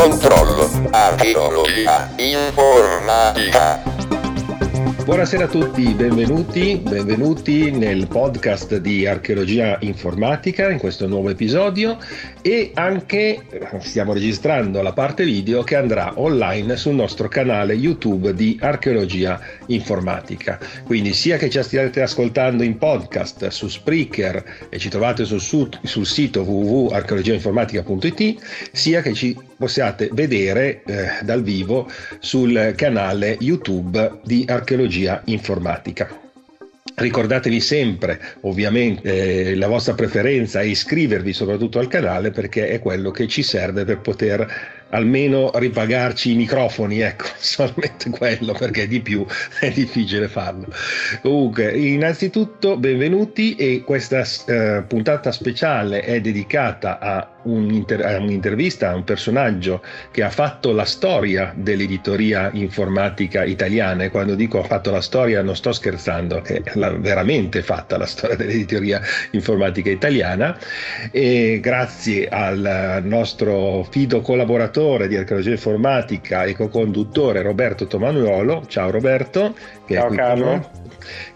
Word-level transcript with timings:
controllo. 0.00 0.66
Archeologia 0.92 2.08
informatica. 2.16 3.82
Buonasera 5.04 5.44
a 5.44 5.48
tutti, 5.48 5.92
benvenuti, 5.92 6.80
benvenuti 6.82 7.70
nel 7.70 8.08
podcast 8.08 8.78
di 8.78 9.06
archeologia 9.06 9.76
informatica 9.80 10.70
in 10.70 10.78
questo 10.78 11.06
nuovo 11.06 11.28
episodio 11.28 11.98
e 12.40 12.70
anche 12.72 13.42
stiamo 13.80 14.14
registrando 14.14 14.80
la 14.80 14.94
parte 14.94 15.24
video 15.24 15.62
che 15.64 15.76
andrà 15.76 16.18
online 16.18 16.78
sul 16.78 16.94
nostro 16.94 17.28
canale 17.28 17.74
YouTube 17.74 18.32
di 18.32 18.58
archeologia 18.58 19.38
informatica. 19.66 20.58
Quindi 20.84 21.12
sia 21.12 21.36
che 21.36 21.50
ci 21.50 21.62
stiate 21.62 22.00
ascoltando 22.00 22.62
in 22.62 22.78
podcast 22.78 23.48
su 23.48 23.68
Spreaker 23.68 24.68
e 24.70 24.78
ci 24.78 24.88
trovate 24.88 25.26
sul, 25.26 25.42
su- 25.42 25.68
sul 25.82 26.06
sito 26.06 26.40
www.archeologiainformatica.it, 26.40 28.70
sia 28.72 29.02
che 29.02 29.12
ci 29.12 29.48
possiate 29.60 30.08
vedere 30.12 30.82
eh, 30.86 31.08
dal 31.20 31.42
vivo 31.42 31.86
sul 32.18 32.72
canale 32.74 33.36
YouTube 33.40 34.20
di 34.24 34.46
archeologia 34.48 35.20
informatica. 35.26 36.08
Ricordatevi 36.94 37.60
sempre, 37.60 38.18
ovviamente, 38.40 39.50
eh, 39.50 39.54
la 39.56 39.68
vostra 39.68 39.92
preferenza 39.92 40.62
e 40.62 40.68
iscrivervi 40.68 41.34
soprattutto 41.34 41.78
al 41.78 41.88
canale 41.88 42.30
perché 42.30 42.70
è 42.70 42.80
quello 42.80 43.10
che 43.10 43.28
ci 43.28 43.42
serve 43.42 43.84
per 43.84 43.98
poter 44.00 44.79
almeno 44.90 45.50
ripagarci 45.54 46.32
i 46.32 46.34
microfoni, 46.34 47.00
ecco, 47.00 47.26
solamente 47.38 48.10
quello 48.10 48.52
perché 48.52 48.86
di 48.86 49.00
più 49.00 49.24
è 49.58 49.70
difficile 49.70 50.28
farlo. 50.28 50.66
Comunque, 51.22 51.76
innanzitutto 51.76 52.76
benvenuti 52.76 53.54
e 53.54 53.82
questa 53.84 54.24
eh, 54.46 54.82
puntata 54.86 55.32
speciale 55.32 56.00
è 56.00 56.20
dedicata 56.20 56.98
a, 56.98 57.28
un'inter- 57.42 58.04
a 58.04 58.18
un'intervista 58.18 58.90
a 58.90 58.94
un 58.94 59.04
personaggio 59.04 59.82
che 60.10 60.22
ha 60.22 60.30
fatto 60.30 60.72
la 60.72 60.84
storia 60.84 61.52
dell'editoria 61.54 62.50
informatica 62.52 63.44
italiana 63.44 64.04
e 64.04 64.10
quando 64.10 64.34
dico 64.34 64.60
ha 64.60 64.64
fatto 64.64 64.90
la 64.90 65.00
storia 65.00 65.42
non 65.42 65.56
sto 65.56 65.72
scherzando, 65.72 66.42
è 66.44 66.62
l'ha 66.74 66.90
veramente 66.90 67.62
fatta 67.62 67.96
la 67.96 68.06
storia 68.06 68.36
dell'editoria 68.36 69.00
informatica 69.32 69.90
italiana 69.90 70.58
e 71.10 71.58
grazie 71.60 72.28
al 72.28 73.00
nostro 73.04 73.86
fido 73.90 74.20
collaboratore 74.20 74.79
di 74.80 75.16
archeologia 75.16 75.50
informatica 75.50 76.44
e 76.44 76.54
co-conduttore 76.54 77.42
Roberto 77.42 77.86
Tomanuolo. 77.86 78.64
Ciao 78.66 78.90
Roberto. 78.90 79.54
Che 79.84 79.94
Ciao 79.94 80.04
è 80.04 80.08
qui 80.08 80.16
Carlo. 80.16 80.70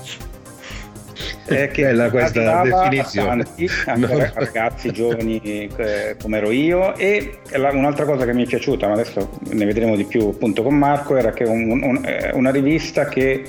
eh, 1.46 1.68
che 1.68 1.82
Bella 1.82 2.10
questa 2.10 2.62
definizione. 2.62 3.42
tanti, 3.44 3.68
anche 3.86 4.12
a 4.22 4.32
ragazzi 4.34 4.90
giovani 4.92 5.40
eh, 5.76 6.16
come 6.20 6.38
ero 6.38 6.50
io 6.50 6.96
e 6.96 7.38
la- 7.56 7.70
un'altra 7.72 8.04
cosa 8.04 8.24
che 8.24 8.32
mi 8.32 8.44
è 8.44 8.46
piaciuta, 8.46 8.86
ma 8.86 8.94
adesso 8.94 9.30
ne 9.50 9.64
vedremo 9.64 9.96
di 9.96 10.04
più 10.04 10.28
appunto 10.28 10.62
con 10.62 10.74
Marco, 10.76 11.16
era 11.16 11.32
che 11.32 11.44
un- 11.44 11.70
un- 11.82 12.02
eh, 12.04 12.30
una 12.34 12.50
rivista 12.50 13.06
che 13.08 13.42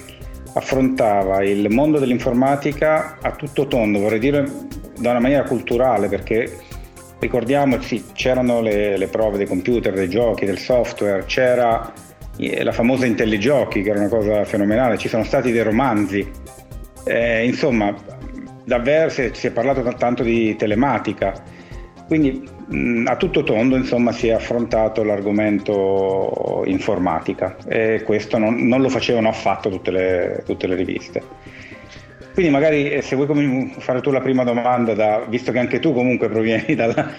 affrontava 0.53 1.43
il 1.43 1.69
mondo 1.69 1.99
dell'informatica 1.99 3.17
a 3.21 3.31
tutto 3.31 3.67
tondo, 3.67 3.99
vorrei 3.99 4.19
dire 4.19 4.45
da 4.99 5.11
una 5.11 5.19
maniera 5.19 5.43
culturale, 5.43 6.07
perché 6.07 6.51
ricordiamoci, 7.19 8.05
c'erano 8.13 8.61
le, 8.61 8.97
le 8.97 9.07
prove 9.07 9.37
dei 9.37 9.47
computer, 9.47 9.93
dei 9.93 10.09
giochi, 10.09 10.45
del 10.45 10.57
software, 10.59 11.23
c'era 11.25 11.91
eh, 12.37 12.63
la 12.63 12.71
famosa 12.71 13.05
IntelliGiochi, 13.05 13.81
che 13.81 13.89
era 13.89 13.99
una 13.99 14.09
cosa 14.09 14.43
fenomenale, 14.45 14.97
ci 14.97 15.07
sono 15.07 15.23
stati 15.23 15.51
dei 15.51 15.63
romanzi, 15.63 16.29
eh, 17.05 17.45
insomma, 17.45 17.93
davvero 18.63 19.09
si 19.09 19.21
è, 19.21 19.29
si 19.33 19.47
è 19.47 19.51
parlato 19.51 19.81
tanto 19.95 20.23
di 20.23 20.55
telematica, 20.55 21.33
quindi 22.07 22.47
mh, 22.67 23.05
a 23.07 23.15
tutto 23.15 23.43
tondo 23.43 23.75
insomma, 23.75 24.11
si 24.11 24.27
è 24.27 24.31
affrontato 24.31 25.03
l'argomento 25.03 26.63
informatica 26.65 27.55
e 27.67 28.03
questo 28.03 28.37
non, 28.37 28.67
non 28.67 28.81
lo 28.81 28.89
facevano 28.89 29.29
affatto 29.29 29.69
tutte 29.69 29.91
le, 29.91 30.43
tutte 30.45 30.67
le 30.67 30.75
riviste. 30.75 31.23
Quindi 32.33 32.51
magari 32.51 32.89
eh, 32.89 33.01
se 33.01 33.15
vuoi 33.15 33.73
fare 33.77 34.01
tu 34.01 34.11
la 34.11 34.19
prima 34.19 34.43
domanda, 34.43 34.93
da- 34.93 35.23
visto 35.27 35.53
che 35.53 35.59
anche 35.59 35.79
tu 35.79 35.93
comunque 35.93 36.27
provieni 36.27 36.73
dalla, 36.75 37.13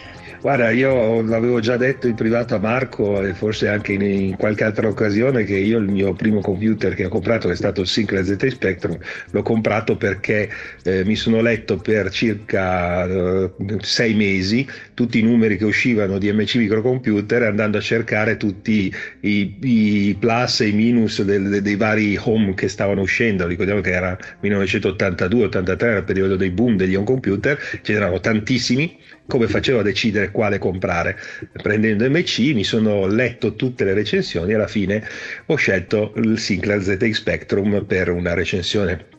Guarda, 0.46 0.70
io 0.70 1.22
l'avevo 1.22 1.58
già 1.58 1.76
detto 1.76 2.06
in 2.06 2.14
privato 2.14 2.54
a 2.54 2.60
Marco 2.60 3.20
e 3.20 3.34
forse 3.34 3.66
anche 3.66 3.94
in, 3.94 4.02
in, 4.02 4.36
qualche 4.36 4.62
altra 4.62 4.86
occasione 4.86 5.42
che 5.42 5.56
io 5.56 5.78
il 5.78 5.88
mio 5.88 6.12
primo 6.12 6.40
computer 6.40 6.94
che 6.94 7.06
ho 7.06 7.08
comprato, 7.08 7.48
che 7.48 7.54
è 7.54 7.56
stato 7.56 7.80
il 7.80 7.88
Sinclair 7.88 8.24
ZX 8.24 8.46
Spectrum, 8.46 8.96
l'ho 9.32 9.42
comprato 9.42 9.96
perché 9.96 10.48
eh, 10.84 11.04
mi 11.04 11.16
sono 11.16 11.40
letto 11.40 11.78
per 11.78 12.10
circa 12.10 13.06
eh, 13.06 13.50
sei 13.80 14.14
mesi 14.14 14.64
tutti 14.94 15.18
i 15.18 15.22
numeri 15.22 15.56
che 15.56 15.64
uscivano 15.64 16.16
di 16.16 16.30
MC 16.30 16.54
Microcomputer 16.54 17.42
andando 17.42 17.78
a 17.78 17.80
cercare 17.80 18.36
tutti 18.36 18.94
i, 19.22 19.56
i 19.62 20.16
plus 20.16 20.60
e 20.60 20.68
i 20.68 20.72
minus 20.72 21.22
del, 21.22 21.60
dei 21.60 21.74
vari 21.74 22.16
home 22.22 22.54
che 22.54 22.68
stavano 22.68 23.00
uscendo. 23.00 23.48
Ricordiamo 23.48 23.80
che 23.80 23.90
era 23.90 24.16
1982-83, 24.44 25.82
era 25.82 25.96
il 25.96 26.04
periodo 26.04 26.36
dei 26.36 26.50
boom 26.50 26.76
degli 26.76 26.94
home 26.94 27.04
computer, 27.04 27.58
ce 27.82 27.94
n'erano 27.94 28.20
tantissimi 28.20 28.96
come 29.26 29.48
facevo 29.48 29.80
a 29.80 29.82
decidere 29.82 30.30
quale 30.30 30.58
comprare. 30.58 31.16
Prendendo 31.52 32.08
MC 32.08 32.38
mi 32.54 32.64
sono 32.64 33.06
letto 33.06 33.54
tutte 33.54 33.84
le 33.84 33.94
recensioni 33.94 34.52
e 34.52 34.54
alla 34.54 34.68
fine 34.68 35.02
ho 35.46 35.56
scelto 35.56 36.12
il 36.16 36.38
Sinclair 36.38 36.82
ZX 36.82 37.10
Spectrum 37.10 37.84
per 37.84 38.10
una 38.10 38.34
recensione 38.34 39.14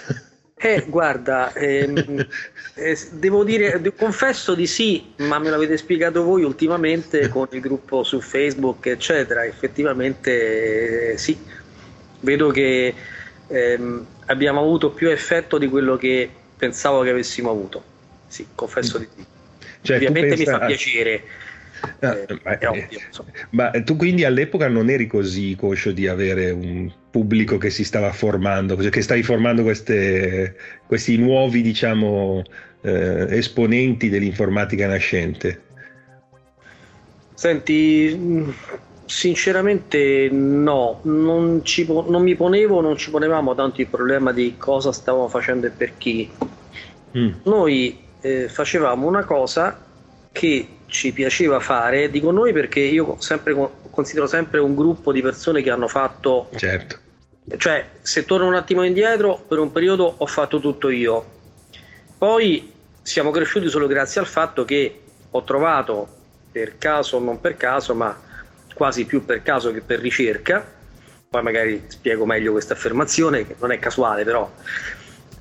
Eh, 0.62 0.84
guarda, 0.88 1.54
ehm, 1.54 1.96
eh, 2.76 2.98
devo 3.12 3.44
dire, 3.44 3.80
confesso 3.96 4.54
di 4.54 4.66
sì, 4.66 5.14
ma 5.18 5.38
me 5.38 5.48
l'avete 5.48 5.78
spiegato 5.78 6.22
voi 6.22 6.42
ultimamente 6.42 7.28
con 7.28 7.48
il 7.52 7.60
gruppo 7.60 8.02
su 8.02 8.20
Facebook, 8.20 8.86
eccetera. 8.86 9.44
Effettivamente 9.44 11.12
eh, 11.12 11.18
sì, 11.18 11.38
vedo 12.20 12.50
che 12.50 12.94
ehm, 13.46 14.06
abbiamo 14.26 14.60
avuto 14.60 14.90
più 14.90 15.08
effetto 15.08 15.56
di 15.56 15.66
quello 15.66 15.96
che 15.96 16.28
pensavo 16.56 17.02
che 17.02 17.10
avessimo 17.10 17.48
avuto. 17.48 17.82
Sì, 18.26 18.46
confesso 18.54 18.98
di 18.98 19.08
sì. 19.16 19.24
Cioè, 19.82 19.96
Ovviamente 19.96 20.36
mi 20.36 20.44
fa 20.44 20.58
piacere 20.58 21.22
Ah, 22.00 22.14
eh, 22.14 22.40
ma, 22.42 22.58
ovvio, 22.68 23.00
ma, 23.50 23.70
tu 23.84 23.96
quindi 23.96 24.24
all'epoca 24.24 24.68
non 24.68 24.90
eri 24.90 25.06
così 25.06 25.56
conscio 25.56 25.92
di 25.92 26.06
avere 26.06 26.50
un 26.50 26.92
pubblico 27.10 27.58
che 27.58 27.70
si 27.70 27.84
stava 27.84 28.12
formando, 28.12 28.76
che 28.76 29.02
stavi 29.02 29.22
formando 29.22 29.62
queste, 29.62 30.56
questi 30.86 31.16
nuovi 31.16 31.62
diciamo, 31.62 32.42
eh, 32.82 33.26
esponenti 33.30 34.08
dell'informatica 34.08 34.86
nascente? 34.86 35.62
Senti, 37.34 38.52
sinceramente 39.06 40.28
no, 40.30 41.00
non, 41.02 41.60
ci, 41.64 41.86
non 41.86 42.22
mi 42.22 42.36
ponevo, 42.36 42.80
non 42.80 42.96
ci 42.96 43.10
ponevamo 43.10 43.54
tanto 43.54 43.80
il 43.80 43.86
problema 43.86 44.32
di 44.32 44.54
cosa 44.56 44.92
stavamo 44.92 45.28
facendo 45.28 45.66
e 45.66 45.70
per 45.70 45.96
chi. 45.96 46.30
Mm. 47.16 47.30
Noi 47.44 47.98
eh, 48.20 48.48
facevamo 48.48 49.06
una 49.06 49.24
cosa 49.24 49.84
che 50.30 50.68
ci 50.90 51.12
piaceva 51.12 51.60
fare, 51.60 52.10
dico 52.10 52.30
noi 52.30 52.52
perché 52.52 52.80
io 52.80 53.16
sempre, 53.20 53.56
considero 53.90 54.26
sempre 54.26 54.60
un 54.60 54.74
gruppo 54.74 55.12
di 55.12 55.22
persone 55.22 55.62
che 55.62 55.70
hanno 55.70 55.88
fatto... 55.88 56.48
Certo. 56.54 56.98
Cioè, 57.56 57.88
se 58.02 58.24
torno 58.26 58.46
un 58.46 58.54
attimo 58.54 58.82
indietro, 58.82 59.42
per 59.48 59.58
un 59.58 59.72
periodo 59.72 60.14
ho 60.18 60.26
fatto 60.26 60.60
tutto 60.60 60.88
io. 60.90 61.38
Poi 62.18 62.72
siamo 63.02 63.30
cresciuti 63.30 63.68
solo 63.68 63.86
grazie 63.86 64.20
al 64.20 64.26
fatto 64.26 64.64
che 64.64 65.00
ho 65.30 65.42
trovato, 65.42 66.08
per 66.52 66.76
caso 66.78 67.16
o 67.16 67.20
non 67.20 67.40
per 67.40 67.56
caso, 67.56 67.94
ma 67.94 68.16
quasi 68.74 69.04
più 69.04 69.24
per 69.24 69.42
caso 69.42 69.72
che 69.72 69.80
per 69.80 70.00
ricerca, 70.00 70.64
poi 71.28 71.42
magari 71.42 71.84
spiego 71.86 72.26
meglio 72.26 72.52
questa 72.52 72.74
affermazione, 72.74 73.46
che 73.46 73.54
non 73.58 73.72
è 73.72 73.78
casuale 73.78 74.24
però, 74.24 74.50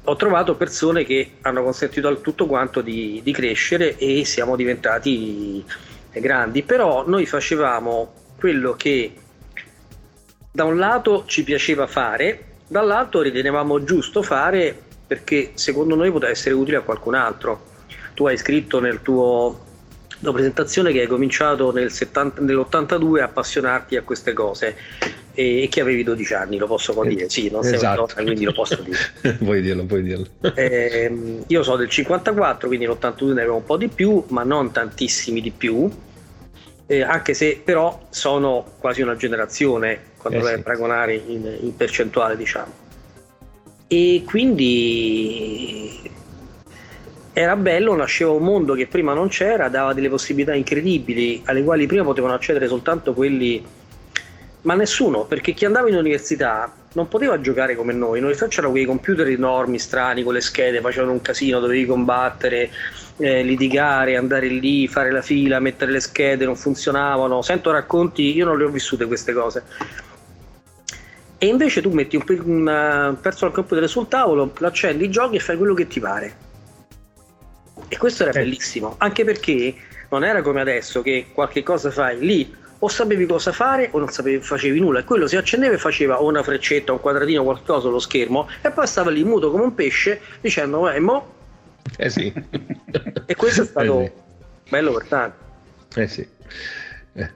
ho 0.10 0.16
trovato 0.16 0.56
persone 0.56 1.04
che 1.04 1.34
hanno 1.42 1.62
consentito 1.62 2.08
al 2.08 2.22
tutto 2.22 2.48
quanto 2.48 2.82
di, 2.82 3.22
di 3.24 3.32
crescere 3.32 3.96
e 3.96 4.26
siamo 4.26 4.56
diventati 4.56 5.64
grandi, 6.12 6.64
però 6.64 7.08
noi 7.08 7.28
facevamo 7.28 8.14
quello 8.36 8.74
che 8.74 9.14
da 10.52 10.64
un 10.64 10.78
lato 10.78 11.26
ci 11.28 11.44
piaceva 11.44 11.86
fare, 11.86 12.56
dall'altro 12.68 13.22
ritenevamo 13.22 13.84
giusto 13.84 14.24
fare 14.24 14.76
perché 15.06 15.52
secondo 15.54 15.94
noi 15.94 16.12
poteva 16.12 16.32
essere 16.32 16.56
utile 16.56 16.78
a 16.78 16.82
qualcun 16.82 17.14
altro. 17.14 17.68
Tu 18.16 18.26
hai 18.26 18.38
scritto 18.38 18.80
nel 18.80 19.04
tuo 19.04 19.68
presentazione 20.20 20.92
che 20.92 21.02
hai 21.02 21.08
cominciato 21.08 21.72
nel 21.72 21.92
70, 21.92 22.42
nell'82 22.42 23.22
a 23.22 23.26
appassionarti 23.26 23.96
a 23.96 24.02
queste 24.02 24.34
cose 24.34 24.76
e 25.34 25.68
che 25.70 25.82
avevi 25.82 26.04
12 26.04 26.34
anni, 26.34 26.58
lo 26.58 26.68
posso 26.68 27.00
dire, 27.04 27.30
sì, 27.30 27.50
non 27.50 27.64
sei 27.64 27.76
esatto. 27.76 28.08
donna, 28.08 28.24
quindi 28.24 28.44
lo 28.46 28.52
posso 28.52 28.82
dire. 28.82 28.98
puoi 29.38 29.62
dirlo, 29.62 29.86
puoi 29.86 30.04
dirlo. 30.04 30.26
Eh, 30.56 31.42
io 31.48 31.64
sono 31.64 31.78
del 31.78 31.90
54, 31.90 32.68
quindi 32.68 32.86
l'82 32.86 33.26
ne 33.34 33.42
avevo 33.42 33.56
un 33.56 33.64
po' 33.64 33.78
di 33.78 33.88
più, 33.88 34.24
ma 34.30 34.44
non 34.44 34.72
tantissimi 34.72 35.42
di 35.42 35.52
più, 35.52 35.90
eh, 36.88 37.02
anche 37.02 37.34
se 37.34 37.62
però 37.64 38.08
sono 38.10 38.66
quasi 38.80 39.02
una 39.02 39.16
generazione 39.16 40.08
quando 40.18 40.40
eh, 40.40 40.42
vai 40.42 40.54
sì. 40.56 40.60
a 40.60 40.64
paragonare 40.64 41.14
in, 41.16 41.58
in 41.62 41.76
percentuale, 41.76 42.36
diciamo. 42.36 42.88
E 43.88 44.24
quindi 44.26 46.12
era 47.34 47.56
bello, 47.56 47.96
nasceva 47.96 48.32
un 48.32 48.44
mondo 48.44 48.74
che 48.74 48.88
prima 48.88 49.14
non 49.14 49.30
c'era, 49.30 49.70
dava 49.70 49.94
delle 49.94 50.10
possibilità 50.10 50.54
incredibili 50.54 51.42
alle 51.46 51.64
quali 51.64 51.86
prima 51.86 52.04
potevano 52.04 52.34
accedere 52.34 52.68
soltanto 52.68 53.14
quelli 53.14 53.64
ma 54.62 54.74
nessuno, 54.74 55.26
perché 55.26 55.54
chi 55.54 55.66
andava 55.66 55.88
in 55.88 55.96
università 55.96 56.72
non 56.94 57.08
poteva 57.08 57.40
giocare 57.40 57.76
come 57.76 57.94
noi. 57.94 58.18
In 58.18 58.24
università 58.24 58.48
c'erano 58.48 58.72
quei 58.72 58.86
computer 58.86 59.28
enormi, 59.28 59.80
strani, 59.80 60.24
con 60.24 60.34
le 60.34 60.42
schede, 60.42 60.82
facevano 60.82 61.14
un 61.14 61.22
casino, 61.22 61.60
dovevi 61.60 61.86
combattere, 61.86 62.70
eh, 63.18 63.44
litigare, 63.44 64.18
andare 64.18 64.48
lì, 64.48 64.88
fare 64.88 65.12
la 65.12 65.22
fila, 65.22 65.60
mettere 65.60 65.92
le 65.92 66.00
schede, 66.02 66.46
non 66.46 66.56
funzionavano. 66.56 67.42
Sento 67.42 67.72
racconti, 67.72 68.36
io 68.36 68.46
non 68.46 68.58
le 68.58 68.66
ho 68.66 68.70
vissute 68.70 69.06
queste 69.06 69.32
cose. 69.34 69.64
E 71.38 71.48
invece 71.48 71.82
tu 71.82 71.92
metti 71.92 72.18
un, 72.18 72.24
un 72.28 73.18
personal 73.22 73.54
computer 73.54 73.88
sul 73.88 74.10
tavolo, 74.10 74.52
l'accendi, 74.58 75.10
giochi 75.10 75.38
e 75.38 75.40
fai 75.40 75.56
quello 75.56 75.74
che 75.74 75.88
ti 75.88 76.02
pare. 76.02 76.48
E 77.88 77.98
questo 77.98 78.24
era 78.24 78.32
eh. 78.34 78.44
bellissimo, 78.44 78.96
anche 78.98 79.24
perché 79.24 79.74
non 80.10 80.26
era 80.26 80.42
come 80.42 80.60
adesso 80.60 81.02
che 81.02 81.28
qualche 81.34 81.64
cosa 81.64 81.92
fai 81.92 82.20
lì 82.20 82.54
o 82.80 82.88
sapevi 82.88 83.26
cosa 83.26 83.52
fare 83.52 83.90
o 83.92 84.00
non 84.00 84.10
sapevi, 84.10 84.42
facevi 84.42 84.80
nulla. 84.80 85.00
E 85.00 85.04
quello 85.04 85.28
si 85.28 85.36
accendeva 85.36 85.74
e 85.74 85.78
faceva 85.78 86.18
una 86.20 86.44
freccetta, 86.44 86.92
un 86.92 87.00
quadratino, 87.00 87.44
qualcosa 87.44 87.88
allo 87.88 88.00
schermo 88.00 88.48
e 88.62 88.72
poi 88.72 88.88
stava 88.88 89.12
lì 89.12 89.24
muto 89.24 89.52
come 89.52 89.64
un 89.64 89.76
pesce 89.76 90.22
dicendo 90.42 90.90
eh 90.90 91.00
mo? 91.00 91.34
Eh 91.98 92.10
sì. 92.10 92.32
E 93.26 93.36
questo 93.36 93.64
è 93.64 93.66
stato 93.66 94.02
eh 94.02 94.06
sì. 94.06 94.70
bello 94.70 94.94
per 94.94 95.06
tanti. 95.08 95.38
Eh 95.96 96.08
sì. 96.08 96.28
Eh. 97.14 97.32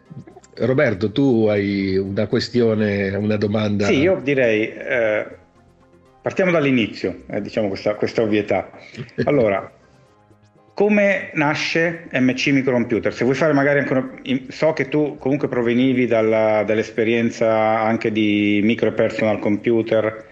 Roberto 0.56 1.12
tu 1.12 1.48
hai 1.50 1.98
una 1.98 2.28
questione 2.28 3.10
una 3.16 3.38
domanda? 3.38 3.88
Sì 3.88 3.98
io 3.98 4.20
direi 4.22 4.72
eh, 4.72 5.28
partiamo 6.22 6.52
dall'inizio 6.52 7.24
eh, 7.28 7.42
diciamo 7.42 7.68
questa, 7.68 7.96
questa 7.96 8.22
ovvietà. 8.22 8.70
Allora 9.26 9.72
come 10.74 11.30
nasce 11.34 12.08
MC 12.12 12.48
Microcomputer? 12.48 13.14
Se 13.14 13.24
vuoi 13.24 13.36
fare 13.36 13.54
magari 13.54 13.80
ancora, 13.80 14.10
so 14.50 14.74
che 14.74 14.90
tu 14.90 15.18
comunque 15.20 15.48
provenivi 15.48 16.08
dalla, 16.08 16.64
dall'esperienza 16.64 17.80
anche 17.80 18.12
di 18.12 18.60
micro 18.64 18.92
personal 18.94 19.40
computer. 19.40 20.26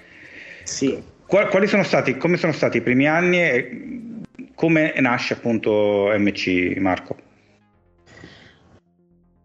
Sì. 0.64 1.10
Quali 1.26 1.68
sono 1.68 1.84
stati, 1.84 2.18
come 2.18 2.38
sono 2.38 2.52
stati 2.52 2.78
i 2.78 2.82
primi 2.82 3.08
anni 3.08 3.42
e 3.42 3.82
come 4.56 4.94
nasce 4.98 5.36
appunto 5.36 6.12
MC 6.18 6.76
Marco? 6.78 7.16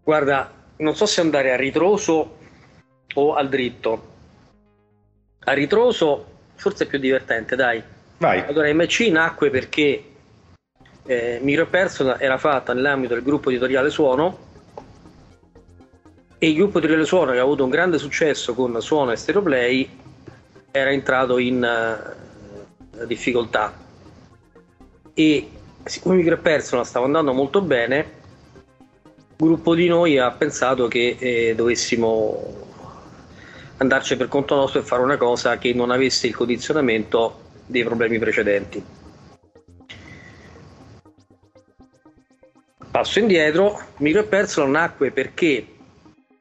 Guarda, 0.02 0.52
non 0.78 0.96
so 0.96 1.06
se 1.06 1.20
andare 1.20 1.52
a 1.52 1.56
ritroso 1.56 2.38
o 3.14 3.34
al 3.34 3.48
dritto. 3.48 4.14
A 5.40 5.52
ritroso 5.52 6.26
forse 6.56 6.84
è 6.84 6.86
più 6.88 6.98
divertente, 6.98 7.54
dai. 7.54 7.82
Vai. 8.18 8.40
Allora, 8.40 8.72
MC 8.72 9.08
nacque 9.10 9.50
perché 9.50 10.02
eh, 11.06 11.38
Micropersona 11.42 12.18
era 12.20 12.38
fatta 12.38 12.72
nell'ambito 12.72 13.14
del 13.14 13.22
gruppo 13.22 13.50
editoriale 13.50 13.90
Suono 13.90 14.44
e 16.38 16.48
il 16.48 16.54
gruppo 16.54 16.78
editoriale 16.78 17.06
Suono 17.06 17.32
che 17.32 17.38
ha 17.38 17.42
avuto 17.42 17.64
un 17.64 17.70
grande 17.70 17.98
successo 17.98 18.54
con 18.54 18.80
Suono 18.80 19.12
e 19.12 19.16
Stereoplay 19.16 19.98
era 20.70 20.90
entrato 20.90 21.38
in 21.38 21.62
uh, 21.62 23.06
difficoltà 23.06 23.72
e 25.14 25.50
siccome 25.84 26.16
Micropersona 26.16 26.84
stava 26.84 27.06
andando 27.06 27.32
molto 27.32 27.62
bene 27.62 27.98
il 29.38 29.46
gruppo 29.46 29.74
di 29.74 29.86
noi 29.86 30.18
ha 30.18 30.30
pensato 30.30 30.88
che 30.88 31.16
eh, 31.18 31.54
dovessimo 31.54 32.64
andarci 33.78 34.16
per 34.16 34.28
conto 34.28 34.54
nostro 34.54 34.80
e 34.80 34.82
fare 34.82 35.02
una 35.02 35.16
cosa 35.16 35.58
che 35.58 35.74
non 35.74 35.90
avesse 35.90 36.26
il 36.26 36.34
condizionamento 36.34 37.40
dei 37.66 37.84
problemi 37.84 38.18
precedenti. 38.18 38.95
Passo 42.96 43.18
indietro, 43.18 43.78
Micro 43.98 44.22
e 44.22 44.24
Personal 44.24 44.70
nacque 44.70 45.10
perché 45.10 45.66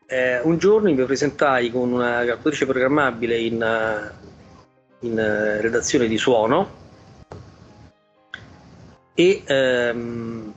eh, 0.06 0.40
un 0.40 0.58
giorno 0.58 0.90
mi 0.90 1.04
presentai 1.04 1.70
con 1.70 1.92
una 1.92 2.24
calcolatrice 2.24 2.66
programmabile 2.66 3.38
in, 3.38 3.62
eh, 3.62 5.06
in 5.06 5.12
uh, 5.12 5.62
redazione 5.62 6.08
di 6.08 6.18
suono 6.18 6.70
e 9.14 9.44
ehm, 9.46 10.54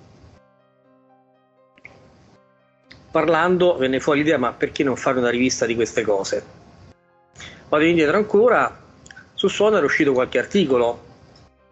parlando 3.11 3.76
venne 3.76 3.99
fuori 3.99 4.21
l'idea 4.21 4.38
ma 4.38 4.52
perché 4.52 4.85
non 4.85 4.95
fare 4.95 5.19
una 5.19 5.31
rivista 5.31 5.67
di 5.67 5.75
queste 5.75 6.02
cose? 6.02 6.45
Vado 7.69 7.83
indietro 7.83 8.19
ancora, 8.19 8.81
su 9.35 9.49
Suono 9.49 9.78
era 9.78 9.85
uscito 9.85 10.12
qualche 10.12 10.38
articolo 10.38 11.05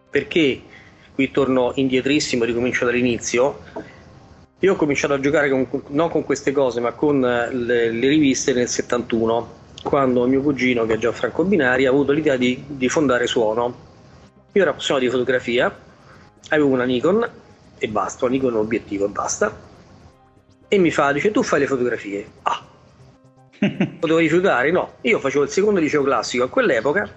perché 0.09 0.61
qui 1.13 1.31
torno 1.31 1.71
indietrissimo, 1.75 2.43
ricomincio 2.43 2.83
dall'inizio 2.83 3.95
io 4.59 4.73
ho 4.73 4.75
cominciato 4.75 5.13
a 5.13 5.19
giocare 5.19 5.49
con, 5.49 5.67
non 5.89 6.09
con 6.09 6.23
queste 6.23 6.51
cose, 6.51 6.79
ma 6.79 6.93
con 6.93 7.23
eh, 7.23 7.53
le, 7.53 7.91
le, 7.91 8.07
riviste 8.07 8.53
nel 8.53 8.67
71, 8.67 9.55
quando 9.83 10.25
mio 10.25 10.41
cugino, 10.41 10.85
che 10.85 10.95
è 10.95 10.97
Gianfranco 10.97 11.43
Binari, 11.43 11.85
ha 11.85 11.89
avuto 11.89 12.11
l'idea 12.11 12.37
di, 12.37 12.63
di 12.65 12.89
fondare 12.89 13.27
Suono. 13.27 13.85
Io 14.53 14.61
ero 14.61 14.71
appassionato 14.71 15.05
di 15.05 15.11
fotografia, 15.11 15.75
avevo 16.49 16.69
una 16.69 16.85
Nikon 16.85 17.29
e 17.77 17.87
basta, 17.87 18.25
una 18.25 18.33
Nikon 18.33 18.55
obiettivo 18.55 19.05
e 19.05 19.09
basta. 19.09 19.65
E 20.67 20.77
mi 20.79 20.89
fa, 20.89 21.11
dice, 21.11 21.29
tu 21.29 21.43
fai 21.43 21.59
le 21.59 21.67
fotografie. 21.67 22.27
Ah, 22.41 22.65
potevo 23.99 24.17
rifiutare? 24.17 24.71
No, 24.71 24.93
io 25.01 25.19
facevo 25.19 25.43
il 25.43 25.49
secondo 25.51 25.79
liceo 25.79 26.01
classico 26.01 26.45
a 26.45 26.49
quell'epoca, 26.49 27.07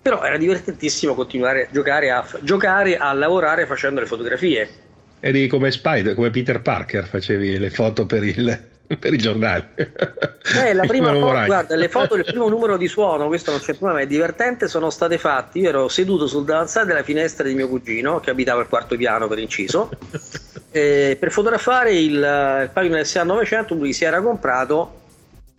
però 0.00 0.22
era 0.22 0.38
divertentissimo 0.38 1.14
continuare 1.14 1.66
a 1.66 1.68
giocare 1.70 2.10
a, 2.10 2.26
giocare 2.40 2.96
a 2.96 3.12
lavorare 3.12 3.66
facendo 3.66 4.00
le 4.00 4.06
fotografie 4.06 4.88
Eri 5.20 5.48
come 5.48 5.70
Spider, 5.70 6.14
come 6.14 6.30
Peter 6.30 6.62
Parker, 6.62 7.04
facevi 7.06 7.58
le 7.58 7.68
foto 7.68 8.06
per 8.06 8.24
il, 8.24 8.58
per 8.98 9.12
i 9.12 9.18
giornali. 9.18 9.64
Eh, 9.76 10.72
la 10.72 10.84
prima 10.88 11.12
foto, 11.12 11.44
guarda, 11.44 11.76
le 11.76 11.88
foto 11.90 12.14
del 12.16 12.24
primo 12.24 12.48
numero 12.48 12.78
di 12.78 12.88
suono, 12.88 13.26
questo 13.26 13.50
non 13.50 13.60
c'è 13.60 13.74
problema, 13.74 14.00
è 14.00 14.06
divertente, 14.06 14.66
sono 14.66 14.88
state 14.88 15.18
fatte. 15.18 15.58
Io 15.58 15.68
ero 15.68 15.88
seduto 15.88 16.26
sul 16.26 16.46
davanzale 16.46 16.86
della 16.86 17.02
finestra 17.02 17.46
di 17.46 17.54
mio 17.54 17.68
cugino, 17.68 18.18
che 18.20 18.30
abitava 18.30 18.62
al 18.62 18.68
quarto 18.68 18.96
piano 18.96 19.28
per 19.28 19.38
inciso, 19.38 19.90
eh, 20.72 21.18
per 21.20 21.30
fotografare 21.30 21.94
il, 21.94 22.14
il 22.14 22.70
pagino 22.72 22.94
del 22.94 23.04
6900 23.06 23.74
lui 23.74 23.92
si 23.92 24.04
era 24.04 24.22
comprato 24.22 25.00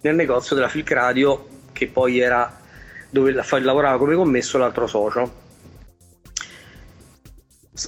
nel 0.02 0.16
negozio 0.16 0.56
della 0.56 0.70
Filk 0.70 0.92
Radio, 0.92 1.48
che 1.72 1.86
poi 1.86 2.20
era 2.20 2.58
dove 3.12 3.32
lavorava 3.60 3.98
come 4.00 4.16
commesso 4.16 4.58
l'altro 4.58 4.88
socio 4.88 5.50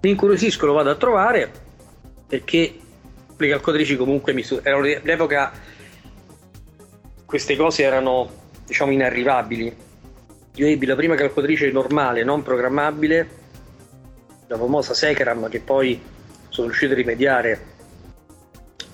mi 0.00 0.10
incuriosisco 0.10 0.66
lo 0.66 0.72
vado 0.72 0.90
a 0.90 0.96
trovare 0.96 1.50
perché 2.26 2.74
le 3.36 3.48
calcolatrici 3.48 3.96
comunque 3.96 4.32
mi 4.32 4.44
erano 4.62 4.82
l'epoca 4.82 5.52
queste 7.30 7.54
cose 7.54 7.84
erano 7.84 8.28
diciamo 8.66 8.90
inarrivabili. 8.90 9.76
Io 10.54 10.66
ebbi 10.66 10.84
la 10.84 10.96
prima 10.96 11.14
calcolatrice 11.14 11.70
normale, 11.70 12.24
non 12.24 12.42
programmabile, 12.42 13.28
la 14.48 14.58
famosa 14.58 14.94
Secram 14.94 15.48
che 15.48 15.60
poi 15.60 16.02
sono 16.48 16.66
riuscito 16.66 16.92
a 16.92 16.96
rimediare 16.96 17.66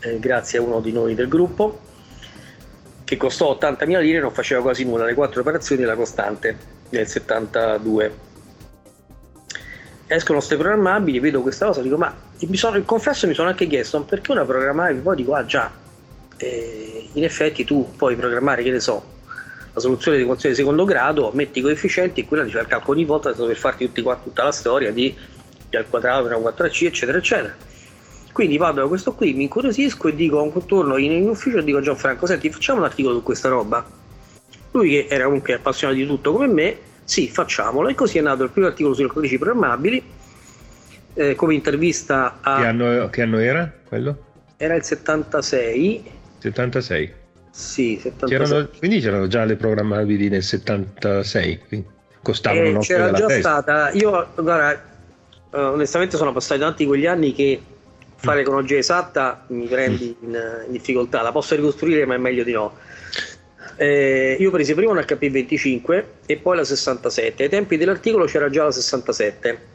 eh, 0.00 0.18
grazie 0.18 0.58
a 0.58 0.62
uno 0.62 0.80
di 0.80 0.92
noi 0.92 1.14
del 1.14 1.28
gruppo, 1.28 1.80
che 3.04 3.16
costò 3.16 3.56
80.000 3.58 4.00
lire 4.02 4.18
e 4.18 4.20
non 4.20 4.32
faceva 4.32 4.60
quasi 4.60 4.84
nulla, 4.84 5.06
le 5.06 5.14
quattro 5.14 5.40
operazioni 5.40 5.84
la 5.84 5.96
costante 5.96 6.58
nel 6.90 7.06
72. 7.06 8.24
Escono 10.08 10.38
queste 10.38 10.56
programmabili, 10.58 11.20
vedo 11.20 11.40
questa 11.40 11.64
cosa, 11.68 11.80
dico 11.80 11.96
ma 11.96 12.14
mi 12.40 12.56
sono, 12.58 12.78
confesso 12.82 13.26
mi 13.26 13.32
sono 13.32 13.48
anche 13.48 13.66
chiesto 13.66 14.02
perché 14.02 14.30
una 14.30 14.44
programmabile, 14.44 15.00
poi 15.00 15.16
dico 15.16 15.32
ah 15.32 15.46
già, 15.46 15.84
eh, 16.36 17.08
in 17.12 17.24
effetti 17.24 17.64
tu 17.64 17.92
puoi 17.96 18.16
programmare, 18.16 18.62
che 18.62 18.70
ne 18.70 18.80
so, 18.80 19.14
la 19.72 19.80
soluzione 19.80 20.16
di 20.16 20.22
equazione 20.22 20.54
di 20.54 20.60
secondo 20.60 20.84
grado, 20.84 21.30
metti 21.34 21.58
i 21.58 21.62
coefficienti 21.62 22.20
e 22.20 22.26
quella 22.26 22.44
ti 22.44 22.50
fa 22.50 22.60
il 22.60 22.66
calcolo 22.66 22.96
ogni 22.96 23.06
volta 23.06 23.32
per 23.32 23.56
farti 23.56 23.84
tutti, 23.86 24.02
tutta 24.02 24.44
la 24.44 24.52
storia 24.52 24.90
di 24.90 25.14
p 25.68 25.74
al 25.74 25.86
quadrato 25.88 26.24
meno 26.24 26.38
4c, 26.38 26.86
eccetera, 26.86 27.18
eccetera. 27.18 27.54
Quindi 28.32 28.56
vado 28.58 28.80
da 28.80 28.86
questo 28.86 29.12
qui, 29.12 29.32
mi 29.34 29.44
incuriosisco 29.44 30.08
e 30.08 30.14
dico 30.14 30.38
a 30.38 30.42
un 30.42 30.66
torno 30.66 30.96
in, 30.96 31.12
in 31.12 31.28
ufficio 31.28 31.58
e 31.58 31.64
dico 31.64 31.78
a 31.78 31.80
Gianfranco, 31.80 32.26
senti, 32.26 32.50
facciamo 32.50 32.80
un 32.80 32.84
articolo 32.84 33.16
su 33.16 33.22
questa 33.22 33.48
roba. 33.48 33.84
Lui 34.72 34.90
che 34.90 35.06
era 35.08 35.24
comunque 35.24 35.54
appassionato 35.54 35.98
di 35.98 36.06
tutto 36.06 36.32
come 36.32 36.46
me, 36.46 36.78
sì, 37.04 37.28
facciamolo. 37.28 37.88
E 37.88 37.94
così 37.94 38.18
è 38.18 38.20
nato 38.20 38.44
il 38.44 38.50
primo 38.50 38.66
articolo 38.66 38.94
sulle 38.94 39.08
codici 39.08 39.38
programmabili, 39.38 40.02
eh, 41.14 41.34
come 41.34 41.54
intervista 41.54 42.38
a... 42.40 42.60
Che 42.60 42.66
anno, 42.66 43.08
che 43.08 43.22
anno 43.22 43.38
era 43.38 43.72
quello? 43.88 44.24
Era 44.58 44.74
il 44.74 44.84
76 44.84 46.04
76? 46.52 47.12
Sì, 47.50 47.98
76. 48.00 48.28
C'erano, 48.28 48.68
quindi 48.78 49.00
c'erano 49.00 49.26
già 49.26 49.44
le 49.44 49.56
programmabili 49.56 50.28
nel 50.28 50.42
76, 50.42 51.58
quindi 51.66 51.86
costavano 52.22 52.80
eh, 52.80 52.82
c'era 52.82 53.12
già 53.12 53.26
testa. 53.26 53.60
stata, 53.60 53.90
io 53.92 54.28
guarda, 54.34 54.82
uh, 55.50 55.58
onestamente 55.58 56.16
sono 56.16 56.32
passati 56.32 56.60
tanti 56.60 56.86
quegli 56.86 57.06
anni 57.06 57.32
che 57.32 57.60
fare 58.16 58.40
mm. 58.40 58.44
cronologia 58.44 58.76
esatta 58.76 59.44
mi 59.48 59.66
prendi 59.66 60.16
mm. 60.18 60.28
in, 60.28 60.34
in, 60.66 60.72
difficoltà, 60.72 61.22
la 61.22 61.32
posso 61.32 61.54
ricostruire 61.54 62.04
ma 62.04 62.14
è 62.14 62.18
meglio 62.18 62.44
di 62.44 62.52
no. 62.52 62.76
Eh, 63.78 64.36
io 64.38 64.50
presi 64.50 64.74
prima 64.74 64.92
una 64.92 65.02
HP25 65.02 66.04
e 66.26 66.36
poi 66.36 66.56
la 66.56 66.64
67, 66.64 67.42
ai 67.42 67.48
tempi 67.48 67.76
dell'articolo 67.76 68.26
c'era 68.26 68.48
già 68.48 68.64
la 68.64 68.72
67 68.72 69.74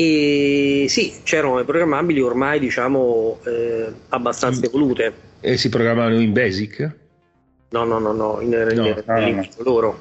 e 0.00 0.86
sì, 0.88 1.20
c'erano 1.24 1.58
le 1.58 1.64
programmabili 1.64 2.22
ormai 2.22 2.58
diciamo 2.58 3.38
eh, 3.44 3.92
abbastanza 4.08 4.64
evolute. 4.64 5.12
E 5.40 5.58
si 5.58 5.68
programmavano 5.68 6.18
in 6.18 6.32
Basic? 6.32 6.96
No, 7.68 7.84
no, 7.84 7.98
no, 7.98 8.12
no, 8.12 8.40
in, 8.40 8.48
no, 8.48 8.70
in, 8.70 8.80
nel 8.80 9.02
ah, 9.04 9.18
linguaggio 9.18 9.62
loro. 9.62 10.00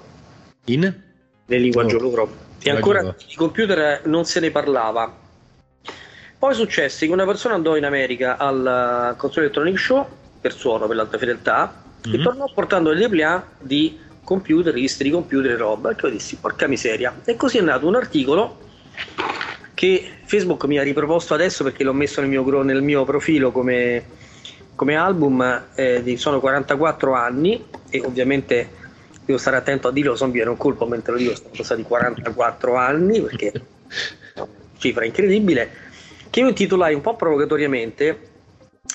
In? 0.66 1.02
Nel 1.48 1.62
linguaggio 1.62 1.98
no. 1.98 2.04
loro. 2.04 2.32
E 2.62 2.70
ancora 2.70 3.14
di 3.28 3.36
computer 3.36 4.04
non 4.06 4.24
se 4.24 4.40
ne 4.40 4.52
parlava. 4.52 5.14
Poi 6.38 6.54
successe 6.54 7.06
che 7.06 7.12
una 7.12 7.26
persona 7.26 7.56
andò 7.56 7.76
in 7.76 7.84
America 7.84 8.38
al 8.38 9.16
Console 9.18 9.48
Electronic 9.48 9.78
Show 9.78 10.08
per 10.40 10.54
suono, 10.54 10.88
per 10.88 10.96
l'alta 10.96 11.18
fedeltà, 11.18 11.84
mm-hmm. 12.08 12.16
e 12.16 12.18
mhm. 12.20 12.24
tornò 12.24 12.50
portando 12.54 12.94
degli 12.94 13.04
EPLA 13.04 13.48
di 13.60 14.00
computer, 14.24 14.74
registri 14.74 15.10
di 15.10 15.14
computer 15.14 15.52
e 15.52 15.58
roba. 15.58 15.90
E 15.90 15.96
io 16.02 16.10
dissi, 16.10 16.38
porca 16.38 16.68
miseria. 16.68 17.14
E 17.26 17.36
così 17.36 17.58
è 17.58 17.62
nato 17.62 17.86
un 17.86 17.96
articolo 17.96 18.68
che 19.80 20.10
Facebook 20.26 20.66
mi 20.66 20.78
ha 20.78 20.84
riproposto 20.84 21.34
adesso 21.34 21.64
perché 21.64 21.86
l'ho 21.86 21.94
messo 21.94 22.20
nel 22.20 22.30
mio, 22.30 22.64
nel 22.64 22.82
mio 22.82 23.06
profilo 23.06 23.54
come, 23.54 24.04
come 24.76 24.98
album 24.98 25.68
eh, 25.74 26.04
di 26.04 26.18
sono 26.18 26.42
44 26.42 27.14
anni 27.14 27.64
e 27.90 28.02
ovviamente 28.02 28.70
devo 29.24 29.40
stare 29.40 29.56
attento 29.56 29.88
a 29.88 29.94
dirlo, 29.94 30.18
zombie 30.18 30.44
non 30.44 30.58
colpo 30.58 30.86
mentre 30.86 31.14
lo 31.14 31.18
dico, 31.20 31.34
sono 31.34 31.52
passati 31.56 31.84
44 31.84 32.76
anni 32.76 33.22
perché 33.22 33.52
è 33.54 33.62
una 34.36 34.50
cifra 34.78 35.06
incredibile, 35.06 35.70
che 36.30 36.42
io 36.42 36.50
intitolai 36.50 36.94
un 36.94 37.00
po' 37.00 37.16
provocatoriamente 37.16 38.20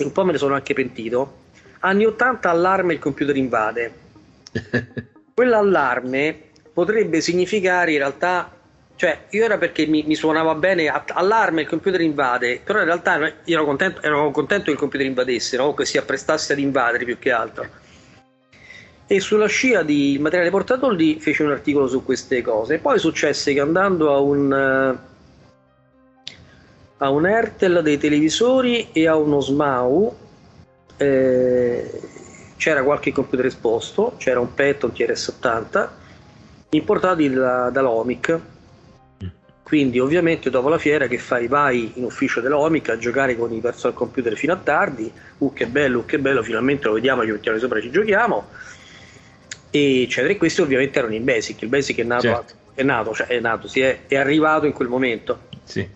un 0.00 0.12
po' 0.12 0.24
me 0.26 0.32
ne 0.32 0.38
sono 0.38 0.52
anche 0.52 0.74
pentito, 0.74 1.44
anni 1.78 2.04
80 2.04 2.50
allarme 2.50 2.92
il 2.92 2.98
computer 2.98 3.34
invade. 3.34 3.92
Quell'allarme 5.32 6.40
potrebbe 6.74 7.22
significare 7.22 7.92
in 7.92 7.98
realtà 7.98 8.54
cioè, 8.96 9.24
io 9.30 9.44
era 9.44 9.58
perché 9.58 9.86
mi, 9.86 10.04
mi 10.06 10.14
suonava 10.14 10.54
bene, 10.54 10.86
allarme, 10.88 11.62
il 11.62 11.68
computer 11.68 12.00
invade, 12.00 12.60
però 12.62 12.78
in 12.78 12.84
realtà 12.84 13.16
io 13.16 13.32
ero 13.44 13.64
contento, 13.64 14.00
ero 14.02 14.30
contento 14.30 14.66
che 14.66 14.70
il 14.70 14.78
computer 14.78 15.06
invadesse, 15.06 15.56
no? 15.56 15.74
che 15.74 15.84
si 15.84 15.98
apprestasse 15.98 16.52
ad 16.52 16.60
invadere 16.60 17.04
più 17.04 17.18
che 17.18 17.32
altro. 17.32 17.66
E 19.06 19.20
sulla 19.20 19.46
scia 19.46 19.82
di 19.82 20.16
materiale 20.20 20.50
portatoldi 20.50 21.18
fece 21.20 21.42
un 21.42 21.50
articolo 21.50 21.88
su 21.88 22.04
queste 22.04 22.40
cose. 22.40 22.78
Poi 22.78 22.98
successe 22.98 23.52
che 23.52 23.60
andando 23.60 24.14
a 24.14 24.20
un, 24.20 24.98
a 26.98 27.10
un 27.10 27.26
Airtel 27.26 27.82
dei 27.82 27.98
televisori 27.98 28.92
e 28.92 29.08
a 29.08 29.16
uno 29.16 29.40
SMAU 29.40 30.16
eh, 30.96 32.00
c'era 32.56 32.84
qualche 32.84 33.12
computer 33.12 33.46
esposto, 33.46 34.14
c'era 34.18 34.38
un 34.38 34.54
PET, 34.54 34.84
un 34.84 34.90
TRS-80, 34.90 35.88
importati 36.70 37.28
da, 37.28 37.70
dall'OMIC 37.70 38.52
Quindi 39.64 39.98
ovviamente 39.98 40.50
dopo 40.50 40.68
la 40.68 40.76
fiera 40.76 41.06
che 41.06 41.16
fai? 41.16 41.48
Vai 41.48 41.92
in 41.94 42.04
ufficio 42.04 42.42
dell'Omic 42.42 42.90
a 42.90 42.98
giocare 42.98 43.34
con 43.34 43.50
i 43.50 43.60
personal 43.60 43.96
computer 43.96 44.36
fino 44.36 44.52
a 44.52 44.56
tardi, 44.56 45.10
uh 45.38 45.52
che 45.54 45.66
bello, 45.66 46.00
uh 46.00 46.04
che 46.04 46.18
bello, 46.18 46.42
finalmente 46.42 46.86
lo 46.86 46.92
vediamo, 46.92 47.24
ci 47.24 47.30
mettiamo 47.30 47.58
sopra 47.58 47.78
e 47.78 47.82
ci 47.82 47.90
giochiamo, 47.90 48.46
eccetera. 49.70 50.32
E 50.34 50.36
questi 50.36 50.60
ovviamente 50.60 50.98
erano 50.98 51.14
in 51.14 51.24
Basic, 51.24 51.62
il 51.62 51.68
Basic 51.68 51.98
è 51.98 52.02
nato, 52.02 52.22
certo. 52.22 52.54
è 52.74 52.82
nato, 52.82 53.14
cioè 53.14 53.26
è 53.28 53.40
nato, 53.40 53.66
si 53.66 53.80
è, 53.80 54.00
è 54.06 54.16
arrivato 54.16 54.66
in 54.66 54.72
quel 54.72 54.88
momento. 54.88 55.38
Sì. 55.64 55.88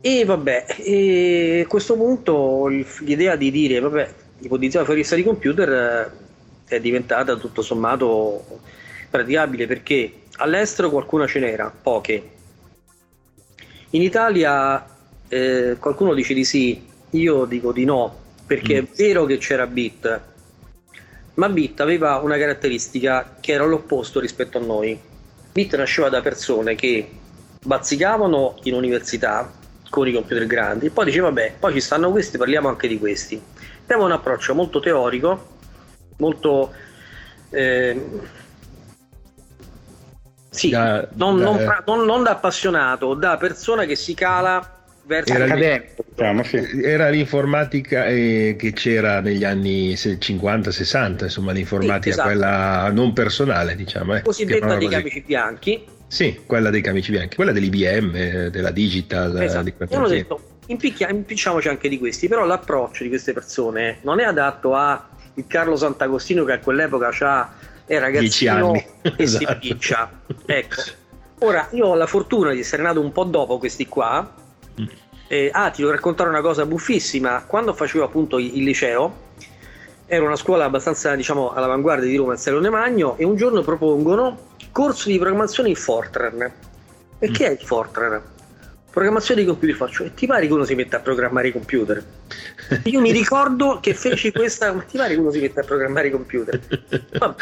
E 0.00 0.24
vabbè, 0.24 0.66
e 0.78 1.62
a 1.64 1.68
questo 1.68 1.94
punto 1.94 2.66
l'idea 2.66 3.36
di 3.36 3.52
dire, 3.52 3.78
vabbè, 3.78 4.12
ipotizzare 4.40 4.80
la 4.80 4.86
fuorista 4.86 5.14
di 5.14 5.22
computer 5.22 5.70
eh, 6.68 6.74
è 6.74 6.80
diventata 6.80 7.36
tutto 7.36 7.62
sommato 7.62 8.60
praticabile 9.08 9.66
perché 9.68 10.12
all'estero 10.36 10.90
qualcuna 10.90 11.26
ce 11.26 11.38
n'era, 11.38 11.72
poche. 11.82 12.30
In 13.90 14.02
Italia 14.02 14.84
eh, 15.28 15.76
qualcuno 15.78 16.14
dice 16.14 16.34
di 16.34 16.44
sì, 16.44 16.84
io 17.10 17.44
dico 17.44 17.72
di 17.72 17.84
no, 17.84 18.24
perché 18.46 18.80
mm. 18.80 18.84
è 18.84 18.88
vero 18.96 19.24
che 19.24 19.38
c'era 19.38 19.66
Bit, 19.66 20.20
ma 21.34 21.48
Bit 21.48 21.80
aveva 21.80 22.16
una 22.18 22.36
caratteristica 22.36 23.36
che 23.40 23.52
era 23.52 23.64
l'opposto 23.64 24.20
rispetto 24.20 24.58
a 24.58 24.62
noi. 24.62 24.98
Bit 25.52 25.76
nasceva 25.76 26.08
da 26.08 26.20
persone 26.20 26.74
che 26.74 27.08
bazzicavano 27.64 28.58
in 28.64 28.74
università 28.74 29.50
con 29.88 30.06
i 30.06 30.12
computer 30.12 30.46
grandi, 30.46 30.90
poi 30.90 31.06
diceva 31.06 31.28
vabbè, 31.28 31.54
poi 31.58 31.72
ci 31.72 31.80
stanno 31.80 32.10
questi, 32.10 32.38
parliamo 32.38 32.68
anche 32.68 32.88
di 32.88 32.98
questi. 32.98 33.40
Abbiamo 33.82 34.04
un 34.04 34.12
approccio 34.12 34.54
molto 34.54 34.80
teorico, 34.80 35.54
molto... 36.18 36.72
Eh, 37.50 38.00
sì, 40.56 40.70
da, 40.70 41.06
non, 41.14 41.38
da, 41.38 41.44
non, 41.44 41.82
non, 41.86 42.04
non, 42.06 42.22
da 42.22 42.30
appassionato, 42.32 43.14
da 43.14 43.36
persona 43.36 43.84
che 43.84 43.96
si 43.96 44.14
cala 44.14 44.76
verso 45.04 45.32
era, 45.32 45.54
diciamo, 45.54 46.42
sì. 46.42 46.82
era 46.82 47.08
l'informatica 47.08 48.06
eh, 48.06 48.56
che 48.58 48.72
c'era 48.72 49.20
negli 49.20 49.44
anni 49.44 49.92
50-60, 49.94 51.24
insomma 51.24 51.52
l'informatica 51.52 52.00
sì, 52.00 52.08
esatto. 52.08 52.28
quella 52.28 52.90
non 52.90 53.12
personale, 53.12 53.76
diciamo. 53.76 54.16
Eh, 54.16 54.22
Cosiddetta 54.22 54.76
dei 54.76 54.88
camici 54.88 55.22
bianchi. 55.24 55.84
Sì, 56.08 56.40
quella 56.46 56.70
dei 56.70 56.82
camici 56.82 57.10
bianchi, 57.10 57.36
quella 57.36 57.52
dell'IBM, 57.52 58.14
eh, 58.14 58.50
della 58.50 58.70
Digital. 58.70 59.40
Esatto. 59.42 59.62
Di 59.62 59.94
hanno 59.94 60.08
detto, 60.08 60.40
impicciamoci 60.66 61.68
anche 61.68 61.88
di 61.88 61.98
questi, 61.98 62.28
però 62.28 62.44
l'approccio 62.44 63.02
di 63.02 63.08
queste 63.08 63.32
persone 63.32 63.98
non 64.02 64.20
è 64.20 64.24
adatto 64.24 64.74
a 64.74 65.08
il 65.34 65.46
Carlo 65.46 65.76
Sant'Agostino 65.76 66.44
che 66.44 66.52
a 66.52 66.58
quell'epoca 66.58 67.12
ha 67.20 67.52
è 67.86 67.98
ragazzino 67.98 68.74
e 68.74 68.84
esatto. 69.16 69.46
si 69.46 69.58
piccia. 69.58 70.10
Ecco. 70.44 70.82
Ora, 71.40 71.68
io 71.72 71.86
ho 71.86 71.94
la 71.94 72.06
fortuna 72.06 72.52
di 72.52 72.60
essere 72.60 72.82
nato 72.82 73.00
un 73.00 73.12
po' 73.12 73.24
dopo 73.24 73.58
questi 73.58 73.86
qua. 73.86 74.34
Mm. 74.80 74.86
Eh, 75.28 75.50
ah, 75.52 75.70
ti 75.70 75.80
devo 75.80 75.92
raccontare 75.92 76.28
una 76.28 76.40
cosa 76.40 76.66
buffissima. 76.66 77.44
Quando 77.46 77.72
facevo 77.74 78.04
appunto 78.04 78.38
il 78.38 78.62
liceo, 78.62 79.24
era 80.06 80.24
una 80.24 80.36
scuola 80.36 80.64
abbastanza, 80.64 81.14
diciamo, 81.14 81.52
all'avanguardia 81.52 82.08
di 82.08 82.16
Roma, 82.16 82.34
il 82.34 82.38
Salone 82.38 82.70
Magno, 82.70 83.16
e 83.16 83.24
un 83.24 83.36
giorno 83.36 83.62
propongono 83.62 84.54
corso 84.72 85.08
di 85.08 85.18
programmazione 85.18 85.68
in 85.68 85.76
Fortran. 85.76 86.52
E 87.18 87.28
mm. 87.28 87.32
che 87.32 87.46
è 87.46 87.50
il 87.50 87.58
Fortran? 87.60 88.22
Programmazione 88.96 89.42
di 89.42 89.46
computer 89.46 89.76
faccio 89.76 90.04
e 90.04 90.14
ti 90.14 90.26
pare 90.26 90.46
che 90.46 90.52
uno 90.54 90.64
si 90.64 90.74
mette 90.74 90.96
a 90.96 91.00
programmare 91.00 91.48
i 91.48 91.52
computer? 91.52 92.02
Io 92.84 93.00
mi 93.02 93.12
ricordo 93.12 93.78
che 93.78 93.92
feci 93.92 94.32
questa 94.32 94.72
ma 94.72 94.80
ti 94.84 94.96
pare 94.96 95.12
che 95.12 95.20
uno 95.20 95.30
si 95.30 95.38
mette 95.38 95.60
a 95.60 95.64
programmare 95.64 96.08
i 96.08 96.10
computer? 96.10 96.58
Vabbè, 97.18 97.34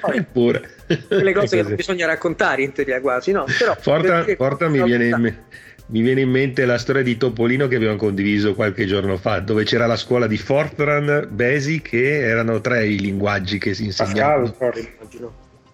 poi, 0.00 0.22
pure. 0.32 0.70
le 0.86 1.32
cose 1.34 1.56
che 1.56 1.62
non 1.64 1.74
bisogna 1.74 2.06
raccontare 2.06 2.62
in 2.62 2.72
teoria 2.72 2.98
quasi 3.02 3.30
no? 3.30 3.44
Però 3.58 3.76
porta, 3.82 4.24
porta 4.34 4.68
mi 4.68 4.82
viene 4.82 5.08
in 5.08 5.20
mente 5.20 5.44
mi 5.86 6.00
viene 6.00 6.22
in 6.22 6.30
mente 6.30 6.64
la 6.64 6.78
storia 6.78 7.02
di 7.02 7.18
Topolino 7.18 7.68
che 7.68 7.76
abbiamo 7.76 7.96
condiviso 7.96 8.54
qualche 8.54 8.86
giorno 8.86 9.18
fa, 9.18 9.40
dove 9.40 9.64
c'era 9.64 9.84
la 9.84 9.96
scuola 9.96 10.26
di 10.26 10.38
Fortran 10.38 11.28
Basic 11.30 11.92
e 11.92 12.20
erano 12.20 12.62
tre 12.62 12.86
i 12.86 12.98
linguaggi 12.98 13.58
che 13.58 13.74
si 13.74 13.84
insegnavano. 13.84 14.50
Pascal, 14.50 14.88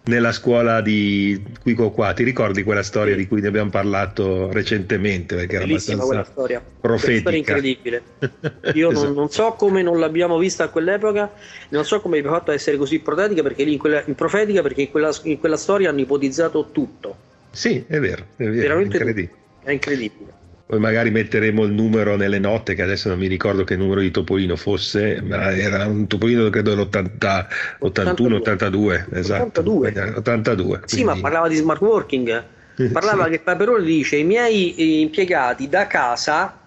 nella 0.09 0.33
scuola 0.33 0.81
di 0.81 1.41
Quico 1.63 1.91
qua. 1.91 2.13
Ti 2.13 2.25
ricordi 2.25 2.63
quella 2.63 2.83
storia 2.83 3.13
sì. 3.13 3.21
di 3.21 3.29
cui 3.29 3.41
ne 3.41 3.49
abbiamo 3.49 3.71
parlato 3.71 4.51
recentemente? 4.51 5.37
Perché 5.37 5.57
era 5.57 5.67
Bellissima 5.67 6.03
abbastanza 6.03 6.31
storia. 6.31 6.63
profetica. 6.81 7.19
Storia 7.19 7.39
incredibile. 7.39 8.03
Io 8.75 8.91
esatto. 8.91 9.05
non, 9.07 9.15
non, 9.15 9.31
so 9.31 9.53
come 9.53 9.83
non 9.83 10.01
l'abbiamo 10.01 10.39
vista 10.39 10.65
a 10.65 10.69
quell'epoca, 10.69 11.33
non 11.69 11.85
so 11.85 12.01
come 12.01 12.19
abbia 12.19 12.31
fatto 12.31 12.51
a 12.51 12.55
essere 12.55 12.77
così 12.77 12.99
profetica 12.99 13.43
perché, 13.43 13.65
lì 13.65 13.75
in, 13.75 13.79
quella, 13.79 14.03
in 14.05 14.15
profetica 14.15 14.63
perché 14.63 14.83
in 14.83 14.91
quella, 14.91 15.15
in 15.23 15.39
quella, 15.39 15.57
storia 15.57 15.91
hanno 15.91 16.01
ipotizzato 16.01 16.71
tutto. 16.73 17.27
Sì, 17.51 17.85
è 17.87 18.01
vero, 18.01 18.25
è 18.37 18.45
vero. 18.45 18.53
Veramente 18.53 18.97
incredibile. 18.97 19.37
È 19.63 19.71
incredibile. 19.71 20.33
Poi 20.69 20.79
magari 20.81 21.11
metteremo 21.11 21.65
il 21.65 21.73
numero 21.73 22.17
nelle 22.17 22.39
note, 22.39 22.75
che 22.75 22.83
adesso 22.83 23.09
non 23.09 23.19
mi 23.19 23.27
ricordo 23.27 23.65
che 23.65 23.75
numero 23.75 24.01
di 24.01 24.11
Topolino 24.11 24.55
fosse, 24.55 25.23
ma 25.23 25.57
era 25.57 25.87
un 25.87 26.07
Topolino 26.07 26.51
credo 26.51 26.75
dell'81, 26.75 28.35
82, 28.35 29.07
esatto. 29.13 29.61
82. 29.61 30.13
82 30.17 30.65
quindi... 30.65 30.85
Sì, 30.85 31.05
ma 31.05 31.17
parlava 31.19 31.49
di 31.49 31.57
smart 31.57 31.81
working. 31.81 32.45
Parlava 32.93 33.25
sì. 33.25 33.31
che 33.31 33.41
Paperone 33.41 33.83
dice 33.83 34.17
i 34.17 34.25
miei 34.25 35.01
impiegati 35.01 35.71
da 35.71 35.87
casa, 35.87 36.61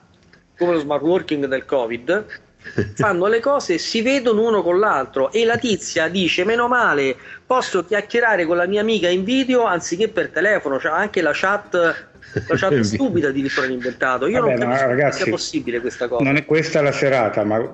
come 0.58 0.72
lo 0.72 0.80
smart 0.80 1.04
working 1.04 1.46
del 1.46 1.66
Covid, 1.66 2.26
fanno 2.98 3.28
le 3.28 3.40
cose 3.40 3.76
e 3.76 3.78
si 3.78 4.02
vedono 4.02 4.48
uno 4.48 4.64
con 4.64 4.80
l'altro 4.80 5.32
e 5.32 5.46
la 5.46 5.58
tizia 5.58 6.08
dice 6.08 6.44
meno 6.44 6.68
male 6.68 7.16
posso 7.46 7.84
chiacchierare 7.84 8.46
con 8.46 8.56
la 8.58 8.68
mia 8.68 8.82
amica 8.82 9.10
in 9.10 9.24
video 9.24 9.66
anziché 9.66 10.10
per 10.10 10.30
telefono 10.30 10.80
cioè 10.80 10.92
anche 10.92 11.24
la 11.24 11.32
chat 11.34 12.10
la 12.48 12.56
chat 12.56 12.80
stupida 12.82 13.30
addirittura 13.30 13.66
hanno 13.66 13.76
inventato. 13.76 14.28
Io 14.28 14.42
Vabbè, 14.42 14.58
non 14.58 14.70
capisco 14.70 14.88
ragazzi, 14.88 15.24
sia 15.24 15.32
possibile 15.32 15.80
questa 15.80 16.08
cosa. 16.08 16.24
Non 16.24 16.36
è 16.36 16.46
questa 16.46 16.82
la 16.82 16.92
serata, 16.92 17.44
ma 17.44 17.74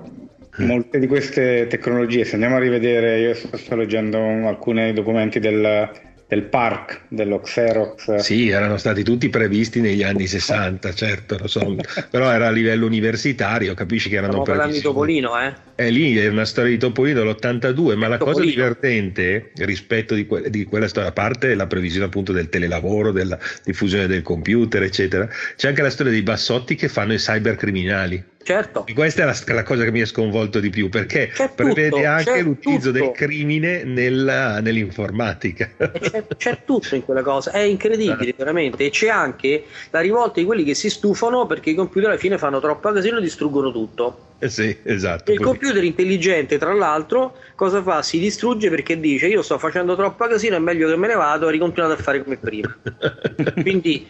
molte 0.58 0.98
di 0.98 1.06
queste 1.06 1.66
tecnologie, 1.68 2.24
se 2.24 2.34
andiamo 2.34 2.56
a 2.56 2.58
rivedere, 2.58 3.20
io 3.20 3.34
sto 3.34 3.76
leggendo 3.76 4.18
alcuni 4.18 4.92
documenti 4.92 5.38
del, 5.38 5.90
del 6.26 6.42
park 6.42 7.02
dello 7.08 7.40
Xerox. 7.40 8.16
Sì, 8.16 8.48
erano 8.48 8.76
stati 8.76 9.02
tutti 9.02 9.28
previsti 9.28 9.80
negli 9.80 10.02
anni 10.02 10.26
60, 10.28 10.92
certo, 10.94 11.36
lo 11.38 11.46
so, 11.46 11.76
però 12.10 12.30
era 12.30 12.48
a 12.48 12.50
livello 12.50 12.86
universitario, 12.86 13.74
capisci 13.74 14.08
che 14.08 14.16
erano 14.16 14.42
Stiamo 14.42 14.58
previsti. 14.58 14.80
di 14.80 14.84
Topolino, 14.84 15.40
eh? 15.40 15.67
È 15.78 15.90
lì, 15.90 16.16
è 16.16 16.26
una 16.26 16.44
storia 16.44 16.72
di 16.72 16.76
Topolino 16.76 17.20
dell'82, 17.20 17.94
ma 17.94 18.08
la 18.08 18.16
Topolino. 18.16 18.40
cosa 18.40 18.40
divertente 18.40 19.52
rispetto 19.58 20.16
di, 20.16 20.26
que- 20.26 20.50
di, 20.50 20.64
quella 20.64 20.88
storia, 20.88 21.10
a 21.10 21.12
parte 21.12 21.54
la 21.54 21.68
previsione 21.68 22.06
appunto 22.06 22.32
del 22.32 22.48
telelavoro, 22.48 23.12
della 23.12 23.38
diffusione 23.62 24.08
del 24.08 24.22
computer, 24.22 24.82
eccetera, 24.82 25.28
c'è 25.54 25.68
anche 25.68 25.82
la 25.82 25.90
storia 25.90 26.10
dei 26.10 26.22
bassotti 26.22 26.74
che 26.74 26.88
fanno 26.88 27.12
i 27.12 27.18
cybercriminali. 27.18 28.24
Certo. 28.42 28.86
E 28.86 28.92
questa 28.92 29.22
è 29.22 29.24
la, 29.24 29.36
la, 29.54 29.62
cosa 29.62 29.84
che 29.84 29.92
mi 29.92 30.00
ha 30.00 30.06
sconvolto 30.06 30.58
di 30.58 30.68
più 30.68 30.88
perché 30.88 31.28
c'è 31.32 31.48
prevede 31.50 31.90
tutto, 31.90 32.06
anche 32.08 32.42
l'utilizzo 32.42 32.90
tutto. 32.90 33.04
del 33.04 33.12
crimine 33.12 33.84
nella, 33.84 34.58
nell'informatica. 34.58 35.70
C'è, 35.76 36.24
c'è, 36.36 36.58
tutto 36.64 36.96
in 36.96 37.04
quella 37.04 37.22
cosa, 37.22 37.52
è 37.52 37.60
incredibile 37.60 38.34
veramente. 38.36 38.86
E 38.86 38.90
c'è 38.90 39.10
anche 39.10 39.62
la 39.90 40.00
rivolta 40.00 40.40
di 40.40 40.44
quelli 40.44 40.64
che 40.64 40.74
si 40.74 40.90
stufano 40.90 41.46
perché 41.46 41.70
i 41.70 41.74
computer 41.76 42.08
alla 42.08 42.18
fine 42.18 42.36
fanno 42.36 42.58
troppo 42.58 42.90
casino 42.90 43.18
e 43.18 43.20
distruggono 43.20 43.70
tutto. 43.70 44.27
Eh 44.40 44.48
sì, 44.48 44.76
esatto. 44.84 45.32
E 45.32 45.34
il 45.34 45.40
computer 45.40 45.82
intelligente, 45.82 46.58
tra 46.58 46.72
l'altro, 46.72 47.36
cosa 47.56 47.82
fa? 47.82 48.02
Si 48.02 48.20
distrugge 48.20 48.70
perché 48.70 49.00
dice 49.00 49.26
io 49.26 49.42
sto 49.42 49.58
facendo 49.58 49.96
troppo 49.96 50.26
casino, 50.28 50.54
è 50.54 50.60
meglio 50.60 50.88
che 50.88 50.96
me 50.96 51.08
ne 51.08 51.14
vado 51.14 51.48
e 51.48 51.52
ricontinuate 51.52 52.00
a 52.00 52.02
fare 52.02 52.22
come 52.22 52.36
prima. 52.36 52.76
Quindi 53.60 54.06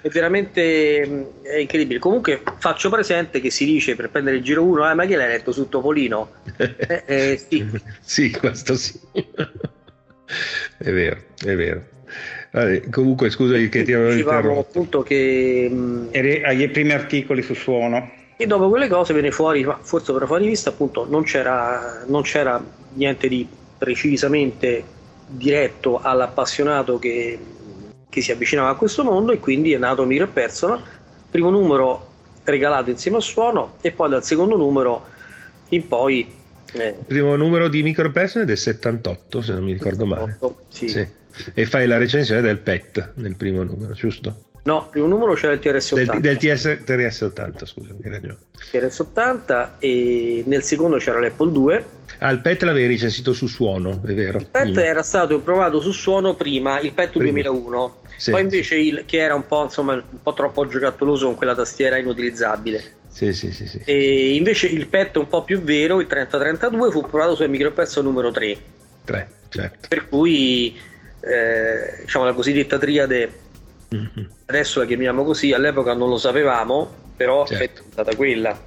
è 0.00 0.08
veramente 0.08 1.06
mm, 1.06 1.22
è 1.42 1.56
incredibile. 1.58 1.98
Comunque 1.98 2.40
faccio 2.58 2.88
presente 2.88 3.40
che 3.40 3.50
si 3.50 3.66
dice 3.66 3.96
per 3.96 4.08
prendere 4.08 4.36
il 4.36 4.42
giro 4.42 4.64
1, 4.64 4.90
eh, 4.90 4.94
ma 4.94 5.04
che 5.04 5.16
l'hai 5.16 5.28
letto 5.28 5.52
su 5.52 5.68
Topolino? 5.68 6.30
Eh, 6.88 7.02
eh, 7.06 7.44
sì. 7.48 7.68
sì, 8.00 8.30
questo 8.30 8.76
sì. 8.76 8.98
è 10.78 10.90
vero, 10.90 11.16
è 11.44 11.54
vero. 11.54 11.84
Vabbè, 12.52 12.88
comunque 12.88 13.28
scusa 13.28 13.56
che 13.56 13.82
ti 13.82 13.92
avevo 13.92 14.12
interrotto. 14.12 14.60
appunto 14.60 15.02
che... 15.02 15.68
Mh, 15.70 15.74
mm, 15.74 16.06
Eri 16.12 16.42
agli 16.42 16.68
primi 16.70 16.92
articoli 16.92 17.42
su 17.42 17.54
suono. 17.54 18.10
E 18.38 18.46
dopo 18.46 18.68
quelle 18.68 18.88
cose 18.88 19.14
viene 19.14 19.30
fuori, 19.30 19.66
forse 19.80 20.12
per 20.12 20.26
fuori 20.26 20.46
vista, 20.46 20.68
appunto, 20.68 21.06
non 21.08 21.22
c'era, 21.22 22.04
non 22.06 22.22
c'era 22.22 22.62
niente 22.92 23.28
di 23.28 23.48
precisamente 23.78 24.84
diretto 25.26 26.00
all'appassionato 26.00 26.98
che, 26.98 27.38
che, 28.08 28.20
si 28.20 28.32
avvicinava 28.32 28.70
a 28.70 28.74
questo 28.74 29.04
mondo 29.04 29.32
e 29.32 29.38
quindi 29.38 29.72
è 29.72 29.78
nato 29.78 30.04
Micro 30.04 30.28
Persona, 30.28 30.82
primo 31.30 31.50
numero 31.50 32.14
regalato 32.44 32.90
insieme 32.90 33.16
al 33.16 33.22
suono 33.22 33.76
e 33.80 33.90
poi 33.90 34.10
dal 34.10 34.22
secondo 34.22 34.56
numero 34.56 35.06
in 35.70 35.88
poi... 35.88 36.30
Eh, 36.72 36.88
il 36.88 37.04
primo 37.06 37.36
numero 37.36 37.68
di 37.68 37.82
Micro 37.82 38.10
Persona 38.10 38.44
è 38.44 38.46
del 38.46 38.58
78 38.58 39.40
se 39.40 39.52
non 39.52 39.64
mi 39.64 39.72
ricordo 39.72 40.06
78, 40.06 40.46
male. 40.46 40.54
Sì. 40.68 40.88
sì. 40.88 41.08
E 41.54 41.66
fai 41.66 41.86
la 41.86 41.96
recensione 41.96 42.40
del 42.40 42.58
PET 42.58 43.12
nel 43.16 43.36
primo 43.36 43.62
numero, 43.62 43.92
giusto? 43.92 44.45
No, 44.66 44.88
primo 44.90 45.06
numero 45.06 45.34
c'era 45.34 45.52
il 45.52 45.60
TRS-80. 45.60 46.18
Del, 46.18 46.20
del 46.20 46.36
TS, 46.38 46.64
TRS-80, 46.84 47.64
scusa, 47.66 47.94
TRS-80 48.72 49.70
e 49.78 50.42
nel 50.44 50.64
secondo 50.64 50.96
c'era 50.96 51.20
l'Apple 51.20 51.52
2. 51.52 51.84
Ah, 52.18 52.30
il 52.30 52.40
PET 52.40 52.62
l'avevi 52.64 52.88
recensito 52.88 53.32
su 53.32 53.46
suono, 53.46 54.00
è 54.04 54.12
vero. 54.12 54.38
Il 54.38 54.46
PET 54.46 54.72
mm. 54.72 54.78
era 54.78 55.04
stato 55.04 55.38
provato 55.38 55.80
su 55.80 55.92
suono 55.92 56.34
prima, 56.34 56.80
il 56.80 56.92
PET 56.92 57.10
prima. 57.10 57.42
2001. 57.42 57.96
Sì, 58.16 58.32
Poi 58.32 58.40
invece 58.40 58.74
il, 58.74 59.04
che 59.06 59.18
era 59.18 59.36
un 59.36 59.46
po', 59.46 59.62
insomma, 59.62 59.92
un 59.92 60.20
po' 60.20 60.34
troppo 60.34 60.66
giocattoloso 60.66 61.26
con 61.26 61.36
quella 61.36 61.54
tastiera 61.54 61.96
inutilizzabile. 61.98 62.94
Sì, 63.08 63.32
sì, 63.32 63.52
sì, 63.52 63.68
sì. 63.68 63.80
E 63.84 64.34
invece 64.34 64.66
il 64.66 64.88
PET 64.88 65.14
un 65.16 65.28
po' 65.28 65.44
più 65.44 65.60
vero, 65.60 66.00
il 66.00 66.08
3032, 66.08 66.90
fu 66.90 67.02
provato 67.02 67.36
sul 67.36 67.48
micropezzo 67.48 68.02
numero 68.02 68.32
3. 68.32 68.56
3, 69.04 69.30
certo. 69.48 69.86
Per 69.88 70.08
cui, 70.08 70.76
eh, 71.20 72.00
diciamo, 72.00 72.24
la 72.24 72.32
cosiddetta 72.32 72.78
triade 72.78 73.44
Mm-hmm. 73.94 74.26
Adesso 74.46 74.80
la 74.80 74.86
chiamiamo 74.86 75.24
così, 75.24 75.52
all'epoca 75.52 75.94
non 75.94 76.08
lo 76.08 76.18
sapevamo, 76.18 76.90
però 77.16 77.46
certo. 77.46 77.82
è 77.82 77.84
stata 77.90 78.14
quella. 78.14 78.58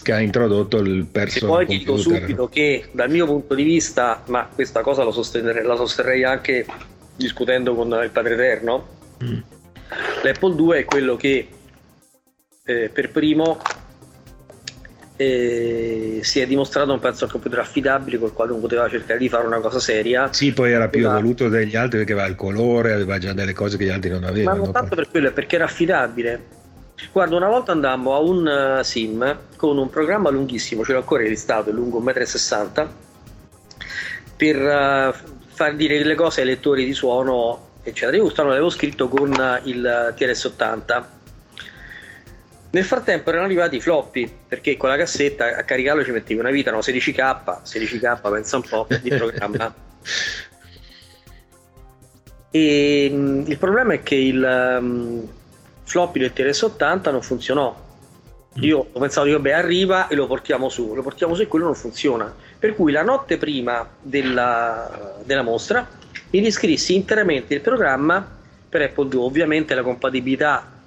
Che 0.00 0.12
ha 0.12 0.20
introdotto 0.20 0.78
il 0.78 1.06
personal 1.06 1.50
E 1.50 1.56
poi 1.56 1.66
ti 1.66 1.78
dico 1.78 1.96
subito 1.96 2.48
che 2.48 2.88
dal 2.92 3.10
mio 3.10 3.26
punto 3.26 3.54
di 3.54 3.62
vista, 3.62 4.22
ma 4.26 4.48
questa 4.52 4.80
cosa 4.80 5.04
la 5.04 5.10
sosterrei, 5.10 5.64
la 5.64 5.76
sosterrei 5.76 6.24
anche 6.24 6.66
discutendo 7.16 7.74
con 7.74 7.88
il 8.02 8.10
Padre 8.10 8.34
Eterno, 8.34 8.86
mm. 9.22 9.38
l'Apple 10.22 10.54
2 10.54 10.78
è 10.78 10.84
quello 10.84 11.16
che 11.16 11.48
eh, 12.64 12.90
per 12.92 13.10
primo 13.10 13.58
e 15.20 16.20
si 16.22 16.38
è 16.38 16.46
dimostrato 16.46 16.92
un 16.92 17.00
pezzo 17.00 17.26
computer 17.26 17.58
affidabile 17.58 18.18
col 18.18 18.32
quale 18.32 18.52
uno 18.52 18.60
poteva 18.60 18.88
cercare 18.88 19.18
di 19.18 19.28
fare 19.28 19.48
una 19.48 19.58
cosa 19.58 19.80
seria. 19.80 20.32
Sì, 20.32 20.52
poi 20.52 20.70
era 20.70 20.86
più 20.86 21.04
evoluto 21.04 21.48
degli 21.48 21.74
altri 21.74 21.98
perché 21.98 22.12
aveva 22.12 22.28
il 22.28 22.36
colore, 22.36 22.92
aveva 22.92 23.18
già 23.18 23.32
delle 23.32 23.52
cose 23.52 23.76
che 23.76 23.86
gli 23.86 23.90
altri 23.90 24.10
non 24.10 24.22
avevano. 24.22 24.56
Ma 24.56 24.62
non 24.62 24.72
tanto 24.72 24.94
per 24.94 25.10
quello, 25.10 25.26
è 25.26 25.32
perché 25.32 25.56
era 25.56 25.64
affidabile. 25.64 26.56
Guarda, 27.10 27.34
una 27.34 27.48
volta 27.48 27.72
andammo 27.72 28.14
a 28.14 28.20
un 28.20 28.78
uh, 28.78 28.82
sim 28.84 29.38
con 29.56 29.76
un 29.76 29.90
programma 29.90 30.30
lunghissimo, 30.30 30.84
ce 30.84 30.92
l'ho 30.92 30.98
ancora 30.98 31.24
listato, 31.24 31.70
è 31.70 31.72
lungo 31.72 32.00
1,60 32.00 32.84
m, 32.84 32.88
per 34.36 34.56
uh, 34.56 35.28
far 35.48 35.74
dire 35.74 36.00
le 36.04 36.14
cose 36.14 36.42
ai 36.42 36.46
lettori 36.46 36.84
di 36.84 36.92
suono, 36.92 37.70
eccetera. 37.82 38.16
Io 38.16 38.22
quest'anno 38.22 38.50
l'avevo 38.50 38.70
scritto 38.70 39.08
con 39.08 39.32
il 39.64 40.14
TRS-80 40.16 41.16
nel 42.70 42.84
frattempo 42.84 43.30
erano 43.30 43.46
arrivati 43.46 43.76
i 43.76 43.80
floppy, 43.80 44.30
perché 44.46 44.76
con 44.76 44.90
la 44.90 44.96
cassetta 44.96 45.56
a 45.56 45.62
caricarlo 45.62 46.04
ci 46.04 46.10
mettevi 46.10 46.38
una 46.38 46.50
vita, 46.50 46.70
no? 46.70 46.80
16k, 46.80 47.62
16k 47.62 48.30
pensa 48.30 48.56
un 48.56 48.62
po' 48.68 48.86
di 49.00 49.08
programma. 49.08 49.74
e 52.50 53.10
mh, 53.10 53.44
il 53.46 53.56
problema 53.56 53.94
è 53.94 54.02
che 54.02 54.16
il 54.16 54.78
um, 54.80 55.26
floppy 55.84 56.20
del 56.20 56.32
TRS-80 56.34 57.10
non 57.10 57.22
funzionò. 57.22 57.86
Io 58.60 58.88
ho 58.92 59.00
pensato, 59.00 59.26
io, 59.28 59.40
beh, 59.40 59.54
arriva 59.54 60.08
e 60.08 60.14
lo 60.14 60.26
portiamo 60.26 60.68
su, 60.68 60.94
lo 60.94 61.02
portiamo 61.02 61.34
su 61.34 61.42
e 61.42 61.46
quello 61.46 61.66
non 61.66 61.74
funziona. 61.74 62.34
Per 62.58 62.74
cui 62.74 62.92
la 62.92 63.02
notte 63.02 63.38
prima 63.38 63.88
della, 64.02 65.16
della 65.24 65.42
mostra 65.42 65.88
mi 66.30 66.40
riscrissi 66.40 66.94
interamente 66.94 67.54
il 67.54 67.60
programma 67.60 68.36
per 68.68 68.82
Apple 68.82 69.08
II. 69.10 69.20
Ovviamente 69.20 69.74
la 69.74 69.82
compatibilità 69.82 70.77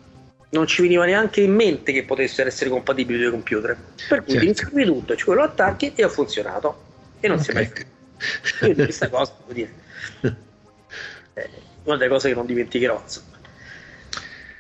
non 0.52 0.68
ci 0.68 0.82
veniva 0.82 1.06
neanche 1.06 1.42
in 1.42 1.54
mente 1.54 1.92
che 1.94 2.04
potessero 2.04 2.50
essere 2.50 2.70
compatibili 2.70 3.20
due 3.20 3.32
computer. 3.32 3.78
Per 4.08 4.24
cui 4.24 4.34
certo. 4.34 4.48
inscrivi 4.48 4.86
tutto, 4.86 5.16
cioè 5.16 5.36
lo 5.36 5.44
attacchi 5.44 5.94
e 5.96 6.04
ha 6.04 6.10
funzionato. 6.10 6.84
E 7.20 7.28
non 7.28 7.40
okay. 7.40 7.46
si 7.46 7.52
è 7.52 7.54
mai 7.54 7.66
fatto. 7.66 8.00
Quindi 8.60 8.84
questa 8.84 9.10
cosa, 9.10 9.34
devo 9.40 9.54
dire, 9.54 9.74
è 11.34 11.50
una 11.84 11.98
delle 11.98 12.10
cose 12.10 12.30
che 12.30 12.36
non 12.36 12.46
dimenticherò. 12.46 13.04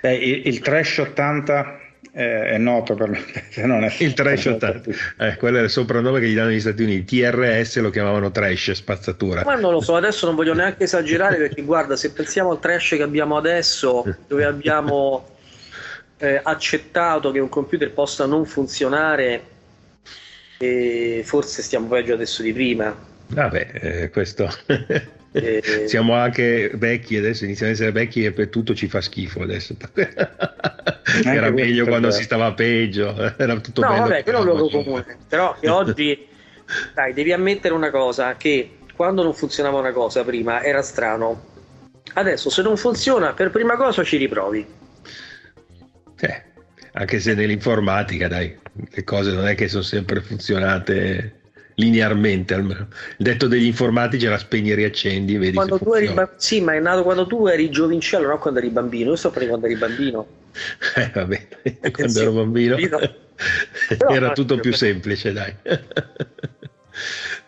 Beh, 0.01 0.15
il, 0.15 0.47
il 0.47 0.59
Trash 0.59 0.97
80 0.99 1.79
eh, 2.13 2.43
è 2.51 2.57
noto 2.57 2.95
per 2.95 3.09
non 3.63 3.83
è 3.83 3.93
il 3.99 4.13
Trash 4.13 4.45
80 4.45 4.89
eh, 5.17 5.35
quello 5.37 5.59
è 5.59 5.61
il 5.61 5.69
soprannome 5.69 6.19
che 6.19 6.27
gli 6.27 6.35
danno 6.35 6.49
negli 6.49 6.59
Stati 6.59 6.83
Uniti 6.83 7.21
TRS 7.21 7.79
lo 7.79 7.89
chiamavano 7.89 8.31
Trash 8.31 8.71
spazzatura 8.71 9.43
ma 9.45 9.55
non 9.55 9.71
lo 9.71 9.79
so 9.79 9.95
adesso 9.95 10.25
non 10.25 10.35
voglio 10.35 10.53
neanche 10.53 10.83
esagerare 10.83 11.37
perché 11.37 11.61
guarda 11.61 11.95
se 11.95 12.11
pensiamo 12.11 12.51
al 12.51 12.59
Trash 12.59 12.89
che 12.89 13.03
abbiamo 13.03 13.37
adesso 13.37 14.03
dove 14.27 14.43
abbiamo 14.43 15.25
eh, 16.21 16.39
accettato 16.41 17.31
che 17.31 17.39
un 17.39 17.49
computer 17.49 17.91
possa 17.91 18.27
non 18.27 18.45
funzionare 18.45 19.43
e 20.59 21.23
forse 21.25 21.63
stiamo 21.63 21.87
peggio 21.87 22.13
adesso 22.13 22.43
di 22.43 22.53
prima. 22.53 22.95
Vabbè, 23.27 23.69
eh, 23.73 24.09
questo... 24.09 24.47
Eh, 25.33 25.61
Siamo 25.87 26.13
anche 26.13 26.71
vecchi 26.73 27.15
adesso, 27.15 27.45
iniziamo 27.45 27.71
ad 27.71 27.77
essere 27.77 27.93
vecchi 27.93 28.25
e 28.25 28.33
per 28.33 28.49
tutto 28.49 28.75
ci 28.75 28.89
fa 28.89 28.99
schifo 28.99 29.41
adesso. 29.41 29.73
era 31.23 31.49
meglio 31.51 31.85
quando 31.85 32.11
si 32.11 32.23
stava 32.23 32.51
peggio, 32.51 33.15
era 33.37 33.57
tutto 33.61 33.79
no, 33.79 33.87
bello. 33.87 34.01
vabbè, 34.01 34.23
quello 34.23 34.37
è 34.39 34.41
un 34.41 34.47
luogo 34.47 34.69
comune, 34.69 35.17
però 35.29 35.55
che 35.57 35.69
oggi, 35.69 36.27
dai, 36.93 37.13
devi 37.13 37.31
ammettere 37.31 37.73
una 37.73 37.91
cosa, 37.91 38.35
che 38.35 38.79
quando 38.93 39.23
non 39.23 39.33
funzionava 39.33 39.79
una 39.79 39.93
cosa 39.93 40.21
prima 40.25 40.61
era 40.63 40.81
strano, 40.81 41.45
adesso 42.15 42.49
se 42.49 42.61
non 42.61 42.75
funziona 42.75 43.31
per 43.31 43.51
prima 43.51 43.77
cosa 43.77 44.03
ci 44.03 44.17
riprovi 44.17 44.79
eh, 46.21 46.43
anche 46.93 47.19
se 47.19 47.33
nell'informatica, 47.33 48.27
dai, 48.27 48.57
le 48.73 49.03
cose 49.03 49.31
non 49.31 49.47
è 49.47 49.55
che 49.55 49.67
sono 49.67 49.83
sempre 49.83 50.21
funzionate 50.21 51.39
linearmente 51.75 52.53
almeno. 52.53 52.87
Il 53.17 53.25
detto 53.25 53.47
degli 53.47 53.65
informatici 53.65 54.25
era 54.25 54.37
spegni 54.37 54.71
e 54.71 54.75
riaccendi, 54.75 55.37
vedi 55.37 55.55
quando 55.55 55.79
tu 55.79 55.93
eri 55.93 56.13
Sì, 56.35 56.61
ma 56.61 56.73
è 56.73 56.79
nato 56.79 57.03
quando 57.03 57.25
tu 57.25 57.47
eri 57.47 57.69
giovincello, 57.69 58.27
non 58.27 58.39
quando 58.39 58.59
eri 58.59 58.69
bambino. 58.69 59.11
Io 59.11 59.15
sto 59.15 59.29
parlando 59.31 59.59
quando 59.59 59.67
eri 59.67 59.93
bambino. 59.95 60.27
Eh, 60.95 61.09
vabbè, 61.13 61.47
quando 61.91 62.19
ero 62.19 62.31
bambino 62.33 62.75
era 64.09 64.33
tutto 64.33 64.59
più 64.59 64.73
semplice, 64.73 65.31
dai. 65.31 65.55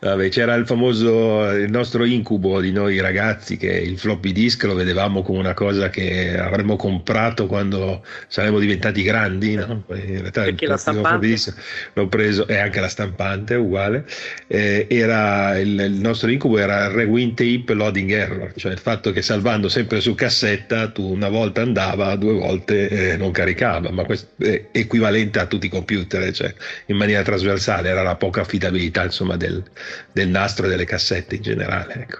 Vabbè, 0.03 0.27
c'era 0.27 0.53
il 0.55 0.65
famoso, 0.65 1.49
il 1.51 1.71
nostro 1.71 2.03
incubo 2.03 2.59
di 2.59 2.73
noi 2.73 2.99
ragazzi 2.99 3.55
che 3.55 3.71
il 3.71 3.97
floppy 3.97 4.33
disk 4.33 4.63
lo 4.63 4.75
vedevamo 4.75 5.21
come 5.21 5.39
una 5.39 5.53
cosa 5.53 5.89
che 5.89 6.37
avremmo 6.37 6.75
comprato 6.75 7.45
quando 7.47 8.03
saremmo 8.27 8.59
diventati 8.59 9.01
grandi, 9.01 9.55
no? 9.55 9.85
In 9.93 10.19
realtà 10.19 10.43
Perché 10.43 10.67
la 10.67 10.75
stampante 10.75 11.25
disk, 11.25 11.55
l'ho 11.93 12.07
preso 12.07 12.45
e 12.47 12.57
anche 12.57 12.81
la 12.81 12.89
stampante 12.89 13.55
uguale. 13.55 14.05
Eh, 14.47 14.87
era 14.89 15.57
il, 15.57 15.79
il, 15.79 15.93
nostro 15.93 16.29
incubo 16.29 16.57
era 16.57 16.87
il 16.87 16.91
rewind 16.91 17.35
tape 17.35 17.73
loading 17.73 18.11
error, 18.11 18.51
cioè 18.57 18.73
il 18.73 18.79
fatto 18.79 19.13
che 19.13 19.21
salvando 19.21 19.69
sempre 19.69 20.01
su 20.01 20.15
cassetta 20.15 20.89
tu 20.89 21.13
una 21.13 21.29
volta 21.29 21.61
andava, 21.61 22.13
due 22.17 22.33
volte 22.33 22.89
eh, 22.89 23.15
non 23.15 23.31
caricava, 23.31 23.89
ma 23.89 24.03
questo 24.03 24.31
è 24.43 24.65
equivalente 24.73 25.39
a 25.39 25.45
tutti 25.45 25.67
i 25.67 25.69
computer, 25.69 26.29
cioè 26.33 26.53
in 26.87 26.97
maniera 26.97 27.21
trasversale, 27.21 27.87
era 27.87 28.03
la 28.03 28.15
poca 28.15 28.41
affidabilità 28.41 29.05
insomma 29.05 29.37
del 29.37 29.63
del 30.11 30.27
nastro 30.29 30.65
e 30.65 30.69
delle 30.69 30.85
cassette 30.85 31.35
in 31.35 31.41
generale. 31.41 31.93
Ecco. 31.93 32.17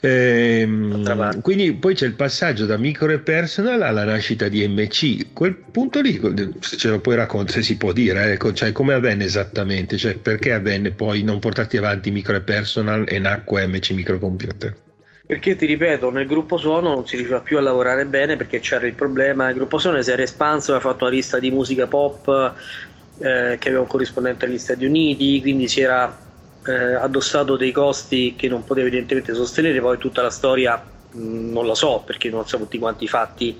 Ehm, 0.00 1.40
quindi 1.40 1.72
poi 1.72 1.94
c'è 1.94 2.06
il 2.06 2.14
passaggio 2.14 2.66
da 2.66 2.76
micro 2.76 3.10
e 3.10 3.18
personal 3.18 3.82
alla 3.82 4.04
nascita 4.04 4.48
di 4.48 4.66
MC. 4.68 5.32
Quel 5.32 5.56
punto 5.56 6.00
lì, 6.00 6.20
se 6.60 6.76
ce 6.76 6.90
lo 6.90 7.00
puoi 7.00 7.16
raccontare, 7.16 7.58
se 7.58 7.62
si 7.62 7.76
può 7.76 7.92
dire, 7.92 8.32
ecco, 8.32 8.52
cioè, 8.52 8.72
come 8.72 8.94
avvenne 8.94 9.24
esattamente? 9.24 9.96
Cioè, 9.96 10.16
perché 10.16 10.52
avvenne 10.52 10.90
poi 10.90 11.22
non 11.22 11.38
portarti 11.38 11.76
avanti 11.76 12.10
micro 12.10 12.36
e 12.36 12.40
personal 12.40 13.04
e 13.08 13.18
nacque 13.18 13.66
MC 13.66 13.90
Microcomputer? 13.92 14.76
Perché 15.26 15.56
ti 15.56 15.66
ripeto, 15.66 16.10
nel 16.10 16.26
gruppo 16.26 16.56
suono 16.56 16.94
non 16.94 17.06
si 17.06 17.16
riusciva 17.16 17.40
più 17.40 17.58
a 17.58 17.60
lavorare 17.60 18.04
bene 18.06 18.36
perché 18.36 18.60
c'era 18.60 18.86
il 18.86 18.94
problema. 18.94 19.48
Il 19.48 19.56
gruppo 19.56 19.78
suono 19.78 20.00
si 20.00 20.10
era 20.12 20.22
espanso, 20.22 20.72
aveva 20.72 20.90
fatto 20.90 21.04
una 21.04 21.14
lista 21.14 21.40
di 21.40 21.50
musica 21.50 21.88
pop 21.88 22.54
eh, 23.18 23.56
che 23.58 23.68
aveva 23.68 23.80
un 23.80 23.88
corrispondente 23.88 24.46
negli 24.46 24.58
Stati 24.58 24.84
Uniti, 24.84 25.40
quindi 25.40 25.66
si 25.66 25.80
era 25.80 26.25
eh, 26.66 26.94
addossato 26.94 27.56
dei 27.56 27.72
costi 27.72 28.34
che 28.36 28.48
non 28.48 28.64
poteva 28.64 28.86
evidentemente 28.86 29.34
sostenere, 29.34 29.80
poi 29.80 29.98
tutta 29.98 30.22
la 30.22 30.30
storia 30.30 30.76
mh, 30.76 31.50
non 31.52 31.66
la 31.66 31.74
so 31.74 32.02
perché 32.04 32.28
non 32.28 32.46
so 32.46 32.58
tutti 32.58 32.78
quanti 32.78 33.04
i 33.04 33.08
fatti 33.08 33.58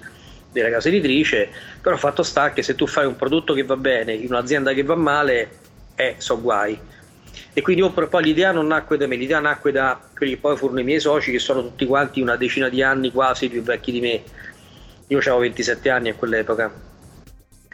della 0.51 0.71
casa 0.71 0.89
editrice, 0.89 1.51
però 1.81 1.97
fatto 1.97 2.23
sta 2.23 2.53
che 2.53 2.63
se 2.63 2.75
tu 2.75 2.87
fai 2.87 3.07
un 3.07 3.17
prodotto 3.17 3.53
che 3.53 3.65
va 3.65 3.77
bene 3.77 4.15
in 4.15 4.27
un'azienda 4.29 4.73
che 4.73 4.83
va 4.83 4.95
male, 4.95 5.51
eh, 5.95 6.15
so 6.19 6.41
guai. 6.41 6.79
E 7.53 7.61
quindi 7.61 7.83
oh, 7.83 7.91
poi 7.91 8.23
l'idea 8.23 8.53
non 8.53 8.67
nacque 8.67 8.97
da 8.97 9.07
me, 9.07 9.17
l'idea 9.17 9.41
nacque 9.41 9.73
da 9.73 10.01
quelli 10.15 10.35
che 10.35 10.39
poi 10.39 10.57
furono 10.57 10.81
i 10.81 10.85
miei 10.85 11.01
soci, 11.01 11.31
che 11.31 11.39
sono 11.39 11.63
tutti 11.63 11.85
quanti 11.87 12.21
una 12.21 12.37
decina 12.37 12.69
di 12.69 12.83
anni 12.83 13.11
quasi 13.13 13.49
più 13.49 13.63
vecchi 13.63 13.93
di 13.93 14.01
me. 14.01 14.23
Io 15.09 15.19
avevo 15.19 15.39
27 15.39 15.91
anni 15.91 16.09
a 16.09 16.15
quell'epoca 16.15 16.86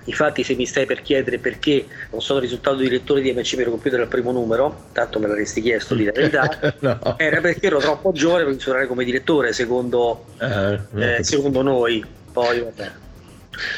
Infatti, 0.04 0.42
se 0.42 0.54
mi 0.54 0.66
stai 0.66 0.86
per 0.86 1.02
chiedere 1.02 1.38
perché 1.38 1.86
non 2.10 2.20
sono 2.20 2.40
risultato 2.40 2.76
direttore 2.76 3.20
di 3.20 3.32
MC 3.32 3.56
per 3.56 3.68
computer 3.68 4.00
al 4.00 4.08
primo 4.08 4.32
numero, 4.32 4.86
tanto 4.92 5.18
me 5.18 5.28
l'avresti 5.28 5.62
chiesto 5.62 5.94
di 5.94 6.04
la 6.04 6.12
verità, 6.12 6.74
no. 6.80 7.18
era 7.18 7.40
perché 7.40 7.66
ero 7.66 7.78
troppo 7.78 8.12
giovane 8.12 8.44
per 8.44 8.52
funzionare 8.52 8.86
come 8.86 9.04
direttore, 9.04 9.52
secondo, 9.52 10.26
uh, 10.38 10.98
eh, 10.98 11.22
secondo 11.22 11.62
noi. 11.62 12.04
Poi, 12.32 12.60
vabbè. 12.60 12.90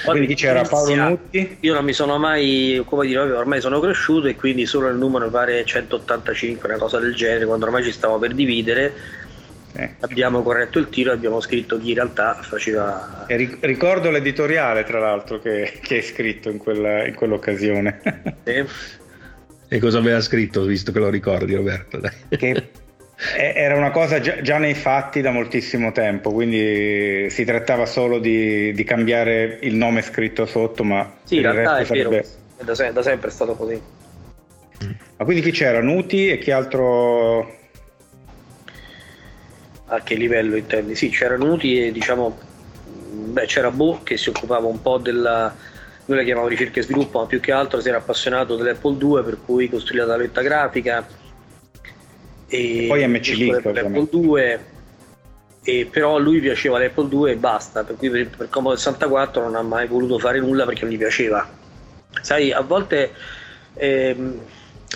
Poi 0.05 0.17
quindi 0.17 0.35
c'era 0.35 0.63
Paolo 0.63 0.95
Nutti. 0.95 1.59
Io 1.61 1.75
non 1.75 1.85
mi 1.85 1.93
sono 1.93 2.17
mai, 2.17 2.83
come 2.87 3.07
dire, 3.07 3.19
ormai 3.21 3.61
sono 3.61 3.81
cresciuto 3.81 4.29
e 4.29 4.37
quindi 4.37 4.67
solo 4.67 4.89
il 4.89 4.97
numero 4.97 5.27
mi 5.27 5.31
pare 5.33 5.65
185, 5.65 6.69
una 6.69 6.79
cosa 6.79 6.99
del 7.01 7.15
genere, 7.15 7.45
quando 7.45 7.67
ormai 7.67 7.83
ci 7.83 7.93
stavo 7.93 8.19
per 8.19 8.35
dividere 8.35 9.23
eh. 9.77 9.91
abbiamo 10.01 10.43
corretto 10.43 10.79
il 10.79 10.89
tiro 10.89 11.11
e 11.11 11.15
abbiamo 11.15 11.41
scritto 11.41 11.79
chi 11.79 11.89
in 11.89 11.95
realtà 11.95 12.35
faceva... 12.35 13.25
E 13.27 13.59
ricordo 13.61 14.11
l'editoriale 14.11 14.85
tra 14.85 15.01
l'altro 15.01 15.41
che, 15.41 15.79
che 15.83 15.97
hai 15.97 16.03
scritto 16.03 16.49
in, 16.49 16.59
quella, 16.59 17.07
in 17.07 17.15
quell'occasione. 17.15 18.01
Sì. 18.45 18.65
E 19.67 19.81
cosa 19.81 19.99
aveva 19.99 20.21
scritto, 20.21 20.63
visto 20.67 20.93
che 20.93 21.01
lo 21.01 21.09
ricordi 21.09 21.55
Roberto? 21.55 21.99
Dai. 21.99 22.13
Che 22.29 22.69
era 23.37 23.77
una 23.77 23.91
cosa 23.91 24.21
già, 24.21 24.41
già, 24.41 24.59
nei 24.59 24.75
fatti 24.75 25.21
da 25.21 25.31
moltissimo 25.31 25.91
tempo, 25.91 26.33
quindi 26.33 27.29
si 27.31 27.45
trattava 27.45 27.87
solo 27.87 28.19
di, 28.19 28.73
di 28.73 28.85
cambiare 28.85 29.59
il 29.63 29.75
nome 29.75 30.03
scritto 30.03 30.47
sotto, 30.47 30.85
ma 30.85 31.13
sì, 31.25 31.37
in 31.37 31.43
realtà 31.43 31.79
è 31.79 31.85
sarebbe... 31.85 32.09
vero, 32.09 32.29
è 32.59 32.65
da, 32.65 32.75
se- 32.75 32.93
da 32.93 33.03
sempre 33.03 33.29
è 33.29 33.33
stato 33.33 33.55
così. 33.55 33.81
Ma 35.17 35.25
quindi 35.25 35.43
chi 35.43 35.51
c'era? 35.51 35.81
Nuti 35.81 36.29
e 36.29 36.39
chi 36.39 36.51
altro 36.51 37.63
a 39.87 40.01
che 40.01 40.15
livello 40.15 40.57
intendi? 40.57 40.95
Sì, 40.95 41.11
c'era 41.11 41.37
Nuti 41.37 41.87
e 41.87 41.93
diciamo, 41.93 42.39
beh, 43.11 43.47
c'era 43.47 43.71
Bo 43.71 44.01
che 44.03 44.17
si 44.17 44.29
occupava 44.29 44.67
un 44.67 44.81
po' 44.81 44.99
della, 44.99 45.55
noi 46.07 46.19
la 46.19 46.25
chiamiamo 46.25 46.49
ricerca 46.49 46.81
e 46.81 46.83
sviluppo, 46.83 47.21
ma 47.21 47.27
più 47.27 47.41
che 47.41 47.53
altro 47.53 47.81
si 47.81 47.89
era 47.89 47.99
appassionato 47.99 48.57
dell'Apple 48.57 48.97
2 48.97 49.23
per 49.23 49.39
cui 49.45 49.69
costruì 49.69 49.99
la 49.99 50.07
tavoletta 50.07 50.43
grafica. 50.43 51.07
E 52.47 52.85
poi 52.89 53.07
MC 53.07 53.29
Link, 53.37 53.65
l'Apple 53.65 54.09
2 54.11 54.65
e 55.67 55.89
però 55.91 56.17
a 56.17 56.19
lui 56.19 56.41
piaceva 56.41 56.79
l'Apple 56.79 57.09
2 57.09 57.33
e 57.33 57.37
basta, 57.37 57.85
per 57.85 57.97
cui 57.97 58.11
per, 58.11 58.29
per 58.29 58.49
Commodore 58.51 58.79
64 58.79 59.43
non 59.43 59.55
ha 59.55 59.63
mai 59.63 59.87
voluto 59.87 60.19
fare 60.19 60.39
nulla 60.39 60.67
perché 60.67 60.85
non 60.85 60.93
gli 60.93 60.99
piaceva. 60.99 61.49
Sai, 62.21 62.53
a 62.53 62.61
volte 62.61 63.13
ehm, 63.73 64.41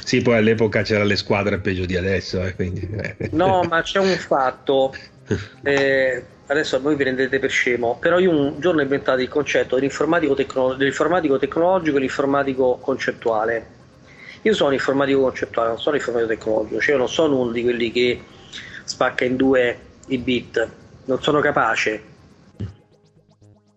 sì, 0.05 0.23
poi 0.23 0.37
all'epoca 0.37 0.83
c'erano 0.83 1.07
le 1.09 1.17
squadre 1.17 1.59
peggio 1.59 1.85
di 1.85 1.97
adesso. 1.97 2.43
Eh, 2.45 2.55
quindi... 2.55 2.89
Eh. 2.91 3.29
No, 3.33 3.63
ma 3.63 3.83
c'è 3.83 3.99
un 3.99 4.17
fatto. 4.17 4.95
Eh, 5.63 6.25
adesso 6.47 6.81
voi 6.81 6.97
vi 6.97 7.05
rendete 7.05 7.39
per 7.39 7.51
scemo, 7.51 7.99
però 8.01 8.19
io 8.19 8.31
un 8.31 8.59
giorno 8.61 8.81
ho 8.81 8.83
inventato 8.83 9.21
il 9.21 9.29
concetto 9.29 9.75
dell'informatico, 9.75 10.35
tecno- 10.35 10.73
dell'informatico 10.73 11.39
tecnologico 11.39 11.97
e 11.97 12.01
l'informatico 12.01 12.79
concettuale. 12.79 13.67
Io 14.43 14.55
sono 14.55 14.73
informatico 14.73 15.21
concettuale, 15.21 15.69
non 15.69 15.79
sono 15.79 15.97
informatico 15.97 16.33
tecnologico, 16.33 16.81
cioè 16.81 16.93
io 16.93 16.99
non 16.99 17.09
sono 17.09 17.39
uno 17.41 17.51
di 17.51 17.63
quelli 17.63 17.93
che 17.93 18.23
spacca 18.85 19.25
in 19.25 19.37
due 19.37 19.79
i 20.07 20.19
bit, 20.19 20.69
non 21.05 21.21
sono 21.23 21.41
capace. 21.41 22.03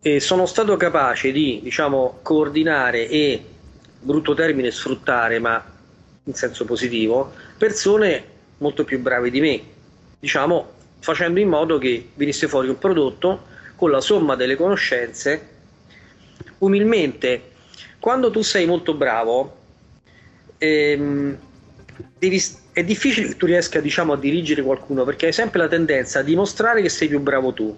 E 0.02 0.20
sono 0.20 0.46
stato 0.46 0.78
capace 0.78 1.32
di, 1.32 1.60
diciamo, 1.62 2.20
coordinare 2.22 3.08
e, 3.08 3.44
brutto 4.00 4.34
termine, 4.34 4.72
sfruttare, 4.72 5.40
ma 5.40 5.71
in 6.24 6.34
senso 6.34 6.66
positivo, 6.66 7.34
persone 7.58 8.24
molto 8.58 8.84
più 8.84 9.00
brave 9.00 9.32
di 9.32 9.40
me, 9.40 9.62
diciamo 10.20 10.80
facendo 11.00 11.40
in 11.40 11.50
modo 11.50 11.78
che 11.80 12.10
venisse 12.14 12.48
fuori 12.48 12.70
un 12.70 12.78
prodotto 12.78 13.48
con 13.76 13.90
la 13.90 14.02
somma 14.02 14.36
delle 14.36 14.56
conoscenze. 14.56 15.50
Umilmente, 16.60 17.42
quando 18.00 18.30
tu 18.30 18.44
sei 18.44 18.68
molto 18.68 18.94
bravo, 18.94 19.58
ehm, 20.60 21.38
devi, 22.20 22.44
è 22.72 22.84
difficile 22.84 23.30
che 23.30 23.36
tu 23.36 23.48
riesca 23.48 23.80
diciamo, 23.80 24.14
a 24.14 24.18
dirigere 24.18 24.62
qualcuno 24.62 25.04
perché 25.04 25.26
hai 25.28 25.34
sempre 25.34 25.60
la 25.60 25.68
tendenza 25.68 26.20
a 26.20 26.24
dimostrare 26.24 26.84
che 26.84 26.90
sei 26.90 27.08
più 27.08 27.20
bravo 27.20 27.52
tu. 27.52 27.76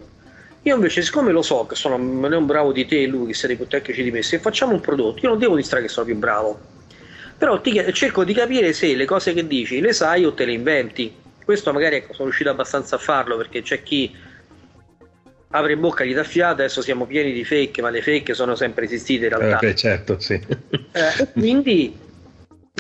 Io 0.66 0.76
invece, 0.76 1.02
siccome 1.02 1.32
lo 1.32 1.42
so 1.42 1.66
che 1.66 1.76
sono 1.76 1.98
meno 1.98 2.42
bravo 2.42 2.74
di 2.74 2.86
te 2.86 3.04
e 3.04 3.08
lui, 3.08 3.28
che 3.28 3.34
siete 3.34 3.56
più 3.56 3.68
tecnici 3.68 4.04
di 4.04 4.12
me, 4.12 4.22
se 4.22 4.40
facciamo 4.40 4.74
un 4.74 4.82
prodotto, 4.82 5.20
io 5.22 5.30
non 5.30 5.40
devo 5.40 5.56
dimostrare 5.56 5.86
che 5.86 5.90
sono 5.90 6.06
più 6.06 6.16
bravo 6.18 6.73
però 7.38 7.60
ti, 7.62 7.84
cerco 7.94 8.24
di 8.24 8.34
capire 8.34 8.74
se 8.74 8.96
le 8.96 9.06
cose 9.06 9.34
che 9.34 9.46
dici 9.48 9.80
le 9.80 9.94
sai 9.94 10.26
o 10.26 10.34
te 10.34 10.46
le 10.46 10.54
inventi. 10.54 11.14
Questo 11.44 11.74
magari 11.74 11.98
ecco, 11.98 12.14
sono 12.14 12.26
riuscito 12.26 12.50
abbastanza 12.50 12.96
a 12.96 13.00
farlo 13.00 13.36
perché 13.36 13.62
c'è 13.62 13.84
chi 13.84 14.16
apre 15.56 15.74
in 15.74 15.80
bocca 15.80 16.04
gli 16.04 16.14
dà 16.14 16.24
fiato, 16.24 16.62
adesso 16.62 16.82
siamo 16.82 17.06
pieni 17.06 17.32
di 17.32 17.44
fake, 17.44 17.82
ma 17.82 17.90
le 17.90 18.02
fake 18.02 18.34
sono 18.34 18.56
sempre 18.56 18.86
esistite 18.86 19.28
in 19.28 19.38
realtà. 19.38 19.66
Eh, 19.66 19.76
certo, 19.76 20.20
sì. 20.20 20.34
Eh, 20.34 21.28
quindi, 21.34 21.96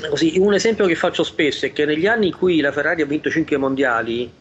così, 0.09 0.35
un 0.37 0.53
esempio 0.53 0.85
che 0.85 0.95
faccio 0.95 1.23
spesso 1.23 1.65
è 1.65 1.73
che 1.73 1.85
negli 1.85 2.07
anni 2.07 2.27
in 2.27 2.35
cui 2.35 2.61
la 2.61 2.71
Ferrari 2.71 3.01
ha 3.01 3.05
vinto 3.05 3.29
5 3.29 3.57
mondiali, 3.57 4.31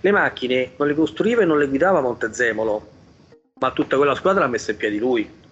le 0.00 0.10
macchine 0.10 0.72
non 0.78 0.88
le 0.88 0.94
costruiva 0.94 1.42
e 1.42 1.44
non 1.44 1.58
le 1.58 1.66
guidava 1.66 2.00
Montezemolo, 2.00 2.88
ma 3.60 3.70
tutta 3.72 3.96
quella 3.96 4.14
squadra 4.14 4.44
l'ha 4.44 4.50
messa 4.50 4.70
in 4.70 4.76
piedi 4.78 4.98
lui. 4.98 5.42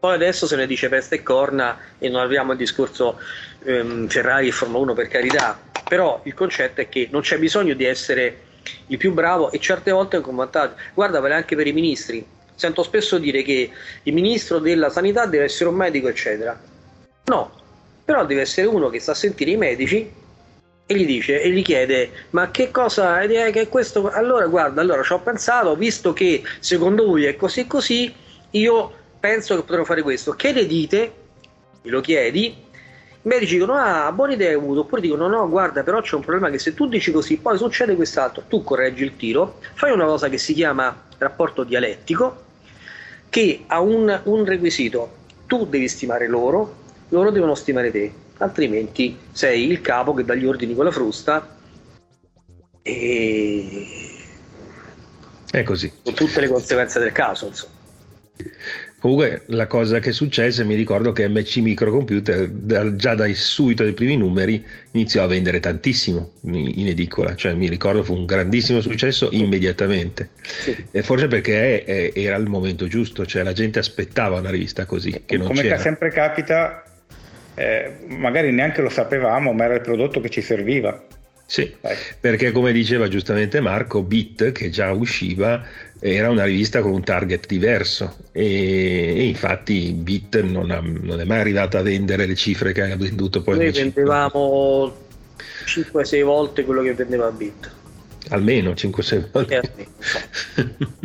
Poi 0.00 0.14
adesso 0.14 0.46
se 0.46 0.54
ne 0.54 0.66
dice 0.66 0.88
peste 0.88 1.16
e 1.16 1.22
corna 1.24 1.76
e 1.98 2.08
non 2.08 2.20
abbiamo 2.20 2.52
il 2.52 2.58
discorso 2.58 3.18
ehm, 3.64 4.06
Ferrari 4.06 4.46
e 4.46 4.52
Formula 4.52 4.84
1 4.84 4.94
per 4.94 5.08
carità, 5.08 5.60
però 5.88 6.20
il 6.22 6.34
concetto 6.34 6.80
è 6.80 6.88
che 6.88 7.08
non 7.10 7.22
c'è 7.22 7.36
bisogno 7.38 7.74
di 7.74 7.84
essere 7.84 8.42
il 8.86 8.96
più 8.96 9.12
bravo 9.12 9.50
e 9.50 9.58
certe 9.58 9.90
volte 9.90 10.16
è 10.16 10.22
un 10.24 10.36
vantaggio. 10.36 10.74
Guarda, 10.94 11.18
vale 11.18 11.34
anche 11.34 11.56
per 11.56 11.66
i 11.66 11.72
ministri. 11.72 12.24
Sento 12.54 12.84
spesso 12.84 13.18
dire 13.18 13.42
che 13.42 13.70
il 14.04 14.12
ministro 14.12 14.60
della 14.60 14.90
sanità 14.90 15.26
deve 15.26 15.44
essere 15.44 15.68
un 15.68 15.76
medico, 15.76 16.06
eccetera. 16.06 16.58
No, 17.24 17.50
però 18.04 18.24
deve 18.24 18.42
essere 18.42 18.68
uno 18.68 18.90
che 18.90 19.00
sa 19.00 19.14
sentire 19.14 19.50
i 19.50 19.56
medici 19.56 20.12
e 20.86 20.94
gli 20.94 21.04
dice 21.04 21.42
e 21.42 21.50
gli 21.50 21.62
chiede 21.62 22.10
ma 22.30 22.50
che 22.50 22.70
cosa 22.70 23.20
è 23.20 23.50
che 23.50 23.68
questo 23.68 24.10
allora 24.10 24.46
guarda 24.46 24.80
allora 24.80 25.02
ci 25.02 25.12
ho 25.12 25.20
pensato 25.20 25.76
visto 25.76 26.14
che 26.14 26.42
secondo 26.60 27.04
voi 27.04 27.26
è 27.26 27.36
così 27.36 27.66
così 27.66 28.10
io 28.52 28.97
penso 29.18 29.54
che 29.54 29.62
potremmo 29.62 29.84
fare 29.84 30.02
questo. 30.02 30.32
Che 30.32 30.52
ne 30.52 30.66
dite? 30.66 31.12
Glielo 31.82 32.00
chiedi. 32.00 32.46
I 32.46 33.28
medici 33.28 33.54
dicono, 33.54 33.74
ah, 33.74 34.10
buona 34.12 34.34
idea 34.34 34.48
hai 34.48 34.54
avuto, 34.54 34.80
oppure 34.80 35.00
dicono, 35.00 35.26
no, 35.26 35.48
guarda, 35.48 35.82
però 35.82 36.00
c'è 36.00 36.14
un 36.14 36.22
problema 36.22 36.50
che 36.50 36.58
se 36.58 36.72
tu 36.72 36.86
dici 36.86 37.10
così, 37.10 37.36
poi 37.36 37.58
succede 37.58 37.96
quest'altro, 37.96 38.44
tu 38.48 38.62
correggi 38.62 39.02
il 39.02 39.16
tiro, 39.16 39.58
fai 39.74 39.90
una 39.90 40.04
cosa 40.06 40.28
che 40.28 40.38
si 40.38 40.54
chiama 40.54 41.04
rapporto 41.18 41.64
dialettico, 41.64 42.44
che 43.28 43.64
ha 43.66 43.80
un, 43.80 44.20
un 44.24 44.44
requisito, 44.44 45.16
tu 45.46 45.66
devi 45.66 45.88
stimare 45.88 46.28
loro, 46.28 46.76
loro 47.08 47.30
devono 47.30 47.54
stimare 47.54 47.90
te, 47.90 48.12
altrimenti 48.38 49.18
sei 49.32 49.68
il 49.68 49.80
capo 49.80 50.14
che 50.14 50.24
dà 50.24 50.34
gli 50.34 50.46
ordini 50.46 50.74
con 50.74 50.84
la 50.84 50.92
frusta 50.92 51.56
e... 52.82 53.86
È 55.50 55.62
così. 55.62 55.92
Con 56.02 56.14
tutte 56.14 56.40
le 56.40 56.48
conseguenze 56.48 56.98
del 57.00 57.12
caso, 57.12 57.46
insomma. 57.46 57.72
Comunque 59.00 59.42
la 59.46 59.68
cosa 59.68 60.00
che 60.00 60.10
successe, 60.10 60.64
mi 60.64 60.74
ricordo 60.74 61.12
che 61.12 61.28
MC 61.28 61.58
Microcomputer 61.58 62.96
già 62.96 63.14
dai 63.14 63.34
subito 63.34 63.84
dai 63.84 63.92
primi 63.92 64.16
numeri 64.16 64.64
iniziò 64.90 65.22
a 65.22 65.28
vendere 65.28 65.60
tantissimo 65.60 66.32
in 66.42 66.86
edicola, 66.88 67.36
cioè 67.36 67.54
mi 67.54 67.68
ricordo 67.68 68.02
fu 68.02 68.14
un 68.14 68.26
grandissimo 68.26 68.80
successo 68.80 69.28
immediatamente, 69.30 70.30
sì. 70.42 70.76
e 70.90 71.02
forse 71.04 71.28
perché 71.28 71.84
è, 71.84 72.12
è, 72.12 72.18
era 72.18 72.34
il 72.36 72.48
momento 72.48 72.88
giusto, 72.88 73.24
cioè 73.24 73.44
la 73.44 73.52
gente 73.52 73.78
aspettava 73.78 74.40
una 74.40 74.50
rivista 74.50 74.84
così. 74.84 75.22
Che 75.24 75.36
non 75.36 75.46
Come 75.46 75.62
c'era. 75.62 75.78
sempre 75.78 76.10
capita, 76.10 76.82
eh, 77.54 77.98
magari 78.08 78.50
neanche 78.50 78.82
lo 78.82 78.88
sapevamo, 78.88 79.52
ma 79.52 79.64
era 79.64 79.74
il 79.74 79.80
prodotto 79.80 80.18
che 80.18 80.28
ci 80.28 80.42
serviva. 80.42 81.00
Sì, 81.50 81.74
perché 82.20 82.52
come 82.52 82.72
diceva 82.72 83.08
giustamente 83.08 83.60
Marco, 83.60 84.02
Bit 84.02 84.52
che 84.52 84.68
già 84.68 84.92
usciva 84.92 85.64
era 85.98 86.28
una 86.28 86.44
rivista 86.44 86.82
con 86.82 86.92
un 86.92 87.02
target 87.02 87.46
diverso 87.46 88.18
e, 88.32 89.14
e 89.16 89.24
infatti 89.24 89.92
Bit 89.94 90.42
non, 90.42 90.70
ha, 90.70 90.82
non, 90.82 91.18
è 91.18 91.24
mai 91.24 91.40
arrivata 91.40 91.78
a 91.78 91.82
vendere 91.82 92.26
le 92.26 92.34
cifre 92.34 92.72
che 92.72 92.82
ha 92.82 92.94
venduto 92.96 93.40
poi. 93.40 93.56
Noi 93.56 93.70
vendevamo 93.70 94.94
5-6 95.64 96.22
volte 96.22 96.66
quello 96.66 96.82
che 96.82 96.92
vendeva 96.92 97.30
Bit. 97.30 97.70
Almeno 98.28 98.72
5-6 98.72 99.30
volte. 99.32 99.62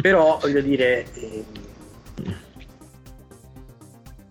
Però 0.01 0.39
voglio 0.41 0.59
dire... 0.59 1.05
Eh, 1.13 1.43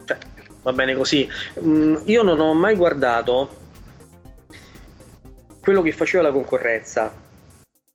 cioè, 0.04 0.18
va 0.60 0.72
bene 0.74 0.94
così. 0.94 1.26
Mm, 1.64 1.96
io 2.04 2.22
non 2.22 2.38
ho 2.38 2.52
mai 2.52 2.76
guardato 2.76 3.60
quello 5.62 5.80
che 5.80 5.92
faceva 5.92 6.24
la 6.24 6.32
concorrenza 6.32 7.14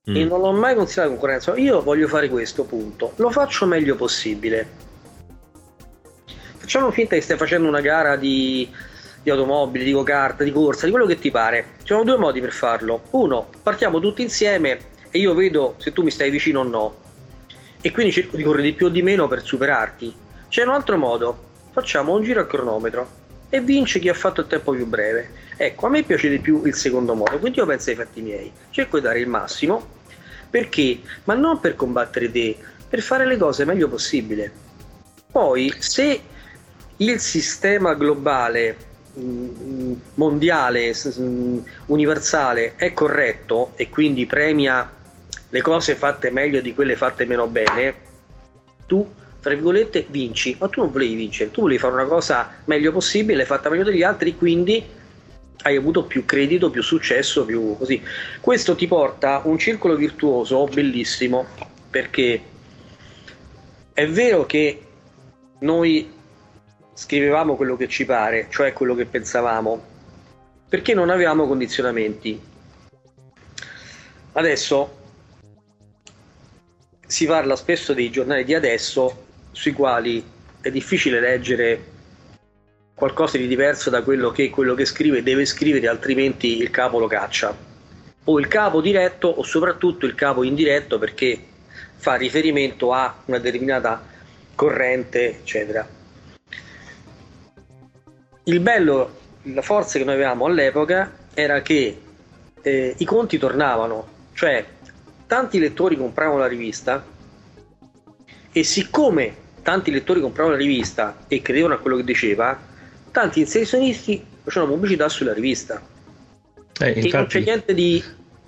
mm. 0.10 0.16
e 0.16 0.24
non 0.24 0.40
l'ho 0.40 0.54
mai 0.54 0.74
considerato 0.74 1.14
concorrenza. 1.14 1.56
Io 1.58 1.82
voglio 1.82 2.08
fare 2.08 2.30
questo, 2.30 2.64
punto. 2.64 3.12
Lo 3.18 3.30
faccio 3.30 3.66
meglio 3.66 3.96
possibile. 3.96 4.86
Facciamo 6.58 6.92
finta 6.92 7.16
che 7.16 7.22
stai 7.22 7.38
facendo 7.38 7.68
una 7.68 7.82
gara 7.82 8.16
di, 8.16 8.70
di 9.22 9.30
automobili, 9.30 9.84
di 9.84 9.92
go-kart, 9.92 10.44
di 10.44 10.52
corsa, 10.52 10.86
di 10.86 10.92
quello 10.92 11.06
che 11.06 11.20
ti 11.20 11.30
pare. 11.30 11.66
Ci 11.80 11.88
sono 11.88 12.04
due 12.04 12.18
modi 12.18 12.40
per 12.40 12.54
farlo. 12.54 13.04
Uno, 13.12 13.50
partiamo 13.62 14.00
tutti 14.00 14.22
insieme 14.22 14.80
e 15.12 15.20
io 15.20 15.34
vedo 15.34 15.76
se 15.78 15.92
tu 15.92 16.04
mi 16.04 16.12
stai 16.12 16.30
vicino 16.30 16.62
o 16.62 16.64
no. 16.64 16.96
E 17.82 17.92
quindi 17.92 18.14
cerco 18.14 18.38
di 18.38 18.44
correre 18.44 18.64
di 18.64 18.74
più 18.74 18.86
o 18.86 18.90
di 18.90 19.02
meno 19.02 19.28
per 19.28 19.44
superarti. 19.44 20.16
C'è 20.48 20.64
un 20.64 20.70
altro 20.70 20.98
modo. 20.98 21.46
Facciamo 21.72 22.14
un 22.14 22.24
giro 22.24 22.42
a 22.42 22.48
cronometro 22.48 23.26
e 23.50 23.62
vince 23.62 24.00
chi 24.00 24.10
ha 24.10 24.14
fatto 24.14 24.42
il 24.42 24.48
tempo 24.48 24.72
più 24.72 24.86
breve. 24.86 25.32
Ecco, 25.58 25.88
a 25.88 25.90
me 25.90 26.04
piace 26.04 26.30
di 26.30 26.40
più 26.40 26.64
il 26.66 26.76
secondo 26.76 27.16
modo, 27.16 27.40
quindi 27.40 27.60
io 27.60 27.66
penso 27.66 27.90
ai 27.90 27.96
fatti 27.96 28.22
miei, 28.22 28.52
cerco 28.70 28.98
di 28.98 29.04
dare 29.04 29.20
il 29.20 29.28
massimo 29.28 29.96
perché, 30.50 31.02
ma 31.26 31.34
non 31.34 31.60
per 31.60 31.76
combattere 31.76 32.32
te, 32.32 32.58
per 32.88 33.02
fare 33.02 33.26
le 33.26 33.38
cose 33.38 33.66
meglio 33.66 33.90
possibile. 33.90 34.52
Poi, 35.32 35.74
se 35.78 36.22
il 36.98 37.20
sistema 37.20 37.94
globale, 37.94 38.78
mm, 39.20 39.94
mondiale, 40.16 40.94
mm, 41.20 41.60
universale 41.88 42.76
è 42.76 42.94
corretto 42.94 43.74
e 43.76 43.90
quindi 43.90 44.26
premia 44.26 44.90
le 45.50 45.62
cose 45.62 45.96
fatte 45.96 46.32
meglio 46.32 46.62
di 46.62 46.74
quelle 46.74 46.96
fatte 46.96 47.26
meno 47.26 47.48
bene, 47.48 47.94
tu 48.86 49.08
tra 49.48 49.56
virgolette 49.56 50.08
vinci, 50.10 50.58
ma 50.60 50.68
tu 50.68 50.82
non 50.82 50.92
volevi 50.92 51.16
vincere, 51.16 51.52
tu 51.52 51.62
volevi 51.62 51.80
fare 51.80 51.94
una 51.94 52.04
cosa 52.04 52.56
meglio 52.66 52.92
possibile, 52.92 53.46
fatta 53.46 53.70
meglio 53.70 53.86
degli 53.86 54.04
altri, 54.04 54.36
quindi 54.36 54.86
hai 55.62 55.78
avuto 55.78 56.04
più 56.04 56.26
credito, 56.26 56.70
più 56.70 56.84
successo, 56.84 57.46
più 57.46 57.78
così. 57.78 58.04
Questo 58.42 58.76
ti 58.76 58.88
porta 58.88 59.42
un 59.46 59.58
circolo 59.58 59.96
virtuoso 59.96 60.66
bellissimo, 60.66 61.46
perché 61.90 62.42
è 63.94 64.06
vero 64.06 64.46
che 64.46 64.82
noi 65.60 66.12
scrivevamo 66.94 67.56
quello 67.56 67.78
che 67.78 67.88
ci 67.88 68.04
pare, 68.04 68.48
cioè 68.50 68.74
quello 68.74 68.96
che 68.96 69.06
pensavamo, 69.06 69.82
perché 70.68 70.94
non 70.94 71.10
avevamo 71.10 71.48
condizionamenti. 71.48 72.38
Adesso 74.34 74.98
si 77.08 77.26
parla 77.26 77.56
spesso 77.56 77.94
dei 77.94 78.10
giornali 78.10 78.44
di 78.44 78.54
adesso 78.54 79.24
sui 79.58 79.74
quali 79.74 80.24
è 80.62 80.70
difficile 80.70 81.20
leggere 81.20 81.84
qualcosa 82.94 83.40
di 83.40 83.48
diverso 83.48 83.90
da 83.90 84.04
quello 84.04 84.30
che 84.30 84.52
quello 84.52 84.76
che 84.76 84.86
scrive 84.86 85.24
deve 85.24 85.46
scrivere, 85.46 85.88
altrimenti 85.88 86.60
il 86.62 86.70
capo 86.70 87.00
lo 87.00 87.08
caccia. 87.08 87.58
O 88.26 88.40
il 88.40 88.48
capo 88.48 88.82
diretto 88.82 89.28
o 89.30 89.42
soprattutto 89.42 90.06
il 90.06 90.14
capo 90.14 90.44
indiretto 90.44 91.00
perché 91.00 91.44
fa 91.96 92.14
riferimento 92.14 92.94
a 92.94 93.24
una 93.26 93.40
determinata 93.40 94.06
corrente, 94.54 95.40
eccetera. 95.40 95.88
Il 98.44 98.60
bello, 98.60 99.18
la 99.42 99.64
forza 99.64 99.98
che 99.98 100.06
noi 100.06 100.14
avevamo 100.14 100.46
all'epoca 100.46 101.30
era 101.34 101.64
che 101.64 102.00
eh, 102.62 102.96
i 102.96 103.06
conti 103.06 103.40
tornavano, 103.40 104.08
cioè 104.34 104.64
tanti 105.26 105.58
lettori 105.58 105.98
compravano 105.98 106.38
la 106.38 106.48
rivista 106.48 107.04
e 108.52 108.64
siccome 108.64 109.46
tanti 109.68 109.92
lettori 109.92 110.22
compravano 110.22 110.56
la 110.56 110.62
rivista 110.62 111.26
e 111.28 111.42
credevano 111.42 111.74
a 111.74 111.80
quello 111.80 111.98
che 111.98 112.06
diceva, 112.06 112.58
tanti 113.12 113.42
inserzionisti 113.42 114.26
facevano 114.42 114.72
pubblicità 114.72 115.10
sulla 115.10 115.34
rivista. 115.34 115.82
Eh, 116.80 116.92
infatti... 116.92 117.12
non, 117.12 117.26
c'è 117.26 117.40
niente 117.42 117.74
di, 117.74 118.02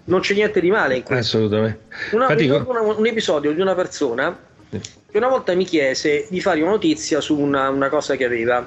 non 0.05 0.21
c'è 0.21 0.33
niente 0.33 0.61
di 0.61 0.69
male 0.69 0.95
in 0.95 1.03
questo. 1.03 1.35
Assolutamente. 1.35 1.79
Una, 2.11 2.27
una, 2.29 2.81
un 2.83 3.05
episodio 3.05 3.51
di 3.51 3.59
una 3.59 3.75
persona 3.75 4.33
che 4.69 5.17
una 5.17 5.27
volta 5.27 5.53
mi 5.55 5.65
chiese 5.65 6.25
di 6.29 6.39
fare 6.39 6.61
una 6.61 6.71
notizia 6.71 7.19
su 7.19 7.37
una, 7.37 7.67
una 7.67 7.89
cosa 7.89 8.15
che 8.15 8.23
aveva. 8.23 8.65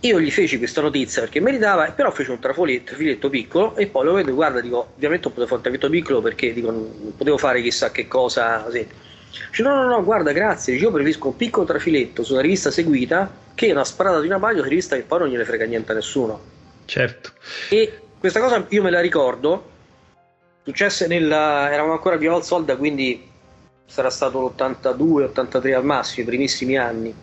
Io 0.00 0.20
gli 0.20 0.30
feci 0.30 0.56
questa 0.56 0.80
notizia 0.80 1.20
perché 1.20 1.38
meritava, 1.40 1.90
però 1.90 2.10
fece 2.10 2.30
un 2.30 2.38
trafoletto, 2.38 2.94
filetto 2.94 3.28
piccolo 3.28 3.76
e 3.76 3.88
poi 3.88 4.04
lo 4.06 4.14
vedo, 4.14 4.32
guarda, 4.32 4.62
dico, 4.62 4.92
ovviamente 4.96 5.26
ho 5.26 5.30
potuto 5.30 5.48
fare 5.48 5.56
un 5.56 5.62
trafiletto 5.64 5.90
piccolo 5.90 6.22
perché 6.22 6.54
dico, 6.54 6.70
non 6.70 7.12
potevo 7.14 7.36
fare 7.36 7.60
chissà 7.60 7.90
che 7.90 8.08
cosa 8.08 8.62
così. 8.62 9.03
Dice, 9.50 9.62
no, 9.62 9.74
no, 9.74 9.88
no, 9.88 10.04
guarda, 10.04 10.32
grazie. 10.32 10.74
Io 10.74 10.90
preferisco 10.90 11.28
un 11.28 11.36
piccolo 11.36 11.66
trafiletto 11.66 12.22
su 12.22 12.32
una 12.32 12.42
rivista 12.42 12.70
seguita 12.70 13.30
che 13.54 13.70
una 13.70 13.84
sparata 13.84 14.20
di 14.20 14.26
una 14.26 14.38
paglia 14.38 14.56
su 14.56 14.60
una 14.60 14.68
rivista 14.68 14.96
che 14.96 15.02
poi 15.02 15.20
non 15.20 15.28
gliene 15.28 15.44
frega 15.44 15.64
niente 15.64 15.92
a 15.92 15.94
nessuno. 15.94 16.40
Certo. 16.84 17.30
E 17.70 18.00
questa 18.18 18.40
cosa 18.40 18.64
io 18.68 18.82
me 18.82 18.90
la 18.90 19.00
ricordo. 19.00 19.70
Successe 20.62 21.06
nel. 21.06 21.30
Eravamo 21.30 21.92
ancora 21.92 22.16
più 22.16 22.32
al 22.32 22.44
solda, 22.44 22.76
quindi 22.76 23.30
sarà 23.86 24.10
stato 24.10 24.40
l'82, 24.40 25.22
83 25.24 25.74
al 25.74 25.84
massimo, 25.84 26.22
i 26.22 26.26
primissimi 26.26 26.76
anni. 26.76 27.14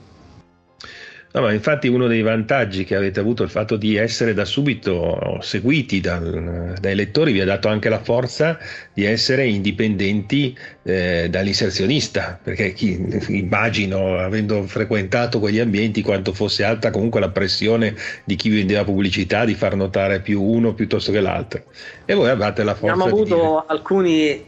No, 1.33 1.41
ma 1.41 1.53
infatti 1.53 1.87
uno 1.87 2.07
dei 2.07 2.21
vantaggi 2.21 2.83
che 2.83 2.95
avete 2.95 3.21
avuto, 3.21 3.43
il 3.43 3.49
fatto 3.49 3.77
di 3.77 3.95
essere 3.95 4.33
da 4.33 4.43
subito 4.43 5.37
seguiti 5.39 6.01
dal, 6.01 6.75
dai 6.77 6.93
lettori, 6.93 7.31
vi 7.31 7.39
ha 7.39 7.45
dato 7.45 7.69
anche 7.69 7.87
la 7.87 7.99
forza 7.99 8.59
di 8.93 9.05
essere 9.05 9.45
indipendenti 9.45 10.57
eh, 10.83 11.27
dall'inserzionista, 11.29 12.37
perché 12.43 12.73
chi, 12.73 12.99
immagino, 13.29 14.17
avendo 14.17 14.63
frequentato 14.63 15.39
quegli 15.39 15.59
ambienti, 15.59 16.01
quanto 16.01 16.33
fosse 16.33 16.65
alta 16.65 16.91
comunque 16.91 17.21
la 17.21 17.29
pressione 17.29 17.95
di 18.25 18.35
chi 18.35 18.49
vendeva 18.49 18.83
pubblicità 18.83 19.45
di 19.45 19.53
far 19.53 19.75
notare 19.75 20.19
più 20.19 20.41
uno 20.41 20.73
piuttosto 20.73 21.13
che 21.13 21.21
l'altro. 21.21 21.63
E 22.03 22.13
voi 22.13 22.29
avete 22.29 22.63
la 22.63 22.75
forza. 22.75 22.93
Abbiamo 22.93 23.05
avuto 23.05 23.35
dire... 23.35 23.63
alcuni, 23.67 24.45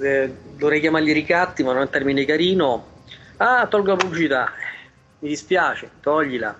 eh, 0.00 0.30
dovrei 0.56 0.80
chiamarli 0.80 1.12
ricatti, 1.12 1.62
ma 1.62 1.72
non 1.72 1.82
è 1.82 1.84
un 1.84 1.90
termine 1.90 2.24
carino. 2.24 2.86
Ah, 3.36 3.66
tolgo 3.66 3.90
la 3.90 3.96
pubblicità 3.96 4.52
mi 5.24 5.30
dispiace, 5.30 5.90
toglila. 6.02 6.54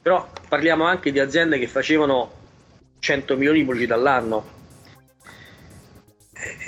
Però 0.00 0.30
parliamo 0.48 0.84
anche 0.84 1.12
di 1.12 1.20
aziende 1.20 1.58
che 1.58 1.68
facevano 1.68 2.32
100 2.98 3.36
milioni 3.36 3.58
di 3.58 3.64
pubblicità 3.66 3.94
all'anno. 3.94 4.58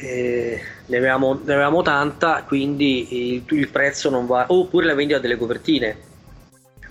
E 0.02 0.60
ne, 0.84 0.96
avevamo, 0.98 1.40
ne 1.42 1.54
avevamo 1.54 1.80
tanta, 1.80 2.44
quindi 2.46 3.34
il, 3.34 3.44
il, 3.48 3.68
prezzo 3.68 4.10
non 4.10 4.26
va. 4.26 4.44
Oppure 4.48 4.84
la 4.84 4.94
vendita 4.94 5.18
delle 5.18 5.38
copertine. 5.38 6.10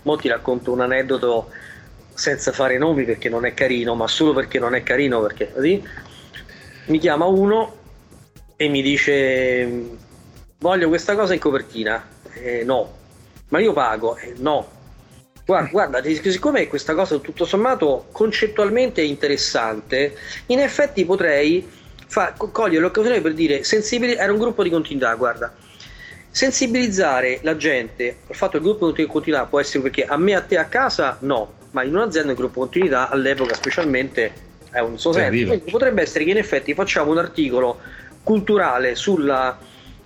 Mo 0.02 0.16
ti 0.16 0.28
racconto 0.28 0.72
un 0.72 0.82
aneddoto 0.82 1.52
senza 2.16 2.52
fare 2.52 2.80
nomi 2.80 3.04
perché 3.04 3.30
non 3.30 3.46
è 3.46 3.54
carino, 3.54 3.94
ma 3.94 4.08
solo 4.08 4.34
perché 4.34 4.58
non 4.58 4.74
è 4.74 4.82
carino, 4.82 5.22
perché 5.22 5.54
così 5.54 5.88
mi 6.86 6.98
chiama 6.98 7.26
uno 7.26 7.78
e 8.56 8.68
mi 8.68 8.82
dice 8.82 9.98
voglio 10.58 10.88
questa 10.88 11.14
cosa 11.14 11.36
in 11.36 11.40
copertina. 11.40 12.04
Eh, 12.34 12.64
no, 12.64 13.01
ma 13.52 13.60
io 13.60 13.74
pago? 13.74 14.18
Eh, 14.18 14.34
no. 14.38 14.80
Guarda, 15.46 15.70
guarda, 15.70 16.02
siccome 16.04 16.68
questa 16.68 16.94
cosa 16.94 17.18
tutto 17.18 17.46
sommato 17.46 18.08
concettualmente 18.12 19.02
è 19.02 19.06
interessante, 19.06 20.16
in 20.48 20.60
effetti 20.60 21.04
potrei 21.04 21.68
fa, 22.08 22.34
cogliere 22.38 22.82
l'occasione 22.82 23.20
per 23.20 23.34
dire 23.34 23.64
sensibili, 23.64 24.14
era 24.14 24.32
un 24.32 24.38
gruppo 24.38 24.64
di 24.64 24.70
continuità, 24.70 25.14
guarda. 25.16 25.54
Sensibilizzare 26.30 27.40
la 27.42 27.58
gente 27.58 28.20
al 28.28 28.36
fatto 28.36 28.52
che 28.52 28.58
il 28.58 28.64
gruppo 28.64 28.92
di 28.92 29.06
continuità 29.06 29.46
può 29.46 29.60
essere 29.60 29.84
perché 29.84 30.06
a 30.06 30.16
me 30.16 30.34
a 30.34 30.42
te 30.42 30.58
a 30.58 30.66
casa 30.66 31.18
no, 31.22 31.56
ma 31.72 31.84
in 31.84 31.94
un'azienda 31.94 32.32
il 32.32 32.38
gruppo 32.38 32.60
di 32.60 32.66
continuità 32.72 33.10
all'epoca 33.10 33.54
specialmente 33.54 34.32
è 34.72 34.80
un 34.80 34.98
suo 34.98 35.12
senso. 35.12 35.60
Potrebbe 35.70 36.04
essere 36.04 36.24
che 36.24 36.30
in 36.30 36.38
effetti 36.38 36.74
facciamo 36.74 37.12
un 37.12 37.18
articolo 37.18 37.80
culturale 38.24 38.96
sul 38.96 39.28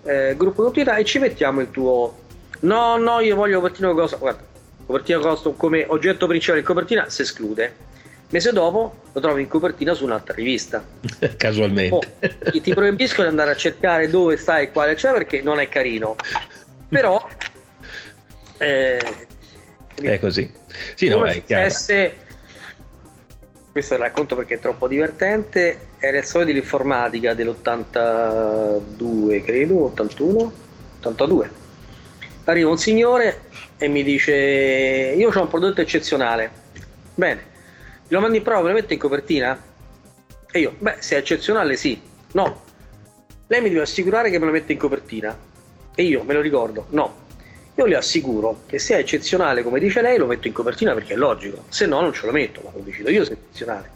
eh, 0.03 0.34
gruppo 0.36 0.62
di 0.62 0.65
continuità 0.65 0.95
e 0.95 1.05
ci 1.05 1.19
mettiamo 1.19 1.62
il 1.62 1.69
tuo 1.69 2.23
No, 2.62 2.98
no, 2.98 3.20
io 3.20 3.36
voglio 3.36 3.60
copertina 3.60 3.94
cosa. 3.94 4.18
Guarda, 4.18 4.44
copertina 4.86 5.20
costo 5.20 5.54
come 5.54 5.86
oggetto 5.88 6.28
principale 6.28 6.60
in 6.60 6.65
copertina 6.65 7.10
si 7.10 7.22
esclude. 7.22 7.94
Mese 8.30 8.52
dopo 8.52 9.04
lo 9.12 9.22
trovi 9.22 9.41
in 9.41 9.48
copertina 9.48 9.94
su 9.94 10.04
un'altra 10.04 10.34
rivista. 10.34 10.84
Casualmente. 11.38 11.96
Oh, 11.96 12.02
ti 12.62 12.74
proibisco 12.74 13.22
di 13.22 13.28
andare 13.28 13.52
a 13.52 13.56
cercare 13.56 14.10
dove 14.10 14.38
sta 14.38 14.60
e 14.60 14.72
quale 14.72 14.96
c'è 14.96 15.12
perché 15.12 15.41
non 15.41 15.60
è 15.60 15.70
carino. 15.70 16.15
Però 16.89 17.28
eh, 18.58 19.00
è 20.02 20.20
così. 20.20 20.52
Sì, 20.96 21.08
no, 21.08 21.24
è 21.26 21.44
chiaro. 21.44 21.74
questo 23.72 23.98
racconto 23.98 24.36
perché 24.36 24.56
è 24.56 24.60
troppo 24.60 24.88
divertente. 24.88 25.94
Era 26.00 26.18
il 26.18 26.26
solito 26.26 26.52
dell'informatica 26.52 27.34
dell'82, 27.34 29.44
credo, 29.44 29.84
81, 29.86 30.52
82 31.00 31.63
arriva 32.45 32.69
un 32.69 32.77
signore 32.77 33.41
e 33.77 33.88
mi 33.88 34.03
dice 34.03 34.34
io 35.17 35.29
ho 35.29 35.41
un 35.41 35.47
prodotto 35.47 35.81
eccezionale. 35.81 36.63
Bene 37.13 37.53
lo 38.10 38.19
mandi 38.19 38.38
in 38.38 38.43
prova 38.43 38.62
me 38.62 38.67
lo 38.67 38.73
mette 38.75 38.93
in 38.93 38.99
copertina? 38.99 39.60
E 40.51 40.60
io 40.60 40.75
beh 40.77 40.97
se 40.99 41.15
è 41.15 41.19
eccezionale 41.19 41.75
sì. 41.75 41.99
No. 42.34 42.63
Lei 43.47 43.62
mi 43.62 43.69
deve 43.69 43.81
assicurare 43.81 44.29
che 44.29 44.38
me 44.38 44.45
lo 44.45 44.51
mette 44.51 44.73
in 44.73 44.77
copertina. 44.77 45.36
E 45.95 46.03
io 46.03 46.23
me 46.23 46.34
lo 46.34 46.41
ricordo. 46.41 46.86
No. 46.89 47.23
Io 47.75 47.86
le 47.86 47.95
assicuro 47.95 48.62
che 48.67 48.77
se 48.77 48.95
è 48.95 48.99
eccezionale 48.99 49.63
come 49.63 49.79
dice 49.79 50.01
lei 50.01 50.17
lo 50.17 50.27
metto 50.27 50.47
in 50.47 50.53
copertina 50.53 50.93
perché 50.93 51.13
è 51.13 51.17
logico. 51.17 51.63
Se 51.69 51.88
no 51.88 51.99
non 51.99 52.13
ce 52.13 52.27
lo 52.27 52.31
metto 52.31 52.62
ma 52.63 52.69
lo 52.73 52.81
decido 52.81 53.10
io 53.10 53.25
se 53.25 53.31
è 53.31 53.38
eccezionale. 53.41 53.93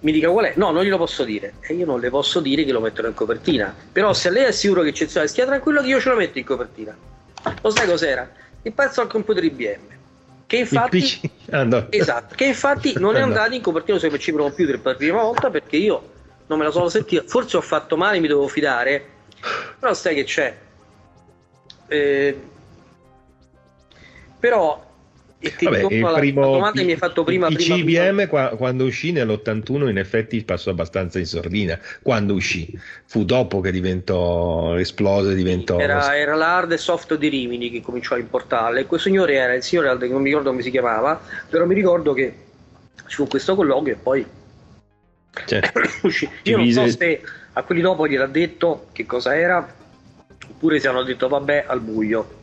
Mi 0.00 0.12
dica 0.12 0.30
qual 0.30 0.46
è? 0.46 0.52
No 0.56 0.70
non 0.70 0.84
glielo 0.84 0.96
posso 0.96 1.22
dire. 1.24 1.54
E 1.60 1.74
io 1.74 1.84
non 1.84 2.00
le 2.00 2.08
posso 2.08 2.40
dire 2.40 2.64
che 2.64 2.72
lo 2.72 2.80
metterò 2.80 3.08
in 3.08 3.14
copertina. 3.14 3.74
Però 3.92 4.14
se 4.14 4.30
lei 4.30 4.44
è 4.44 4.52
sicuro 4.52 4.80
che 4.80 4.88
eccezionale 4.88 5.28
stia 5.28 5.44
tranquillo 5.44 5.82
che 5.82 5.88
io 5.88 6.00
ce 6.00 6.08
lo 6.08 6.16
metto 6.16 6.38
in 6.38 6.44
copertina 6.46 6.96
lo 7.60 7.70
sai 7.70 7.86
cos'era? 7.86 8.30
Il 8.62 8.72
pezzo 8.72 9.00
al 9.00 9.08
computer 9.08 9.44
IBM. 9.44 9.96
Che 10.46 10.56
infatti, 10.56 11.30
ah, 11.50 11.64
no. 11.64 11.86
esatto, 11.90 12.34
che 12.34 12.46
infatti 12.46 12.94
non 12.98 13.16
è 13.16 13.20
andato 13.22 13.54
in 13.54 13.60
copertina 13.60 13.98
sui 13.98 14.08
PC 14.08 14.32
Pro 14.32 14.44
Computer 14.44 14.80
per 14.80 14.92
la 14.92 14.98
prima 14.98 15.22
volta 15.22 15.50
perché 15.50 15.76
io 15.76 16.10
non 16.46 16.58
me 16.58 16.64
la 16.64 16.70
sono 16.70 16.88
sentita. 16.88 17.22
Forse 17.26 17.58
ho 17.58 17.60
fatto 17.60 17.96
male, 17.96 18.18
mi 18.18 18.28
dovevo 18.28 18.48
fidare. 18.48 19.16
Però 19.78 19.92
sai 19.94 20.14
che 20.14 20.24
c'è. 20.24 20.56
Eh, 21.86 22.40
però 24.38 24.87
e 25.40 25.54
ti 25.54 25.66
Vabbè, 25.66 25.82
il 25.82 25.86
primo, 25.86 26.40
la 26.40 26.46
domanda 26.46 26.80
che 26.80 26.84
mi 26.84 26.92
hai 26.92 26.96
fatto 26.96 27.22
prima. 27.22 27.46
Il 27.46 27.54
prima, 27.54 27.76
CBM 27.76 28.26
prima. 28.26 28.48
quando 28.48 28.84
uscì 28.84 29.12
nell'81 29.12 29.88
in 29.88 29.98
effetti 29.98 30.42
passò 30.42 30.70
abbastanza 30.70 31.20
in 31.20 31.26
sordina. 31.26 31.78
Quando 32.02 32.34
uscì? 32.34 32.76
Fu 33.04 33.24
dopo 33.24 33.60
che 33.60 33.70
diventò, 33.70 34.76
esplose, 34.76 35.34
diventò... 35.34 35.78
Era, 35.78 36.16
era 36.16 36.34
l'hard 36.34 36.72
e 36.72 36.76
soft 36.76 37.14
di 37.14 37.28
Rimini 37.28 37.70
che 37.70 37.80
cominciò 37.80 38.16
a 38.16 38.18
importarle. 38.18 38.86
Quel 38.86 39.00
signore 39.00 39.34
era 39.34 39.54
il 39.54 39.62
signore, 39.62 39.94
non 39.94 40.20
mi 40.20 40.28
ricordo 40.28 40.50
come 40.50 40.62
si 40.62 40.72
chiamava, 40.72 41.20
però 41.48 41.66
mi 41.66 41.74
ricordo 41.74 42.12
che 42.12 42.34
ci 43.06 43.14
fu 43.14 43.28
questo 43.28 43.54
colloquio 43.54 43.94
e 43.94 43.96
poi... 43.96 44.26
Certo. 45.46 45.80
Io 46.44 46.56
non 46.56 46.72
so 46.72 46.88
se 46.88 47.22
a 47.52 47.62
quelli 47.62 47.80
dopo 47.80 48.08
gliel'ha 48.08 48.26
detto 48.26 48.88
che 48.90 49.06
cosa 49.06 49.36
era, 49.36 49.64
oppure 50.48 50.80
se 50.80 50.88
hanno 50.88 51.04
detto 51.04 51.28
vabbè 51.28 51.64
al 51.68 51.80
buio. 51.80 52.37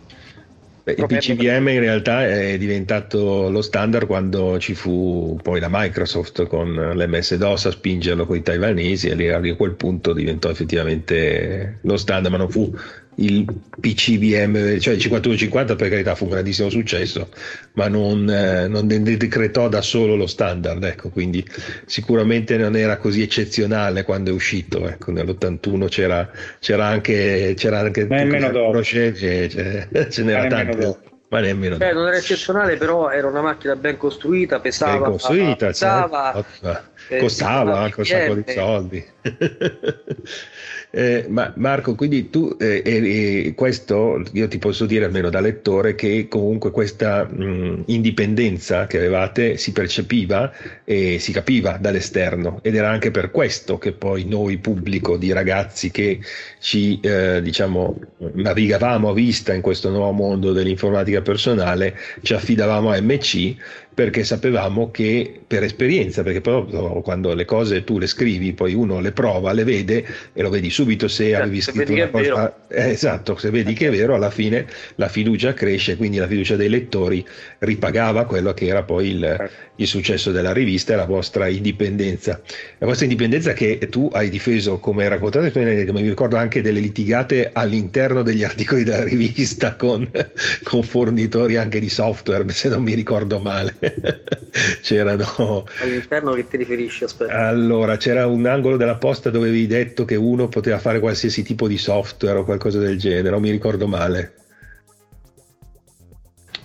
Beh, 0.85 0.93
il 0.99 1.05
PCBM 1.07 1.67
in 1.69 1.79
realtà 1.79 2.27
è 2.27 2.59
diventato 2.59 3.49
lo 3.49 3.63
standard 3.63 4.05
quando 4.05 4.59
ci 4.59 4.75
fu 4.75 5.35
poi 5.41 5.59
la 5.59 5.67
Microsoft 5.67 6.45
con 6.45 6.75
l'MS-DOS 6.75 7.65
a 7.65 7.71
spingerlo 7.71 8.27
con 8.27 8.35
i 8.35 8.43
taiwanesi 8.43 9.07
e 9.07 9.15
lì 9.15 9.27
a 9.27 9.55
quel 9.55 9.73
punto 9.73 10.13
diventò 10.13 10.47
effettivamente 10.47 11.79
lo 11.81 11.97
standard, 11.97 12.31
ma 12.31 12.37
non 12.37 12.51
fu 12.51 12.71
il 13.15 13.45
PCBM, 13.79 14.79
cioè 14.79 14.93
il 14.95 14.99
5150 14.99 15.75
per 15.75 15.89
carità 15.89 16.15
fu 16.15 16.25
un 16.25 16.31
grandissimo 16.31 16.69
successo, 16.69 17.29
ma 17.73 17.87
non, 17.87 18.29
eh, 18.29 18.67
non 18.67 18.87
decretò 18.87 19.69
da 19.69 19.81
solo 19.81 20.15
lo 20.15 20.27
standard, 20.27 20.83
ecco, 20.83 21.09
quindi 21.09 21.45
sicuramente 21.85 22.57
non 22.57 22.75
era 22.75 22.97
così 22.97 23.21
eccezionale 23.21 24.03
quando 24.03 24.31
è 24.31 24.33
uscito, 24.33 24.87
ecco, 24.87 25.11
nell'81 25.11 25.87
c'era, 25.87 26.29
c'era 26.59 26.85
anche, 26.87 27.53
c'era 27.55 27.79
anche 27.79 28.05
nemmeno 28.05 28.49
dopo. 28.51 28.83
Ce, 28.83 29.13
ce 29.15 30.23
n'era 30.23 30.47
tanto. 30.47 30.99
Ma 31.27 31.39
nemmeno 31.39 31.75
eh, 31.79 31.91
non 31.91 32.07
era 32.07 32.17
eccezionale, 32.17 32.77
però 32.77 33.09
era 33.09 33.27
una 33.27 33.41
macchina 33.41 33.75
ben 33.75 33.97
costruita, 33.97 34.59
pesava, 34.59 34.99
ben 34.99 35.11
costruita, 35.11 35.65
pesava, 35.67 36.45
certo. 36.61 36.83
eh, 37.09 37.17
costava 37.17 37.79
anche 37.79 37.99
un 37.99 38.05
sacco 38.05 38.33
di 38.35 38.43
soldi. 38.53 39.05
Eh, 40.97 41.25
ma 41.27 41.51
Marco, 41.57 41.93
quindi 41.93 42.29
tu, 42.29 42.55
eh, 42.57 42.81
eh, 42.85 43.53
questo 43.53 44.23
io 44.31 44.47
ti 44.47 44.57
posso 44.59 44.85
dire 44.85 45.03
almeno 45.03 45.29
da 45.29 45.41
lettore 45.41 45.93
che 45.93 46.29
comunque 46.29 46.71
questa 46.71 47.25
mh, 47.25 47.83
indipendenza 47.87 48.87
che 48.87 48.99
avevate 48.99 49.57
si 49.57 49.73
percepiva 49.73 50.53
e 50.85 51.19
si 51.19 51.33
capiva 51.33 51.77
dall'esterno. 51.77 52.59
Ed 52.61 52.75
era 52.75 52.89
anche 52.89 53.11
per 53.11 53.29
questo 53.29 53.77
che 53.77 53.91
poi 53.91 54.23
noi 54.23 54.57
pubblico 54.57 55.17
di 55.17 55.33
ragazzi 55.33 55.91
che 55.91 56.21
ci 56.59 56.97
eh, 57.01 57.41
diciamo 57.41 57.99
navigavamo 58.33 59.09
a 59.09 59.13
vista 59.13 59.53
in 59.53 59.59
questo 59.59 59.89
nuovo 59.89 60.13
mondo 60.13 60.53
dell'informatica 60.53 61.21
personale 61.21 61.97
ci 62.21 62.33
affidavamo 62.33 62.91
a 62.91 63.01
MC 63.01 63.55
perché 63.95 64.25
sapevamo 64.25 64.91
che 64.91 65.39
per 65.47 65.63
esperienza, 65.63 66.21
perché 66.21 66.41
poi 66.41 67.01
quando 67.01 67.33
le 67.33 67.45
cose 67.45 67.85
tu 67.85 67.97
le 67.97 68.07
scrivi, 68.07 68.51
poi 68.51 68.73
uno 68.73 68.99
le 68.99 69.13
prova, 69.13 69.53
le 69.53 69.63
vede 69.63 70.05
e 70.33 70.41
lo 70.41 70.49
vedi 70.49 70.69
subito 70.69 71.07
se 71.07 71.29
eh, 71.29 71.35
avevi 71.35 71.61
scritto 71.61 71.93
una 71.93 72.09
cosa. 72.09 72.67
Eh, 72.67 72.89
esatto, 72.89 73.37
se 73.37 73.49
vedi 73.51 73.73
che 73.73 73.87
è 73.87 73.91
vero, 73.91 74.13
alla 74.13 74.31
fine 74.31 74.67
la 74.95 75.07
fiducia 75.07 75.53
cresce, 75.53 75.95
quindi 75.95 76.17
la 76.17 76.27
fiducia 76.27 76.57
dei 76.57 76.67
lettori 76.67 77.25
ripagava 77.59 78.25
quello 78.25 78.53
che 78.53 78.65
era 78.65 78.83
poi 78.83 79.11
il, 79.11 79.21
certo. 79.21 79.53
Il 79.77 79.87
successo 79.87 80.31
della 80.31 80.53
rivista 80.53 80.93
e 80.93 80.95
la 80.95 81.05
vostra 81.05 81.47
indipendenza. 81.47 82.41
La 82.77 82.85
vostra 82.85 83.05
indipendenza 83.05 83.53
che 83.53 83.77
tu 83.89 84.09
hai 84.13 84.29
difeso 84.29 84.79
come 84.79 85.07
raccontato, 85.07 85.51
mi 85.59 86.01
ricordo 86.01 86.37
anche 86.37 86.61
delle 86.61 86.79
litigate 86.79 87.49
all'interno 87.53 88.21
degli 88.21 88.43
articoli 88.43 88.83
della 88.83 89.03
rivista 89.03 89.75
con, 89.75 90.09
con 90.63 90.83
fornitori 90.83 91.57
anche 91.57 91.79
di 91.79 91.89
software, 91.89 92.47
se 92.53 92.69
non 92.69 92.83
mi 92.83 92.93
ricordo 92.93 93.39
male. 93.39 93.75
c'erano 94.81 95.65
all'interno 95.81 96.33
che 96.33 96.47
ti 96.47 96.57
riferisci 96.57 97.03
aspetta 97.03 97.47
allora 97.47 97.97
c'era 97.97 98.25
un 98.25 98.45
angolo 98.45 98.77
della 98.77 98.95
posta 98.95 99.29
dove 99.29 99.49
avevi 99.49 99.67
detto 99.67 100.05
che 100.05 100.15
uno 100.15 100.47
poteva 100.47 100.79
fare 100.79 100.99
qualsiasi 100.99 101.43
tipo 101.43 101.67
di 101.67 101.77
software 101.77 102.39
o 102.39 102.45
qualcosa 102.45 102.79
del 102.79 102.97
genere 102.97 103.31
non 103.31 103.41
mi 103.41 103.51
ricordo 103.51 103.87
male 103.87 104.44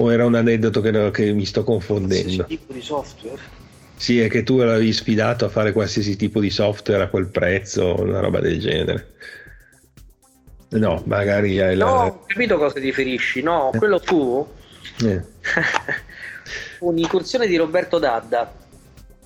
o 0.01 0.13
era 0.13 0.25
un 0.25 0.35
aneddoto 0.35 0.81
che, 0.81 1.11
che 1.11 1.33
mi 1.33 1.45
sto 1.45 1.65
confondendo 1.65 2.45
tipo 2.45 2.73
di 2.73 2.81
software 2.81 3.41
sì 3.97 4.21
è 4.21 4.29
che 4.29 4.43
tu 4.43 4.59
l'avevi 4.59 4.93
sfidato 4.93 5.45
a 5.45 5.49
fare 5.49 5.73
qualsiasi 5.73 6.17
tipo 6.17 6.41
di 6.41 6.51
software 6.51 7.03
a 7.03 7.09
quel 7.09 7.29
prezzo 7.29 8.01
una 8.01 8.21
roba 8.21 8.41
del 8.41 8.59
genere 8.59 9.13
no 10.71 11.03
magari 11.07 11.61
hai 11.61 11.77
no 11.77 11.85
la... 11.85 12.05
ho 12.07 12.25
capito 12.27 12.57
cosa 12.57 12.75
ti 12.75 12.81
riferisci 12.81 13.43
no 13.43 13.71
quello 13.77 14.01
tu 14.01 14.47
eh. 15.05 15.23
un'incursione 16.81 17.47
di 17.47 17.57
Roberto 17.57 17.99
Dadda. 17.99 18.53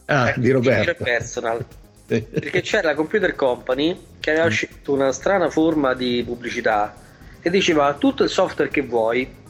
Ah, 0.07 0.31
eh, 0.31 0.35
di 0.37 0.51
Roberto. 0.51 1.03
Personal. 1.03 1.65
perché 2.07 2.61
c'era 2.61 2.89
la 2.89 2.95
Computer 2.95 3.35
Company 3.35 3.99
che 4.21 4.31
aveva 4.31 4.47
mm. 4.47 4.51
scelto 4.51 4.93
una 4.93 5.13
strana 5.13 5.49
forma 5.49 5.95
di 5.95 6.23
pubblicità 6.25 6.95
e 7.41 7.51
diceva 7.51 7.95
tutto 7.95 8.23
il 8.25 8.31
software 8.31 8.71
che 8.71 8.83
vuoi. 8.83 9.43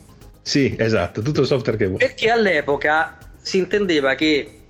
Sì, 0.45 0.77
esatto, 0.79 1.23
tutto 1.23 1.41
il 1.41 1.47
software 1.47 1.79
che 1.79 1.87
vuoi. 1.87 1.99
Perché 1.99 2.29
all'epoca 2.29 3.17
si 3.41 3.57
intendeva 3.57 4.15
che, 4.15 4.67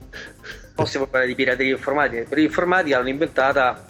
possiamo 0.72 1.07
parlare 1.07 1.27
di 1.27 1.35
pirateria 1.35 1.72
informatica, 1.72 2.29
per 2.29 2.39
l'informatica 2.39 2.99
l'hanno 2.99 3.09
inventata 3.09 3.85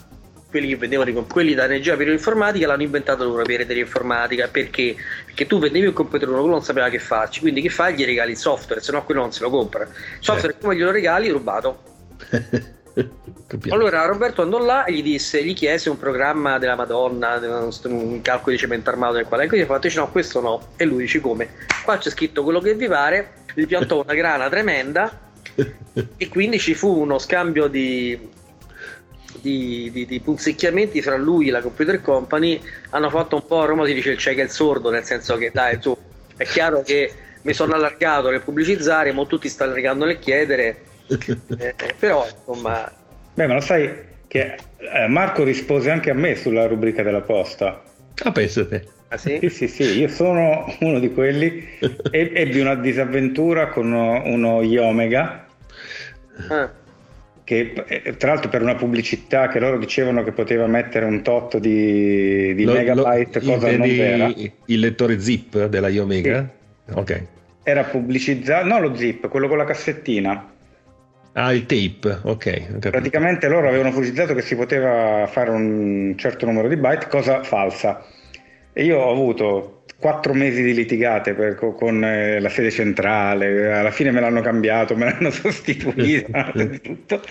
quelli 0.49 0.69
che 0.69 0.77
vendevano 0.77 1.25
quelli 1.25 1.53
da 1.53 1.65
energia 1.65 1.97
per 1.97 2.07
l'informatica 2.07 2.69
l'hanno 2.69 2.85
inventato 2.85 3.25
loro 3.25 3.43
per 3.43 3.77
informatica 3.77 4.47
perché? 4.47 4.95
perché 5.27 5.49
tu 5.49 5.59
vendevi 5.59 5.87
un 5.87 5.93
computer 5.93 6.29
uno 6.29 6.39
quello 6.39 6.55
non 6.55 6.63
sapeva 6.63 6.89
che 6.89 7.01
farci 7.01 7.41
quindi 7.41 7.61
che 7.61 7.71
fai 7.71 7.95
gli 7.97 8.05
regali 8.05 8.31
il 8.31 8.37
software 8.37 8.81
se 8.81 8.93
no 8.93 9.05
quello 9.05 9.23
non 9.23 9.33
se 9.33 9.43
lo 9.43 9.51
compra 9.51 9.83
il 9.83 9.91
software 10.21 10.55
eh. 10.55 10.61
come 10.61 10.77
glielo 10.77 10.93
regali 10.93 11.29
rubato 11.29 11.83
allora 13.71 14.05
Roberto 14.07 14.43
andò 14.43 14.59
là 14.59 14.85
e 14.85 14.93
gli 14.93 15.03
disse 15.03 15.45
gli 15.45 15.55
chiese 15.55 15.91
un 15.91 15.99
programma 15.99 16.59
della 16.59 16.77
Madonna 16.77 17.41
un 17.85 18.21
calcolo 18.23 18.53
di 18.53 18.59
cemento 18.59 18.91
armato 18.91 19.15
nel 19.15 19.27
quale. 19.27 19.45
E 19.45 19.49
quindi 19.49 19.67
ha 19.67 19.69
fatto 19.69 19.89
no 19.95 20.11
questo 20.11 20.41
no. 20.41 20.69
E 20.77 20.85
lui 20.85 21.03
dice 21.03 21.21
come? 21.21 21.51
Qua 21.85 21.99
c'è 21.99 22.11
scritto 22.11 22.43
quello 22.43 22.61
che 22.61 22.75
vi 22.75 22.87
pare 22.87 23.43
gli 23.55 23.67
piantò 23.67 24.03
una 24.03 24.15
grana 24.15 24.49
tremenda 24.49 25.21
e 26.17 26.29
quindi 26.29 26.59
ci 26.59 26.75
fu 26.75 27.01
uno 27.01 27.19
scambio 27.19 27.69
di 27.69 28.33
di, 29.41 29.91
di, 29.93 30.07
di, 30.07 30.21
punzecchiamenti 30.21 31.03
fra 31.03 31.17
lui 31.17 31.49
e 31.49 31.51
la 31.51 31.61
Computer 31.61 32.01
Company. 32.01 32.61
Hanno 32.91 33.11
fatto 33.11 33.37
un 33.37 33.47
po' 33.47 33.61
a 33.61 33.67
Roma 33.67 33.85
si 33.85 33.93
dice 33.93 34.13
il 34.13 34.19
cieco 34.19 34.41
e 34.41 34.45
il 34.45 34.51
sordo, 34.51 34.91
nel 34.91 35.05
senso 35.05 35.37
che 35.37 35.51
dai 35.53 35.79
tu, 35.79 35.95
è 36.37 36.45
chiaro 36.45 36.83
che 36.83 37.13
mi 37.43 37.53
sono 37.53 37.75
allargato 37.75 38.31
nel 38.31 38.41
pubblicizzare, 38.41 39.13
ma 39.13 39.27
tutti 39.27 39.49
stanno 39.49 39.73
allargando 39.73 40.07
nel 40.07 40.19
chiedere, 40.19 40.83
eh, 41.09 41.75
però 41.99 42.27
insomma... 42.27 42.91
Beh, 43.35 43.47
ma 43.47 43.55
lo 43.55 43.61
sai 43.61 43.91
che 44.27 44.57
eh, 44.79 45.07
Marco 45.09 45.45
rispose 45.45 45.91
anche 45.91 46.11
a 46.11 46.15
me 46.15 46.35
sulla 46.37 46.67
rubrica 46.67 47.03
della 47.03 47.21
posta. 47.21 47.83
Ah, 48.23 48.33
pensate. 48.33 48.87
Ah, 49.09 49.17
sì? 49.17 49.39
sì, 49.41 49.49
sì, 49.49 49.69
sì, 49.69 49.99
io 49.99 50.09
sono 50.09 50.73
uno 50.81 50.99
di 50.99 51.13
quelli. 51.13 51.69
e, 52.11 52.33
ebbi 52.35 52.61
una 52.61 52.75
disavventura 52.75 53.69
con 53.69 53.87
uno, 53.87 54.23
uno 54.25 54.63
Yomega. 54.63 55.47
Ah 56.49 56.71
che 57.45 57.75
eh, 57.87 58.17
tra 58.17 58.33
l'altro 58.33 58.49
per 58.49 58.63
una 58.63 58.75
pubblicità 58.75 59.49
che 59.49 59.61
loro 59.61 59.79
dicevano 59.79 60.25
che 60.25 60.33
poteva 60.33 60.67
mettere 60.67 61.05
un 61.05 61.23
tot 61.23 61.59
di, 61.59 62.55
di 62.55 62.65
lo, 62.65 62.73
megabyte, 62.73 63.41
lo, 63.41 63.53
cosa 63.53 63.71
non 63.77 63.87
vera. 63.87 64.33
Il 64.65 64.79
lettore 64.81 65.21
zip 65.21 65.67
della 65.67 65.89
Iomega? 65.89 66.51
Sì. 66.87 66.93
Ok. 66.95 67.23
Era 67.63 67.85
pubblicizzato, 67.85 68.67
no 68.67 68.81
lo 68.81 68.97
zip, 68.97 69.29
quello 69.29 69.47
con 69.47 69.59
la 69.59 69.65
cassettina. 69.65 70.53
Ah, 71.37 71.53
il 71.53 71.67
tape, 71.67 72.21
ok. 72.23 72.91
Praticamente 72.91 73.49
loro 73.49 73.69
avevano 73.69 73.91
pubblicizzato 73.91 74.35
che 74.35 74.43
si 74.43 74.55
poteva 74.55 75.27
fare 75.27 75.51
un 75.51 76.15
certo 76.17 76.47
numero 76.47 76.69
di 76.69 76.77
byte, 76.77 77.09
cosa 77.09 77.43
falsa. 77.43 78.05
E 78.73 78.85
io 78.85 78.99
ho 78.99 79.11
avuto 79.11 79.83
quattro 79.99 80.33
mesi 80.33 80.63
di 80.63 80.75
litigate 80.75 81.35
per, 81.35 81.57
con 81.57 82.05
eh, 82.05 82.39
la 82.39 82.49
sede 82.49 82.71
centrale, 82.71 83.73
alla 83.73 83.91
fine 83.91 84.13
me 84.13 84.21
l'hanno 84.21 84.43
cambiato, 84.43 84.95
me 84.97 85.07
l'hanno 85.07 85.31
sostituito, 85.33 86.31
tutto. 86.83 87.23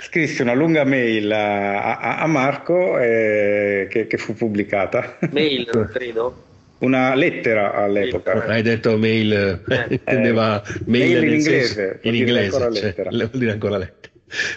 Scrissi 0.00 0.42
una 0.42 0.54
lunga 0.54 0.84
mail 0.84 1.30
a, 1.30 1.98
a, 1.98 2.18
a 2.18 2.26
Marco 2.26 2.98
eh, 2.98 3.86
che, 3.90 4.06
che, 4.06 4.16
fu 4.18 4.34
pubblicata. 4.34 5.18
Mail, 5.30 5.66
credo. 5.92 6.47
Una 6.78 7.14
lettera 7.14 7.74
all'epoca. 7.74 8.44
Hai 8.46 8.62
detto 8.62 8.96
mail, 8.96 9.32
eh, 9.32 9.86
intendeva 9.94 10.62
mail, 10.84 11.20
mail 11.20 11.24
in 11.24 11.34
inglese. 11.34 11.98
In 12.02 12.14
inglese, 12.14 12.72
cioè, 12.74 12.94
vuol 13.08 13.30
dire 13.32 13.52
ancora 13.52 13.78
lettera 13.78 14.08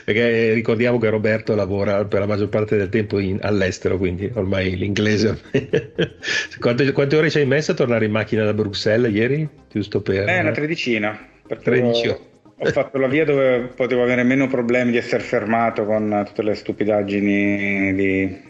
perché 0.04 0.54
ricordiamo 0.54 0.98
che 0.98 1.10
Roberto 1.10 1.56
lavora 1.56 2.04
per 2.06 2.20
la 2.20 2.26
maggior 2.26 2.50
parte 2.50 2.76
del 2.76 2.90
tempo 2.90 3.20
in, 3.20 3.40
all'estero, 3.42 3.98
quindi 3.98 4.30
ormai 4.34 4.76
l'inglese. 4.76 5.40
quante, 6.60 6.92
quante, 6.92 7.16
ore 7.16 7.30
ci 7.30 7.40
hai 7.40 7.46
messo 7.46 7.72
a 7.72 7.76
tornare 7.76 8.06
in 8.06 8.12
macchina 8.12 8.44
da 8.44 8.54
Bruxelles 8.54 9.14
ieri? 9.14 9.48
Giusto 9.72 10.02
per... 10.02 10.28
Eh, 10.28 10.40
una 10.40 10.52
tredicina. 10.52 11.18
Tredici 11.48 12.08
ore. 12.08 12.20
Ho 12.64 12.66
fatto 12.66 12.98
la 13.00 13.08
via 13.08 13.26
dove 13.26 13.72
potevo 13.76 14.04
avere 14.04 14.24
meno 14.24 14.48
problemi 14.48 14.92
di 14.92 14.98
essere 14.98 15.24
fermato 15.24 15.84
con 15.84 16.24
tutte 16.28 16.44
le 16.44 16.54
stupidaggini 16.54 17.94
di, 17.96 18.42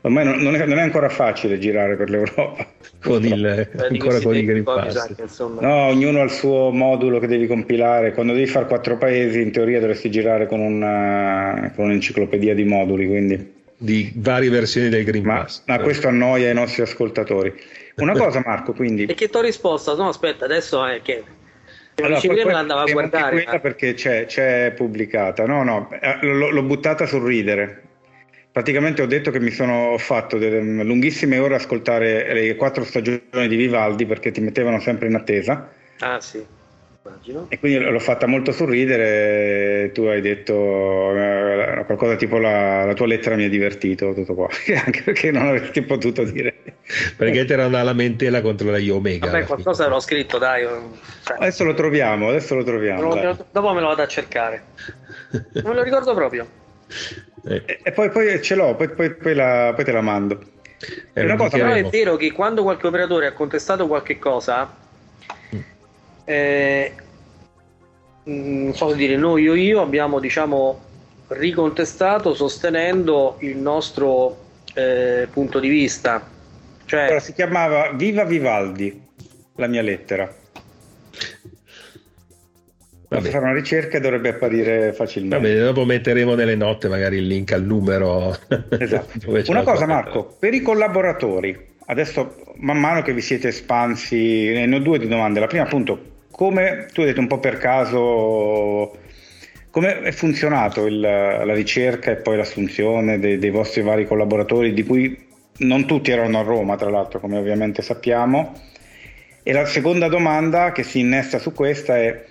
ormai 0.00 0.24
non, 0.24 0.38
non, 0.38 0.56
è, 0.56 0.66
non, 0.66 0.78
è, 0.78 0.82
ancora 0.82 1.08
facile 1.08 1.58
girare 1.58 1.96
per 1.96 2.10
l'Europa. 2.10 2.66
Con 3.02 3.24
il, 3.24 3.44
eh, 3.44 3.70
ancora 3.88 4.20
con 4.20 4.34
i 4.34 4.44
Green 4.44 4.64
Pass. 4.64 5.38
No, 5.60 5.86
ognuno 5.86 6.20
ha 6.20 6.24
il 6.24 6.30
suo 6.30 6.70
modulo 6.70 7.18
che 7.18 7.26
devi 7.26 7.46
compilare. 7.46 8.12
Quando 8.12 8.32
devi 8.32 8.46
fare 8.46 8.66
quattro 8.66 8.96
paesi, 8.96 9.40
in 9.40 9.52
teoria 9.52 9.80
dovresti 9.80 10.10
girare 10.10 10.46
con, 10.46 10.60
una, 10.60 11.72
con 11.74 11.86
un'enciclopedia 11.86 12.54
di 12.54 12.64
moduli. 12.64 13.06
Quindi. 13.06 13.54
Di 13.78 14.10
varie 14.16 14.48
versioni 14.48 14.88
del 14.88 15.04
Green 15.04 15.24
ma, 15.24 15.40
Pass. 15.40 15.62
Ma 15.66 15.78
questo 15.78 16.08
annoia 16.08 16.50
i 16.50 16.54
nostri 16.54 16.82
ascoltatori. 16.82 17.52
Una 17.96 18.12
cosa, 18.18 18.42
Marco, 18.44 18.72
quindi. 18.72 19.04
E 19.04 19.14
che 19.14 19.28
ti 19.28 19.36
ho 19.36 19.42
risposto? 19.42 19.94
No, 19.96 20.08
aspetta, 20.08 20.44
adesso 20.44 20.84
è 20.84 21.00
che. 21.02 21.22
Allora, 21.98 22.20
poi, 22.20 22.42
poi 22.42 22.52
andava 22.52 22.82
a 22.82 22.92
guardare 22.92 23.60
perché 23.60 23.94
c'è, 23.94 24.26
c'è, 24.26 24.74
pubblicata 24.76 25.46
no 25.46 25.64
no 25.64 25.88
eh, 25.98 26.18
l'ho, 26.20 26.50
l'ho 26.50 26.62
buttata 26.62 27.06
sul 27.06 27.22
ridere 27.22 27.85
praticamente 28.56 29.02
ho 29.02 29.06
detto 29.06 29.30
che 29.30 29.38
mi 29.38 29.50
sono 29.50 29.98
fatto 29.98 30.38
delle 30.38 30.82
lunghissime 30.82 31.38
ore 31.38 31.56
ascoltare 31.56 32.32
le 32.32 32.56
quattro 32.56 32.84
stagioni 32.84 33.20
di 33.48 33.54
Vivaldi 33.54 34.06
perché 34.06 34.30
ti 34.30 34.40
mettevano 34.40 34.80
sempre 34.80 35.08
in 35.08 35.14
attesa. 35.14 35.68
Ah 35.98 36.18
sì, 36.22 36.42
immagino. 37.04 37.48
E 37.50 37.58
quindi 37.58 37.84
l'ho 37.84 37.98
fatta 37.98 38.26
molto 38.26 38.52
sorridere. 38.52 39.90
Tu 39.92 40.04
hai 40.04 40.22
detto 40.22 40.54
eh, 41.14 41.84
qualcosa 41.84 42.16
tipo 42.16 42.38
la, 42.38 42.86
la, 42.86 42.94
tua 42.94 43.06
lettera 43.06 43.36
mi 43.36 43.44
ha 43.44 43.50
divertito, 43.50 44.14
tutto 44.14 44.32
qua, 44.32 44.48
anche 44.82 45.02
perché 45.02 45.30
non 45.30 45.48
avresti 45.48 45.82
potuto 45.82 46.24
dire. 46.24 46.54
perché 47.14 47.44
c'era 47.44 47.66
una 47.66 47.82
lamentela 47.82 48.40
contro 48.40 48.70
la 48.70 48.78
Omega. 48.90 49.26
Vabbè, 49.26 49.44
qualcosa 49.44 49.86
l'ho 49.86 50.00
scritto, 50.00 50.38
dai. 50.38 50.62
Cioè, 50.62 51.36
adesso 51.40 51.62
lo 51.62 51.74
troviamo, 51.74 52.30
adesso 52.30 52.54
lo 52.54 52.64
troviamo. 52.64 53.02
Lo, 53.02 53.46
dopo 53.50 53.74
me 53.74 53.82
lo 53.82 53.88
vado 53.88 54.00
a 54.00 54.08
cercare. 54.08 54.62
Non 55.30 55.64
me 55.64 55.74
lo 55.74 55.82
ricordo 55.82 56.14
proprio. 56.14 56.64
Eh. 57.48 57.80
E, 57.82 57.92
poi, 57.92 58.10
poi, 58.10 58.42
ce 58.42 58.54
l'ho, 58.56 58.74
poi, 58.74 58.88
poi, 58.90 59.14
poi, 59.14 59.34
la, 59.34 59.72
poi 59.74 59.84
te 59.84 59.92
la 59.92 60.00
mando. 60.00 60.40
È 61.12 61.22
una 61.22 61.36
cosa, 61.36 61.56
però 61.56 61.72
è 61.72 61.84
vero 61.84 62.16
che 62.16 62.32
quando 62.32 62.62
qualche 62.62 62.86
operatore 62.86 63.26
ha 63.26 63.32
contestato 63.32 63.86
qualche 63.86 64.18
cosa, 64.18 64.76
mm. 65.54 65.58
eh, 66.24 66.92
mm, 68.28 68.64
non 68.64 68.74
so 68.74 68.90
se 68.90 68.96
dire 68.96 69.16
noi 69.16 69.48
o 69.48 69.54
io 69.54 69.80
abbiamo 69.80 70.18
diciamo 70.18 70.84
ricontestato 71.28 72.34
sostenendo 72.34 73.36
il 73.40 73.56
nostro 73.56 74.44
eh, 74.74 75.28
punto 75.30 75.60
di 75.60 75.68
vista. 75.68 76.28
Cioè, 76.84 77.02
allora, 77.02 77.20
si 77.20 77.32
chiamava 77.32 77.92
Viva 77.92 78.24
Vivaldi, 78.24 79.02
la 79.54 79.66
mia 79.66 79.82
lettera. 79.82 80.32
Basta 83.08 83.30
fare 83.30 83.44
una 83.44 83.54
ricerca 83.54 83.98
e 83.98 84.00
dovrebbe 84.00 84.30
apparire 84.30 84.92
facilmente. 84.92 85.36
Vabbè, 85.36 85.64
dopo 85.64 85.84
metteremo 85.84 86.34
nelle 86.34 86.56
note 86.56 86.88
magari 86.88 87.18
il 87.18 87.26
link 87.26 87.52
al 87.52 87.64
numero. 87.64 88.36
Esatto. 88.78 89.30
una 89.46 89.62
cosa 89.62 89.86
Marco, 89.86 90.36
per 90.38 90.54
i 90.54 90.60
collaboratori, 90.60 91.56
adesso 91.86 92.36
man 92.56 92.78
mano 92.78 93.02
che 93.02 93.12
vi 93.12 93.20
siete 93.20 93.48
espansi, 93.48 94.52
ne 94.52 94.74
ho 94.74 94.80
due 94.80 94.98
di 94.98 95.06
domande. 95.06 95.38
La 95.38 95.46
prima 95.46 95.64
appunto, 95.64 96.24
come 96.30 96.88
tu 96.92 97.00
hai 97.00 97.06
detto 97.06 97.20
un 97.20 97.28
po' 97.28 97.38
per 97.38 97.58
caso, 97.58 98.98
come 99.70 100.00
è 100.02 100.12
funzionato 100.12 100.86
il, 100.86 100.98
la 100.98 101.54
ricerca 101.54 102.10
e 102.10 102.16
poi 102.16 102.36
l'assunzione 102.36 103.20
dei, 103.20 103.38
dei 103.38 103.50
vostri 103.50 103.82
vari 103.82 104.04
collaboratori, 104.04 104.72
di 104.72 104.82
cui 104.82 105.24
non 105.58 105.86
tutti 105.86 106.10
erano 106.10 106.40
a 106.40 106.42
Roma, 106.42 106.76
tra 106.76 106.90
l'altro, 106.90 107.20
come 107.20 107.38
ovviamente 107.38 107.82
sappiamo. 107.82 108.52
E 109.42 109.52
la 109.52 109.64
seconda 109.64 110.08
domanda 110.08 110.72
che 110.72 110.82
si 110.82 110.98
innesta 110.98 111.38
su 111.38 111.52
questa 111.52 111.96
è 111.96 112.24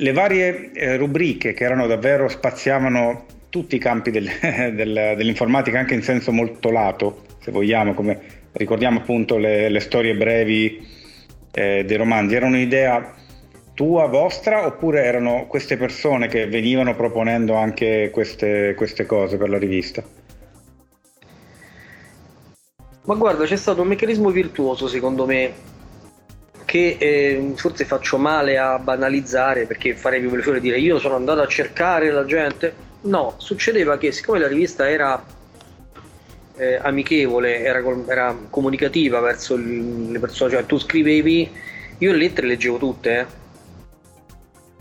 le 0.00 0.12
varie 0.12 0.72
eh, 0.72 0.96
rubriche 0.96 1.52
che 1.52 1.64
erano 1.64 1.86
davvero 1.86 2.28
spaziavano 2.28 3.26
tutti 3.50 3.76
i 3.76 3.78
campi 3.78 4.10
del, 4.10 4.28
del, 4.74 5.14
dell'informatica 5.16 5.78
anche 5.78 5.94
in 5.94 6.02
senso 6.02 6.32
molto 6.32 6.70
lato, 6.70 7.22
se 7.40 7.50
vogliamo, 7.50 7.94
come 7.94 8.38
ricordiamo 8.52 8.98
appunto 8.98 9.36
le, 9.36 9.68
le 9.68 9.80
storie 9.80 10.14
brevi 10.14 10.86
eh, 11.52 11.84
dei 11.84 11.96
romanzi, 11.96 12.34
erano 12.34 12.56
un'idea 12.56 13.14
tua, 13.74 14.06
vostra, 14.06 14.66
oppure 14.66 15.04
erano 15.04 15.46
queste 15.46 15.76
persone 15.76 16.28
che 16.28 16.46
venivano 16.46 16.94
proponendo 16.94 17.54
anche 17.54 18.10
queste, 18.12 18.74
queste 18.76 19.06
cose 19.06 19.36
per 19.36 19.48
la 19.48 19.58
rivista? 19.58 20.02
Ma 23.04 23.14
guarda, 23.14 23.44
c'è 23.44 23.56
stato 23.56 23.82
un 23.82 23.88
meccanismo 23.88 24.30
virtuoso 24.30 24.86
secondo 24.86 25.26
me 25.26 25.52
che 26.70 26.98
eh, 27.00 27.52
forse 27.56 27.84
faccio 27.84 28.16
male 28.16 28.56
a 28.56 28.78
banalizzare 28.78 29.66
perché 29.66 29.96
farei 29.96 30.20
più 30.20 30.30
piacere 30.30 30.60
dire 30.60 30.78
io 30.78 31.00
sono 31.00 31.16
andato 31.16 31.40
a 31.40 31.48
cercare 31.48 32.12
la 32.12 32.24
gente. 32.24 32.72
No, 33.02 33.34
succedeva 33.38 33.98
che 33.98 34.12
siccome 34.12 34.38
la 34.38 34.46
rivista 34.46 34.88
era 34.88 35.20
eh, 36.56 36.78
amichevole, 36.80 37.58
era, 37.64 37.82
era, 38.06 38.36
comunicativa 38.48 39.18
verso 39.18 39.56
le 39.56 40.20
persone, 40.20 40.52
cioè 40.52 40.64
tu 40.64 40.78
scrivevi, 40.78 41.50
io 41.98 42.12
le 42.12 42.18
lettere 42.18 42.46
leggevo 42.46 42.76
tutte, 42.76 43.18
eh, 43.18 43.26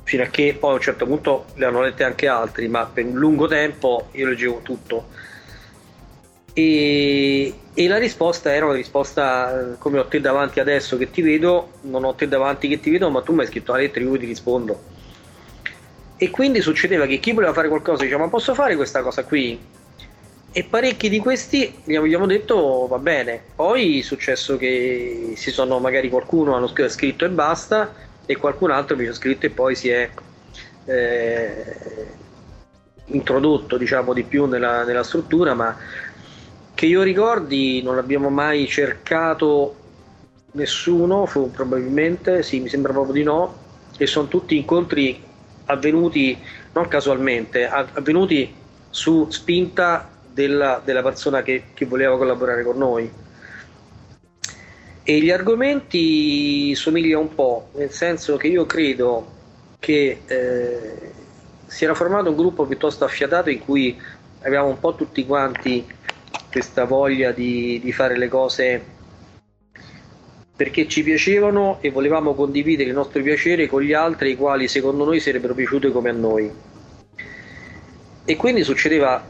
fino 0.04 0.22
a 0.22 0.28
che 0.28 0.56
poi 0.60 0.70
a 0.70 0.74
un 0.76 0.82
certo 0.82 1.08
punto 1.08 1.46
le 1.56 1.66
hanno 1.66 1.82
lette 1.82 2.04
anche 2.04 2.28
altri, 2.28 2.68
ma 2.68 2.86
per 2.86 3.06
un 3.06 3.18
lungo 3.18 3.48
tempo 3.48 4.10
io 4.12 4.28
leggevo 4.28 4.60
tutto 4.62 5.08
e, 6.54 7.54
e, 7.80 7.88
la 7.88 7.98
risposta 7.98 8.54
era 8.54 8.66
una 8.66 8.76
risposta 8.76 9.76
come 9.78 10.00
ho 10.00 10.06
te 10.06 10.20
davanti 10.20 10.60
adesso 10.60 10.98
che 10.98 11.10
ti 11.10 11.22
vedo, 11.22 11.72
non 11.84 12.04
ho 12.04 12.14
te 12.14 12.28
davanti 12.28 12.68
che 12.68 12.82
ti 12.82 12.90
vedo, 12.90 13.10
ma 13.10 13.22
tu 13.22 13.34
mi 13.34 13.40
hai 13.40 13.48
scritto 13.48 13.72
la 13.72 13.78
lettera, 13.78 14.04
io 14.04 14.18
ti 14.18 14.26
rispondo. 14.26 14.84
E 16.18 16.30
quindi 16.30 16.60
succedeva 16.60 17.06
che 17.06 17.20
chi 17.20 17.32
voleva 17.32 17.54
fare 17.54 17.70
qualcosa 17.70 18.04
diceva: 18.04 18.24
Ma 18.24 18.30
posso 18.30 18.54
fare 18.54 18.76
questa 18.76 19.02
cosa 19.02 19.24
qui? 19.24 19.58
E 20.52 20.64
parecchi 20.66 21.08
di 21.08 21.20
questi 21.20 21.82
gli 21.86 21.96
abbiamo 21.96 22.26
detto 22.26 22.86
va 22.88 22.98
bene. 22.98 23.42
Poi 23.56 24.00
è 24.00 24.02
successo 24.02 24.58
che 24.58 25.34
si 25.36 25.50
sono 25.50 25.80
magari 25.80 26.10
qualcuno 26.10 26.56
hanno 26.56 26.68
scritto 26.68 27.24
e 27.24 27.30
basta, 27.30 27.94
e 28.26 28.36
qualcun 28.36 28.72
altro 28.72 28.96
invece 28.96 29.12
ha 29.12 29.16
scritto 29.16 29.46
e 29.46 29.52
poi 29.52 29.76
si 29.76 29.88
è 29.88 30.10
eh, 30.84 31.76
introdotto 33.06 33.78
diciamo 33.78 34.14
di 34.14 34.24
più 34.24 34.48
nella, 34.48 34.84
nella 34.84 35.04
struttura, 35.04 35.54
ma 35.54 35.78
che 36.80 36.86
io 36.86 37.02
ricordi 37.02 37.82
non 37.82 37.98
abbiamo 37.98 38.30
mai 38.30 38.66
cercato 38.66 39.76
nessuno, 40.54 41.28
probabilmente, 41.52 42.42
sì, 42.42 42.62
mi 42.62 42.70
sembra 42.70 42.94
proprio 42.94 43.12
di 43.12 43.24
no, 43.24 43.54
e 43.98 44.08
sono 44.08 44.30
tutti 44.30 44.56
incontri 44.56 45.22
avvenuti 45.66 46.38
non 46.72 46.88
casualmente, 46.88 47.68
avvenuti 47.68 48.56
su 48.90 49.28
spinta 49.30 50.10
della, 50.32 50.82
della 50.82 51.04
persona 51.04 51.42
che, 51.42 51.64
che, 51.74 51.86
voleva 51.86 52.16
collaborare 52.16 52.64
con 52.64 52.78
noi. 52.78 53.12
E 55.04 55.20
gli 55.20 55.32
argomenti 55.32 56.74
somigliano 56.76 57.24
un 57.24 57.36
po', 57.36 57.72
nel 57.76 57.92
senso 57.92 58.38
che 58.38 58.48
io 58.48 58.66
credo 58.66 59.28
che 59.80 60.22
eh, 60.26 61.12
si 61.66 61.84
era 61.84 61.94
formato 61.94 62.30
un 62.30 62.38
gruppo 62.38 62.66
piuttosto 62.66 63.04
affiatato 63.04 63.50
in 63.50 63.60
cui 63.60 64.02
avevamo 64.44 64.70
un 64.70 64.80
po' 64.80 64.96
tutti 64.96 65.26
quanti 65.26 65.98
questa 66.52 66.86
voglia 66.86 67.32
di, 67.32 67.80
di 67.84 67.92
fare 67.92 68.18
le 68.18 68.28
cose 68.28 68.98
perché 70.56 70.88
ci 70.90 71.04
piacevano 71.04 71.78
e 71.80 71.90
volevamo 71.90 72.34
condividere 72.34 72.90
il 72.90 72.96
nostro 72.96 73.22
piacere 73.22 73.68
con 73.68 73.82
gli 73.82 73.94
altri 73.94 74.32
i 74.32 74.36
quali 74.36 74.68
secondo 74.68 75.06
noi 75.06 75.22
sarebbero 75.22 75.54
piaciute 75.54 75.90
come 75.90 76.10
a 76.10 76.14
noi. 76.14 76.52
E 78.26 78.36
quindi 78.36 78.64
succedeva 78.64 79.26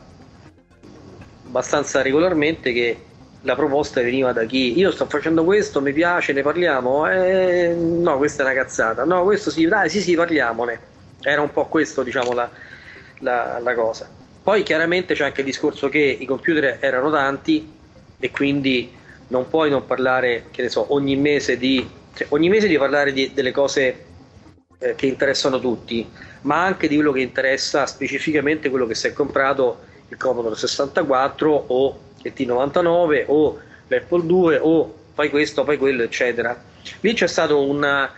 abbastanza 1.45 2.01
regolarmente 2.01 2.73
che 2.73 2.97
la 3.41 3.55
proposta 3.55 4.01
veniva 4.01 4.33
da 4.33 4.45
chi 4.45 4.77
io 4.77 4.91
sto 4.91 5.05
facendo 5.05 5.43
questo, 5.43 5.81
mi 5.81 5.93
piace, 5.93 6.33
ne 6.33 6.41
parliamo, 6.41 7.09
eh, 7.09 7.75
no, 7.75 8.17
questa 8.17 8.41
è 8.41 8.45
una 8.45 8.55
cazzata, 8.55 9.05
no, 9.05 9.23
questo 9.23 9.49
sì, 9.51 9.67
dai, 9.67 9.89
sì, 9.89 10.01
sì, 10.01 10.15
parliamone. 10.15 10.79
Era 11.21 11.41
un 11.41 11.51
po' 11.51 11.67
questo, 11.67 12.01
diciamo, 12.01 12.33
la, 12.33 12.49
la, 13.19 13.59
la 13.59 13.73
cosa. 13.75 14.18
Poi 14.49 14.63
chiaramente 14.63 15.13
c'è 15.13 15.25
anche 15.25 15.41
il 15.41 15.45
discorso 15.45 15.89
che 15.89 15.99
i 15.99 16.25
computer 16.25 16.79
erano 16.79 17.11
tanti 17.11 17.71
e 18.17 18.31
quindi 18.31 18.91
non 19.27 19.47
puoi 19.47 19.69
non 19.69 19.85
parlare, 19.85 20.45
che 20.49 20.63
ne 20.63 20.69
so, 20.69 20.91
ogni 20.91 21.15
mese 21.17 21.55
di, 21.55 21.87
cioè, 22.15 22.25
ogni 22.31 22.49
mese 22.49 22.67
di 22.67 22.75
parlare 22.75 23.13
di, 23.13 23.31
delle 23.31 23.51
cose 23.51 24.05
eh, 24.79 24.95
che 24.95 25.05
interessano 25.05 25.59
tutti, 25.59 26.09
ma 26.41 26.63
anche 26.63 26.87
di 26.87 26.95
quello 26.95 27.11
che 27.11 27.21
interessa 27.21 27.85
specificamente 27.85 28.71
quello 28.71 28.87
che 28.87 28.95
si 28.95 29.05
è 29.05 29.13
comprato 29.13 29.81
il 30.07 30.17
Commodore 30.17 30.55
64 30.55 31.65
o 31.67 31.99
il 32.23 32.33
T99 32.35 33.25
o 33.27 33.59
l'Apple 33.87 34.25
2 34.25 34.57
o 34.63 34.95
fai 35.13 35.29
questo, 35.29 35.63
fai 35.63 35.77
quello, 35.77 36.01
eccetera. 36.01 36.59
Lì 37.01 37.13
c'è 37.13 37.27
stata 37.27 37.53
una 37.53 38.11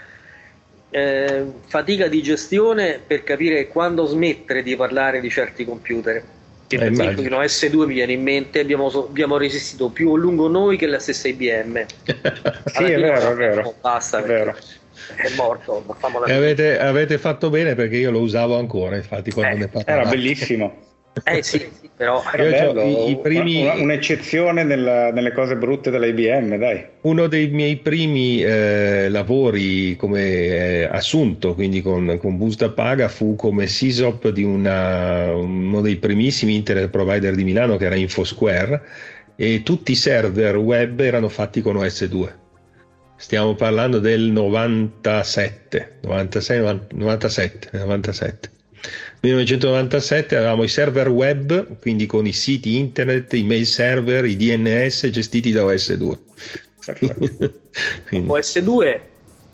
eh, 0.91 1.45
fatica 1.67 2.07
di 2.07 2.21
gestione 2.21 2.99
per 3.05 3.23
capire 3.23 3.67
quando 3.67 4.05
smettere 4.05 4.61
di 4.61 4.75
parlare 4.75 5.21
di 5.21 5.29
certi 5.29 5.65
computer. 5.65 6.23
Che 6.67 6.77
per 6.77 6.91
esempio 6.91 7.29
no, 7.29 7.41
S2 7.41 7.85
mi 7.85 7.93
viene 7.95 8.13
in 8.13 8.21
mente, 8.21 8.59
abbiamo, 8.59 8.87
abbiamo, 8.87 9.37
resistito 9.37 9.89
più 9.89 10.13
a 10.13 10.17
lungo 10.17 10.47
noi 10.47 10.77
che 10.77 10.85
la 10.85 10.99
stessa 10.99 11.27
IBM. 11.27 11.85
sì, 12.65 12.83
è 12.83 12.99
vero, 12.99 13.31
è 13.31 13.35
vero. 13.35 13.73
Basta, 13.81 14.19
è 14.19 14.23
vero. 14.23 14.55
È 15.15 15.33
morto. 15.35 15.83
Avete, 16.27 16.79
avete, 16.79 17.17
fatto 17.17 17.49
bene 17.49 17.75
perché 17.75 17.97
io 17.97 18.11
lo 18.11 18.19
usavo 18.19 18.57
ancora, 18.57 18.95
infatti, 18.95 19.31
quando 19.31 19.55
eh, 19.55 19.59
ne 19.59 19.67
parlavo. 19.67 19.99
Era 19.99 20.09
bellissimo. 20.09 20.90
Eh 21.23 21.43
sì, 21.43 21.67
però 21.95 22.23
bello, 22.35 22.81
i, 22.81 23.11
i 23.11 23.17
primi... 23.17 23.63
Una, 23.63 23.73
un'eccezione 23.73 24.63
nella, 24.63 25.11
nelle 25.11 25.33
cose 25.33 25.57
brutte 25.57 25.91
dell'IBM, 25.91 26.57
dai. 26.57 26.85
Uno 27.01 27.27
dei 27.27 27.49
miei 27.49 27.75
primi 27.77 28.41
eh, 28.41 29.09
lavori 29.09 29.95
come 29.97 30.21
eh, 30.21 30.83
assunto, 30.89 31.53
quindi 31.53 31.81
con, 31.81 32.17
con 32.19 32.37
busta 32.37 32.69
paga, 32.69 33.09
fu 33.09 33.35
come 33.35 33.67
SISOP 33.67 34.29
di 34.29 34.43
una, 34.43 35.33
uno 35.35 35.81
dei 35.81 35.97
primissimi 35.97 36.55
internet 36.55 36.89
provider 36.89 37.35
di 37.35 37.43
Milano 37.43 37.75
che 37.75 37.85
era 37.85 37.95
InfoSquare 37.95 38.81
e 39.35 39.61
tutti 39.63 39.91
i 39.91 39.95
server 39.95 40.55
web 40.57 40.99
erano 41.01 41.27
fatti 41.27 41.61
con 41.61 41.75
OS2. 41.75 42.39
Stiamo 43.17 43.53
parlando 43.53 43.99
del 43.99 44.21
97, 44.31 45.99
96, 46.01 46.79
97, 46.93 47.77
97. 47.77 48.49
1997 49.21 50.35
avevamo 50.35 50.63
i 50.63 50.67
server 50.67 51.07
web, 51.09 51.79
quindi 51.79 52.07
con 52.07 52.25
i 52.25 52.33
siti 52.33 52.77
internet, 52.77 53.33
i 53.33 53.43
mail 53.43 53.67
server, 53.67 54.25
i 54.25 54.35
DNS 54.35 55.09
gestiti 55.09 55.51
da 55.51 55.61
OS2. 55.61 56.17
OS2 58.09 58.99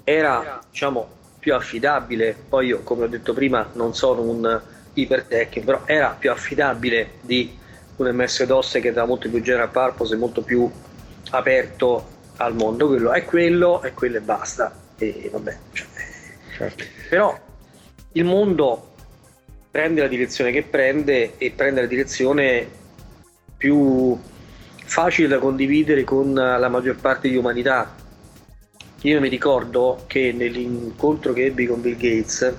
era 0.06 0.62
diciamo 0.72 1.16
più 1.40 1.54
affidabile, 1.54 2.34
poi 2.48 2.68
io 2.68 2.80
come 2.84 3.04
ho 3.04 3.08
detto 3.08 3.34
prima 3.34 3.70
non 3.74 3.94
sono 3.94 4.22
un 4.22 4.62
ipertech, 4.94 5.60
però 5.60 5.82
era 5.86 6.16
più 6.18 6.32
affidabile 6.32 7.12
di 7.22 7.58
un 7.98 8.10
MS-DOS 8.16 8.80
che 8.82 8.88
era 8.88 9.06
molto 9.06 9.30
più 9.30 9.42
general 9.42 9.70
purpose 9.70 10.14
e 10.14 10.18
molto 10.18 10.42
più 10.44 10.72
aperto 11.32 12.16
al 12.38 12.56
mondo, 12.56 12.88
quello 12.88 13.12
è 13.12 13.26
quello 13.26 13.84
e 13.84 13.94
quello 13.94 14.16
e 14.16 14.22
basta. 14.22 14.74
E 14.98 15.30
vabbè, 15.30 15.58
cioè, 15.74 15.88
certo. 16.56 16.84
però 17.10 17.38
il 18.14 18.24
mondo 18.24 18.94
prende 19.78 20.02
la 20.02 20.08
direzione 20.08 20.52
che 20.52 20.64
prende 20.64 21.34
e 21.38 21.52
prende 21.52 21.82
la 21.82 21.88
direzione 21.88 22.68
più 23.58 24.20
facile 24.84 25.28
da 25.28 25.38
condividere 25.38 26.04
con 26.04 26.34
la 26.34 26.68
maggior 26.68 26.96
parte 26.96 27.30
di 27.30 27.36
umanità. 27.36 27.96
Io 29.02 29.20
mi 29.20 29.30
ricordo 29.30 30.06
che 30.08 30.34
nell'incontro 30.36 31.32
che 31.32 31.46
ebbi 31.46 31.68
con 31.68 31.82
Bill 31.82 31.96
Gates 31.96 32.52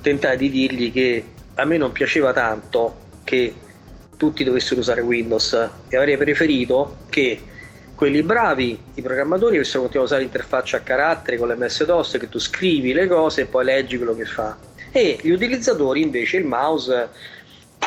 tentai 0.00 0.38
di 0.38 0.48
dirgli 0.48 0.90
che 0.90 1.22
a 1.56 1.66
me 1.66 1.76
non 1.76 1.92
piaceva 1.92 2.32
tanto 2.32 2.96
che 3.22 3.52
tutti 4.16 4.42
dovessero 4.42 4.80
usare 4.80 5.02
Windows 5.02 5.68
e 5.86 5.96
avrei 5.98 6.16
preferito 6.16 6.96
che 7.10 7.38
quelli 7.94 8.22
bravi, 8.22 8.80
i 8.94 9.02
programmatori, 9.02 9.56
avessero 9.56 9.80
continuato 9.80 10.12
a 10.12 10.16
usare 10.16 10.22
l'interfaccia 10.22 10.78
a 10.78 10.80
carattere 10.80 11.36
con 11.36 11.48
l'MS-DOS 11.48 12.16
che 12.18 12.30
tu 12.30 12.38
scrivi 12.38 12.94
le 12.94 13.06
cose 13.06 13.42
e 13.42 13.44
poi 13.44 13.66
leggi 13.66 13.98
quello 13.98 14.16
che 14.16 14.24
fa 14.24 14.74
e 14.96 15.18
gli 15.20 15.30
utilizzatori 15.30 16.00
invece 16.00 16.38
il 16.38 16.46
mouse 16.46 17.08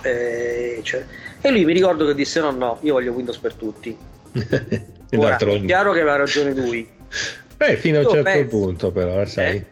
eh, 0.03 0.79
cioè, 0.83 1.03
e 1.41 1.49
lui 1.49 1.65
mi 1.65 1.73
ricordo 1.73 2.05
che 2.05 2.13
disse 2.13 2.39
no 2.39 2.51
no 2.51 2.77
io 2.81 2.93
voglio 2.93 3.11
Windows 3.11 3.37
per 3.37 3.53
tutti. 3.55 3.97
Ora, 5.15 5.37
è 5.37 5.65
chiaro 5.65 5.91
che 5.91 6.01
aveva 6.01 6.17
ragione 6.17 6.53
lui. 6.53 6.87
Beh 7.57 7.77
fino 7.77 7.97
a 7.97 8.01
un 8.01 8.09
certo 8.09 8.23
penso, 8.23 8.47
punto 8.47 8.91
però 8.91 9.25
sai. 9.25 9.55
Eh? 9.55 9.65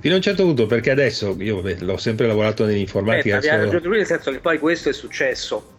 fino 0.00 0.14
a 0.14 0.16
un 0.16 0.22
certo 0.22 0.42
punto 0.42 0.66
perché 0.66 0.90
adesso 0.90 1.34
io 1.38 1.62
beh, 1.62 1.78
l'ho 1.80 1.96
sempre 1.96 2.26
lavorato 2.26 2.66
nell'informatica 2.66 3.36
ragione 3.36 3.80
lui 3.80 3.96
nel 3.98 4.06
senso 4.06 4.30
che 4.32 4.40
poi 4.40 4.58
questo 4.58 4.90
è 4.90 4.92
successo 4.92 5.78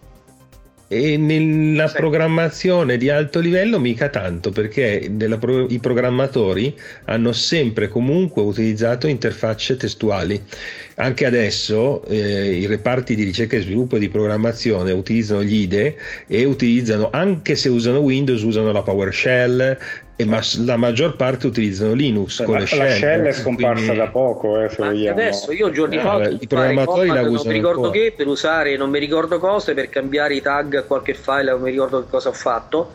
e 0.93 1.15
nella 1.15 1.87
sì. 1.87 1.95
programmazione 1.95 2.97
di 2.97 3.09
alto 3.09 3.39
livello 3.39 3.79
mica 3.79 4.09
tanto 4.09 4.51
perché 4.51 5.09
pro- 5.39 5.65
i 5.69 5.79
programmatori 5.79 6.77
hanno 7.05 7.31
sempre 7.31 7.87
comunque 7.87 8.41
utilizzato 8.41 9.07
interfacce 9.07 9.77
testuali 9.77 10.43
anche 10.95 11.25
adesso 11.25 12.03
eh, 12.05 12.57
i 12.57 12.65
reparti 12.65 13.15
di 13.15 13.23
ricerca 13.23 13.55
e 13.55 13.61
sviluppo 13.61 13.97
di 13.97 14.09
programmazione 14.09 14.91
utilizzano 14.91 15.43
gli 15.43 15.61
IDE 15.61 15.95
e 16.27 16.45
utilizzano, 16.45 17.09
anche 17.11 17.55
se 17.55 17.69
usano 17.69 17.99
Windows, 17.99 18.41
usano 18.43 18.71
la 18.71 18.83
PowerShell, 18.83 19.77
ma 20.25 20.41
la 20.65 20.77
maggior 20.77 21.15
parte 21.15 21.47
utilizzano 21.47 21.93
Linux 21.93 22.43
con 22.43 22.53
la, 22.53 22.59
le 22.59 22.65
shell. 22.65 22.79
La 22.79 22.89
shell 22.89 23.25
è 23.25 23.31
scomparsa 23.31 23.83
quindi... 23.83 23.97
da 23.97 24.07
poco, 24.07 24.61
eh, 24.61 24.69
se 24.69 25.09
adesso 25.09 25.51
io 25.51 25.71
giorni 25.71 25.97
fa 25.97 26.13
ah, 26.13 26.29
i 26.29 26.47
programmatori 26.47 27.07
la 27.07 27.21
usano 27.21 27.31
non 27.31 27.47
mi 27.47 27.53
ricordo 27.53 27.85
ancora. 27.85 28.03
che 28.03 28.13
per 28.15 28.27
usare 28.27 28.77
non 28.77 28.89
mi 28.89 28.99
ricordo 28.99 29.39
cose 29.39 29.73
per 29.73 29.89
cambiare 29.89 30.35
i 30.35 30.41
tag 30.41 30.75
a 30.75 30.83
qualche 30.83 31.13
file 31.13 31.51
non 31.51 31.61
mi 31.61 31.71
ricordo 31.71 32.01
che 32.01 32.09
cosa 32.09 32.29
ho 32.29 32.33
fatto 32.33 32.91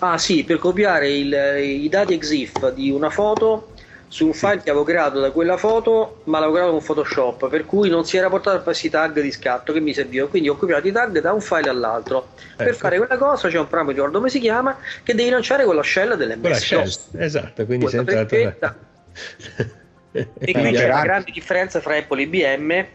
ah 0.00 0.18
sì 0.18 0.44
per 0.44 0.58
copiare 0.58 1.10
il, 1.10 1.34
i 1.82 1.88
dati 1.88 2.14
EXIF 2.14 2.72
di 2.72 2.90
una 2.90 3.10
foto 3.10 3.72
su 4.08 4.26
un 4.26 4.32
file 4.32 4.62
che 4.62 4.70
avevo 4.70 4.84
creato 4.84 5.20
da 5.20 5.30
quella 5.30 5.56
foto, 5.58 6.22
ma 6.24 6.38
l'avevo 6.38 6.56
creato 6.56 6.72
con 6.72 6.82
Photoshop, 6.82 7.48
per 7.48 7.66
cui 7.66 7.90
non 7.90 8.04
si 8.06 8.16
era 8.16 8.30
portato 8.30 8.56
a 8.56 8.60
questi 8.60 8.88
tag 8.88 9.20
di 9.20 9.30
scatto 9.30 9.72
che 9.72 9.80
mi 9.80 9.92
servivano. 9.92 10.30
Quindi 10.30 10.48
ho 10.48 10.56
copiato 10.56 10.88
i 10.88 10.92
tag 10.92 11.20
da 11.20 11.32
un 11.32 11.40
file 11.40 11.68
all'altro. 11.68 12.30
Ecco. 12.34 12.64
Per 12.64 12.74
fare 12.74 12.96
quella 12.96 13.18
cosa 13.18 13.48
c'è 13.48 13.58
un 13.58 13.66
programma, 13.66 13.92
ricordo 13.92 14.18
come 14.18 14.30
si 14.30 14.40
chiama, 14.40 14.76
che 15.02 15.14
devi 15.14 15.28
lanciare 15.28 15.64
con 15.64 15.76
la 15.76 15.82
shell 15.82 16.14
dell'MS. 16.14 16.40
Con 16.40 16.50
la 16.50 16.56
shell, 16.56 16.90
esatto, 17.18 17.64
quindi 17.66 17.86
sei 17.88 18.00
entrato... 18.00 18.34
e 20.12 20.52
quindi 20.52 20.72
c'è 20.72 20.88
una 20.88 21.02
grande 21.02 21.30
differenza 21.30 21.80
fra 21.80 21.96
Apple 21.96 22.20
e 22.20 22.24
IBM 22.24 22.86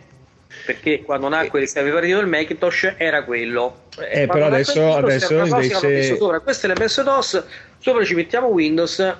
perché 0.65 1.01
quando 1.03 1.29
nacque 1.29 1.59
il 1.59 1.65
sistema 1.65 1.89
operativo 1.89 2.19
del 2.19 2.27
Macintosh 2.27 2.93
era 2.97 3.23
quello 3.23 3.85
eh, 3.99 4.27
però 4.27 4.45
adesso, 4.45 4.95
adesso 4.95 5.33
invece 5.33 6.15
sopra, 6.15 6.39
questo 6.39 6.67
è 6.67 6.73
l'MS 6.73 7.01
DOS 7.01 7.43
sopra 7.79 8.03
ci 8.03 8.15
mettiamo 8.15 8.47
Windows 8.47 9.15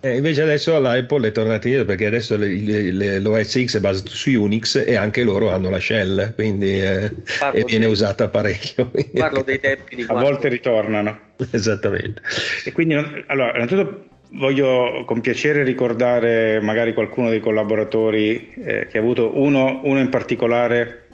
eh, 0.00 0.16
invece 0.16 0.42
adesso 0.42 0.78
l'Apple 0.78 1.28
è 1.28 1.32
tornata 1.32 1.66
indietro 1.66 1.84
perché 1.86 2.06
adesso 2.06 2.36
le, 2.36 2.48
le, 2.48 3.18
l'OS 3.18 3.64
X 3.64 3.76
è 3.78 3.80
basato 3.80 4.10
su 4.10 4.30
Unix 4.30 4.84
e 4.86 4.94
anche 4.94 5.24
loro 5.24 5.50
hanno 5.50 5.70
la 5.70 5.80
shell, 5.80 6.34
quindi 6.34 6.80
eh, 6.80 7.10
e 7.52 7.64
viene 7.64 7.84
dei, 7.84 7.90
usata 7.90 8.28
parecchio. 8.28 8.90
Parlo 9.14 9.42
dei 9.42 9.58
tempi 9.58 9.96
di 9.96 10.04
A 10.06 10.14
volte 10.14 10.48
ritornano. 10.48 11.18
Esattamente. 11.50 12.22
E 12.64 12.70
quindi, 12.72 12.94
allora, 13.26 13.52
innanzitutto 13.54 14.06
voglio 14.32 15.04
con 15.04 15.20
piacere 15.20 15.64
ricordare 15.64 16.60
magari 16.60 16.92
qualcuno 16.92 17.30
dei 17.30 17.40
collaboratori 17.40 18.52
eh, 18.54 18.86
che 18.88 18.98
ha 18.98 19.00
avuto 19.00 19.38
uno, 19.40 19.80
uno 19.82 19.98
in 19.98 20.10
particolare 20.10 21.06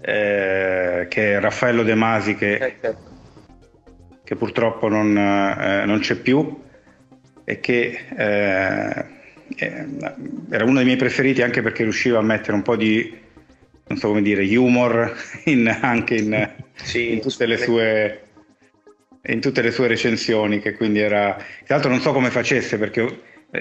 eh, 0.00 1.06
che 1.08 1.34
è 1.34 1.40
Raffaello 1.40 1.82
De 1.82 1.94
Masi 1.94 2.34
che, 2.34 2.54
eh, 2.54 2.76
certo. 2.80 2.96
che 4.24 4.36
purtroppo 4.36 4.88
non, 4.88 5.16
eh, 5.16 5.84
non 5.84 5.98
c'è 5.98 6.16
più 6.16 6.66
e 7.48 7.60
che 7.60 7.98
eh, 8.14 9.04
eh, 9.56 9.86
era 10.50 10.64
uno 10.64 10.74
dei 10.74 10.84
miei 10.84 10.98
preferiti 10.98 11.40
anche 11.40 11.62
perché 11.62 11.82
riusciva 11.82 12.18
a 12.18 12.22
mettere 12.22 12.52
un 12.52 12.60
po' 12.60 12.76
di, 12.76 13.10
non 13.86 13.96
so 13.96 14.08
come 14.08 14.20
dire, 14.20 14.44
humor 14.54 15.16
in, 15.44 15.66
anche 15.80 16.16
in, 16.16 16.50
sì, 16.74 17.12
in, 17.12 17.22
tutte 17.22 17.56
sue, 17.56 18.22
in, 19.22 19.40
tutte 19.40 19.62
le 19.62 19.70
sue 19.70 19.86
recensioni, 19.86 20.60
che 20.60 20.74
quindi 20.74 20.98
era... 20.98 21.36
Tra 21.64 21.76
l'altro 21.76 21.90
non 21.90 22.00
so 22.00 22.12
come 22.12 22.28
facesse 22.28 22.76
perché 22.76 23.20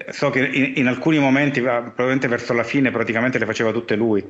so 0.10 0.32
che 0.32 0.46
in, 0.46 0.74
in 0.76 0.88
alcuni 0.88 1.18
momenti, 1.18 1.62
probabilmente 1.62 2.28
verso 2.28 2.52
la 2.52 2.64
fine, 2.64 2.92
praticamente 2.92 3.40
le 3.40 3.46
faceva 3.46 3.72
tutte 3.72 3.96
lui. 3.96 4.22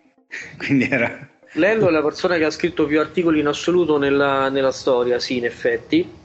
quindi 0.56 0.88
era... 0.88 1.28
Lello 1.56 1.88
è 1.88 1.90
la 1.90 2.02
persona 2.02 2.38
che 2.38 2.44
ha 2.44 2.50
scritto 2.50 2.86
più 2.86 2.98
articoli 3.00 3.40
in 3.40 3.48
assoluto 3.48 3.98
nella, 3.98 4.48
nella 4.48 4.72
storia, 4.72 5.18
sì, 5.18 5.36
in 5.36 5.44
effetti 5.44 6.22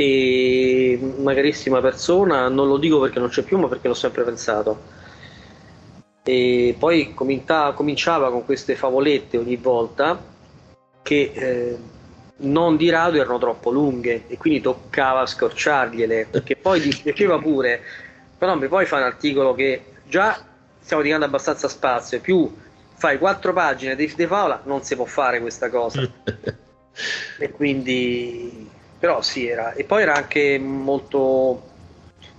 e 0.00 0.96
una 1.16 1.34
carissima 1.34 1.80
persona, 1.80 2.46
non 2.46 2.68
lo 2.68 2.76
dico 2.76 3.00
perché 3.00 3.18
non 3.18 3.30
c'è 3.30 3.42
più, 3.42 3.58
ma 3.58 3.66
perché 3.66 3.88
l'ho 3.88 3.94
sempre 3.94 4.22
pensato. 4.22 4.80
E 6.22 6.76
poi 6.78 7.14
cominciava, 7.14 7.72
cominciava 7.72 8.30
con 8.30 8.44
queste 8.44 8.76
favolette 8.76 9.38
ogni 9.38 9.56
volta 9.56 10.22
che 11.02 11.32
eh, 11.34 11.78
non 12.36 12.76
di 12.76 12.90
rado 12.90 13.18
erano 13.18 13.38
troppo 13.38 13.72
lunghe 13.72 14.28
e 14.28 14.36
quindi 14.36 14.60
toccava 14.60 15.26
scorciargliele, 15.26 16.28
perché 16.30 16.54
poi 16.54 16.80
gli 16.80 17.02
piaceva 17.02 17.40
pure, 17.40 17.82
però 18.38 18.54
mi 18.54 18.68
puoi 18.68 18.86
fare 18.86 19.02
un 19.02 19.08
articolo 19.08 19.52
che 19.52 19.82
già 20.06 20.40
stiamo 20.78 21.02
dedicando 21.02 21.26
abbastanza 21.26 21.66
spazio, 21.66 22.20
più 22.20 22.54
fai 22.94 23.18
quattro 23.18 23.52
pagine 23.52 23.96
di, 23.96 24.12
di 24.14 24.26
favola, 24.26 24.62
non 24.64 24.84
si 24.84 24.94
può 24.94 25.06
fare 25.06 25.40
questa 25.40 25.68
cosa. 25.68 26.08
e 27.40 27.50
quindi 27.50 28.76
però 28.98 29.22
sì 29.22 29.46
era. 29.46 29.72
E 29.72 29.84
poi 29.84 30.02
era 30.02 30.14
anche 30.14 30.58
molto 30.58 31.62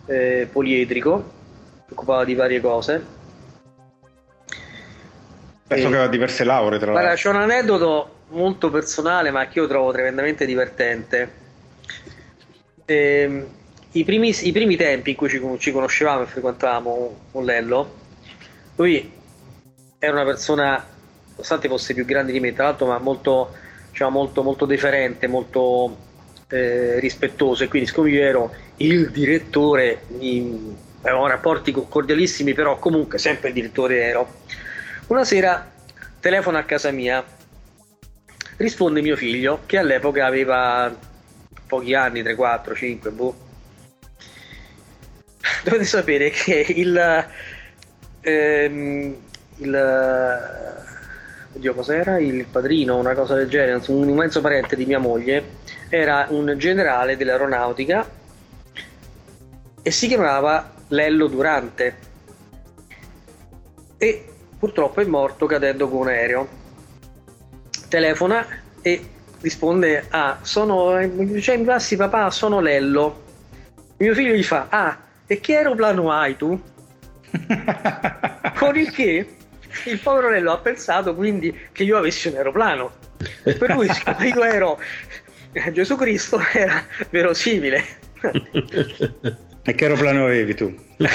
eh, 0.06 0.48
poliedrico 0.52 1.38
si 1.90 1.94
occupava 1.94 2.24
di 2.24 2.36
varie 2.36 2.62
cose. 2.62 3.18
Penso 5.68 5.88
e... 5.88 5.90
che 5.90 5.96
aveva 5.96 6.08
diverse 6.08 6.44
lauree 6.44 6.80
tra 6.80 6.92
l'altro. 6.92 7.16
c'è 7.16 7.30
un 7.30 7.42
aneddoto 7.42 8.18
molto 8.30 8.70
personale 8.70 9.32
ma 9.32 9.48
che 9.48 9.60
io 9.60 9.68
trovo 9.68 9.92
tremendamente 9.92 10.46
divertente. 10.46 11.48
Eh, 12.86 13.46
i, 13.92 14.04
primi, 14.04 14.36
i, 14.42 14.52
primi, 14.52 14.76
tempi 14.76 15.12
in 15.12 15.16
cui 15.16 15.30
ci, 15.30 15.42
ci 15.60 15.72
conoscevamo 15.72 16.24
e 16.24 16.26
frequentavamo 16.26 17.18
con 17.32 17.46
Lello 17.46 17.98
lui 18.78 19.12
era 20.00 20.14
una 20.14 20.24
persona 20.24 20.84
nonostante 21.30 21.68
fosse 21.68 21.94
più 21.94 22.06
grande 22.06 22.32
di 22.32 22.40
me 22.40 22.54
tra 22.54 22.64
l'altro 22.66 22.88
ma 22.88 22.98
molto, 22.98 23.54
diciamo, 23.92 24.10
molto, 24.10 24.42
molto 24.42 24.66
deferente 24.66 25.28
molto 25.28 25.98
eh, 26.50 27.00
rispettoso 27.00 27.64
e 27.64 27.68
quindi 27.68 27.88
siccome 27.88 28.10
io 28.10 28.22
ero 28.24 28.54
il 28.78 29.12
direttore 29.12 30.02
in, 30.20 30.76
avevamo 31.02 31.28
rapporti 31.28 31.72
cordialissimi 31.72 32.54
però 32.54 32.80
comunque 32.80 33.18
sempre 33.18 33.50
il 33.50 33.54
direttore 33.54 34.02
ero 34.04 34.34
una 35.08 35.24
sera 35.24 35.72
telefono 36.20 36.58
a 36.58 36.64
casa 36.64 36.92
mia. 36.92 37.24
Risponde 38.58 39.02
mio 39.02 39.16
figlio 39.16 39.62
che 39.66 39.78
all'epoca 39.78 40.26
aveva 40.26 40.94
pochi 41.66 41.94
anni 41.94 42.22
3, 42.22 42.36
4, 42.36 42.76
5 42.76 43.12
boh. 43.12 43.36
Dovete 45.64 45.86
sapere 45.86 46.30
che 46.30 46.66
il, 46.70 47.26
ehm, 48.22 49.16
il 49.58 50.68
oddio 51.54 51.74
cos'era? 51.74 52.20
Il 52.20 52.46
padrino 52.46 52.98
una 52.98 53.14
cosa 53.14 53.36
del 53.36 53.48
genere 53.48 53.82
un 53.88 54.10
immenso 54.10 54.42
parente 54.42 54.76
di 54.76 54.86
mia 54.86 55.00
moglie 55.00 55.58
era 55.90 56.28
un 56.30 56.54
generale 56.58 57.18
dell'aeronautica 57.18 58.08
e 59.82 59.92
si 59.92 60.08
chiamava 60.08 60.72
Lello 60.90 61.28
Durante 61.28 62.08
e 63.98 64.26
purtroppo 64.58 65.02
è 65.02 65.06
morto 65.06 65.46
cadendo 65.46 65.90
con 65.90 66.02
un 66.02 66.08
aereo. 66.08 66.48
Telefona 67.90 68.46
e 68.82 69.10
risponde: 69.42 70.06
Ah, 70.10 70.40
sono. 70.42 70.98
Cioè, 71.40 71.56
in 71.56 71.64
classi, 71.64 71.96
papà, 71.96 72.30
sono 72.30 72.62
Lello. 72.62 73.24
Mio 73.98 74.14
figlio 74.14 74.34
gli 74.34 74.44
fa: 74.44 74.68
Ah, 74.70 74.98
e 75.26 75.40
che 75.40 75.58
aeroplano 75.58 76.12
hai 76.12 76.38
tu? 76.38 76.60
con 78.56 78.76
il 78.78 78.92
che 78.92 79.36
il 79.86 80.00
povero 80.00 80.30
Lello 80.30 80.52
ha 80.52 80.58
pensato 80.58 81.14
quindi 81.14 81.56
che 81.72 81.84
io 81.84 81.98
avessi 81.98 82.28
un 82.28 82.36
aeroplano. 82.36 82.92
Per 83.44 83.76
siccome 83.92 84.28
io 84.28 84.44
ero 84.44 84.80
Gesù 85.72 85.96
Cristo, 85.96 86.40
era 86.54 86.84
verosimile. 87.10 87.84
e 89.64 89.76
che 89.76 89.84
aeroplano 89.86 90.26
avevi 90.26 90.56
tu? 90.56 90.76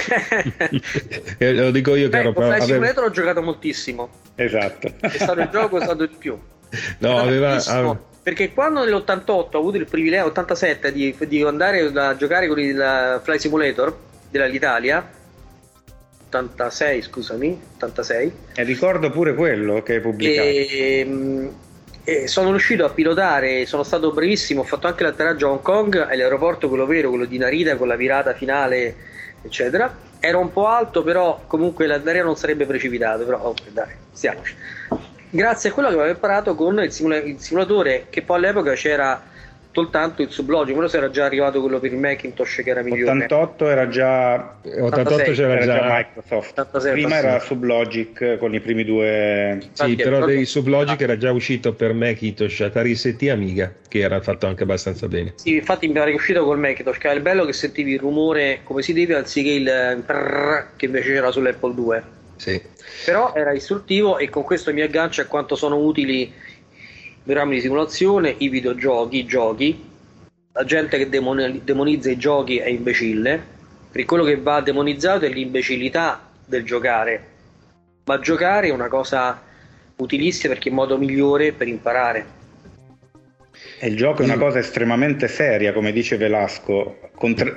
Eh, 1.37 1.53
lo 1.53 1.71
dico 1.71 1.95
io 1.95 2.09
che 2.09 2.19
ero 2.19 2.33
Flight 2.33 2.63
Simulator 2.63 3.05
ho 3.05 3.11
giocato 3.11 3.43
moltissimo. 3.43 4.09
Esatto. 4.37 4.89
È 5.01 5.09
stato 5.09 5.41
il 5.41 5.49
gioco 5.51 5.69
che 5.69 5.75
ho 5.75 5.85
usato 5.85 6.07
di 6.07 6.15
più. 6.17 6.39
No, 6.99 7.19
aveva, 7.19 7.57
aveva, 7.67 8.01
perché 8.25 8.55
quando 8.55 8.85
nell'88 8.85 9.27
ho 9.31 9.59
avuto 9.59 9.77
il 9.77 9.87
privilegio, 9.87 10.27
87, 10.27 10.93
di, 10.93 11.15
di 11.27 11.43
andare 11.43 11.81
a 11.81 12.17
giocare 12.17 12.49
con 12.49 12.59
il 12.59 13.21
Fly 13.23 13.39
Simulator 13.39 13.95
dell'Italia, 14.31 15.07
86 16.29 17.03
scusami, 17.03 17.61
86. 17.75 18.33
E 18.55 18.63
ricordo 18.63 19.11
pure 19.11 19.35
quello 19.35 19.83
che 19.83 19.95
hai 19.95 20.01
pubblicato. 20.01 20.49
E, 20.49 21.51
e 22.05 22.29
sono 22.29 22.51
riuscito 22.51 22.85
a 22.85 22.91
pilotare, 22.91 23.67
sono 23.67 23.83
stato 23.83 24.13
brevissimo, 24.13 24.61
ho 24.61 24.65
fatto 24.65 24.87
anche 24.87 25.03
l'atterraggio 25.03 25.49
a 25.49 25.51
Hong 25.51 25.63
Kong 25.63 26.11
e 26.11 26.17
l'aeroporto 26.17 26.69
quello 26.69 26.87
vero, 26.87 27.09
quello 27.09 27.25
di 27.25 27.39
Narita 27.39 27.77
con 27.77 27.89
la 27.89 27.97
virata 27.97 28.35
finale, 28.35 28.95
eccetera. 29.43 30.13
Era 30.21 30.39
un 30.39 30.53
po' 30.53 30.67
alto, 30.67 31.03
però 31.03 31.43
comunque 31.47 31.87
l'aereo 31.87 32.25
non 32.25 32.37
sarebbe 32.37 32.67
precipitato, 32.67 33.25
però 33.25 33.41
oh, 33.41 33.55
dai, 33.73 33.89
stiamoci 34.13 34.55
grazie 35.35 35.71
a 35.71 35.73
quello 35.73 35.89
che 35.89 35.95
avevo 35.95 36.11
imparato 36.11 36.55
con 36.55 36.81
il, 36.81 36.93
simula- 36.93 37.17
il 37.17 37.41
simulatore 37.41 38.07
che 38.09 38.23
poi 38.23 38.37
all'epoca 38.37 38.75
c'era 38.75 39.21
soltanto 39.75 40.23
il 40.23 40.31
Sublogic, 40.31 40.75
però 40.75 40.87
se 40.87 40.97
era 40.99 41.11
già 41.11 41.25
arrivato 41.25 41.61
quello 41.61 41.81
per 41.81 41.93
il 41.93 41.99
Macintosh 41.99 42.61
che 42.63 42.71
era 42.71 42.81
migliore. 42.83 43.11
88 43.11 43.69
era 43.69 43.89
già 43.89 44.57
88 44.63 45.33
c'era 45.33 45.53
era 45.55 45.65
già, 45.65 45.79
già 45.79 45.95
Microsoft. 45.97 46.59
86, 46.61 46.93
Prima 46.93 47.07
86. 47.09 47.29
era 47.29 47.41
Sublogic 47.41 48.37
con 48.39 48.55
i 48.55 48.61
primi 48.61 48.85
due 48.85 49.57
Sì, 49.61 49.67
Infatti, 49.67 49.97
però 49.97 50.17
proprio- 50.19 50.37
dei 50.37 50.45
Sublogic 50.45 51.01
era 51.01 51.17
già 51.17 51.33
uscito 51.33 51.75
per 51.75 51.93
Macintosh, 51.93 52.61
Atari 52.61 52.95
ST 52.95 53.29
Amiga, 53.31 53.73
che 53.89 53.99
era 53.99 54.21
fatto 54.21 54.47
anche 54.47 54.63
abbastanza 54.63 55.09
bene. 55.09 55.33
Sì, 55.37 55.57
infatti 55.57 55.89
mi 55.89 55.95
pare 55.95 56.07
che 56.07 56.13
è 56.13 56.17
uscito 56.19 56.45
col 56.45 56.59
Macintosh, 56.61 56.99
che 56.99 57.07
era 57.09 57.17
il 57.17 57.23
bello 57.23 57.45
che 57.45 57.53
sentivi 57.53 57.93
il 57.95 57.99
rumore 57.99 58.61
come 58.63 58.81
si 58.83 58.93
deve 58.93 59.17
anziché 59.17 59.51
il 59.51 60.03
prrrr 60.07 60.67
che 60.77 60.87
invece 60.87 61.13
c'era 61.13 61.33
sull'Apple 61.33 61.75
2. 61.75 62.03
Sì. 62.37 62.61
Però 63.05 63.33
era 63.35 63.53
istruttivo 63.53 64.19
e 64.19 64.29
con 64.29 64.43
questo 64.45 64.73
mi 64.73 64.83
aggancio 64.83 65.21
a 65.21 65.25
quanto 65.25 65.57
sono 65.57 65.77
utili 65.79 66.33
programmi 67.25 67.55
di 67.55 67.63
simulazione, 67.63 68.35
i 68.39 68.49
videogiochi, 68.49 69.19
i 69.19 69.25
giochi. 69.25 69.91
La 70.53 70.65
gente 70.65 70.99
che 70.99 71.09
demoni- 71.09 71.63
demonizza 71.65 72.11
i 72.11 72.19
giochi 72.19 72.59
è 72.59 72.69
imbecille, 72.69 73.43
perché 73.91 74.07
quello 74.07 74.25
che 74.25 74.37
va 74.37 74.61
demonizzato 74.61 75.25
è 75.25 75.31
l'imbecillità 75.31 76.29
del 76.45 76.65
giocare. 76.65 77.33
Ma 78.05 78.21
giocare 78.21 78.69
è 78.69 78.71
una 78.71 78.89
cosa 78.89 79.41
utilissima 79.97 80.53
perché 80.53 80.69
è 80.69 80.73
il 80.73 80.79
modo 80.79 80.99
migliore 80.99 81.53
per 81.53 81.67
imparare. 81.67 82.27
E 83.81 83.89
il 83.89 83.97
gioco 83.97 84.23
è 84.23 84.25
una 84.27 84.37
cosa 84.37 84.59
estremamente 84.59 85.27
seria, 85.27 85.73
come 85.73 85.93
dice 85.93 86.17
Velasco. 86.17 86.99
Contra- 87.15 87.53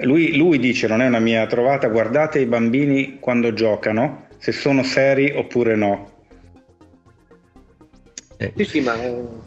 Lui, 0.00 0.36
lui 0.36 0.58
dice, 0.58 0.88
non 0.88 1.00
è 1.00 1.06
una 1.06 1.20
mia 1.20 1.46
trovata, 1.46 1.86
guardate 1.86 2.40
i 2.40 2.46
bambini 2.46 3.18
quando 3.20 3.52
giocano, 3.52 4.26
se 4.38 4.50
sono 4.50 4.82
seri 4.82 5.32
oppure 5.34 5.76
no. 5.76 6.09
Eh. 8.40 8.52
Sì, 8.56 8.64
sì, 8.64 8.80
ma 8.80 8.94
eh, 9.02 9.42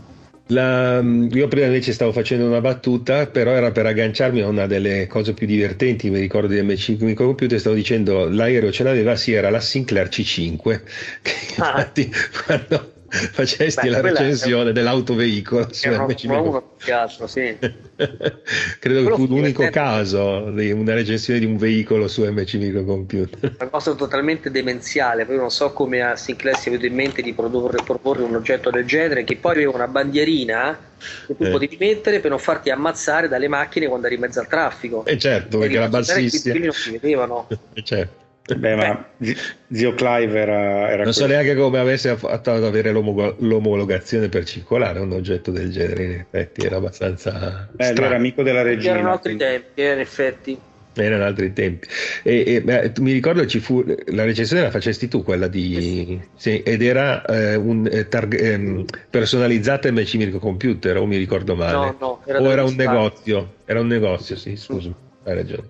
La- 0.47 0.99
io 1.01 1.47
prima 1.47 1.65
invece 1.67 1.93
stavo 1.93 2.11
facendo 2.11 2.45
una 2.45 2.59
battuta, 2.61 3.27
però 3.27 3.51
era 3.51 3.71
per 3.71 3.85
agganciarmi 3.85 4.41
a 4.41 4.47
una 4.47 4.67
delle 4.67 5.07
cose 5.07 5.33
più 5.33 5.47
divertenti, 5.47 6.09
mi 6.09 6.19
ricordo 6.19 6.47
di 6.53 6.61
MC 6.61 6.97
Microcomputer, 6.99 7.59
stavo 7.59 7.75
dicendo 7.75 8.27
l'aereo 8.29 8.71
ce 8.71 8.83
l'aveva, 8.83 9.15
sì, 9.15 9.31
era 9.31 9.49
la 9.49 9.59
Sinclair 9.61 10.09
C5, 10.09 10.83
che 11.21 11.31
Ah. 11.57 11.79
infatti 11.79 12.11
quando 12.45 12.92
facesti 13.31 13.81
Beh, 13.85 13.89
la 13.91 13.99
quella 13.99 14.17
è- 14.19 14.21
recensione 14.21 14.71
dell'autoveicolo 14.71 15.67
su 15.71 15.87
era 15.87 16.03
MC 16.05 16.23
uno 16.23 16.33
Microcomputer, 16.33 16.63
più 16.77 16.85
che 16.85 16.91
altro, 16.91 17.27
sì. 17.27 17.57
credo 18.79 19.03
che 19.09 19.15
fu 19.15 19.27
l'unico 19.27 19.67
caso 19.69 20.49
di 20.51 20.71
una 20.71 20.93
recensione 20.93 21.39
di 21.39 21.45
un 21.45 21.57
veicolo 21.57 22.07
su 22.07 22.23
MC 22.23 22.55
Microcomputer. 22.55 23.55
una 23.59 23.69
cosa 23.69 23.93
totalmente 23.93 24.49
demenziale. 24.51 25.25
Poi 25.25 25.37
non 25.37 25.51
so 25.51 25.71
come 25.73 26.01
a 26.01 26.15
Sinclair 26.15 26.57
si 26.57 26.69
è 26.69 26.71
avuto 26.71 26.87
in 26.87 26.95
mente 26.95 27.21
di 27.21 27.33
produrre, 27.33 27.83
proporre 27.83 28.23
un 28.23 28.35
oggetto 28.35 28.69
del 28.71 28.85
genere, 28.85 29.23
che 29.23 29.35
poi 29.37 29.51
aveva 29.53 29.71
una 29.75 29.87
bandierina 29.87 30.79
che 31.27 31.35
tu 31.35 31.43
Eh. 31.43 31.49
potevi 31.51 31.77
mettere 31.79 32.19
per 32.19 32.29
non 32.31 32.39
farti 32.39 32.69
ammazzare 32.69 33.27
dalle 33.27 33.47
macchine 33.47 33.87
quando 33.87 34.05
eri 34.07 34.15
in 34.15 34.21
mezzo 34.21 34.39
al 34.39 34.47
traffico. 34.47 35.05
E 35.05 35.17
certo, 35.17 35.59
perché 35.59 35.75
era 35.75 35.87
bassissima. 35.87 36.51
quelli 36.53 36.65
non 36.67 36.73
si 36.75 36.91
vedevano. 36.91 37.47
Eh, 37.75 37.83
certo. 37.83 38.21
Beh, 38.45 38.75
ma 38.75 39.05
zi- 39.19 39.35
zio 39.71 39.93
Clive 39.93 40.37
era, 40.37 40.89
era 40.91 41.03
Non 41.03 41.13
so 41.13 41.25
neanche 41.27 41.55
come 41.55 41.79
avesse 41.79 42.15
fatto 42.17 42.51
ad 42.51 42.63
avere 42.65 42.91
l'omo- 42.91 43.35
l'omologazione 43.39 44.27
per 44.27 44.43
circolare 44.43 44.99
un 44.99 45.13
oggetto 45.13 45.49
del 45.49 45.71
genere, 45.71 46.03
in 46.03 46.11
effetti 46.11 46.65
era 46.65 46.75
abbastanza 46.75 47.31
Eh, 47.31 47.67
lui 47.69 47.75
era 47.77 47.93
strano. 47.93 48.15
amico 48.15 48.43
della 48.43 48.61
regina. 48.61 48.95
Erano 48.95 49.11
altri 49.11 49.35
quindi- 49.37 49.43
tempi, 49.45 49.81
eh, 49.81 49.91
in 49.93 49.99
effetti. 49.99 50.59
Erano 50.95 51.23
altri 51.23 51.53
tempi. 51.53 51.87
E, 52.21 52.43
e, 52.45 52.61
beh, 52.61 52.91
tu- 52.91 53.01
mi 53.01 53.13
ricordo 53.13 53.45
ci 53.47 53.59
fu 53.59 53.81
la 54.07 54.25
recensione 54.25 54.61
la 54.61 54.69
facesti 54.71 55.07
tu, 55.07 55.23
quella 55.23 55.47
di 55.47 56.21
sì, 56.35 56.61
ed 56.61 56.81
era 56.83 57.23
eh, 57.25 57.55
un 57.55 57.87
eh, 57.89 58.09
targ- 58.09 58.39
ehm, 58.39 58.83
personalizzata 59.09 59.89
MC 59.89 60.15
Microcomputer, 60.15 60.97
o 60.97 61.05
mi 61.05 61.15
ricordo 61.15 61.55
male. 61.55 61.71
No, 61.71 61.95
no, 61.99 62.21
era 62.25 62.39
o 62.41 62.51
era 62.51 62.61
un 62.63 62.69
acquistare. 62.71 62.97
negozio, 62.97 63.53
era 63.65 63.79
un 63.79 63.87
negozio, 63.87 64.35
sì, 64.35 64.55
scusa, 64.57 64.89
hai 65.23 65.33
ragione. 65.33 65.69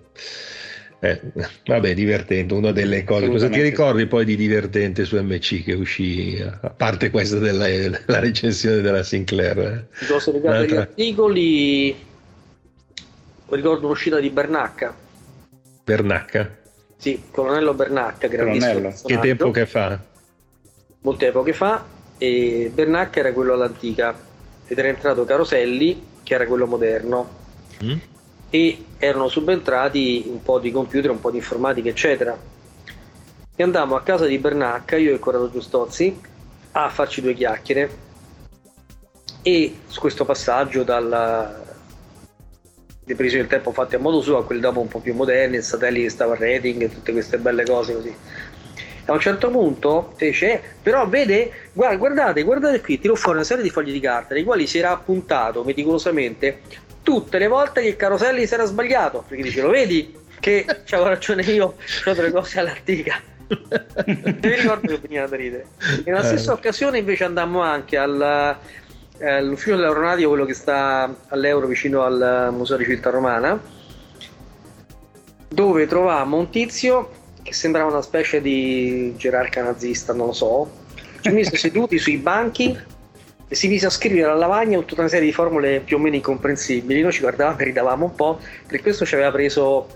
Eh, 1.04 1.20
vabbè, 1.66 1.92
divertente, 1.92 2.54
una 2.54 2.72
delle 2.72 3.04
cose. 3.04 3.28
Cosa 3.28 3.48
ti 3.50 3.60
ricordi 3.60 4.06
poi 4.06 4.24
di 4.24 4.36
divertente 4.36 5.04
su 5.04 5.20
MC 5.20 5.62
che 5.62 5.74
uscì, 5.74 6.42
a 6.42 6.70
parte 6.70 7.10
questa 7.10 7.38
della, 7.38 7.66
della 7.66 8.20
recensione 8.20 8.80
della 8.80 9.02
Sinclair? 9.02 9.58
eh? 10.00 10.06
Cose 10.06 10.32
legate 10.32 10.56
agli 10.56 10.62
Un'altra- 10.72 10.80
articoli. 10.80 11.96
Ricordo 13.48 13.86
un'uscita 13.86 14.18
di 14.18 14.30
Bernacca. 14.30 14.94
Bernacca? 15.84 16.56
Sì, 16.96 17.22
Colonnello 17.30 17.74
Bernacca, 17.74 18.26
grandissimo 18.26 18.72
Colonnello. 18.72 19.00
Che 19.04 19.18
tempo 19.18 19.50
che 19.50 19.66
fa? 19.66 20.00
molte 21.02 21.26
epoche 21.26 21.52
fa 21.52 21.84
e 22.16 22.70
Bernacca 22.72 23.18
era 23.18 23.32
quello 23.34 23.52
all'antica 23.52 24.18
ed 24.66 24.78
era 24.78 24.88
entrato 24.88 25.26
Caroselli 25.26 26.02
che 26.22 26.32
era 26.34 26.46
quello 26.46 26.66
moderno 26.66 27.42
Mm? 27.84 27.96
E 28.50 28.84
erano 28.98 29.28
subentrati 29.28 30.24
un 30.26 30.42
po' 30.42 30.58
di 30.58 30.70
computer, 30.70 31.10
un 31.10 31.20
po' 31.20 31.30
di 31.30 31.38
informatica 31.38 31.88
eccetera. 31.88 32.36
E 33.56 33.62
andammo 33.62 33.94
a 33.96 34.02
casa 34.02 34.26
di 34.26 34.38
Bernacca 34.38 34.96
io 34.96 35.14
e 35.14 35.18
Corrado 35.18 35.50
Giustozzi 35.50 36.20
a 36.72 36.88
farci 36.88 37.20
due 37.20 37.34
chiacchiere. 37.34 38.02
E 39.42 39.76
su 39.86 40.00
questo 40.00 40.24
passaggio 40.24 40.82
dalla 40.82 41.62
le 43.06 43.14
prese 43.14 43.36
del 43.36 43.46
tempo 43.46 43.70
fatte 43.70 43.96
a 43.96 43.98
modo 43.98 44.22
suo 44.22 44.38
a 44.38 44.44
quelli 44.44 44.62
dopo 44.62 44.80
un 44.80 44.88
po' 44.88 45.00
più 45.00 45.14
moderni, 45.14 45.56
il 45.56 45.62
satellite 45.62 46.04
che 46.04 46.10
stava 46.10 46.34
a 46.34 46.38
rating 46.38 46.90
tutte 46.90 47.12
queste 47.12 47.38
belle 47.38 47.64
cose 47.64 47.94
così. 47.94 48.16
A 49.06 49.12
un 49.12 49.20
certo 49.20 49.50
punto 49.50 50.14
fece, 50.16 50.52
"Eh, 50.52 50.60
però 50.82 51.06
vede, 51.06 51.50
guarda, 51.74 51.96
guardate, 51.96 52.42
guardate 52.42 52.80
qui, 52.80 52.98
tiro 52.98 53.14
fuori 53.14 53.36
una 53.36 53.46
serie 53.46 53.62
di 53.62 53.68
fogli 53.68 53.92
di 53.92 54.00
carta 54.00 54.32
nei 54.32 54.44
quali 54.44 54.66
si 54.66 54.78
era 54.78 54.92
appuntato 54.92 55.62
meticolosamente 55.62 56.62
tutte 57.04 57.38
le 57.38 57.46
volte 57.46 57.82
che 57.82 57.94
Caroselli 57.94 58.44
si 58.48 58.54
era 58.54 58.64
sbagliato, 58.64 59.24
perché 59.28 59.44
dice, 59.44 59.60
lo 59.62 59.68
vedi 59.70 60.12
che 60.40 60.64
c'avevo 60.84 61.08
ragione 61.10 61.42
io, 61.42 61.76
ho 62.06 62.12
delle 62.12 62.32
cose 62.32 62.58
all'antica. 62.58 63.20
Mi 64.06 64.34
ricordo 64.40 64.88
che 64.88 64.98
veniva 64.98 65.26
da 65.26 65.36
ridere. 65.36 65.66
Nella 66.04 66.22
Eh. 66.22 66.24
stessa 66.24 66.52
occasione 66.52 66.98
invece 66.98 67.22
andammo 67.24 67.60
anche 67.60 67.96
al, 67.98 68.58
eh, 69.18 69.30
all'ufficio 69.30 69.76
dell'aeronautico, 69.76 70.30
quello 70.30 70.44
che 70.46 70.54
sta 70.54 71.14
all'Euro 71.28 71.66
vicino 71.66 72.02
al 72.02 72.48
Museo 72.52 72.78
di 72.78 72.84
Civiltà 72.84 73.10
Romana, 73.10 73.60
dove 75.48 75.86
trovammo 75.86 76.38
un 76.38 76.50
tizio 76.50 77.10
che 77.42 77.52
sembrava 77.52 77.90
una 77.90 78.02
specie 78.02 78.40
di 78.40 79.14
gerarca 79.16 79.62
nazista, 79.62 80.12
non 80.14 80.28
lo 80.28 80.32
so, 80.32 80.70
ci 81.20 81.30
mise 81.30 81.54
seduti 81.58 81.98
sui 81.98 82.16
banchi 82.16 82.70
e 82.70 82.78
si 83.54 83.68
mise 83.68 83.86
a 83.86 83.90
scrivere 83.90 84.26
alla 84.26 84.38
lavagna 84.38 84.78
tutta 84.80 85.00
una 85.00 85.08
serie 85.10 85.26
di 85.26 85.32
formule 85.32 85.80
più 85.80 85.96
o 85.96 86.00
meno 86.00 86.16
incomprensibili. 86.16 87.00
Noi 87.02 87.12
ci 87.12 87.20
guardavamo 87.20 87.58
e 87.58 87.64
ridavamo 87.64 88.04
un 88.04 88.14
po', 88.14 88.40
per 88.66 88.80
questo 88.80 89.04
ci 89.04 89.14
aveva 89.14 89.30
preso, 89.30 89.88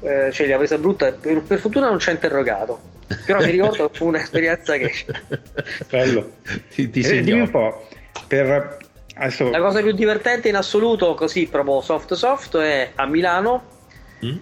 eh, 0.00 0.30
l'aveva 0.30 0.58
presa 0.58 0.78
brutta, 0.78 1.12
per, 1.12 1.42
per 1.42 1.58
fortuna 1.58 1.88
non 1.88 1.98
ci 1.98 2.08
ha 2.08 2.12
interrogato. 2.12 2.80
Però 3.26 3.40
mi 3.40 3.50
ricordo 3.50 3.90
che 3.90 3.96
fu 3.96 4.06
un'esperienza 4.06 4.76
che 4.76 4.92
Bello. 5.90 6.32
ti, 6.72 6.88
ti 6.90 7.00
Eh, 7.00 7.20
dimmi 7.22 7.40
un 7.40 7.50
po', 7.50 7.86
per... 8.26 8.78
Adesso, 9.14 9.50
la 9.50 9.60
cosa 9.60 9.82
più 9.82 9.92
divertente 9.92 10.48
in 10.48 10.56
assoluto, 10.56 11.14
così 11.14 11.46
proprio 11.46 11.80
soft 11.82 12.14
soft, 12.14 12.56
è 12.56 12.92
a 12.94 13.06
Milano 13.06 13.78
Mm? 14.24 14.36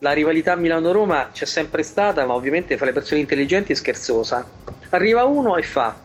la 0.00 0.12
rivalità 0.12 0.54
Milano-Roma 0.56 1.30
c'è 1.32 1.46
sempre 1.46 1.82
stata, 1.82 2.26
ma 2.26 2.34
ovviamente 2.34 2.76
fra 2.76 2.84
le 2.84 2.92
persone 2.92 3.20
intelligenti 3.20 3.72
è 3.72 3.74
scherzosa. 3.74 4.46
Arriva 4.90 5.24
uno 5.24 5.56
e 5.56 5.62
fa, 5.62 5.96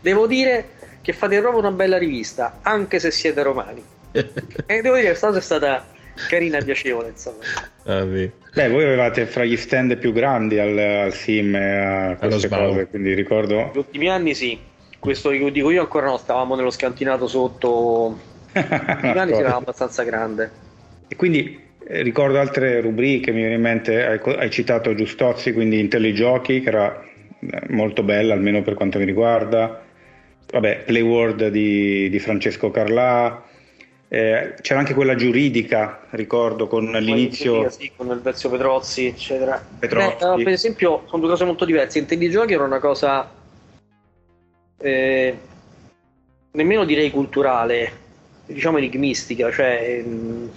devo 0.00 0.26
dire 0.26 0.72
che 1.02 1.12
fate 1.12 1.38
proprio 1.40 1.60
una 1.60 1.70
bella 1.70 1.98
rivista, 1.98 2.58
anche 2.62 2.98
se 2.98 3.10
siete 3.10 3.42
romani. 3.42 3.82
e 4.12 4.80
devo 4.80 4.94
dire 4.94 5.00
che 5.00 5.06
questa 5.08 5.26
cosa 5.28 5.38
è 5.38 5.42
stata 5.42 5.86
carina 6.28 6.58
e 6.58 6.64
piacevole, 6.64 7.08
insomma. 7.08 7.38
Ah, 7.84 8.04
Beh, 8.04 8.68
voi 8.68 8.84
avevate 8.84 9.26
fra 9.26 9.44
gli 9.44 9.56
stand 9.56 9.96
più 9.98 10.12
grandi 10.12 10.58
al, 10.58 10.76
al 10.76 11.12
SIM 11.12 11.54
e 11.54 11.76
a 11.76 12.16
queste 12.16 12.48
cose, 12.48 12.86
quindi 12.86 13.14
ricordo... 13.14 13.70
Gli 13.72 13.78
ultimi 13.78 14.08
anni 14.08 14.34
sì, 14.34 14.58
questo 14.98 15.30
che 15.30 15.50
dico 15.52 15.70
io 15.70 15.82
ancora 15.82 16.06
no, 16.06 16.16
stavamo 16.16 16.56
nello 16.56 16.70
scantinato 16.70 17.28
sotto... 17.28 18.18
Gli 18.52 19.18
anni 19.18 19.34
si 19.34 19.40
era 19.40 19.54
abbastanza 19.54 20.02
grande. 20.02 20.50
E 21.06 21.14
quindi 21.14 21.66
eh, 21.86 22.02
ricordo 22.02 22.40
altre 22.40 22.80
rubriche, 22.80 23.30
mi 23.30 23.38
viene 23.38 23.54
in 23.54 23.60
mente, 23.60 24.04
hai, 24.04 24.20
hai 24.36 24.50
citato 24.50 24.94
Giustozzi, 24.94 25.52
quindi 25.52 25.78
Intelligiochi, 25.78 26.60
che 26.60 26.68
era 26.68 27.00
eh, 27.02 27.62
molto 27.68 28.02
bella, 28.02 28.34
almeno 28.34 28.62
per 28.62 28.74
quanto 28.74 28.98
mi 28.98 29.04
riguarda. 29.04 29.84
Vabbè, 30.50 30.84
Playworld 30.84 31.48
di, 31.48 32.08
di 32.08 32.18
Francesco 32.18 32.70
Carlà. 32.70 33.44
Eh, 34.08 34.54
c'era 34.62 34.78
anche 34.80 34.94
quella 34.94 35.14
giuridica, 35.14 36.06
ricordo, 36.10 36.66
con 36.66 36.90
l'inizio... 36.90 37.68
Sì, 37.68 37.92
con 37.94 38.08
il 38.08 38.20
Vezio 38.20 38.48
Petrozzi, 38.48 39.06
eccetera. 39.06 39.62
Petrozzi. 39.78 40.24
Beh, 40.36 40.42
per 40.44 40.52
esempio, 40.52 41.02
sono 41.06 41.20
due 41.20 41.30
cose 41.30 41.44
molto 41.44 41.64
diverse. 41.64 41.98
Intelligiochi 41.98 42.54
era 42.54 42.64
una 42.64 42.78
cosa... 42.78 43.30
Eh, 44.80 45.38
nemmeno 46.52 46.84
direi 46.84 47.10
culturale, 47.10 47.92
diciamo 48.46 48.78
enigmistica, 48.78 49.50
cioè... 49.50 50.02
Ehm, 50.04 50.50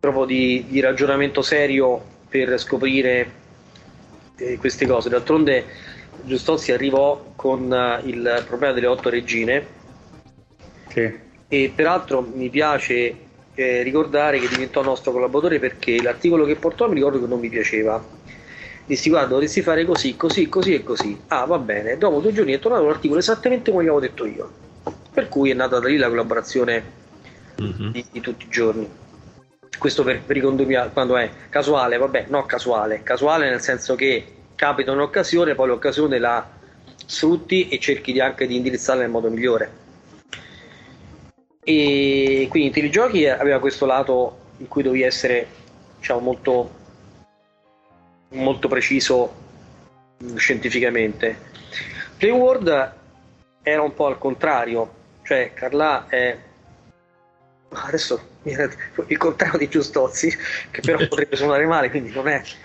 proprio 0.00 0.24
di, 0.24 0.64
di 0.66 0.80
ragionamento 0.80 1.42
serio 1.42 2.02
per 2.28 2.58
scoprire 2.58 3.30
eh, 4.36 4.56
queste 4.56 4.86
cose. 4.86 5.10
D'altronde 5.10 5.64
Giustozzi 6.24 6.72
arrivò 6.72 7.32
con 7.36 7.70
uh, 7.70 8.06
il 8.06 8.44
problema 8.46 8.72
delle 8.72 8.86
otto 8.86 9.08
regine 9.08 9.66
sì. 10.88 11.12
e 11.48 11.72
peraltro 11.74 12.20
mi 12.20 12.48
piace 12.48 13.14
eh, 13.54 13.82
ricordare 13.82 14.38
che 14.38 14.48
diventò 14.48 14.82
nostro 14.82 15.12
collaboratore 15.12 15.58
perché 15.58 16.02
l'articolo 16.02 16.44
che 16.44 16.56
portò 16.56 16.88
mi 16.88 16.94
ricordo 16.94 17.20
che 17.20 17.26
non 17.26 17.40
mi 17.40 17.48
piaceva. 17.48 18.18
Dissi 18.86 19.08
guarda 19.08 19.28
dovresti 19.28 19.62
fare 19.62 19.84
così, 19.84 20.16
così, 20.16 20.48
così 20.48 20.74
e 20.74 20.82
così. 20.82 21.20
Ah 21.28 21.44
va 21.44 21.58
bene, 21.58 21.96
dopo 21.96 22.20
due 22.20 22.32
giorni 22.32 22.52
è 22.52 22.58
tornato 22.58 22.86
l'articolo 22.86 23.20
esattamente 23.20 23.70
come 23.70 23.82
avevo 23.82 24.00
detto 24.00 24.26
io. 24.26 24.50
Per 25.12 25.28
cui 25.28 25.50
è 25.50 25.54
nata 25.54 25.78
da 25.78 25.88
lì 25.88 25.96
la 25.96 26.08
collaborazione 26.08 26.82
mm-hmm. 27.60 27.90
di, 27.90 28.04
di 28.10 28.20
tutti 28.20 28.44
i 28.44 28.48
giorni 28.48 28.88
questo 29.80 30.04
per, 30.04 30.20
per 30.20 30.36
i 30.36 30.40
condominiali 30.40 30.90
quando 30.92 31.16
è 31.16 31.30
casuale, 31.48 31.96
vabbè, 31.96 32.26
no 32.28 32.44
casuale, 32.44 33.02
casuale 33.02 33.48
nel 33.48 33.62
senso 33.62 33.94
che 33.94 34.24
capita 34.60 34.92
un'occasione, 34.92 35.54
poi 35.54 35.68
l'occasione 35.68 36.18
la 36.18 36.46
sfrutti 37.06 37.70
e 37.70 37.78
cerchi 37.78 38.12
di 38.12 38.20
anche 38.20 38.46
di 38.46 38.56
indirizzarla 38.56 39.00
nel 39.00 39.10
modo 39.10 39.30
migliore. 39.30 39.72
E 41.64 42.46
quindi 42.50 42.70
Telegiochi 42.70 43.26
aveva 43.26 43.58
questo 43.58 43.86
lato 43.86 44.38
in 44.58 44.68
cui 44.68 44.82
dovevi 44.82 45.02
essere 45.02 45.46
diciamo 45.96 46.20
molto 46.20 46.70
molto 48.32 48.68
preciso 48.68 49.32
mm, 50.22 50.36
scientificamente. 50.36 51.38
Playworld 52.18 52.94
era 53.62 53.80
un 53.80 53.94
po' 53.94 54.08
al 54.08 54.18
contrario, 54.18 54.92
cioè 55.22 55.54
Carla 55.54 56.06
è 56.06 56.36
adesso 57.72 58.20
il 58.42 59.16
contrario 59.16 59.58
di 59.58 59.68
Giustozzi, 59.68 60.28
che 60.70 60.80
però 60.80 60.98
potrebbe 61.06 61.36
suonare 61.36 61.66
male, 61.66 61.90
quindi 61.90 62.10
non 62.12 62.26
è. 62.26 62.42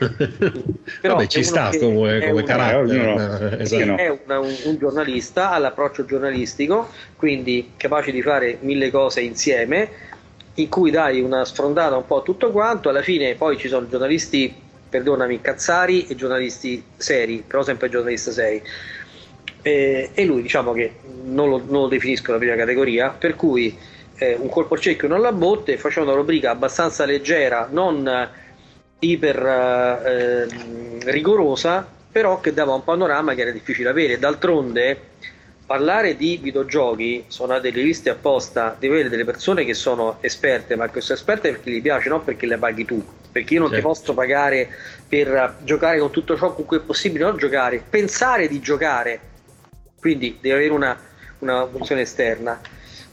Però 1.02 1.16
Vabbè, 1.16 1.28
ci 1.28 1.44
sta 1.44 1.70
come, 1.78 2.20
come 2.28 2.44
carattere. 2.44 3.16
No, 3.16 3.58
esatto. 3.58 3.96
È 3.98 4.20
una, 4.26 4.40
un, 4.40 4.56
un, 4.64 4.78
giornalista, 4.78 5.52
ha 5.52 5.58
l'approccio 5.58 6.06
giornalistico, 6.06 6.90
quindi 7.16 7.74
capace 7.78 8.12
di 8.12 8.22
fare 8.22 8.58
mille 8.62 8.90
cose 8.90 9.22
insieme, 9.22 9.90
in 10.56 10.70
cui 10.70 10.90
dai 10.90 11.22
una 11.22 11.46
sfrondata 11.46 11.98
un 11.98 12.06
po' 12.06 12.20
a 12.20 12.24
tutto 12.24 12.52
quanto. 12.52 12.90
Alla 12.90 13.04
fine 13.04 13.36
poi 13.36 13.58
ci 13.58 13.68
sono 13.68 13.88
giornalisti, 13.88 14.54
perdonami, 14.90 15.42
cazzari 15.42 16.08
e 16.08 16.16
giornalisti 16.16 16.84
seri, 16.96 17.44
però 17.46 17.62
sempre 17.64 17.90
giornalisti 17.90 18.32
seri. 18.32 18.62
E, 19.62 20.12
e 20.14 20.26
lui 20.26 20.42
diciamo 20.42 20.74
che 20.74 20.94
non 21.24 21.50
lo, 21.50 21.58
non 21.58 21.82
lo 21.82 21.88
definisco 21.88 22.32
la 22.32 22.38
prima 22.38 22.56
categoria, 22.56 23.10
per 23.10 23.36
cui 23.36 23.78
eh, 24.18 24.36
un 24.40 24.50
colpo 24.50 24.76
al 24.76 24.80
cerchio 24.80 25.08
non 25.08 25.22
la 25.22 25.32
botte, 25.32 25.78
faceva 25.78 26.06
una 26.06 26.16
rubrica 26.16 26.52
abbastanza 26.52 27.06
leggera, 27.06 27.68
non 27.70 28.08
eh, 28.08 28.30
iper 29.00 29.46
eh, 29.46 30.48
rigorosa, 31.12 31.88
però 32.12 32.40
che 32.40 32.54
dava 32.54 32.74
un 32.74 32.84
panorama 32.84 33.34
che 33.34 33.42
era 33.42 33.52
difficile 33.52 33.90
avere. 33.90 34.18
D'altronde, 34.18 34.98
parlare 35.66 36.16
di 36.16 36.38
videogiochi 36.38 37.26
sono 37.28 37.60
delle 37.60 37.76
riviste 37.76 38.10
apposta 38.10 38.76
di 38.80 38.88
avere 38.88 39.10
delle 39.10 39.26
persone 39.26 39.66
che 39.66 39.74
sono 39.74 40.18
esperte, 40.22 40.76
ma 40.76 40.90
che 40.90 41.02
sono 41.02 41.18
esperte 41.18 41.52
perché 41.52 41.72
gli 41.72 41.82
piace, 41.82 42.08
non 42.08 42.24
perché 42.24 42.46
le 42.46 42.58
paghi 42.58 42.86
tu. 42.86 43.04
Perché 43.32 43.56
io 43.56 43.60
non 43.60 43.70
certo. 43.70 43.86
ti 43.86 43.94
posso 43.94 44.14
pagare 44.14 44.70
per 45.10 45.58
giocare 45.64 46.00
con 46.00 46.10
tutto 46.10 46.38
ciò 46.38 46.54
con 46.54 46.64
cui 46.64 46.78
è 46.78 46.82
possibile 46.82 47.26
non 47.26 47.38
giocare, 47.38 47.84
pensare 47.88 48.48
di 48.48 48.62
giocare. 48.62 49.20
Quindi 50.00 50.38
devi 50.40 50.56
avere 50.56 50.72
una, 50.72 50.98
una 51.40 51.68
funzione 51.68 52.02
esterna 52.02 52.62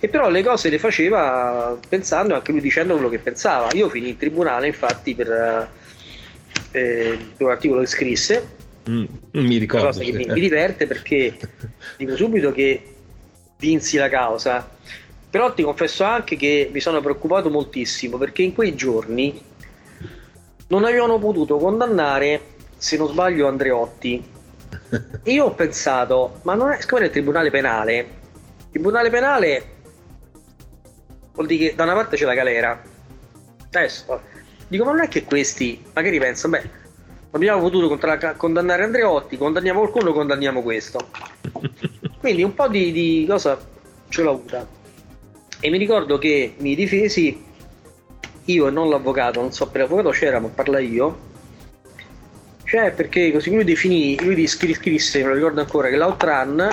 e 0.04 0.08
però 0.08 0.28
le 0.30 0.42
cose 0.42 0.68
le 0.68 0.80
faceva 0.80 1.78
pensando 1.88 2.34
anche 2.34 2.50
lui 2.50 2.60
dicendo 2.60 2.94
quello 2.94 3.08
che 3.08 3.20
pensava. 3.20 3.68
Io 3.74 3.88
finì 3.88 4.08
in 4.08 4.16
tribunale 4.16 4.66
infatti 4.66 5.14
per, 5.14 5.28
eh, 6.72 7.18
per 7.36 7.46
un 7.46 7.50
articolo 7.52 7.82
che 7.82 7.86
scrisse, 7.86 8.48
mm, 8.90 9.04
mi 9.30 9.58
ricordo. 9.58 9.86
Cosa 9.86 10.02
che 10.02 10.10
mi, 10.10 10.26
mi 10.26 10.40
diverte 10.40 10.88
perché 10.88 11.38
dico 11.96 12.16
subito 12.16 12.50
che 12.50 12.82
vinsi 13.58 13.96
la 13.96 14.08
causa, 14.08 14.68
però 15.30 15.54
ti 15.54 15.62
confesso 15.62 16.02
anche 16.02 16.34
che 16.34 16.68
mi 16.72 16.80
sono 16.80 17.00
preoccupato 17.00 17.48
moltissimo 17.48 18.18
perché 18.18 18.42
in 18.42 18.54
quei 18.54 18.74
giorni 18.74 19.40
non 20.66 20.84
avevano 20.84 21.20
potuto 21.20 21.58
condannare, 21.58 22.40
se 22.76 22.96
non 22.96 23.06
sbaglio, 23.06 23.46
Andreotti. 23.46 24.30
E 25.22 25.32
io 25.32 25.44
ho 25.44 25.52
pensato, 25.52 26.40
ma 26.42 26.54
non 26.54 26.72
è, 26.72 26.80
siccome 26.80 27.04
il 27.04 27.10
tribunale 27.12 27.50
penale, 27.50 27.98
il 27.98 28.66
tribunale 28.72 29.08
penale 29.08 29.72
vuol 31.34 31.46
dire 31.46 31.68
che 31.70 31.74
da 31.74 31.84
una 31.84 31.94
parte 31.94 32.16
c'è 32.16 32.24
la 32.24 32.34
galera. 32.34 32.80
Adesso 33.68 34.20
dico, 34.72 34.84
ma 34.84 34.92
non 34.92 35.02
è 35.02 35.08
che 35.08 35.24
questi 35.24 35.82
magari 35.92 36.18
pensano, 36.18 36.56
beh, 36.56 36.70
abbiamo 37.32 37.60
potuto 37.60 37.88
contra- 37.88 38.34
condannare 38.34 38.84
Andreotti, 38.84 39.36
condanniamo 39.36 39.80
qualcuno, 39.80 40.12
condanniamo 40.12 40.62
questo. 40.62 41.08
Quindi 42.18 42.42
un 42.42 42.54
po' 42.54 42.68
di, 42.68 42.90
di 42.90 43.26
cosa 43.28 43.58
ce 44.08 44.22
l'ho 44.22 44.30
avuta. 44.30 44.66
E 45.60 45.70
mi 45.70 45.76
ricordo 45.76 46.16
che 46.16 46.54
mi 46.58 46.74
difesi 46.74 47.44
io 48.46 48.66
e 48.66 48.70
non 48.70 48.88
l'avvocato, 48.88 49.40
non 49.40 49.52
so 49.52 49.68
per 49.68 49.82
l'avvocato 49.82 50.10
c'era, 50.10 50.40
ma 50.40 50.48
parla 50.48 50.78
io. 50.78 51.30
Cioè, 52.64 52.92
perché 52.92 53.30
così 53.30 53.50
lui 53.50 53.64
definì, 53.64 54.16
lui 54.22 54.46
scrisse, 54.46 55.22
me 55.22 55.28
lo 55.28 55.34
ricordo 55.34 55.60
ancora, 55.60 55.88
che 55.90 55.96
l'Outran 55.96 56.70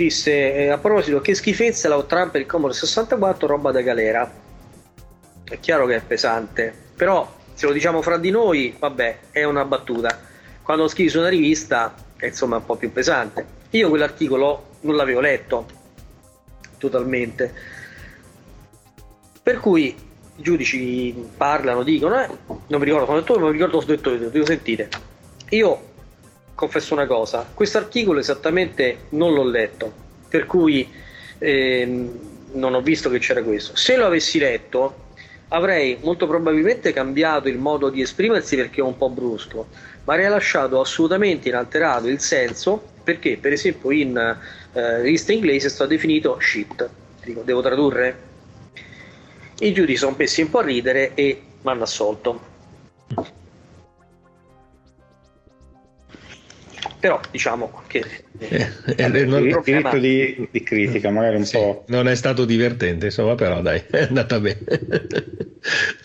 scrisse 0.00 0.54
eh, 0.54 0.68
a 0.68 0.78
proposito 0.78 1.20
che 1.20 1.34
schifezza 1.34 1.88
l'Outran 1.88 2.30
per 2.30 2.40
il 2.40 2.46
Commodore 2.46 2.78
64 2.78 3.46
roba 3.46 3.70
da 3.70 3.82
galera. 3.82 4.32
È 5.44 5.60
chiaro 5.60 5.84
che 5.84 5.96
è 5.96 6.00
pesante 6.00 6.88
però 6.96 7.30
se 7.52 7.66
lo 7.66 7.72
diciamo 7.72 8.00
fra 8.00 8.16
di 8.16 8.30
noi 8.30 8.74
vabbè 8.78 9.18
è 9.30 9.44
una 9.44 9.64
battuta. 9.66 10.18
Quando 10.62 10.84
lo 10.84 10.88
scrivi 10.88 11.10
su 11.10 11.18
una 11.18 11.28
rivista 11.28 11.94
è 12.16 12.26
insomma 12.26 12.56
un 12.56 12.64
po' 12.64 12.76
più 12.76 12.90
pesante. 12.92 13.44
Io 13.70 13.90
quell'articolo 13.90 14.68
non 14.80 14.96
l'avevo 14.96 15.20
letto 15.20 15.66
totalmente. 16.78 17.52
Per 19.42 19.60
cui 19.60 19.94
i 20.36 20.42
giudici 20.42 21.14
parlano, 21.36 21.82
dicono, 21.82 22.22
eh, 22.22 22.28
non 22.46 22.80
mi 22.80 22.84
ricordo 22.86 23.04
come 23.04 23.18
ho 23.18 23.20
detto, 23.20 23.38
ma 23.38 23.46
mi 23.46 23.52
ricordo 23.52 23.76
cosa 23.78 23.92
ho 23.92 23.96
detto 23.96 24.36
io, 24.36 24.46
sentite, 24.46 24.88
io 25.50 25.89
confesso 26.60 26.92
una 26.92 27.06
cosa, 27.06 27.50
questo 27.54 27.78
articolo 27.78 28.18
esattamente 28.18 29.04
non 29.10 29.32
l'ho 29.32 29.44
letto, 29.44 29.90
per 30.28 30.44
cui 30.44 30.86
eh, 31.38 32.10
non 32.52 32.74
ho 32.74 32.82
visto 32.82 33.08
che 33.08 33.18
c'era 33.18 33.42
questo. 33.42 33.74
Se 33.76 33.96
lo 33.96 34.04
avessi 34.04 34.38
letto 34.38 35.08
avrei 35.48 35.96
molto 36.02 36.26
probabilmente 36.26 36.92
cambiato 36.92 37.48
il 37.48 37.56
modo 37.56 37.88
di 37.88 38.02
esprimersi 38.02 38.56
perché 38.56 38.82
è 38.82 38.84
un 38.84 38.98
po' 38.98 39.08
brusco, 39.08 39.68
ma 40.04 40.12
avrei 40.12 40.28
lasciato 40.28 40.78
assolutamente 40.80 41.48
inalterato 41.48 42.08
il 42.08 42.20
senso 42.20 42.82
perché 43.02 43.38
per 43.38 43.52
esempio 43.52 43.90
in 43.90 44.18
eh, 44.18 45.00
rivista 45.00 45.32
inglese 45.32 45.68
è 45.68 45.70
stato 45.70 45.88
definito 45.88 46.38
shit, 46.40 46.88
dico, 47.24 47.40
devo 47.40 47.62
tradurre? 47.62 48.28
I 49.60 49.72
giudici 49.72 49.96
sono 49.96 50.14
messi 50.18 50.42
un 50.42 50.50
po' 50.50 50.58
a 50.58 50.64
ridere 50.64 51.14
e 51.14 51.42
mi 51.62 51.70
hanno 51.70 51.84
assolto. 51.84 52.48
Però 57.00 57.18
diciamo 57.30 57.82
che 57.86 58.04
eh, 58.38 58.68
eh, 58.96 59.08
non, 59.08 59.46
il 59.46 59.60
diritto 59.64 59.98
di, 59.98 60.48
di, 60.50 60.62
critica 60.62 61.10
magari 61.10 61.36
un 61.36 61.44
sì, 61.46 61.56
po' 61.56 61.84
non 61.88 62.06
è 62.06 62.14
stato 62.14 62.44
divertente 62.44 63.06
insomma 63.06 63.34
però 63.34 63.62
dai 63.62 63.82
è 63.90 64.02
andata 64.02 64.38
bene. 64.38 64.58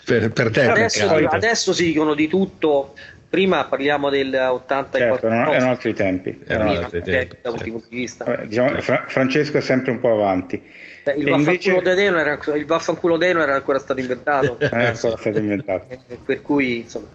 Per, 0.04 0.30
per 0.32 0.50
te 0.50 0.68
adesso, 0.68 1.08
adesso 1.08 1.72
si 1.72 1.86
dicono 1.86 2.14
di 2.14 2.28
tutto. 2.28 2.94
Prima 3.28 3.64
parliamo 3.64 4.08
del 4.08 4.32
80 4.34 4.98
certo, 4.98 5.26
erano, 5.26 5.52
erano 5.52 5.70
altri 5.70 5.92
tempi, 5.94 6.38
erano 6.46 6.70
prima, 6.70 6.84
altri 6.84 7.02
tempi 7.02 7.36
da 7.42 7.50
punto 7.50 7.86
di 7.88 7.96
vista. 7.96 8.24
Vabbè, 8.24 8.46
diciamo, 8.46 8.80
Fra- 8.80 9.04
Francesco 9.08 9.58
è 9.58 9.60
sempre 9.60 9.90
un 9.90 9.98
po' 9.98 10.12
avanti. 10.12 10.62
Beh, 11.02 11.14
il, 11.14 11.28
vaffanculo 11.28 11.76
invece... 11.76 11.94
Deno 11.94 12.18
era, 12.18 12.38
il 12.54 12.66
vaffanculo 12.66 13.16
Deno 13.16 13.42
era 13.42 13.54
ancora 13.54 13.78
stato 13.78 14.00
inventato. 14.00 14.58
Era 14.60 14.88
ancora 14.88 15.16
stato 15.16 15.38
inventato. 15.38 15.86
Per 16.24 16.40
cui 16.40 16.78
insomma 16.78 17.08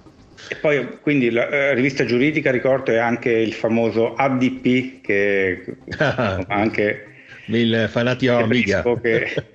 e 0.49 0.55
poi 0.55 0.99
quindi 1.01 1.29
la 1.29 1.47
eh, 1.49 1.73
rivista 1.73 2.05
giuridica 2.05 2.51
ricordo 2.51 2.91
è 2.91 2.97
anche 2.97 3.31
il 3.31 3.53
famoso 3.53 4.15
ADP 4.15 5.01
che 5.01 5.63
anche 6.47 7.05
il 7.45 7.87
fanatico 7.89 8.37
Amiga 8.37 8.83
che... 9.01 9.45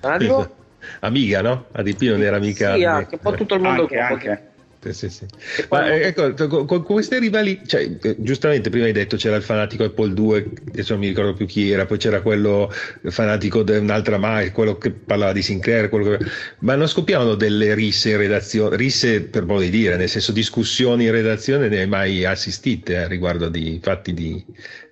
Amiga 1.00 1.42
no? 1.42 1.66
ADP 1.72 2.02
non 2.02 2.22
era 2.22 2.38
mica 2.38 2.74
sì, 2.74 2.84
anche 2.84 3.14
un 3.14 3.20
po' 3.20 3.34
tutto 3.34 3.54
il 3.54 3.60
mondo 3.60 3.82
anche, 3.82 3.98
anche. 3.98 4.47
Sì, 4.92 5.08
sì, 5.08 5.26
sì. 5.26 5.26
Ma 5.68 5.94
ecco, 5.94 6.32
con, 6.48 6.66
con 6.66 6.82
queste 6.82 7.18
rivali, 7.18 7.60
cioè, 7.66 7.90
eh, 8.00 8.16
giustamente 8.18 8.70
prima 8.70 8.86
hai 8.86 8.92
detto 8.92 9.16
c'era 9.16 9.36
il 9.36 9.42
fanatico 9.42 9.84
Apple 9.84 10.14
2, 10.14 10.50
adesso 10.68 10.92
non 10.92 11.02
mi 11.02 11.08
ricordo 11.08 11.34
più 11.34 11.46
chi 11.46 11.70
era, 11.70 11.86
poi 11.86 11.98
c'era 11.98 12.20
quello 12.20 12.72
fanatico 13.04 13.62
di 13.62 13.76
un'altra 13.76 14.18
marca, 14.18 14.52
quello 14.52 14.78
che 14.78 14.90
parlava 14.90 15.32
di 15.32 15.42
Sinclair, 15.42 15.88
che... 15.88 16.18
ma 16.60 16.74
non 16.74 16.86
scoppiavano 16.86 17.34
delle 17.34 17.74
risse 17.74 18.10
in 18.10 18.16
redazione, 18.16 18.76
risse 18.76 19.22
per 19.22 19.44
modo 19.44 19.60
di 19.60 19.70
dire, 19.70 19.96
nel 19.96 20.08
senso 20.08 20.32
discussioni 20.32 21.04
in 21.04 21.12
redazione 21.12 21.68
ne 21.68 21.80
hai 21.80 21.88
mai 21.88 22.24
assistite 22.24 22.94
eh, 22.94 23.08
riguardo 23.08 23.48
di 23.48 23.78
fatti 23.82 24.14
di 24.14 24.44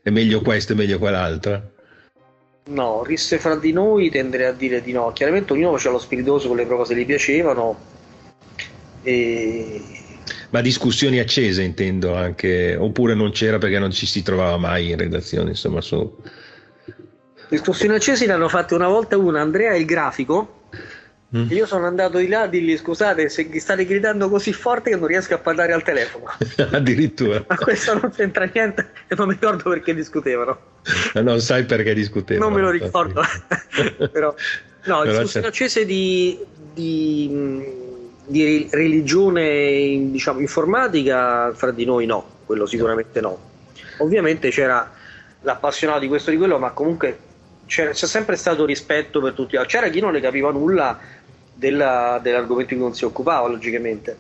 è 0.03 0.11
meglio 0.11 0.41
questo, 0.41 0.73
è 0.73 0.77
meglio 0.77 0.99
quell'altro? 0.99 1.73
No, 2.69 3.05
risse 3.05 3.39
fra 3.39 3.57
di 3.57 3.73
noi 3.73 4.11
tenderei 4.11 4.47
a 4.47 4.53
dire 4.53 4.83
di 4.83 4.93
no. 4.93 5.13
Chiaramente 5.13 5.53
ognuno 5.53 5.73
faceva 5.73 5.95
lo 5.95 6.01
spiritoso 6.01 6.49
con 6.49 6.57
le 6.57 6.67
cose 6.67 6.95
che 6.95 7.01
gli 7.01 7.07
piacevano 7.07 7.95
e... 9.07 9.81
Ma 10.51 10.61
discussioni 10.61 11.21
accese 11.21 11.63
intendo 11.63 12.15
anche, 12.15 12.75
oppure 12.77 13.15
non 13.15 13.31
c'era 13.31 13.59
perché 13.59 13.79
non 13.79 13.93
ci 13.93 14.07
si 14.07 14.23
trovava 14.23 14.57
mai 14.57 14.91
in 14.91 14.97
redazione, 14.97 15.51
insomma, 15.51 15.81
su... 15.81 16.17
Discussioni 17.49 17.95
accese 17.95 18.27
ne 18.27 18.33
hanno 18.33 18.49
fatte 18.49 18.75
una 18.75 18.89
volta 18.89 19.17
una, 19.17 19.41
Andrea 19.41 19.77
il 19.77 19.85
grafico, 19.85 20.69
mm. 21.37 21.51
io 21.51 21.67
sono 21.67 21.87
andato 21.87 22.19
di 22.19 22.27
là 22.27 22.43
a 22.43 22.47
dirgli 22.49 22.77
scusate 22.77 23.29
se 23.29 23.49
state 23.61 23.85
gridando 23.85 24.29
così 24.29 24.53
forte 24.53 24.91
che 24.91 24.97
non 24.97 25.07
riesco 25.07 25.35
a 25.35 25.39
parlare 25.39 25.73
al 25.73 25.85
telefono. 25.85 26.25
Addirittura. 26.73 27.45
Ma 27.47 27.57
questo 27.57 27.97
non 27.97 28.11
c'entra 28.11 28.51
niente 28.53 28.91
e 29.07 29.15
non 29.15 29.29
mi 29.29 29.35
ricordo 29.35 29.71
perché 29.71 29.95
discutevano. 29.95 30.59
non 31.23 31.41
sai 31.41 31.65
perché 31.65 31.95
discutevano. 31.95 32.49
Non 32.49 32.59
me 32.59 32.65
lo 32.65 32.71
ricordo. 32.71 33.23
Però, 34.11 34.35
no, 34.85 35.01
Però 35.01 35.03
discussioni 35.03 35.45
c'è... 35.45 35.47
accese 35.47 35.85
di... 35.85 36.39
di 36.75 37.95
di 38.27 38.69
religione 38.71 40.11
diciamo, 40.11 40.41
informatica 40.41 41.53
fra 41.55 41.71
di 41.71 41.85
noi 41.85 42.07
no, 42.07 42.25
quello 42.45 42.67
sicuramente 42.67 43.21
no. 43.21 43.39
Ovviamente 43.99 44.51
c'era 44.51 44.91
l'appassionato 45.43 46.01
di 46.01 46.09
questo 46.09 46.31
e 46.31 46.33
di 46.33 46.39
quello, 46.39 46.59
ma 46.59 46.73
comunque 46.73 47.19
c'è, 47.67 47.95
sempre 47.95 48.37
stato 48.37 48.65
rispetto 48.65 49.21
per 49.21 49.33
tutti. 49.33 49.57
C'era 49.67 49.89
chi 49.89 50.01
non 50.01 50.13
ne 50.13 50.21
capiva 50.21 50.51
nulla 50.51 50.99
della, 51.55 52.19
dell'argomento 52.21 52.71
di 52.71 52.81
cui 52.81 52.89
non 52.89 52.95
si 52.95 53.05
occupava, 53.05 53.47
logicamente. 53.47 54.17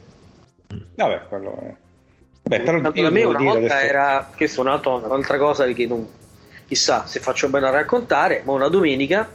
Vabbè, 0.95 1.23
quello 1.29 1.59
è... 1.63 1.75
Beh, 2.43 2.61
però 2.61 2.81
da 2.81 3.11
me 3.11 3.25
una 3.25 3.39
volta 3.39 3.59
adesso... 3.59 3.75
era, 3.75 4.31
questa 4.35 4.59
è 4.59 4.61
un'altra, 4.65 4.93
un'altra 4.93 5.37
cosa 5.37 5.67
che 5.67 5.87
non, 5.87 6.07
chissà 6.67 7.05
se 7.07 7.19
faccio 7.19 7.49
bene 7.49 7.67
a 7.67 7.71
raccontare, 7.71 8.43
ma 8.45 8.53
una 8.53 8.69
domenica 8.69 9.29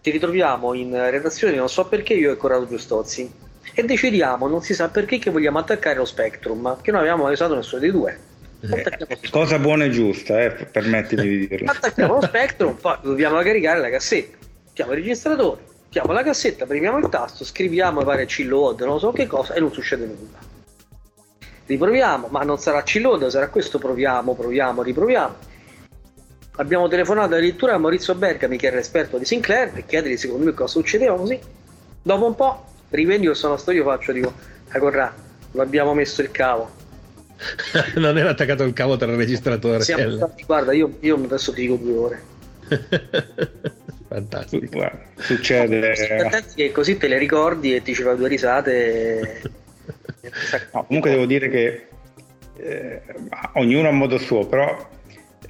ci 0.00 0.10
ritroviamo 0.10 0.74
in 0.74 0.90
redazione, 0.90 1.54
non 1.54 1.68
so 1.68 1.86
perché, 1.86 2.14
io 2.14 2.32
e 2.32 2.36
Corrado 2.36 2.66
Giustozzi 2.66 3.32
e 3.74 3.84
decidiamo, 3.84 4.46
non 4.46 4.62
si 4.62 4.74
sa 4.74 4.88
perché, 4.88 5.18
che 5.18 5.30
vogliamo 5.30 5.58
attaccare 5.58 5.96
lo 5.96 6.04
Spectrum, 6.04 6.80
che 6.80 6.90
non 6.90 7.00
abbiamo 7.00 7.24
mai 7.24 7.32
usato 7.32 7.54
nessuno 7.54 7.80
dei 7.80 7.90
due. 7.90 8.18
Eh, 8.60 9.18
cosa 9.30 9.58
buona 9.58 9.84
e 9.84 9.90
giusta, 9.90 10.40
eh, 10.40 10.50
permettimi 10.50 11.26
di 11.26 11.48
dirlo. 11.48 11.70
Attacchiamo 11.70 12.14
lo 12.14 12.22
Spectrum, 12.22 12.74
poi 12.74 12.96
dobbiamo 13.02 13.40
caricare 13.40 13.80
la 13.80 13.90
cassetta. 13.90 14.36
Mettiamo 14.66 14.92
il 14.92 14.98
registratore, 14.98 15.60
mettiamo 15.82 16.12
la 16.12 16.22
cassetta, 16.22 16.66
premiamo 16.66 16.98
il 16.98 17.08
tasto, 17.08 17.44
scriviamo 17.44 18.04
pare 18.04 18.26
C-Load, 18.26 18.82
non 18.82 18.98
so 18.98 19.10
che 19.10 19.26
cosa, 19.26 19.54
e 19.54 19.60
non 19.60 19.72
succede 19.72 20.06
nulla. 20.06 20.38
Riproviamo, 21.66 22.28
ma 22.30 22.42
non 22.42 22.58
sarà 22.58 22.82
C-Load, 22.82 23.26
sarà 23.28 23.48
questo, 23.48 23.78
proviamo, 23.78 24.34
proviamo, 24.34 24.82
riproviamo. 24.82 25.50
Abbiamo 26.56 26.86
telefonato 26.86 27.34
addirittura 27.34 27.74
a 27.74 27.78
Maurizio 27.78 28.14
Bergami, 28.14 28.58
che 28.58 28.66
era 28.66 28.78
esperto 28.78 29.16
di 29.16 29.24
Sinclair, 29.24 29.72
per 29.72 29.86
chiedergli 29.86 30.16
secondo 30.16 30.44
me 30.44 30.52
cosa 30.52 30.72
succedeva 30.72 31.16
così. 31.16 31.40
Dopo 32.02 32.26
un 32.26 32.34
po' 32.34 32.64
questa 33.26 33.48
una 33.48 33.56
storia, 33.56 33.80
io 33.80 33.86
faccio, 33.86 34.12
dico, 34.12 34.32
a 34.68 34.78
Corrà, 34.78 35.14
non 35.52 35.64
abbiamo 35.64 35.94
messo 35.94 36.22
il 36.22 36.30
cavo. 36.30 36.70
non 37.96 38.16
era 38.18 38.30
attaccato 38.30 38.62
il 38.64 38.72
cavo 38.72 38.96
tra 38.96 39.10
il 39.10 39.16
registratore. 39.16 39.82
Siamo 39.82 40.16
stati, 40.16 40.44
guarda, 40.44 40.72
io, 40.72 40.96
io, 41.00 41.16
adesso 41.16 41.52
ti 41.52 41.62
dico 41.62 41.76
due 41.76 41.96
ore. 41.96 42.22
Fantastico. 44.08 44.66
Guarda, 44.70 45.02
succede. 45.16 46.42
Che 46.54 46.72
così 46.72 46.96
te 46.96 47.08
le 47.08 47.18
ricordi 47.18 47.74
e 47.74 47.82
ti 47.82 47.94
ci 47.94 48.02
fai 48.02 48.16
due 48.16 48.28
risate. 48.28 49.42
no, 50.72 50.84
comunque 50.84 51.10
devo 51.10 51.26
dire 51.26 51.48
che 51.48 51.86
eh, 52.56 53.02
ognuno 53.54 53.88
a 53.88 53.92
modo 53.92 54.18
suo, 54.18 54.46
però 54.46 54.88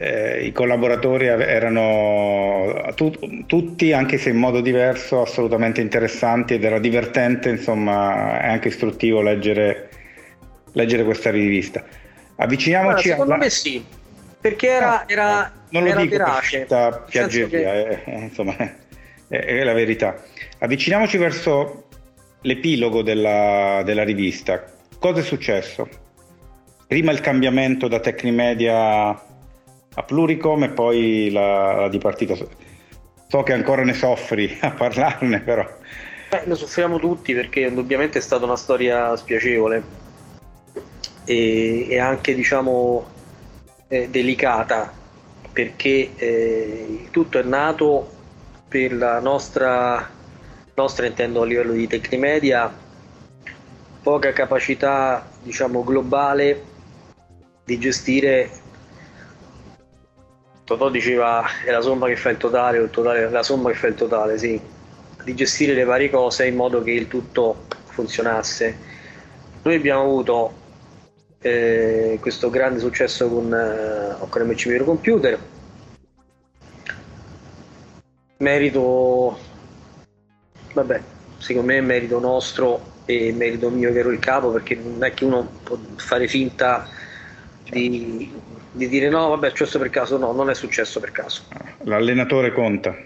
eh, 0.02 0.44
i 0.46 0.50
collaboratori 0.50 1.26
erano 1.26 2.92
tu, 2.96 3.12
tutti, 3.46 3.92
anche 3.92 4.18
se 4.18 4.30
in 4.30 4.36
modo 4.36 4.60
diverso, 4.60 5.22
assolutamente 5.22 5.80
interessanti 5.80 6.54
ed 6.54 6.64
era 6.64 6.80
divertente, 6.80 7.50
insomma, 7.50 8.40
è 8.40 8.48
anche 8.48 8.66
istruttivo 8.66 9.22
leggere, 9.22 9.90
leggere 10.72 11.04
questa 11.04 11.30
rivista. 11.30 11.84
Avviciniamoci 12.34 12.90
Guarda, 12.94 13.10
secondo 13.10 13.34
alla... 13.34 13.44
me 13.44 13.50
sì, 13.50 13.84
perché 14.40 14.68
era, 14.68 14.90
no, 14.90 15.04
era, 15.06 15.52
non 15.68 15.84
lo 15.84 15.88
era 15.90 16.00
dico 16.00 16.16
verace. 16.16 16.66
piaggeria, 17.08 17.72
che... 17.72 17.88
eh, 17.88 18.02
eh, 18.04 18.18
insomma, 18.22 18.56
è, 18.56 19.36
è, 19.36 19.62
la 19.62 19.72
verità. 19.72 20.20
Avviciniamoci 20.58 21.16
verso 21.16 21.84
l'epilogo 22.40 23.02
della, 23.02 23.82
della 23.84 24.02
rivista. 24.02 24.64
Cosa 24.98 25.20
è 25.20 25.22
successo? 25.22 25.88
Prima 26.88 27.12
il 27.12 27.20
cambiamento 27.20 27.86
da 27.86 28.00
Tecnimedia 28.00 29.30
a 29.94 30.02
Pluricom 30.02 30.64
e 30.64 30.68
poi 30.70 31.30
la, 31.30 31.74
la 31.82 31.88
dipartita. 31.88 32.34
So 33.28 33.42
che 33.42 33.52
ancora 33.52 33.82
ne 33.82 33.94
soffri 33.94 34.58
a 34.60 34.70
parlarne, 34.70 35.40
però. 35.40 35.66
Beh, 36.30 36.42
ne 36.46 36.54
soffriamo 36.54 36.98
tutti 36.98 37.34
perché 37.34 37.60
indubbiamente 37.60 38.18
è 38.18 38.22
stata 38.22 38.44
una 38.44 38.56
storia 38.56 39.14
spiacevole 39.16 39.82
e, 41.24 41.86
e 41.88 41.98
anche, 41.98 42.34
diciamo, 42.34 43.06
eh, 43.88 44.08
delicata 44.08 44.92
perché 45.52 46.10
eh, 46.16 47.08
tutto 47.10 47.38
è 47.38 47.42
nato 47.42 48.10
per 48.66 48.94
la 48.94 49.20
nostra, 49.20 50.08
nostra 50.74 51.06
intendo 51.06 51.42
a 51.42 51.44
livello 51.44 51.72
di 51.72 51.86
Tecnimedia, 51.86 52.74
poca 54.02 54.32
capacità, 54.32 55.28
diciamo, 55.42 55.84
globale 55.84 56.64
di 57.64 57.78
gestire 57.78 58.50
Totò 60.72 60.88
diceva 60.88 61.44
è 61.66 61.70
la 61.70 61.82
somma 61.82 62.06
che 62.06 62.16
fa 62.16 62.30
il 62.30 62.38
totale, 62.38 62.78
il 62.78 62.88
totale 62.88 63.28
la 63.28 63.42
somma 63.42 63.68
che 63.70 63.76
fa 63.76 63.88
il 63.88 63.94
totale, 63.94 64.38
sì, 64.38 64.58
di 65.22 65.34
gestire 65.34 65.74
le 65.74 65.84
varie 65.84 66.08
cose 66.08 66.46
in 66.46 66.56
modo 66.56 66.82
che 66.82 66.92
il 66.92 67.08
tutto 67.08 67.66
funzionasse. 67.88 68.78
Noi 69.60 69.74
abbiamo 69.74 70.00
avuto 70.00 70.54
eh, 71.42 72.16
questo 72.22 72.48
grande 72.48 72.78
successo 72.78 73.28
con, 73.28 73.52
eh, 73.52 74.16
con 74.26 74.42
MC 74.46 74.66
Micro 74.66 74.84
Computer, 74.84 75.38
merito, 78.38 79.38
vabbè, 80.72 81.02
secondo 81.36 81.70
me 81.70 81.82
merito 81.82 82.18
nostro 82.18 82.80
e 83.04 83.30
merito 83.32 83.68
mio 83.68 83.92
che 83.92 83.98
ero 83.98 84.10
il 84.10 84.20
capo 84.20 84.50
perché 84.50 84.74
non 84.74 85.04
è 85.04 85.12
che 85.12 85.24
uno 85.26 85.46
può 85.62 85.78
fare 85.96 86.26
finta 86.28 86.88
di 87.68 88.50
di 88.72 88.88
dire 88.88 89.08
no, 89.08 89.28
vabbè, 89.28 89.48
è 89.48 89.50
successo 89.50 89.78
per 89.78 89.90
caso, 89.90 90.16
no, 90.16 90.32
non 90.32 90.50
è 90.50 90.54
successo 90.54 90.98
per 90.98 91.12
caso. 91.12 91.42
L'allenatore 91.84 92.52
conta. 92.52 92.96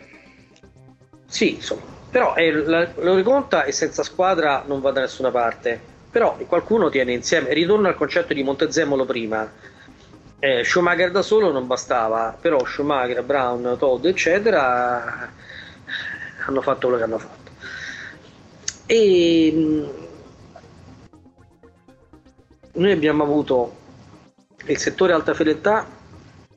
Sì, 1.27 1.55
insomma, 1.55 1.83
però 2.09 2.35
è, 2.35 2.51
l'allenatore 2.51 3.23
conta 3.23 3.65
e 3.65 3.73
senza 3.73 4.03
squadra 4.05 4.63
non 4.67 4.81
va 4.81 4.93
da 4.93 5.01
nessuna 5.01 5.31
parte. 5.31 5.95
Però 6.11 6.37
qualcuno 6.47 6.89
tiene 6.89 7.13
insieme, 7.13 7.53
ritorno 7.53 7.89
al 7.89 7.97
concetto 7.97 8.33
di 8.33 8.43
Montezemolo 8.43 9.05
prima. 9.05 9.53
Eh, 10.39 10.65
Schumacher 10.65 11.11
da 11.11 11.23
solo 11.23 11.51
non 11.51 11.67
bastava, 11.67 12.37
però 12.41 12.65
Schumacher, 12.65 13.23
Brown, 13.23 13.77
Todd, 13.79 14.05
eccetera, 14.07 15.31
hanno 16.47 16.63
fatto 16.63 16.87
quello 16.87 16.97
che 16.97 17.03
hanno 17.03 17.19
fatto. 17.19 17.51
E 18.87 19.91
noi 22.73 22.93
abbiamo 22.93 23.25
avuto 23.25 23.85
il 24.67 24.79
settore 24.79 25.13
alta 25.13 25.35
fedeltà 25.35 25.87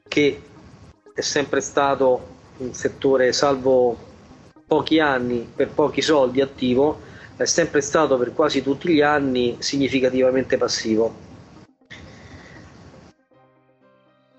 che 0.08 0.42
è 1.14 1.22
sempre 1.22 1.62
stato 1.62 2.38
un 2.58 2.74
settore 2.74 3.32
salvo 3.34 3.98
pochi 4.66 5.00
anni 5.00 5.50
per 5.56 5.70
pochi 5.70 6.02
soldi 6.02 6.42
attivo 6.42 7.02
è 7.38 7.46
sempre 7.46 7.82
stato 7.82 8.18
per 8.18 8.34
quasi 8.34 8.62
tutti 8.62 8.90
gli 8.90 9.02
anni 9.02 9.58
significativamente 9.60 10.58
passivo 10.58 11.28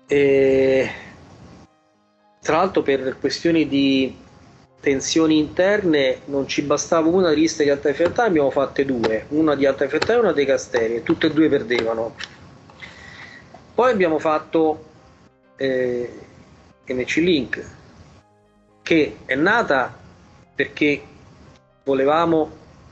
e 0.07 0.91
tra 2.41 2.57
l'altro 2.57 2.81
per 2.81 3.17
questioni 3.19 3.67
di 3.67 4.17
tensioni 4.81 5.37
interne 5.37 6.21
non 6.25 6.47
ci 6.47 6.63
bastava 6.63 7.07
una 7.07 7.29
lista 7.29 7.63
di 7.63 7.69
alta 7.69 7.93
fedeltà, 7.93 8.23
abbiamo 8.23 8.49
fatte 8.49 8.83
due, 8.83 9.25
una 9.29 9.55
di 9.55 9.65
alta 9.65 9.85
fedeltà 9.87 10.13
e 10.13 10.17
una 10.17 10.33
dei 10.33 10.45
casteri, 10.45 10.95
e 10.95 11.03
tutte 11.03 11.27
e 11.27 11.31
due 11.31 11.47
perdevano. 11.47 12.15
Poi 13.81 13.89
abbiamo 13.89 14.19
fatto 14.19 14.85
eh, 15.55 16.07
MC 16.85 17.15
Link, 17.15 17.65
che 18.83 19.17
è 19.25 19.33
nata 19.33 19.97
perché 20.53 21.01
volevamo 21.83 22.51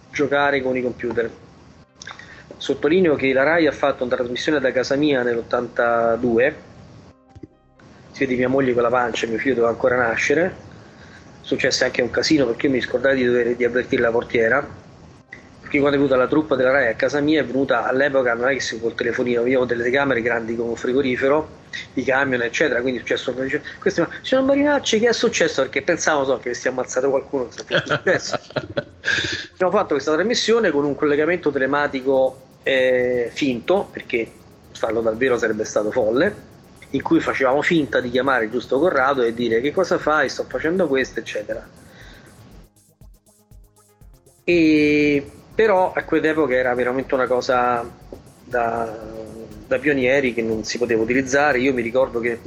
giocare 0.10 0.64
con 0.64 0.76
i 0.76 0.82
computer. 0.82 1.30
Sottolineo 2.58 3.14
che 3.14 3.32
la 3.34 3.44
RAI 3.44 3.68
ha 3.68 3.72
fatto 3.72 4.04
una 4.04 4.16
trasmissione 4.16 4.60
da 4.60 4.72
casa 4.72 4.96
mia 4.96 5.22
nell'82, 5.22 6.54
si 8.10 8.26
vede 8.26 8.36
mia 8.36 8.50
moglie 8.50 8.74
con 8.74 8.82
la 8.82 8.90
pancia, 8.90 9.28
mio 9.28 9.38
figlio 9.38 9.54
doveva 9.54 9.72
ancora 9.72 9.96
nascere, 9.96 10.56
successe 11.42 11.86
anche 11.86 12.02
un 12.02 12.10
casino 12.10 12.48
perché 12.48 12.66
io 12.66 12.72
mi 12.72 12.82
scordai 12.82 13.16
di, 13.16 13.26
dover, 13.26 13.56
di 13.56 13.64
avvertire 13.64 14.02
la 14.02 14.10
portiera 14.10 14.68
perché 15.70 15.78
quando 15.78 15.98
è 15.98 16.00
venuta 16.00 16.18
la 16.18 16.28
truppa 16.28 16.56
della 16.56 16.72
RAI 16.72 16.88
a 16.88 16.96
casa 16.96 17.20
mia 17.20 17.42
è 17.42 17.46
venuta 17.46 17.86
all'epoca 17.86 18.34
non 18.34 18.50
è 18.50 18.54
che 18.54 18.60
si 18.60 18.80
col 18.80 18.96
telefonino 18.96 19.42
io 19.42 19.46
avevo 19.46 19.66
delle 19.66 19.84
telecamere 19.84 20.24
grandi 20.24 20.56
come 20.56 20.70
un 20.70 20.76
frigorifero 20.76 21.58
i 21.94 22.04
camion 22.04 22.42
eccetera 22.42 22.82
quindi 22.82 23.00
è 23.00 23.04
successo 23.04 23.36
questo 23.78 24.10
signor 24.24 24.46
Marinacci 24.46 25.00
che 25.00 25.10
è 25.10 25.14
successo? 25.14 25.62
Perché 25.62 25.84
pensavo 25.84 26.26
so, 26.26 26.40
che 26.40 26.56
si 26.56 26.68
è 26.68 26.72
ammazzato 26.72 27.12
qualcuno 27.12 27.50
non 27.68 28.02
abbiamo 29.54 29.72
fatto 29.72 29.94
questa 29.94 30.14
trasmissione 30.14 30.72
con 30.72 30.86
un 30.86 30.96
collegamento 30.96 31.52
telematico 31.52 32.42
eh, 32.64 33.30
finto 33.32 33.90
perché 33.92 34.28
farlo 34.72 35.02
dal 35.02 35.18
vero 35.18 35.38
sarebbe 35.38 35.66
stato 35.66 35.92
folle 35.92 36.48
in 36.92 37.04
cui 37.04 37.20
facevamo 37.20 37.62
finta 37.62 38.00
di 38.00 38.10
chiamare 38.10 38.50
giusto 38.50 38.80
Corrado 38.80 39.22
e 39.22 39.36
dire 39.36 39.62
che 39.62 39.72
cosa 39.72 40.00
fai, 40.00 40.28
sto 40.28 40.46
facendo 40.46 40.88
questo, 40.88 41.20
eccetera. 41.20 41.64
E 44.44 45.32
però 45.60 45.92
a 45.92 46.06
quell'epoca 46.06 46.56
era 46.56 46.74
veramente 46.74 47.14
una 47.14 47.28
cosa 47.28 47.86
da, 48.46 48.98
da 49.68 49.78
pionieri 49.78 50.34
che 50.34 50.42
non 50.42 50.64
si 50.64 50.78
poteva 50.78 51.04
utilizzare. 51.04 51.60
Io 51.60 51.74
mi 51.74 51.82
ricordo 51.82 52.22
che 52.22 52.40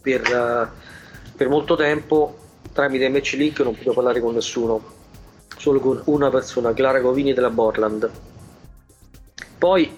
per, 0.00 0.70
per 1.34 1.48
molto 1.48 1.74
tempo 1.74 2.38
tramite 2.72 3.08
MC 3.08 3.32
Link 3.32 3.58
non 3.58 3.74
potevo 3.74 3.94
parlare 3.94 4.20
con 4.20 4.34
nessuno, 4.34 4.80
solo 5.56 5.80
con 5.80 6.00
una 6.04 6.30
persona, 6.30 6.72
Clara 6.72 7.00
Govini 7.00 7.34
della 7.34 7.50
Borland. 7.50 8.08
Poi 9.58 9.92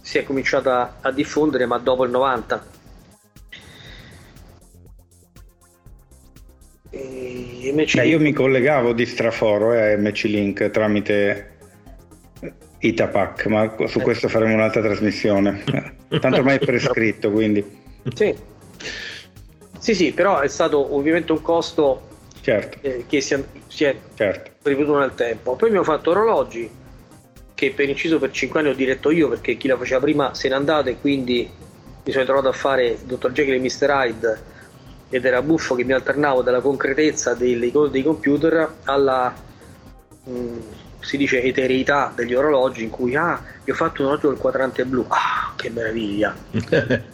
si 0.00 0.16
è 0.16 0.24
cominciata 0.24 0.96
a 1.02 1.10
diffondere, 1.10 1.66
ma 1.66 1.76
dopo 1.76 2.04
il 2.04 2.10
90. 2.10 2.73
E 6.94 7.72
MC 7.72 7.96
Beh, 7.96 8.06
io 8.06 8.20
mi 8.20 8.32
collegavo 8.32 8.92
di 8.92 9.06
straforo 9.06 9.72
eh, 9.72 9.92
a 9.92 9.96
MC 9.96 10.24
Link 10.24 10.70
tramite 10.70 11.52
Itapac, 12.78 13.46
ma 13.46 13.74
su 13.86 14.00
questo 14.00 14.28
faremo 14.28 14.54
un'altra 14.54 14.82
trasmissione. 14.82 15.64
Tanto 16.20 16.38
ormai 16.38 16.56
è 16.56 16.58
prescritto, 16.58 17.30
quindi. 17.30 17.64
Sì. 18.14 18.34
Sì, 19.78 19.94
sì, 19.94 20.12
però 20.12 20.40
è 20.40 20.48
stato 20.48 20.94
ovviamente 20.94 21.32
un 21.32 21.42
costo 21.42 22.08
certo. 22.40 22.78
eh, 22.82 23.04
che 23.06 23.20
si 23.20 23.34
è, 23.34 23.42
si 23.66 23.84
è 23.84 23.96
certo. 24.14 24.50
ripetuto 24.62 24.98
nel 24.98 25.14
tempo. 25.14 25.56
Poi 25.56 25.68
abbiamo 25.68 25.84
fatto 25.84 26.10
orologi, 26.10 26.70
che 27.54 27.70
per 27.70 27.88
inciso 27.88 28.18
per 28.18 28.30
5 28.30 28.60
anni 28.60 28.68
ho 28.70 28.74
diretto 28.74 29.10
io 29.10 29.28
perché 29.28 29.56
chi 29.56 29.68
la 29.68 29.76
faceva 29.76 30.00
prima 30.00 30.34
se 30.34 30.48
n'è 30.48 30.54
andato 30.54 30.88
e 30.88 30.96
quindi 31.00 31.48
mi 32.04 32.12
sono 32.12 32.24
trovato 32.24 32.48
a 32.48 32.52
fare 32.52 32.86
il 32.86 32.98
Dr. 32.98 33.32
Jekyll 33.32 33.54
e 33.54 33.58
Mr. 33.60 33.88
Hyde 33.90 34.42
ed 35.14 35.24
era 35.24 35.42
buffo 35.42 35.76
che 35.76 35.84
mi 35.84 35.92
alternavo 35.92 36.42
dalla 36.42 36.60
concretezza 36.60 37.34
dei, 37.34 37.56
dei 37.56 38.02
computer 38.02 38.78
alla 38.82 39.32
mh, 40.24 40.30
mm, 40.32 40.58
si 40.98 41.16
dice 41.16 41.40
etereità 41.40 42.12
degli 42.12 42.34
orologi 42.34 42.82
in 42.82 42.90
cui 42.90 43.14
ah, 43.14 43.40
vi 43.62 43.70
ho 43.70 43.74
fatto 43.74 44.00
un 44.00 44.08
orologio 44.08 44.30
del 44.30 44.38
quadrante 44.38 44.84
blu. 44.84 45.04
Ah 45.08 45.52
che 45.54 45.70
meraviglia. 45.70 46.34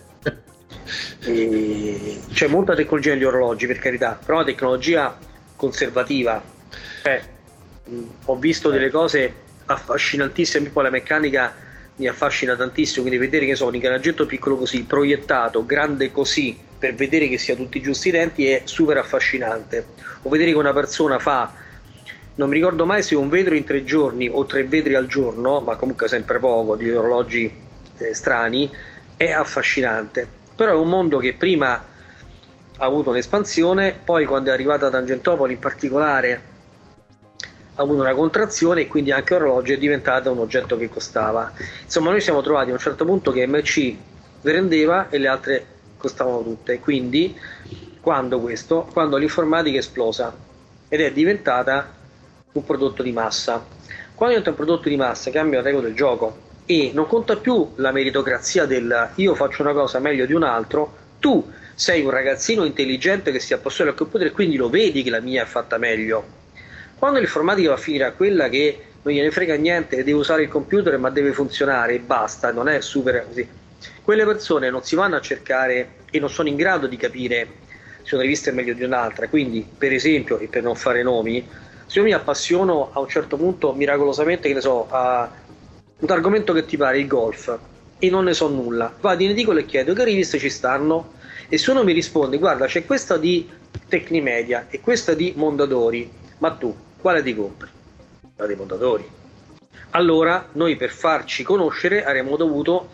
E, 1.23 2.21
c'è 2.33 2.49
molta 2.49 2.75
tecnologia 2.75 3.13
negli 3.13 3.23
orologi 3.23 3.67
per 3.67 3.79
carità 3.79 4.19
però 4.25 4.39
la 4.39 4.45
tecnologia 4.45 5.17
conservativa. 5.55 6.43
Cioè, 7.03 7.23
mh, 7.85 8.03
ho 8.25 8.37
visto 8.37 8.71
delle 8.71 8.91
cose 8.91 9.33
affascinantissime, 9.67 10.71
poi 10.71 10.85
la 10.85 10.91
meccanica 10.91 11.55
mi 12.01 12.09
affascina 12.09 12.57
tantissimo, 12.57 13.07
quindi 13.07 13.21
vedere 13.21 13.45
che 13.45 13.55
so, 13.55 13.67
un 13.67 13.75
ingranaggetto 13.75 14.25
piccolo 14.25 14.57
così, 14.57 14.85
proiettato, 14.85 15.67
grande 15.67 16.11
così, 16.11 16.59
per 16.79 16.95
vedere 16.95 17.29
che 17.29 17.37
sia 17.37 17.55
tutti 17.55 17.83
giusti 17.83 18.09
i 18.09 18.13
denti 18.13 18.47
è 18.47 18.63
super 18.65 18.97
affascinante. 18.97 19.85
O 20.23 20.31
vedere 20.31 20.53
che 20.53 20.57
una 20.57 20.73
persona 20.73 21.19
fa, 21.19 21.53
non 22.37 22.49
mi 22.49 22.55
ricordo 22.55 22.87
mai 22.87 23.03
se 23.03 23.15
un 23.17 23.29
vetro 23.29 23.55
in 23.55 23.65
tre 23.65 23.85
giorni 23.85 24.31
o 24.33 24.47
tre 24.47 24.65
vetri 24.65 24.95
al 24.95 25.07
giorno, 25.07 25.61
ma 25.61 25.77
comunque 25.77 26.09
sempre 26.09 26.39
poco, 26.39 26.75
di 26.75 26.91
orologi 26.91 27.53
eh, 27.99 28.15
strani, 28.15 28.71
è 29.19 29.31
affascinante. 29.31 30.27
Però 30.57 30.73
è 30.73 30.77
un 30.77 30.89
mondo 30.89 31.19
che 31.19 31.35
prima 31.35 31.73
ha 31.73 32.85
avuto 32.87 33.11
un'espansione, 33.11 34.01
poi 34.03 34.25
quando 34.25 34.49
è 34.49 34.55
arrivata 34.55 34.89
Tangentopoli 34.89 35.53
in 35.53 35.59
particolare 35.59 36.43
ha 37.75 37.83
avuto 37.83 38.01
una 38.01 38.15
contrazione 38.15 38.83
e 38.83 38.87
quindi 38.87 39.13
anche 39.13 39.39
l'orologio 39.39 39.73
è 39.73 39.79
diventato 39.79 40.31
un 40.31 40.39
oggetto 40.39 40.77
che 40.77 40.89
costava. 40.89 41.53
Insomma, 41.83 42.11
noi 42.11 42.21
siamo 42.21 42.43
trovati 42.43 42.71
a 42.71 42.73
un 42.73 42.79
certo 42.79 43.05
punto 43.05 43.31
che 43.31 43.47
MC 43.47 43.95
vendeva 44.43 45.09
e 45.09 45.19
le 45.19 45.29
altre 45.29 45.67
costavano 45.97 46.43
tutte. 46.43 46.79
Quindi, 46.81 47.39
quando 48.01 48.41
questo? 48.41 48.89
Quando 48.93 49.17
l'informatica 49.17 49.77
è 49.77 49.81
esplosa 49.81 50.35
ed 50.89 51.01
è 51.01 51.13
diventata 51.13 51.95
un 52.53 52.65
prodotto 52.65 53.03
di 53.03 53.13
massa. 53.13 53.65
Quando 54.15 54.37
diventa 54.37 54.51
un 54.51 54.57
prodotto 54.57 54.89
di 54.89 54.97
massa 54.97 55.31
cambia 55.31 55.61
le 55.61 55.65
regole 55.65 55.87
del 55.87 55.97
gioco 55.97 56.49
e 56.67 56.91
non 56.93 57.07
conta 57.07 57.37
più 57.37 57.73
la 57.77 57.93
meritocrazia 57.93 58.67
del 58.67 59.11
io 59.15 59.35
faccio 59.35 59.63
una 59.63 59.73
cosa 59.73 59.99
meglio 59.99 60.27
di 60.27 60.35
un 60.35 60.43
altro, 60.43 60.97
tu 61.19 61.51
sei 61.75 62.03
un 62.03 62.11
ragazzino 62.11 62.65
intelligente 62.65 63.33
che 63.33 63.41
si 63.41 63.55
apposta 63.55 63.85
al 63.85 63.95
computer 63.95 64.27
e 64.27 64.33
quindi 64.33 64.57
lo 64.57 64.69
vedi 64.69 65.03
che 65.03 65.11
la 65.11 65.21
mia 65.21 65.43
è 65.43 65.47
fatta 65.47 65.79
meglio 65.79 66.39
quando 67.01 67.19
l'informatica 67.19 67.71
va 67.71 67.77
a 67.77 67.79
finire 67.79 68.05
a 68.05 68.13
quella 68.13 68.51
che 68.51 68.79
non 69.01 69.15
gliene 69.15 69.31
frega 69.31 69.55
niente, 69.55 69.97
deve 69.97 70.13
usare 70.13 70.43
il 70.43 70.49
computer 70.51 70.99
ma 70.99 71.09
deve 71.09 71.33
funzionare 71.33 71.95
e 71.95 71.99
basta, 71.99 72.53
non 72.53 72.69
è 72.69 72.83
super 72.83 73.25
così. 73.27 73.49
Quelle 74.03 74.27
persone 74.27 74.69
non 74.69 74.85
si 74.85 74.97
vanno 74.97 75.17
a 75.17 75.21
cercare 75.23 75.93
e 76.11 76.21
non 76.21 76.29
sono 76.29 76.51
in 76.51 76.57
grado 76.57 76.87
di 76.87 76.99
capire 76.99 77.49
se 78.03 78.17
una 78.17 78.25
rivista 78.25 78.51
è 78.51 78.53
meglio 78.53 78.75
di 78.75 78.85
un'altra. 78.85 79.29
Quindi, 79.29 79.67
per 79.79 79.95
esempio, 79.95 80.39
e 80.41 80.49
per 80.49 80.63
non 80.63 80.77
fare 80.77 81.03
nomi, 81.03 81.49
se 81.87 82.01
io 82.01 82.05
mi 82.05 82.13
appassiono 82.13 82.91
a 82.93 83.01
un 83.01 83.09
certo 83.09 83.39
punto 83.39 83.73
miracolosamente, 83.73 84.49
che 84.49 84.55
ne 84.55 84.61
so, 84.61 84.87
a 84.91 85.33
un 86.01 86.11
argomento 86.11 86.53
che 86.53 86.67
ti 86.67 86.77
pare, 86.77 86.99
il 86.99 87.07
golf, 87.07 87.59
e 87.99 88.11
non 88.11 88.25
ne 88.25 88.35
so 88.35 88.49
nulla, 88.49 88.95
vado 89.01 89.23
in 89.23 89.31
edicola 89.31 89.61
e 89.61 89.65
chiedo 89.65 89.95
che 89.95 90.05
riviste 90.05 90.39
ci 90.39 90.51
stanno 90.51 91.15
e 91.49 91.57
se 91.57 91.71
uno 91.71 91.83
mi 91.83 91.95
risponde 91.95 92.37
guarda 92.37 92.67
c'è 92.67 92.85
questa 92.85 93.17
di 93.17 93.49
Tecnimedia 93.89 94.67
e 94.69 94.81
questa 94.81 95.15
di 95.15 95.33
Mondadori, 95.35 96.11
ma 96.39 96.51
tu 96.53 96.75
quale 97.01 97.23
ti 97.23 97.35
compri? 97.35 97.69
La 98.37 98.47
dei 98.47 98.57
montatori. 98.57 99.09
Allora 99.91 100.49
noi 100.53 100.77
per 100.77 100.91
farci 100.91 101.43
conoscere 101.43 102.05
avremmo 102.05 102.37
dovuto 102.37 102.89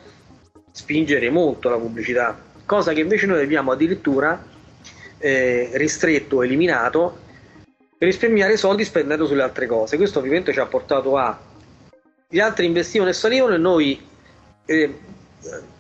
spingere 0.73 1.31
molto 1.31 1.69
la 1.69 1.77
pubblicità, 1.77 2.39
cosa 2.65 2.93
che 2.93 3.01
invece 3.01 3.27
noi 3.27 3.43
abbiamo 3.43 3.73
addirittura 3.73 4.43
eh, 5.19 5.71
ristretto, 5.75 6.43
eliminato 6.43 7.19
per 7.99 8.09
risparmiare 8.09 8.57
soldi 8.57 8.85
spendendo 8.85 9.27
sulle 9.27 9.43
altre 9.43 9.67
cose. 9.67 9.97
Questo 9.97 10.19
ovviamente 10.19 10.53
ci 10.53 10.61
ha 10.61 10.67
portato 10.67 11.17
a 11.17 11.39
gli 12.29 12.41
altri 12.41 12.67
investivano 12.67 13.11
e 13.11 13.15
salivano 13.15 13.55
e 13.55 13.59
noi 13.59 14.07
eh, 14.65 14.99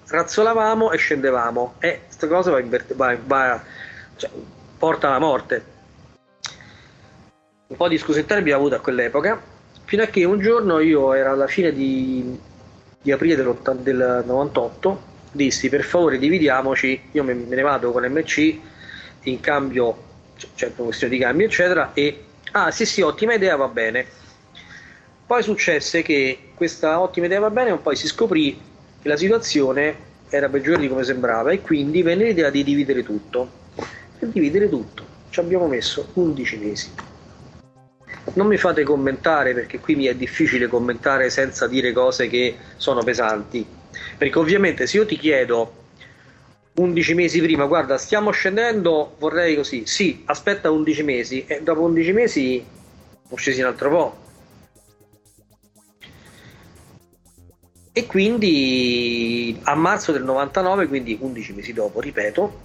razzolavamo 0.06 0.92
e 0.92 0.96
scendevamo 0.96 1.74
e 1.78 2.02
questa 2.06 2.28
cosa 2.28 2.51
va, 2.52 2.62
va, 2.94 3.16
va 3.24 3.62
cioè, 4.16 4.30
porta 4.78 5.09
alla 5.09 5.18
morte 5.18 5.74
un 7.68 7.76
po' 7.76 7.88
di 7.88 7.98
scusettare 7.98 8.40
abbiamo 8.40 8.60
avuto 8.60 8.76
a 8.76 8.80
quell'epoca, 8.80 9.43
fino 9.84 10.02
a 10.02 10.06
che 10.06 10.24
un 10.24 10.38
giorno 10.40 10.78
io 10.78 11.12
era 11.14 11.32
alla 11.32 11.48
fine 11.48 11.72
di, 11.72 12.38
di 13.02 13.10
aprile 13.10 13.34
del 13.34 14.24
98, 14.24 15.02
dissi 15.32 15.68
per 15.68 15.82
favore 15.82 16.18
dividiamoci, 16.18 17.09
io 17.12 17.24
me, 17.24 17.34
me 17.34 17.55
ne 17.55 17.62
vado 17.62 17.90
con 17.90 18.05
MC 18.05 18.59
in 19.22 19.40
cambio, 19.40 20.05
cioè 20.55 20.70
per 20.70 20.84
questione 20.84 21.14
di 21.14 21.20
cambio 21.20 21.47
eccetera, 21.47 21.90
e 21.93 22.24
ah 22.52 22.70
sì 22.70 22.86
sì 22.86 23.01
ottima 23.01 23.34
idea 23.34 23.56
va 23.56 23.68
bene. 23.68 24.06
Poi 25.26 25.43
successe 25.43 26.02
che 26.02 26.51
questa 26.55 27.01
ottima 27.01 27.26
idea 27.26 27.40
va 27.40 27.51
bene, 27.51 27.70
e 27.70 27.76
poi 27.78 27.97
si 27.97 28.06
scoprì 28.06 28.60
che 29.02 29.09
la 29.09 29.16
situazione 29.16 30.05
era 30.28 30.48
peggiore 30.48 30.78
di 30.78 30.88
come 30.88 31.02
sembrava 31.02 31.51
e 31.51 31.60
quindi 31.60 32.02
venne 32.02 32.24
l'idea 32.24 32.51
di 32.51 32.62
dividere 32.62 33.02
tutto. 33.02 33.64
Per 34.18 34.28
dividere 34.28 34.68
tutto 34.68 35.05
ci 35.30 35.40
abbiamo 35.40 35.66
messo 35.66 36.09
11 36.14 36.56
mesi. 36.59 36.90
Non 38.35 38.47
mi 38.47 38.57
fate 38.57 38.82
commentare 38.82 39.55
perché 39.55 39.78
qui 39.78 39.94
mi 39.94 40.07
è 40.07 40.15
difficile 40.15 40.66
commentare 40.66 41.31
senza 41.31 41.66
dire 41.66 41.93
cose 41.93 42.28
che 42.28 42.57
sono 42.77 43.03
pesanti. 43.03 43.66
Perché 44.19 44.39
ovviamente 44.39 44.86
se 44.86 44.98
io 44.98 45.07
ti 45.07 45.16
chiedo 45.16 45.85
11 46.74 47.15
mesi 47.15 47.40
prima, 47.40 47.65
guarda, 47.65 47.97
stiamo 47.97 48.31
scendendo, 48.31 49.16
vorrei 49.19 49.57
così, 49.57 49.86
sì, 49.86 50.23
aspetta 50.27 50.70
11 50.70 51.03
mesi 51.03 51.44
e 51.47 51.62
dopo 51.62 51.81
11 51.82 52.12
mesi 52.12 52.65
ho 53.28 53.36
scesi 53.36 53.61
un 53.61 53.66
altro 53.66 53.89
po'. 53.90 54.24
E 57.93 58.05
quindi 58.05 59.59
a 59.62 59.74
marzo 59.74 60.12
del 60.12 60.23
99, 60.23 60.86
quindi 60.86 61.16
11 61.19 61.53
mesi 61.55 61.73
dopo, 61.73 61.98
ripeto, 62.01 62.61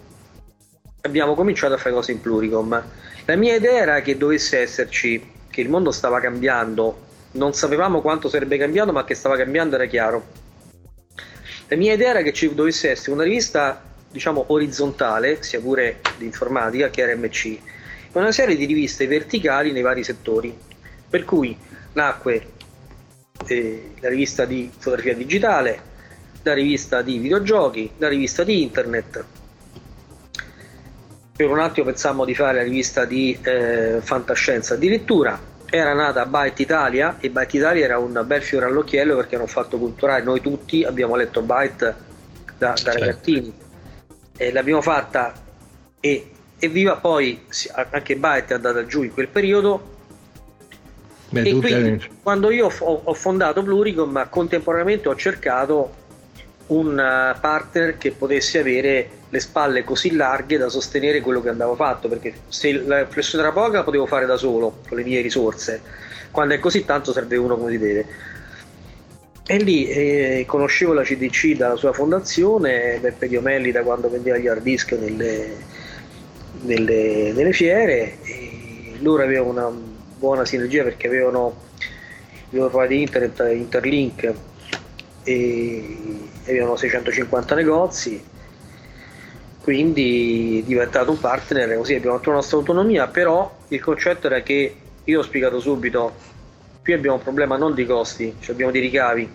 abbiamo 1.01 1.33
cominciato 1.35 1.73
a 1.73 1.77
fare 1.77 1.95
cose 1.95 2.11
in 2.11 2.19
Pluricom. 2.19 2.83
La 3.25 3.35
mia 3.37 3.55
idea 3.55 3.81
era 3.81 4.01
che 4.01 4.17
dovesse 4.17 4.59
esserci 4.59 5.39
che 5.51 5.61
il 5.61 5.69
mondo 5.69 5.91
stava 5.91 6.19
cambiando, 6.19 7.09
non 7.33 7.53
sapevamo 7.53 8.01
quanto 8.01 8.29
sarebbe 8.29 8.57
cambiato, 8.57 8.91
ma 8.91 9.03
che 9.03 9.13
stava 9.13 9.37
cambiando 9.37 9.75
era 9.75 9.85
chiaro. 9.85 10.25
La 11.67 11.75
mia 11.77 11.93
idea 11.93 12.09
era 12.09 12.21
che 12.21 12.33
ci 12.33 12.53
dovesse 12.53 12.89
essere 12.89 13.11
una 13.11 13.23
rivista, 13.23 13.83
diciamo, 14.09 14.45
orizzontale, 14.47 15.43
sia 15.43 15.59
pure 15.59 15.99
di 16.17 16.25
informatica, 16.25 16.89
che 16.89 17.01
era 17.01 17.15
MC, 17.15 17.45
e 17.45 17.59
una 18.13 18.31
serie 18.31 18.55
di 18.55 18.65
riviste 18.65 19.05
verticali 19.07 19.71
nei 19.71 19.81
vari 19.81 20.03
settori. 20.03 20.57
Per 21.09 21.23
cui 21.25 21.55
nacque 21.93 22.47
eh, 23.47 23.91
la 23.99 24.09
rivista 24.09 24.45
di 24.45 24.69
fotografia 24.75 25.15
digitale, 25.15 25.89
la 26.43 26.53
rivista 26.53 27.01
di 27.01 27.17
videogiochi, 27.19 27.91
la 27.97 28.07
rivista 28.07 28.43
di 28.43 28.61
internet, 28.61 29.23
per 31.47 31.57
un 31.57 31.59
attimo 31.59 31.85
pensammo 31.87 32.25
di 32.25 32.35
fare 32.35 32.57
la 32.57 32.63
rivista 32.63 33.05
di 33.05 33.37
eh, 33.41 33.99
fantascienza. 34.01 34.73
Addirittura 34.75 35.39
era 35.69 35.93
nata 35.93 36.25
Byte 36.25 36.61
Italia 36.61 37.17
e 37.19 37.29
Byte 37.29 37.57
Italia 37.57 37.85
era 37.85 37.97
un 37.97 38.23
bel 38.25 38.41
fiore 38.41 38.65
all'occhiello 38.65 39.15
perché 39.15 39.35
era 39.35 39.43
un 39.43 39.49
fatto 39.49 39.77
culturale. 39.77 40.23
Noi 40.23 40.41
tutti 40.41 40.83
abbiamo 40.83 41.15
letto 41.15 41.41
Byte 41.41 41.95
da, 42.57 42.69
da 42.69 42.75
certo. 42.75 42.99
ragazzini 42.99 43.53
e 44.37 44.51
l'abbiamo 44.51 44.81
fatta 44.81 45.33
e, 45.99 46.31
e 46.57 46.67
viva 46.67 46.97
poi 46.97 47.45
anche 47.91 48.15
Byte 48.15 48.53
è 48.53 48.55
andata 48.55 48.85
giù 48.85 49.03
in 49.03 49.13
quel 49.13 49.27
periodo. 49.27 49.89
Beh, 51.29 51.43
e 51.43 51.57
quindi, 51.57 52.09
quando 52.21 52.51
io 52.51 52.67
ho, 52.67 53.01
ho 53.05 53.13
fondato 53.13 53.63
Pluricom 53.63 54.27
contemporaneamente 54.29 55.07
ho 55.07 55.15
cercato 55.15 55.99
un 56.67 56.99
eh, 56.99 57.39
partner 57.39 57.97
che 57.97 58.11
potesse 58.11 58.59
avere 58.59 59.19
le 59.31 59.39
spalle 59.39 59.85
così 59.85 60.13
larghe 60.13 60.57
da 60.57 60.67
sostenere 60.67 61.21
quello 61.21 61.41
che 61.41 61.47
andavo 61.47 61.75
fatto, 61.75 62.09
perché 62.09 62.33
se 62.49 62.73
la 62.73 63.07
flessione 63.07 63.45
era 63.45 63.53
poca 63.53 63.81
potevo 63.81 64.05
fare 64.05 64.25
da 64.25 64.35
solo 64.35 64.79
con 64.87 64.97
le 64.97 65.03
mie 65.05 65.21
risorse, 65.21 65.81
quando 66.31 66.53
è 66.53 66.59
così 66.59 66.83
tanto 66.83 67.13
serve 67.13 67.37
uno 67.37 67.57
come 67.57 67.71
si 67.71 67.77
deve. 67.77 68.05
E 69.45 69.57
lì 69.57 69.87
eh, 69.87 70.43
conoscevo 70.45 70.91
la 70.91 71.03
CDC 71.03 71.55
dalla 71.55 71.77
sua 71.77 71.93
fondazione, 71.93 72.99
Beppe 72.99 73.29
Diomelli 73.29 73.71
da 73.71 73.83
quando 73.83 74.09
vendeva 74.09 74.37
gli 74.37 74.47
hard 74.47 74.61
disk 74.61 74.91
nelle, 74.91 75.55
nelle, 76.63 77.31
nelle 77.31 77.53
fiere, 77.53 78.17
e 78.23 78.97
loro 78.99 79.23
avevano 79.23 79.49
una 79.49 79.71
buona 80.17 80.43
sinergia 80.43 80.83
perché 80.83 81.07
avevano 81.07 81.55
i 82.49 82.57
loro 82.57 82.69
provider 82.69 82.99
internet, 82.99 83.55
Interlink, 83.55 84.33
e 85.23 85.97
avevano 86.45 86.75
650 86.75 87.55
negozi 87.55 88.29
quindi 89.61 90.63
diventato 90.65 91.11
un 91.11 91.19
partner 91.19 91.77
così 91.77 91.95
abbiamo 91.95 92.17
fatto 92.17 92.29
la 92.29 92.35
nostra 92.37 92.57
autonomia 92.57 93.07
però 93.07 93.59
il 93.67 93.79
concetto 93.79 94.27
era 94.27 94.41
che 94.41 94.75
io 95.03 95.19
ho 95.19 95.23
spiegato 95.23 95.59
subito 95.59 96.15
qui 96.83 96.93
abbiamo 96.93 97.17
un 97.17 97.23
problema 97.23 97.57
non 97.57 97.73
di 97.73 97.85
costi 97.85 98.35
cioè 98.39 98.53
abbiamo 98.53 98.71
dei 98.71 98.81
ricavi 98.81 99.31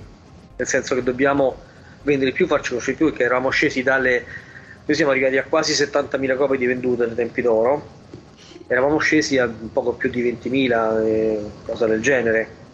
nel 0.57 0.67
senso 0.67 0.95
che 0.95 1.03
dobbiamo 1.03 1.57
vendere 2.03 2.33
più 2.33 2.47
farci 2.47 2.71
conoscere 2.71 2.97
più 2.97 3.07
perché 3.07 3.25
eravamo 3.25 3.51
scesi 3.51 3.83
dalle 3.83 4.25
noi 4.85 4.97
siamo 4.97 5.13
arrivati 5.13 5.37
a 5.37 5.45
quasi 5.45 5.73
70.000 5.73 6.37
copie 6.37 6.59
di 6.59 6.67
vendute 6.67 7.07
nei 7.07 7.15
tempi 7.15 7.43
d'oro 7.43 7.95
eravamo 8.67 8.99
scesi 8.99 9.39
a 9.39 9.49
poco 9.73 9.93
più 9.93 10.11
di 10.11 10.23
20.000 10.23 11.07
eh, 11.07 11.41
cosa 11.65 11.87
del 11.87 12.03
genere 12.03 12.65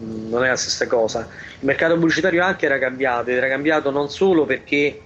non 0.00 0.44
è 0.44 0.48
la 0.48 0.56
stessa 0.56 0.86
cosa. 0.86 1.28
Il 1.58 1.66
mercato 1.66 1.94
pubblicitario 1.94 2.44
anche 2.44 2.66
era 2.66 2.78
cambiato, 2.78 3.30
era 3.30 3.48
cambiato 3.48 3.90
non 3.90 4.08
solo 4.10 4.44
perché 4.44 5.00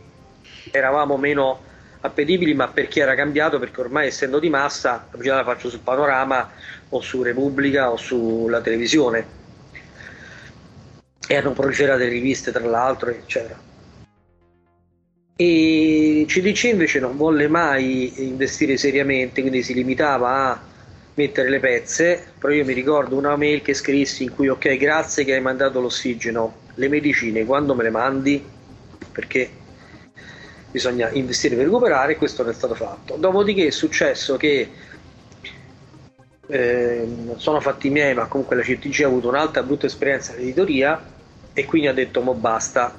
eravamo 0.70 1.16
meno 1.16 1.60
appetibili, 2.02 2.54
ma 2.54 2.68
perché 2.68 3.00
era 3.00 3.14
cambiato, 3.14 3.58
perché 3.58 3.80
ormai 3.80 4.08
essendo 4.08 4.38
di 4.38 4.48
massa, 4.48 5.08
la 5.10 5.36
la 5.36 5.44
faccio 5.44 5.70
sul 5.70 5.80
panorama 5.80 6.50
o 6.90 7.00
su 7.00 7.22
Repubblica 7.22 7.90
o 7.90 7.96
sulla 7.96 8.60
televisione. 8.60 9.40
Erano 11.26 11.54
proliferate 11.54 12.08
riviste 12.08 12.52
tra 12.52 12.64
l'altro, 12.64 13.10
eccetera. 13.10 13.58
E 15.36 16.24
CDC 16.26 16.64
invece 16.64 17.00
non 17.00 17.16
volle 17.16 17.48
mai 17.48 18.12
investire 18.26 18.76
seriamente, 18.76 19.40
quindi 19.40 19.62
si 19.62 19.72
limitava 19.72 20.50
a 20.50 20.60
mettere 21.14 21.48
le 21.48 21.60
pezze, 21.60 22.32
però 22.38 22.52
io 22.52 22.64
mi 22.64 22.72
ricordo 22.72 23.16
una 23.16 23.36
mail 23.36 23.62
che 23.62 23.74
scrissi 23.74 24.24
in 24.24 24.34
cui 24.34 24.48
ok 24.48 24.76
grazie 24.76 25.24
che 25.24 25.34
hai 25.34 25.40
mandato 25.40 25.80
l'ossigeno, 25.80 26.60
le 26.74 26.88
medicine 26.88 27.44
quando 27.44 27.74
me 27.74 27.82
le 27.84 27.90
mandi? 27.90 28.44
Perché 29.10 29.50
bisogna 30.72 31.10
investire 31.10 31.54
per 31.54 31.66
recuperare 31.66 32.12
e 32.12 32.16
questo 32.16 32.42
non 32.42 32.50
è 32.50 32.54
stato 32.54 32.74
fatto. 32.74 33.16
Dopodiché 33.16 33.66
è 33.66 33.70
successo 33.70 34.36
che 34.36 34.68
eh, 36.48 37.08
sono 37.36 37.60
fatti 37.60 37.90
miei, 37.90 38.14
ma 38.14 38.26
comunque 38.26 38.56
la 38.56 38.62
CTG 38.62 39.02
ha 39.02 39.06
avuto 39.06 39.28
un'altra 39.28 39.62
brutta 39.62 39.86
esperienza 39.86 40.34
di 40.34 40.52
e 41.54 41.64
quindi 41.66 41.86
ha 41.88 41.92
detto 41.92 42.22
mo 42.22 42.34
basta, 42.34 42.94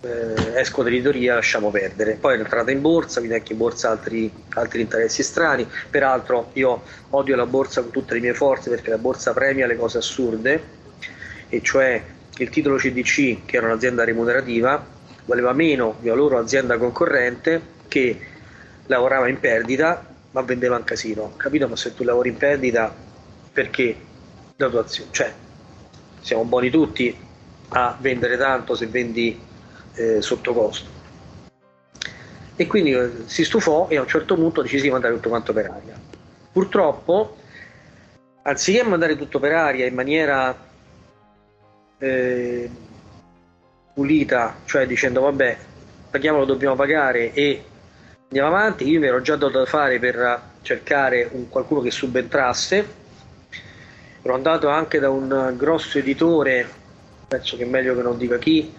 eh, 0.00 0.58
esco 0.58 0.82
dall'editoria, 0.82 1.34
lasciamo 1.34 1.70
perdere. 1.70 2.16
Poi 2.20 2.36
è 2.36 2.40
entrata 2.40 2.72
in 2.72 2.80
borsa, 2.80 3.20
quindi 3.20 3.36
anche 3.36 3.52
in 3.52 3.58
borsa 3.58 3.90
altri, 3.90 4.30
altri 4.54 4.80
interessi 4.80 5.22
strani. 5.22 5.66
Peraltro 5.88 6.50
io 6.54 6.82
odio 7.10 7.36
la 7.36 7.46
borsa 7.46 7.82
con 7.82 7.90
tutte 7.90 8.14
le 8.14 8.20
mie 8.20 8.34
forze 8.34 8.70
perché 8.70 8.90
la 8.90 8.98
borsa 8.98 9.32
premia 9.32 9.66
le 9.66 9.76
cose 9.76 9.98
assurde, 9.98 10.62
e 11.48 11.62
cioè 11.62 12.02
il 12.38 12.50
titolo 12.50 12.76
CDC, 12.76 13.44
che 13.44 13.56
era 13.56 13.66
un'azienda 13.66 14.02
remunerativa, 14.02 14.93
valeva 15.24 15.52
meno 15.52 15.96
una 16.00 16.14
loro 16.14 16.38
azienda 16.38 16.78
concorrente 16.78 17.60
che 17.88 18.18
lavorava 18.86 19.28
in 19.28 19.40
perdita 19.40 20.12
ma 20.34 20.42
vendeva 20.42 20.76
un 20.76 20.84
casino. 20.84 21.34
Capito? 21.36 21.68
Ma 21.68 21.76
se 21.76 21.94
tu 21.94 22.02
lavori 22.02 22.30
in 22.30 22.36
perdita, 22.36 22.92
perché 23.52 23.96
la 24.56 24.68
tua 24.68 24.80
azione? 24.80 25.10
Cioè, 25.12 25.32
siamo 26.20 26.44
buoni 26.44 26.70
tutti 26.70 27.16
a 27.68 27.96
vendere 28.00 28.36
tanto 28.36 28.74
se 28.74 28.86
vendi 28.86 29.40
eh, 29.94 30.20
sotto 30.20 30.52
costo. 30.52 30.90
E 32.56 32.66
quindi 32.66 32.92
eh, 32.92 33.10
si 33.26 33.44
stufò 33.44 33.86
e 33.88 33.96
a 33.96 34.00
un 34.00 34.08
certo 34.08 34.34
punto 34.34 34.62
decisi 34.62 34.84
di 34.84 34.90
mandare 34.90 35.14
tutto 35.14 35.28
quanto 35.28 35.52
per 35.52 35.70
aria. 35.70 36.00
Purtroppo, 36.52 37.36
anziché 38.42 38.82
mandare 38.82 39.16
tutto 39.16 39.38
per 39.38 39.52
aria 39.52 39.86
in 39.86 39.94
maniera 39.94 40.56
eh, 41.98 42.70
pulita, 43.94 44.56
cioè 44.64 44.86
dicendo 44.86 45.20
vabbè, 45.20 45.56
paghiamolo, 46.10 46.44
dobbiamo 46.44 46.74
pagare 46.74 47.32
e 47.32 47.64
andiamo 48.24 48.48
avanti, 48.48 48.88
io 48.88 48.98
mi 48.98 49.06
ero 49.06 49.20
già 49.20 49.36
dato 49.36 49.58
da 49.58 49.66
fare 49.66 50.00
per 50.00 50.42
cercare 50.62 51.28
un, 51.32 51.48
qualcuno 51.48 51.80
che 51.80 51.92
subentrasse. 51.92 53.02
Ero 54.22 54.34
andato 54.34 54.68
anche 54.68 54.98
da 54.98 55.10
un 55.10 55.54
grosso 55.56 55.98
editore, 55.98 56.68
penso 57.28 57.56
che 57.56 57.62
è 57.62 57.66
meglio 57.66 57.94
che 57.94 58.02
non 58.02 58.18
dica 58.18 58.38
chi, 58.38 58.72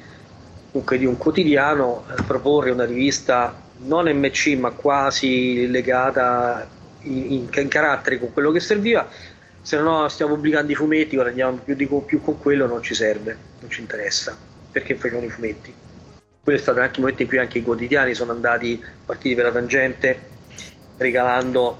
comunque 0.71 0.97
di 0.97 1.05
un 1.05 1.17
quotidiano 1.17 2.05
eh, 2.09 2.23
proporre 2.23 2.71
una 2.71 2.85
rivista 2.85 3.63
non 3.77 4.07
MC 4.07 4.57
ma 4.57 4.71
quasi 4.71 5.69
legata 5.69 6.67
in, 7.01 7.31
in, 7.31 7.49
in 7.51 7.67
carattere 7.67 8.19
con 8.19 8.33
quello 8.33 8.51
che 8.51 8.59
serviva. 8.59 9.07
Se 9.61 9.77
no 9.77 10.07
stiamo 10.09 10.35
pubblicando 10.35 10.71
i 10.71 10.75
fumetti 10.75 11.15
guadagniamo 11.15 11.57
più, 11.63 11.75
di, 11.75 11.87
più 12.05 12.21
con 12.21 12.37
quello 12.39 12.67
non 12.67 12.83
ci 12.83 12.93
serve 12.93 13.35
non 13.61 13.69
ci 13.69 13.81
interessa 13.81 14.54
perché 14.75 14.95
facevano 14.95 15.25
i 15.25 15.29
fumetti 15.29 15.73
quello 16.43 16.59
è 16.59 16.61
stato 16.61 16.79
anche 16.81 16.95
il 16.95 16.99
momento 16.99 17.21
in 17.21 17.27
cui 17.27 17.37
anche 17.37 17.57
i 17.59 17.63
quotidiani 17.63 18.13
sono 18.13 18.33
andati 18.33 18.83
partiti 19.05 19.33
per 19.35 19.45
la 19.45 19.51
tangente 19.51 20.19
regalando 20.97 21.77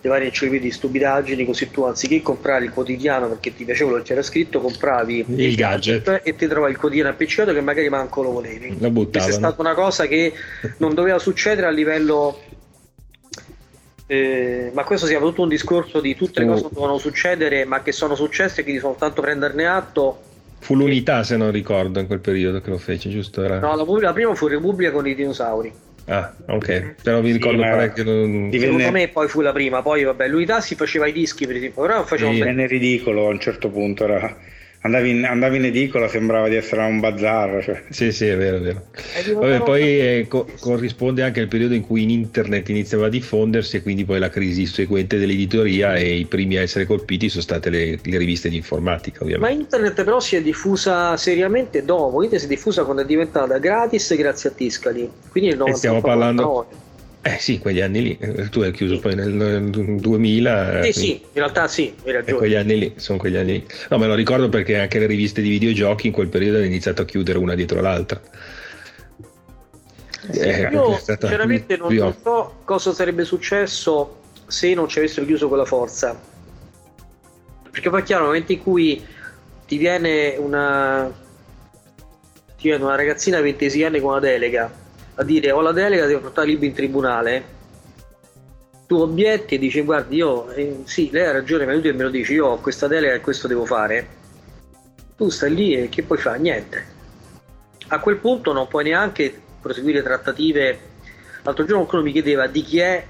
le 0.00 0.08
varie 0.08 0.26
enciclopedie 0.26 0.68
di 0.68 0.72
stupidaggini, 0.72 1.44
così 1.46 1.70
tu 1.70 1.84
anziché 1.84 2.20
comprare 2.22 2.64
il 2.64 2.72
quotidiano 2.72 3.28
perché 3.28 3.54
ti 3.54 3.64
piaceva 3.64 3.90
quello 3.90 4.02
che 4.02 4.08
c'era 4.08 4.22
scritto, 4.22 4.60
compravi 4.60 5.26
il 5.28 5.54
gadget. 5.54 6.22
e 6.24 6.34
ti 6.34 6.48
trovavi 6.48 6.72
il 6.72 6.78
quotidiano 6.78 7.10
appiccicato 7.10 7.52
che 7.52 7.60
magari 7.60 7.88
manco 7.88 8.22
lo 8.22 8.32
volevi. 8.32 8.80
La 8.80 8.90
Questa 8.90 9.28
è 9.28 9.32
stata 9.32 9.60
una 9.60 9.74
cosa 9.74 10.06
che 10.06 10.32
non 10.78 10.94
doveva 10.94 11.20
succedere 11.20 11.68
a 11.68 11.70
livello 11.70 12.40
eh, 14.08 14.72
ma 14.74 14.82
questo 14.82 15.06
sia 15.06 15.20
tutto 15.20 15.42
un 15.42 15.48
discorso 15.48 16.00
di 16.00 16.16
tutte 16.16 16.40
le 16.40 16.46
cose 16.46 16.62
che 16.62 16.68
dovevano 16.72 16.98
succedere, 16.98 17.64
ma 17.64 17.80
che 17.82 17.92
sono 17.92 18.16
successe, 18.16 18.64
quindi 18.64 18.80
soltanto 18.80 19.22
prenderne 19.22 19.66
atto 19.66 20.30
Fu 20.62 20.76
l'unità, 20.76 21.24
se 21.24 21.36
non 21.36 21.50
ricordo, 21.50 21.98
in 21.98 22.06
quel 22.06 22.20
periodo 22.20 22.60
che 22.60 22.70
lo 22.70 22.78
fece, 22.78 23.10
giusto? 23.10 23.42
Era... 23.42 23.58
No, 23.58 23.74
la, 23.74 24.00
la 24.00 24.12
prima 24.12 24.32
fu 24.36 24.46
Repubblica 24.46 24.92
con 24.92 25.08
i 25.08 25.14
dinosauri. 25.16 25.72
Ah, 26.04 26.32
ok, 26.46 27.02
però 27.02 27.20
mi 27.20 27.32
ricordo 27.32 27.62
sì, 27.62 27.68
parecchio. 27.68 28.04
Non... 28.04 28.50
Secondo 28.52 28.90
me 28.92 29.08
poi 29.08 29.26
fu 29.26 29.40
la 29.40 29.50
prima, 29.50 29.82
poi 29.82 30.04
vabbè, 30.04 30.28
l'unità 30.28 30.60
si 30.60 30.76
faceva 30.76 31.08
i 31.08 31.12
dischi 31.12 31.46
per 31.46 31.56
esempio, 31.56 31.82
però 31.82 32.04
faceva 32.04 32.32
sì, 32.32 32.40
un... 32.42 32.66
ridicolo 32.68 33.26
a 33.26 33.30
un 33.30 33.40
certo 33.40 33.70
punto, 33.70 34.04
era 34.04 34.36
andavi 34.82 35.10
in, 35.10 35.24
andavi 35.24 35.56
in, 35.56 35.64
edicola 35.64 36.08
sembrava 36.08 36.48
di 36.48 36.56
essere 36.56 36.82
a 36.82 36.86
un 36.86 37.00
bazar 37.00 37.62
cioè. 37.62 37.82
sì 37.90 38.12
sì 38.12 38.26
è 38.26 38.36
vero, 38.36 38.56
è 38.56 38.60
vero. 38.60 38.84
Vabbè, 39.34 39.62
poi 39.62 39.82
eh, 39.82 40.26
co- 40.28 40.46
corrisponde 40.58 41.22
anche 41.22 41.40
al 41.40 41.48
periodo 41.48 41.74
in 41.74 41.82
cui 41.82 42.02
in 42.02 42.10
internet 42.10 42.68
iniziava 42.68 43.06
a 43.06 43.08
diffondersi 43.08 43.76
e 43.76 43.82
quindi 43.82 44.04
poi 44.04 44.18
la 44.18 44.28
crisi 44.28 44.66
seguente 44.66 45.18
dell'editoria 45.18 45.94
e 45.94 46.16
i 46.16 46.26
primi 46.26 46.56
a 46.56 46.62
essere 46.62 46.84
colpiti 46.84 47.28
sono 47.28 47.42
state 47.42 47.70
le, 47.70 47.98
le 48.02 48.18
riviste 48.18 48.48
di 48.48 48.56
informatica 48.56 49.22
ovviamente 49.22 49.54
ma 49.54 49.60
internet 49.60 50.04
però 50.04 50.20
si 50.20 50.36
è 50.36 50.42
diffusa 50.42 51.16
seriamente 51.16 51.84
dopo 51.84 52.22
internet 52.22 52.40
si 52.40 52.46
è 52.46 52.48
diffusa 52.56 52.84
quando 52.84 53.02
è 53.02 53.06
diventata 53.06 53.58
gratis 53.58 54.14
grazie 54.16 54.50
a 54.50 54.52
Tiscali 54.52 55.10
quindi 55.28 55.50
il 55.50 55.56
90 55.56 55.76
stiamo 55.78 56.00
parlando 56.00 56.66
eh 57.24 57.38
sì, 57.38 57.60
quegli 57.60 57.80
anni 57.80 58.02
lì, 58.02 58.18
eh, 58.20 58.48
tu 58.48 58.62
hai 58.62 58.72
chiuso 58.72 58.98
poi 58.98 59.14
nel 59.14 59.70
2000. 59.70 60.82
Sì, 60.82 60.88
eh, 60.88 60.92
sì, 60.92 61.12
in 61.12 61.28
realtà 61.34 61.68
sì, 61.68 61.94
hai 62.04 62.12
ragione. 62.12 62.36
quegli 62.36 62.56
anni 62.56 62.76
lì, 62.76 62.94
sono 62.96 63.16
quegli 63.16 63.36
anni 63.36 63.52
lì. 63.52 63.66
No, 63.90 63.98
me 63.98 64.08
lo 64.08 64.16
ricordo 64.16 64.48
perché 64.48 64.76
anche 64.76 64.98
le 64.98 65.06
riviste 65.06 65.40
di 65.40 65.48
videogiochi 65.48 66.08
in 66.08 66.12
quel 66.12 66.26
periodo 66.26 66.56
hanno 66.56 66.66
iniziato 66.66 67.02
a 67.02 67.04
chiudere 67.04 67.38
una 67.38 67.54
dietro 67.54 67.80
l'altra. 67.80 68.20
Sì, 70.32 70.38
eh, 70.40 70.68
io 70.72 70.98
sinceramente 70.98 71.76
non, 71.76 71.94
non 71.94 72.16
so 72.20 72.54
cosa 72.64 72.92
sarebbe 72.92 73.24
successo 73.24 74.18
se 74.48 74.74
non 74.74 74.88
ci 74.88 74.98
avessero 74.98 75.24
chiuso 75.24 75.46
quella 75.46 75.64
forza. 75.64 76.20
Perché 77.70 77.88
poi 77.88 78.00
è 78.00 78.04
chiaro, 78.04 78.22
nel 78.22 78.32
momento 78.32 78.50
in 78.50 78.60
cui 78.60 79.00
ti 79.64 79.76
viene 79.76 80.34
una, 80.38 81.08
ti 82.56 82.68
viene 82.68 82.82
una 82.82 82.96
ragazzina 82.96 83.36
di 83.36 83.44
26 83.44 83.84
anni 83.84 84.00
con 84.00 84.10
una 84.10 84.20
delega 84.20 84.80
a 85.14 85.24
dire 85.24 85.50
ho 85.50 85.60
la 85.60 85.72
delega, 85.72 86.06
devo 86.06 86.20
portare 86.20 86.48
libri 86.48 86.66
in 86.66 86.74
tribunale, 86.74 87.44
tu 88.86 88.96
obietti 88.96 89.54
e 89.54 89.58
dici 89.58 89.80
guardi 89.82 90.16
io, 90.16 90.50
eh, 90.50 90.80
sì 90.84 91.10
lei 91.10 91.26
ha 91.26 91.32
ragione 91.32 91.64
ma 91.64 91.72
tu 91.72 91.94
me 91.94 92.02
lo 92.02 92.10
dici, 92.10 92.34
io 92.34 92.46
ho 92.46 92.60
questa 92.60 92.86
delega 92.86 93.14
e 93.14 93.20
questo 93.20 93.48
devo 93.48 93.64
fare, 93.64 94.20
tu 95.16 95.28
stai 95.28 95.54
lì 95.54 95.74
e 95.74 95.88
che 95.88 96.02
puoi 96.02 96.18
fare? 96.18 96.38
Niente. 96.38 96.84
A 97.88 98.00
quel 98.00 98.16
punto 98.16 98.52
non 98.52 98.68
puoi 98.68 98.84
neanche 98.84 99.32
proseguire 99.60 100.02
trattative. 100.02 100.90
L'altro 101.42 101.64
giorno 101.64 101.84
qualcuno 101.84 102.02
mi 102.02 102.12
chiedeva 102.12 102.46
di 102.46 102.62
chi 102.62 102.78
è 102.78 103.04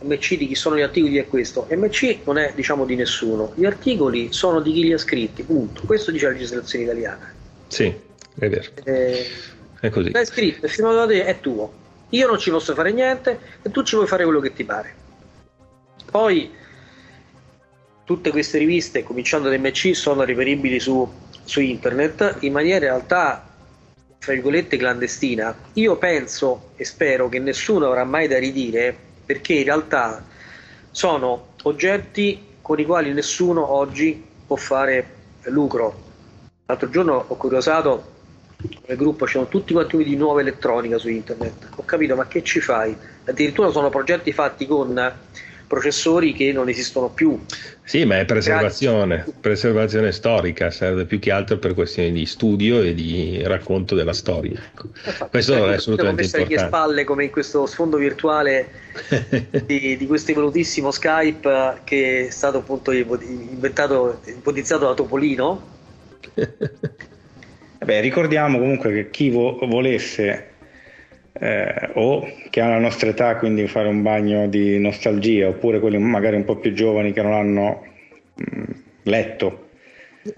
MC, 0.00 0.36
di 0.36 0.46
chi 0.46 0.54
sono 0.54 0.76
gli 0.76 0.82
articoli, 0.82 1.12
di 1.12 1.18
è 1.18 1.26
questo. 1.26 1.66
MC 1.70 2.18
non 2.24 2.38
è 2.38 2.52
diciamo 2.54 2.84
di 2.84 2.94
nessuno, 2.94 3.52
gli 3.54 3.64
articoli 3.64 4.32
sono 4.32 4.60
di 4.60 4.72
chi 4.72 4.82
li 4.84 4.92
ha 4.92 4.98
scritti, 4.98 5.42
punto. 5.42 5.82
Questo 5.84 6.10
dice 6.10 6.26
la 6.26 6.32
legislazione 6.32 6.84
italiana. 6.84 7.32
Sì, 7.66 7.86
è 8.38 8.48
vero. 8.48 8.70
Eh, 8.84 9.26
è 9.80 9.90
così. 9.90 10.10
L'hai 10.10 10.26
scritto, 10.26 10.66
è 10.66 10.68
firmato 10.68 11.06
da 11.06 11.12
è 11.12 11.40
tuo. 11.40 11.72
Io 12.10 12.26
non 12.26 12.38
ci 12.38 12.50
posso 12.50 12.74
fare 12.74 12.92
niente 12.92 13.38
e 13.62 13.70
tu 13.70 13.82
ci 13.82 13.94
puoi 13.94 14.06
fare 14.06 14.24
quello 14.24 14.40
che 14.40 14.52
ti 14.52 14.64
pare. 14.64 14.94
Poi 16.10 16.50
tutte 18.04 18.30
queste 18.30 18.58
riviste, 18.58 19.02
cominciando 19.02 19.50
da 19.50 19.58
MC, 19.58 19.94
sono 19.94 20.24
reperibili 20.24 20.80
su, 20.80 21.06
su 21.44 21.60
internet 21.60 22.38
in 22.40 22.52
maniera 22.52 22.86
in 22.86 22.92
realtà 22.92 23.46
tra 24.18 24.32
virgolette 24.32 24.76
clandestina. 24.76 25.54
Io 25.74 25.96
penso 25.96 26.70
e 26.76 26.84
spero 26.84 27.28
che 27.28 27.38
nessuno 27.38 27.86
avrà 27.86 28.04
mai 28.04 28.26
da 28.26 28.38
ridire 28.38 28.96
perché 29.24 29.54
in 29.54 29.64
realtà 29.64 30.24
sono 30.90 31.48
oggetti 31.64 32.46
con 32.62 32.80
i 32.80 32.84
quali 32.84 33.12
nessuno 33.12 33.70
oggi 33.72 34.24
può 34.46 34.56
fare 34.56 35.14
lucro. 35.44 36.06
L'altro 36.66 36.88
giorno 36.88 37.24
ho 37.28 37.36
curiosato 37.36 38.16
nel 38.86 38.96
gruppo 38.96 39.24
c'erano 39.24 39.48
tutti 39.48 39.72
quanti 39.72 39.96
di 40.02 40.16
nuova 40.16 40.40
elettronica 40.40 40.98
su 40.98 41.08
internet. 41.08 41.68
Ho 41.76 41.84
capito, 41.84 42.16
ma 42.16 42.26
che 42.26 42.42
ci 42.42 42.60
fai? 42.60 42.96
Addirittura 43.24 43.70
sono 43.70 43.88
progetti 43.88 44.32
fatti 44.32 44.66
con 44.66 45.12
processori 45.68 46.32
che 46.32 46.50
non 46.50 46.68
esistono 46.68 47.10
più. 47.10 47.38
Sì, 47.84 48.04
ma 48.04 48.18
è 48.18 48.24
preservazione, 48.24 49.24
preservazione 49.40 50.12
storica, 50.12 50.70
serve 50.70 51.04
più 51.04 51.18
che 51.18 51.30
altro 51.30 51.58
per 51.58 51.74
questioni 51.74 52.10
di 52.10 52.26
studio 52.26 52.82
e 52.82 52.94
di 52.94 53.42
racconto 53.44 53.94
della 53.94 54.12
storia. 54.12 54.60
Infatti, 55.04 55.30
Questo 55.30 55.52
cioè, 55.52 55.70
è 55.70 55.74
assolutamente 55.74 56.22
importante. 56.22 56.54
alle 56.54 56.66
spalle 56.66 57.04
come 57.04 57.24
in 57.24 57.30
questo 57.30 57.66
sfondo 57.66 57.96
virtuale 57.96 58.70
di, 59.64 59.96
di, 59.96 60.06
questo 60.06 60.32
evolutissimo 60.32 60.90
Skype 60.90 61.80
che 61.84 62.26
è 62.26 62.30
stato 62.30 62.58
appunto 62.58 62.90
inventato, 62.90 64.20
ipotizzato 64.24 64.86
da 64.86 64.94
Topolino. 64.94 65.76
Beh, 67.84 68.00
ricordiamo 68.00 68.58
comunque 68.58 68.92
che 68.92 69.10
chi 69.10 69.30
vo- 69.30 69.58
volesse 69.62 70.48
eh, 71.32 71.90
o 71.94 72.28
che 72.50 72.60
ha 72.60 72.68
la 72.68 72.78
nostra 72.78 73.10
età, 73.10 73.36
quindi 73.36 73.66
fare 73.68 73.88
un 73.88 74.02
bagno 74.02 74.48
di 74.48 74.78
nostalgia, 74.78 75.48
oppure 75.48 75.78
quelli 75.78 75.98
magari 75.98 76.36
un 76.36 76.44
po' 76.44 76.56
più 76.56 76.72
giovani 76.72 77.12
che 77.12 77.22
non 77.22 77.32
hanno 77.32 77.86
mh, 78.34 78.72
letto 79.04 79.68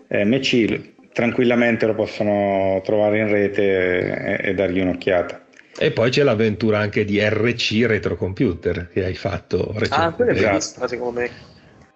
eh, 0.09 0.25
MC, 0.25 1.09
tranquillamente 1.12 1.87
lo 1.87 1.95
possono 1.95 2.81
trovare 2.85 3.19
in 3.19 3.31
rete 3.31 4.39
e, 4.43 4.51
e 4.51 4.55
dargli 4.55 4.81
un'occhiata. 4.81 5.47
E 5.79 5.93
poi 5.93 6.11
c'è 6.11 6.23
l'avventura 6.23 6.79
anche 6.79 7.07
di 7.07 7.19
RC 7.23 7.87
Retrocomputer 7.87 8.89
che 8.93 9.05
hai 9.05 9.15
fatto 9.15 9.73
recentemente. 9.75 9.95
Ah, 9.95 10.12
quella 10.12 10.31
è 10.33 10.35
bellissima 10.35 10.89
secondo 10.89 11.21
me. 11.21 11.31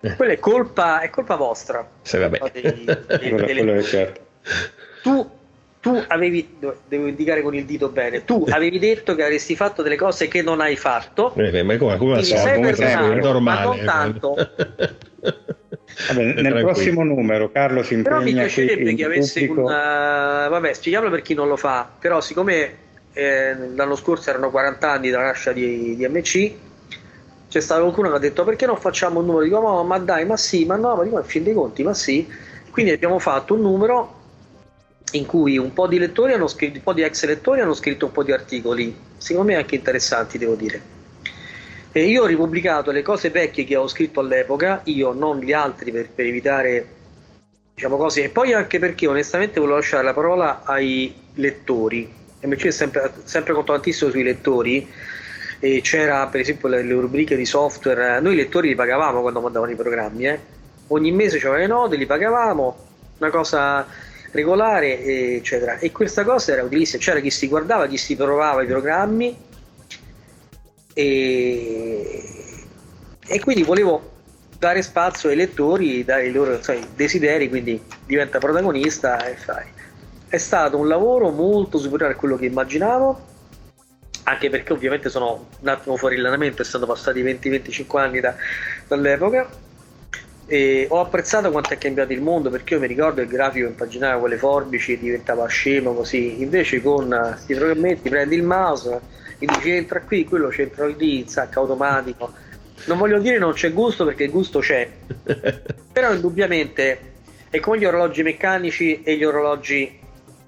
Eh. 0.01 0.16
Quella 0.16 0.33
è 0.33 0.39
colpa, 0.39 1.01
è 1.01 1.11
colpa 1.11 1.37
vostra. 1.37 1.87
Vabbè. 2.11 2.39
Dei, 2.53 2.62
dei, 2.62 2.85
quello, 3.29 3.47
delle... 3.47 3.62
quello 3.62 3.75
è 3.75 3.83
certo 3.83 4.23
tu, 5.05 5.31
tu 5.81 6.02
avevi, 6.09 6.56
devo 6.89 7.06
indicare 7.06 7.43
con 7.43 7.55
il 7.55 7.66
dito 7.66 7.90
bene, 7.90 8.24
tu 8.24 8.47
avevi 8.48 8.78
detto 8.78 9.14
che 9.14 9.22
avresti 9.22 9.55
fatto 9.55 9.82
delle 9.82 9.97
cose 9.97 10.28
che 10.28 10.40
non 10.40 10.62
hai 10.62 10.76
fatto. 10.76 11.35
Eh, 11.35 11.62
ma 11.62 11.76
come, 11.76 11.98
come 11.98 12.22
so, 12.22 12.35
come 12.36 12.70
è 12.70 12.97
normale. 13.20 13.40
Ma 13.40 13.62
non 13.62 13.85
tanto. 13.85 14.35
Vabbè, 14.35 16.22
nel 16.22 16.35
tranquillo. 16.40 16.60
prossimo 16.64 17.05
numero 17.05 17.52
Carlo 17.52 17.82
si 17.82 17.94
impegna 17.94 18.16
però 18.16 18.26
mi 18.26 18.32
piacerebbe 18.32 18.94
che 18.94 19.05
avesse 19.05 19.47
pubblico... 19.47 19.68
una... 19.68 20.48
vabbè 20.48 20.72
spieghiamolo 20.72 21.10
per 21.10 21.22
chi 21.22 21.35
non 21.35 21.47
lo 21.47 21.56
fa 21.56 21.89
però 21.98 22.20
siccome 22.20 22.74
eh, 23.12 23.55
l'anno 23.74 23.94
scorso 23.94 24.28
erano 24.31 24.51
40 24.51 24.90
anni 24.90 25.10
dalla 25.10 25.26
nascita 25.26 25.52
di, 25.52 25.94
di 25.94 26.09
MC 26.09 26.52
c'è 27.48 27.60
stato 27.60 27.82
qualcuno 27.82 28.10
che 28.10 28.16
ha 28.16 28.18
detto 28.18 28.43
perché 28.43 28.66
non 28.66 28.76
facciamo 28.76 29.20
un 29.20 29.26
numero 29.26 29.44
dico 29.44 29.60
ma, 29.60 29.82
ma 29.85 29.98
dai 29.98 30.26
ma 30.26 30.36
sì 30.36 30.64
ma 30.64 30.74
no 30.74 30.97
ma 30.97 31.05
dico 31.05 31.18
in 31.18 31.24
fin 31.24 31.44
dei 31.44 31.55
conti 31.55 31.85
ma 31.85 31.94
sì 31.94 32.26
quindi 32.70 32.90
abbiamo 32.90 33.20
fatto 33.20 33.55
un 33.55 33.60
numero 33.60 34.14
in 35.12 35.26
cui 35.26 35.59
un 35.59 35.72
po' 35.72 35.86
di 35.86 35.98
lettori 35.98 36.32
hanno 36.32 36.48
scritto, 36.48 36.76
un 36.76 36.82
po' 36.82 36.93
di 36.93 37.02
ex 37.02 37.24
lettori 37.24 37.60
hanno 37.60 37.74
scritto 37.74 38.06
un 38.06 38.12
po' 38.12 38.22
di 38.22 38.32
articoli, 38.32 38.97
secondo 39.16 39.52
me 39.52 39.56
anche 39.56 39.74
interessanti, 39.76 40.39
devo 40.39 40.55
dire. 40.55 40.93
E 41.93 42.06
io 42.06 42.22
ho 42.22 42.26
ripubblicato 42.26 42.90
le 42.90 43.02
cose 43.02 43.31
vecchie 43.31 43.64
che 43.64 43.76
ho 43.76 43.86
scritto 43.86 44.20
all'epoca, 44.20 44.81
io 44.85 45.12
non 45.12 45.39
gli 45.39 45.52
altri 45.52 45.93
per, 45.93 46.10
per 46.10 46.26
evitare 46.26 46.89
diciamo 47.74 47.97
cose, 47.97 48.24
e 48.24 48.28
poi 48.31 48.52
anche 48.52 48.78
perché 48.78 49.06
onestamente 49.06 49.60
volevo 49.60 49.78
lasciare 49.78 50.02
la 50.02 50.12
parola 50.12 50.62
ai 50.64 51.14
lettori. 51.35 52.12
MC 52.40 52.66
è 52.66 52.70
sempre, 52.70 53.12
sempre 53.24 53.52
conto 53.52 53.72
tantissimo 53.72 54.10
sui 54.10 54.22
lettori. 54.22 54.89
E 55.60 55.81
c'era 55.82 56.26
per 56.26 56.40
esempio 56.40 56.68
le, 56.68 56.82
le, 56.82 56.93
rubriche 56.93 57.36
di 57.36 57.47
software, 57.47 58.20
noi 58.20 58.36
lettori 58.36 58.68
li 58.68 58.74
pagavamo 58.74 59.20
quando 59.20 59.40
mandavano 59.40 59.70
i 59.70 59.76
programmi, 59.76 60.26
eh. 60.26 60.39
ogni 60.89 61.10
mese 61.10 61.39
c'erano 61.39 61.59
le 61.59 61.66
note, 61.66 61.97
li 61.97 62.06
pagavamo, 62.06 62.76
una 63.18 63.31
cosa 63.31 63.86
regolare, 64.35 65.01
eccetera. 65.36 65.78
E 65.78 65.93
questa 65.93 66.24
cosa 66.24 66.52
era 66.52 66.62
utilissima, 66.62 67.01
c'era 67.01 67.20
chi 67.20 67.31
si 67.31 67.47
guardava, 67.48 67.86
chi 67.86 67.97
si 67.97 68.16
provava 68.16 68.62
i 68.62 68.66
programmi 68.66 69.36
e, 70.93 72.20
e 73.27 73.40
quindi 73.40 73.62
volevo 73.62 74.11
dare 74.59 74.82
spazio 74.82 75.28
ai 75.28 75.36
lettori, 75.36 76.05
dare 76.05 76.27
i 76.27 76.32
loro 76.32 76.61
sai, 76.62 76.85
desideri, 76.97 77.48
quindi 77.48 77.81
diventa 78.06 78.39
protagonista 78.39 79.24
e 79.24 79.36
fai. 79.36 79.66
È 80.27 80.39
stato 80.39 80.78
un 80.78 80.89
lavoro 80.89 81.31
molto 81.31 81.78
superiore 81.78 82.15
a 82.15 82.16
quello 82.16 82.36
che 82.36 82.47
immaginavo, 82.47 83.32
anche 84.24 84.51
perché 84.51 84.73
ovviamente 84.73 85.11
sono 85.11 85.47
un 85.61 85.69
attimo 85.69 85.97
fuori 85.97 86.16
allenamento, 86.16 86.62
essendo 86.62 86.86
passati 86.86 87.23
20-25 87.23 87.98
anni 87.98 88.20
da, 88.20 88.35
dall'epoca 88.89 89.62
e 90.47 90.87
ho 90.91 91.01
apprezzato 91.01 91.51
quanto 91.51 91.73
è 91.73 91.79
cambiato 91.79 92.12
il 92.12 92.21
mondo 92.21 92.51
perché 92.51 92.75
io 92.75 92.81
mi 92.81 92.87
ricordo 92.87 93.23
il 93.23 93.29
grafico 93.29 93.66
impaginava 93.66 94.21
quelle 94.21 94.37
forbici 94.37 94.93
e 94.93 94.99
diventava 94.99 95.47
scemo 95.47 95.95
così. 95.95 96.43
Invece 96.43 96.83
con 96.83 97.09
questi 97.09 97.55
programmetti 97.55 98.09
prendi 98.09 98.35
il 98.37 98.43
mouse 98.43 99.01
e 99.39 99.47
dici 99.47 99.71
entra 99.71 100.01
qui 100.01 100.25
quello 100.25 100.49
c'entra 100.49 100.87
lì 100.87 101.25
sacca 101.27 101.61
automatico. 101.61 102.33
Non 102.87 102.99
voglio 102.99 103.19
dire 103.19 103.39
non 103.39 103.53
c'è 103.53 103.73
gusto 103.73 104.05
perché 104.05 104.25
il 104.25 104.31
gusto 104.31 104.59
c'è. 104.59 104.89
Però 105.93 106.12
indubbiamente 106.12 107.12
è 107.49 107.61
come 107.61 107.79
gli 107.79 107.85
orologi 107.85 108.23
meccanici 108.23 109.03
e 109.03 109.16
gli 109.16 109.25
orologi 109.25 110.01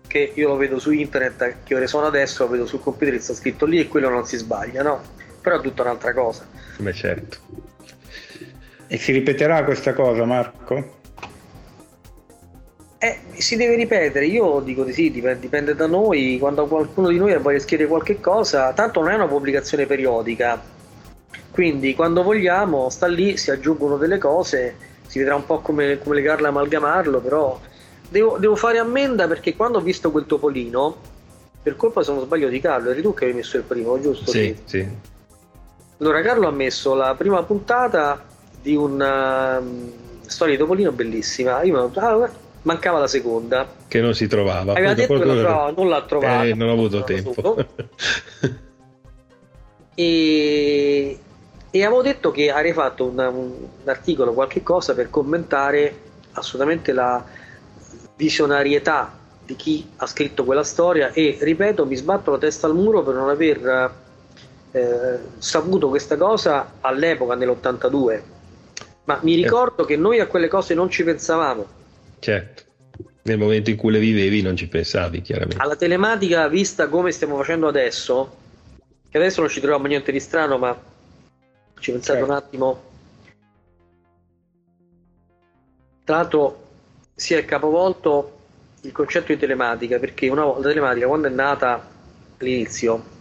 che 0.07 0.33
io 0.35 0.49
lo 0.49 0.57
vedo 0.57 0.79
su 0.79 0.93
internet 0.93 1.57
che 1.65 1.75
ore 1.75 1.87
sono 1.87 2.07
adesso 2.07 2.45
lo 2.45 2.51
vedo 2.51 2.67
sul 2.67 2.81
computer 2.81 3.21
sta 3.21 3.35
scritto 3.35 3.65
lì 3.65 3.81
e 3.81 3.89
quello 3.89 4.09
non 4.09 4.25
si 4.25 4.37
sbaglia 4.37 4.83
no? 4.83 5.03
però 5.41 5.59
è 5.59 5.63
tutta 5.63 5.83
un'altra 5.83 6.13
cosa. 6.13 6.47
Beh 6.79 6.93
certo 6.93 7.75
e 8.89 8.99
si 8.99 9.13
ripeterà 9.13 9.65
questa 9.65 9.93
cosa, 9.93 10.25
Marco? 10.25 10.95
Eh, 12.99 13.19
si 13.37 13.57
deve 13.57 13.75
ripetere, 13.77 14.27
io 14.27 14.61
dico 14.61 14.83
di 14.85 14.93
sì, 14.93 15.11
dipende, 15.11 15.41
dipende, 15.41 15.75
da 15.75 15.87
noi, 15.87 16.39
quando 16.41 16.67
qualcuno 16.67 17.09
di 17.09 17.19
noi 17.19 17.33
ha 17.33 17.39
voglia 17.39 17.59
di 17.59 17.63
scrivere 17.63 17.89
qualche 17.89 18.21
cosa, 18.21 18.73
tanto 18.73 19.01
non 19.01 19.11
è 19.11 19.15
una 19.15 19.27
pubblicazione 19.27 19.87
periodica, 19.87 20.61
quindi 21.51 21.95
quando 21.95 22.23
vogliamo 22.23 22.89
sta 22.89 23.07
lì, 23.07 23.37
si 23.37 23.51
aggiungono 23.51 23.97
delle 23.97 24.19
cose, 24.19 24.77
si 25.07 25.19
vedrà 25.19 25.35
un 25.35 25.45
po' 25.45 25.61
come, 25.61 25.99
come 25.99 26.17
legarla 26.17 26.49
amalgamarlo, 26.49 27.21
però 27.21 27.61
devo, 28.09 28.39
devo, 28.39 28.57
fare 28.57 28.79
ammenda 28.79 29.27
perché 29.27 29.55
quando 29.55 29.79
ho 29.79 29.83
visto 29.83 30.11
quel 30.11 30.27
topolino, 30.27 30.97
per 31.63 31.77
colpa 31.77 32.03
se 32.03 32.13
non 32.13 32.25
sbaglio 32.25 32.49
di 32.49 32.61
Carlo, 32.61 32.91
eri 32.91 33.03
tu 33.03 33.13
che 33.15 33.25
avevi 33.25 33.39
messo 33.39 33.57
il 33.57 33.63
primo, 33.63 34.01
giusto? 34.01 34.31
Sì, 34.31 34.57
sì. 34.65 34.87
Allora 35.99 36.21
Carlo 36.23 36.49
ha 36.49 36.53
messo 36.53 36.95
la 36.95 37.15
prima 37.15 37.43
puntata 37.43 38.26
di 38.67 38.75
una 38.75 39.59
um, 39.59 39.93
storia 40.27 40.55
di 40.55 40.61
topolino 40.61 40.91
bellissima, 40.91 41.63
io 41.63 41.89
ah, 41.95 42.29
mancava 42.63 42.99
la 42.99 43.07
seconda. 43.07 43.65
Che 43.87 44.01
non 44.01 44.13
si 44.13 44.27
trovava. 44.27 44.73
Aveva 44.73 44.93
detto 44.93 45.17
che 45.17 45.25
la 45.25 45.35
trovava, 45.35 45.71
non 45.71 45.89
l'ha 45.89 46.03
trovata. 46.03 46.45
Eh, 46.45 46.55
non 46.55 46.71
ho 46.71 46.73
avuto 46.73 47.05
tempo. 47.05 47.55
e, 49.95 51.19
e 51.71 51.85
avevo 51.85 52.03
detto 52.03 52.33
che 52.33 52.51
avrei 52.51 52.73
fatto 52.73 53.05
un, 53.05 53.19
un, 53.21 53.69
articolo, 53.85 54.33
qualche 54.33 54.65
cosa 54.65 54.95
per 54.95 55.11
commentare 55.11 56.01
assolutamente 56.33 56.91
la 56.91 57.25
visionarietà 58.17 59.17
di 59.45 59.55
chi 59.55 59.89
ha 59.99 60.07
scritto 60.07 60.43
quella 60.43 60.65
storia 60.65 61.13
e 61.13 61.39
ripeto 61.41 61.87
mi 61.87 61.95
sbatto 61.95 62.33
la 62.33 62.39
testa 62.39 62.67
al 62.67 62.75
muro 62.75 63.05
per 63.05 63.15
non 63.15 63.29
aver 63.29 63.93
eh, 64.73 65.19
saputo 65.39 65.89
questa 65.89 66.17
cosa 66.17 66.73
all'epoca 66.81 67.37
nell'82 67.37 68.35
ma 69.07 69.19
mi 69.23 69.35
ricordo 69.35 69.83
eh. 69.83 69.87
che 69.87 69.97
noi 69.97 70.21
a 70.21 70.27
quelle 70.27 70.49
cose 70.49 70.75
non 70.75 70.91
ci 70.91 71.03
pensavamo 71.03 71.77
Certo, 72.19 72.63
nel 73.23 73.39
momento 73.39 73.71
in 73.71 73.77
cui 73.77 73.93
le 73.93 73.99
vivevi 73.99 74.43
non 74.43 74.57
ci 74.57 74.69
pensavi 74.69 75.21
chiaramente. 75.21 75.63
Alla 75.63 75.77
telematica 75.77 76.49
vista 76.49 76.89
come 76.89 77.13
stiamo 77.13 77.37
facendo 77.37 77.69
adesso, 77.69 78.37
che 79.09 79.17
adesso 79.19 79.41
non 79.41 79.51
ci 79.51 79.61
troviamo 79.61 79.87
niente 79.87 80.13
di 80.13 80.21
strano, 80.21 80.59
ma 80.59 80.77
ci 81.79 81.93
pensate 81.93 82.19
certo. 82.19 82.33
un 82.33 82.37
attimo. 82.37 82.83
Tra 86.05 86.17
l'altro 86.17 86.65
si 87.15 87.35
è 87.35 87.45
capovolto 87.45 88.39
il 88.83 88.93
concetto 88.93 89.33
di 89.33 89.39
telematica, 89.39 89.99
perché 89.99 90.29
una 90.29 90.45
volta 90.45 90.63
la 90.63 90.69
telematica 90.69 91.07
quando 91.07 91.29
è 91.29 91.31
nata 91.31 91.89
all'inizio 92.39 93.15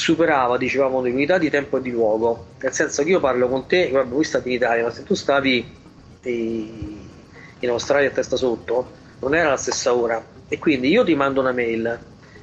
superava, 0.00 0.56
dicevamo, 0.56 1.02
le 1.02 1.10
unità 1.10 1.36
di 1.36 1.50
tempo 1.50 1.76
e 1.76 1.82
di 1.82 1.90
luogo, 1.90 2.46
nel 2.60 2.72
senso 2.72 3.02
che 3.02 3.10
io 3.10 3.20
parlo 3.20 3.48
con 3.48 3.66
te, 3.66 3.90
guarda, 3.90 4.14
voi 4.14 4.24
state 4.24 4.48
in 4.48 4.54
Italia, 4.54 4.84
ma 4.84 4.90
se 4.90 5.02
tu 5.02 5.12
stavi 5.12 5.78
in 6.22 7.68
Australia 7.68 8.08
a 8.08 8.12
testa 8.12 8.36
sotto, 8.36 8.90
non 9.20 9.34
era 9.34 9.50
la 9.50 9.58
stessa 9.58 9.94
ora. 9.94 10.24
E 10.48 10.58
quindi 10.58 10.88
io 10.88 11.04
ti 11.04 11.14
mando 11.14 11.40
una 11.40 11.52
mail, 11.52 11.98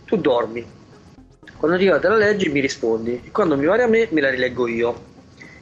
tu 0.06 0.18
dormi, 0.18 0.64
quando 1.58 1.76
arrivate 1.76 2.08
la 2.08 2.16
leggi 2.16 2.48
mi 2.50 2.60
rispondi, 2.60 3.22
e 3.26 3.32
quando 3.32 3.58
mi 3.58 3.66
pare 3.66 3.84
a 3.84 3.88
me 3.88 4.08
me 4.12 4.22
la 4.22 4.30
rileggo 4.30 4.68
io. 4.68 5.06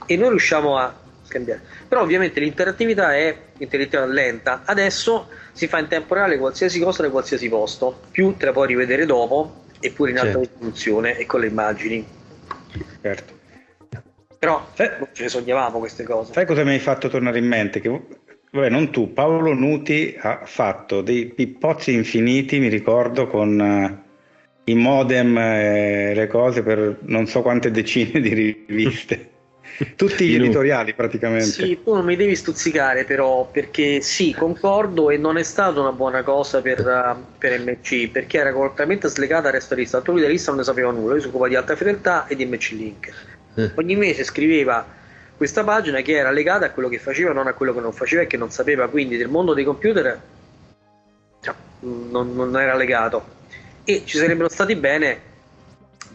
E 0.05 0.17
noi 0.17 0.29
riusciamo 0.29 0.77
a 0.77 0.93
scambiare. 1.23 1.61
Però 1.87 2.01
ovviamente 2.01 2.41
l'interattività 2.41 3.15
è 3.15 3.35
interattività 3.57 4.05
lenta, 4.05 4.63
adesso 4.65 5.29
si 5.53 5.67
fa 5.67 5.79
in 5.79 5.87
tempo 5.87 6.13
reale 6.13 6.37
qualsiasi 6.37 6.77
cosa 6.81 7.03
da 7.03 7.09
qualsiasi 7.09 7.47
posto, 7.47 8.01
più 8.11 8.35
te 8.35 8.45
la 8.45 8.51
puoi 8.51 8.67
rivedere 8.67 9.05
dopo, 9.05 9.63
eppure 9.79 10.11
in 10.11 10.19
alta 10.19 10.39
risoluzione 10.39 11.17
e 11.17 11.25
con 11.25 11.39
le 11.39 11.47
immagini. 11.47 12.05
Certo. 13.01 13.33
Però 14.37 14.67
sai, 14.73 14.89
ce 15.13 15.23
ne 15.23 15.29
sognavamo 15.29 15.79
queste 15.79 16.03
cose. 16.03 16.33
Sai 16.33 16.45
cosa 16.45 16.63
mi 16.63 16.71
hai 16.71 16.79
fatto 16.79 17.07
tornare 17.07 17.39
in 17.39 17.47
mente? 17.47 17.79
Che 17.79 18.01
Vabbè, 18.55 18.69
non 18.69 18.89
tu, 18.89 19.11
Paolo 19.11 19.53
Nuti 19.53 20.15
ha 20.17 20.43
fatto 20.45 21.01
dei 21.01 21.25
pippozzi 21.25 21.91
infiniti, 21.91 22.57
mi 22.59 22.69
ricordo, 22.69 23.27
con 23.27 23.59
uh, 23.59 24.03
i 24.63 24.75
modem 24.75 25.37
e 25.37 26.13
le 26.15 26.27
cose 26.27 26.63
per 26.63 26.99
non 27.01 27.27
so 27.27 27.41
quante 27.41 27.69
decine 27.69 28.21
di 28.21 28.33
riviste. 28.65 29.31
Tutti 29.95 30.27
gli 30.27 30.35
editoriali 30.35 30.93
praticamente. 30.93 31.45
Sì, 31.45 31.79
tu 31.83 31.93
non 31.93 32.05
mi 32.05 32.15
devi 32.15 32.35
stuzzicare 32.35 33.03
però, 33.03 33.49
perché 33.51 34.01
sì, 34.01 34.33
concordo 34.33 35.09
e 35.09 35.17
non 35.17 35.37
è 35.37 35.43
stata 35.43 35.79
una 35.79 35.91
buona 35.91 36.23
cosa 36.23 36.61
per, 36.61 36.79
uh, 36.79 37.37
per 37.37 37.59
MC, 37.59 38.09
perché 38.09 38.37
era 38.37 38.53
completamente 38.53 39.09
slegata 39.09 39.47
al 39.47 39.53
resto 39.53 39.69
della 39.75 39.81
lista. 39.81 40.01
Lui 40.05 40.21
della 40.21 40.31
lista 40.31 40.51
non 40.51 40.59
ne 40.59 40.65
sapeva 40.65 40.91
nulla, 40.91 41.13
lui 41.13 41.21
si 41.21 41.27
occupa 41.27 41.47
di 41.47 41.55
alta 41.55 41.75
fedeltà 41.75 42.27
e 42.27 42.35
di 42.35 42.45
MC 42.45 42.71
Link. 42.71 43.13
Eh. 43.55 43.71
Ogni 43.75 43.95
mese 43.95 44.23
scriveva 44.23 44.85
questa 45.35 45.63
pagina 45.63 46.01
che 46.01 46.13
era 46.13 46.31
legata 46.31 46.65
a 46.65 46.71
quello 46.71 46.87
che 46.87 46.99
faceva, 46.99 47.33
non 47.33 47.47
a 47.47 47.53
quello 47.53 47.73
che 47.73 47.81
non 47.81 47.91
faceva 47.91 48.21
e 48.21 48.27
che 48.27 48.37
non 48.37 48.51
sapeva 48.51 48.87
quindi 48.87 49.17
del 49.17 49.27
mondo 49.27 49.53
dei 49.53 49.65
computer 49.65 50.21
cioè, 51.41 51.53
non, 51.81 52.33
non, 52.33 52.57
era 52.57 52.75
legato 52.75 53.33
e 53.83 54.03
ci 54.05 54.17
sarebbero 54.17 54.49
stati 54.49 54.75
bene 54.75 55.33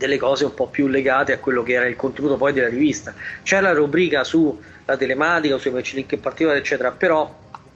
delle 0.00 0.16
cose 0.16 0.46
un 0.46 0.54
po' 0.54 0.68
più 0.68 0.86
legate 0.86 1.34
a 1.34 1.38
quello 1.38 1.62
che 1.62 1.74
era 1.74 1.84
il 1.84 1.94
contenuto 1.94 2.38
poi 2.38 2.54
della 2.54 2.68
rivista. 2.68 3.12
C'era 3.42 3.60
la 3.60 3.72
rubrica 3.74 4.24
sulla 4.24 4.96
telematica 4.96 5.58
sui 5.58 5.70
match 5.70 5.92
link 5.92 6.12
in 6.12 6.20
particolare 6.20 6.60
eccetera 6.60 6.90
però 6.90 7.30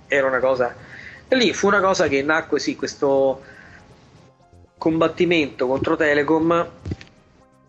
era 0.07 0.27
una 0.27 0.39
cosa 0.39 0.75
e 1.29 1.37
lì 1.37 1.53
fu 1.53 1.67
una 1.67 1.81
cosa 1.81 2.09
che 2.09 2.23
nacque 2.23 2.59
sì 2.59 2.77
questo 2.77 3.43
combattimento 4.79 5.67
contro 5.67 5.97
Telecom 5.97 6.71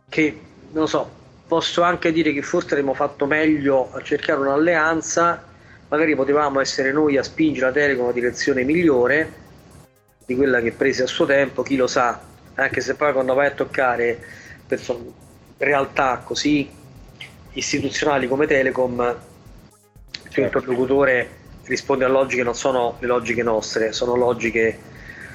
che 0.08 0.40
non 0.72 0.88
so 0.88 1.10
posso 1.46 1.82
anche 1.82 2.14
dire 2.14 2.32
che 2.32 2.42
forse 2.42 2.70
avremmo 2.72 2.94
fatto 2.94 3.26
meglio 3.26 3.92
a 3.92 4.02
cercare 4.02 4.40
un'alleanza, 4.40 5.44
magari 5.90 6.16
potevamo 6.16 6.62
essere 6.62 6.94
noi 6.94 7.18
a 7.18 7.24
spingere 7.24 7.68
la 7.68 7.72
Telecom 7.74 8.08
in 8.08 8.14
direzione 8.14 8.64
migliore 8.64 9.44
di 10.26 10.34
quella 10.34 10.62
che 10.62 10.72
prese 10.72 11.04
a 11.04 11.08
suo 11.08 11.26
tempo, 11.26 11.62
chi 11.62 11.76
lo 11.76 11.88
sa, 11.88 12.20
anche 12.56 12.80
se 12.82 12.96
poi 12.96 13.14
quando 13.14 13.34
vai 13.34 13.48
a 13.48 13.52
toccare 13.52 14.44
person- 14.68 15.14
realtà 15.58 16.22
così 16.24 16.70
istituzionali 17.54 18.28
come 18.28 18.48
Telecom, 18.48 19.00
il 19.00 20.32
certo. 20.32 20.42
interlocutore 20.42 21.30
risponde 21.66 22.06
a 22.06 22.08
logiche 22.08 22.38
che 22.38 22.44
non 22.44 22.56
sono 22.56 22.98
le 23.00 23.08
logiche 23.08 23.44
nostre, 23.44 23.92
sono 23.92 24.16
logiche 24.16 24.78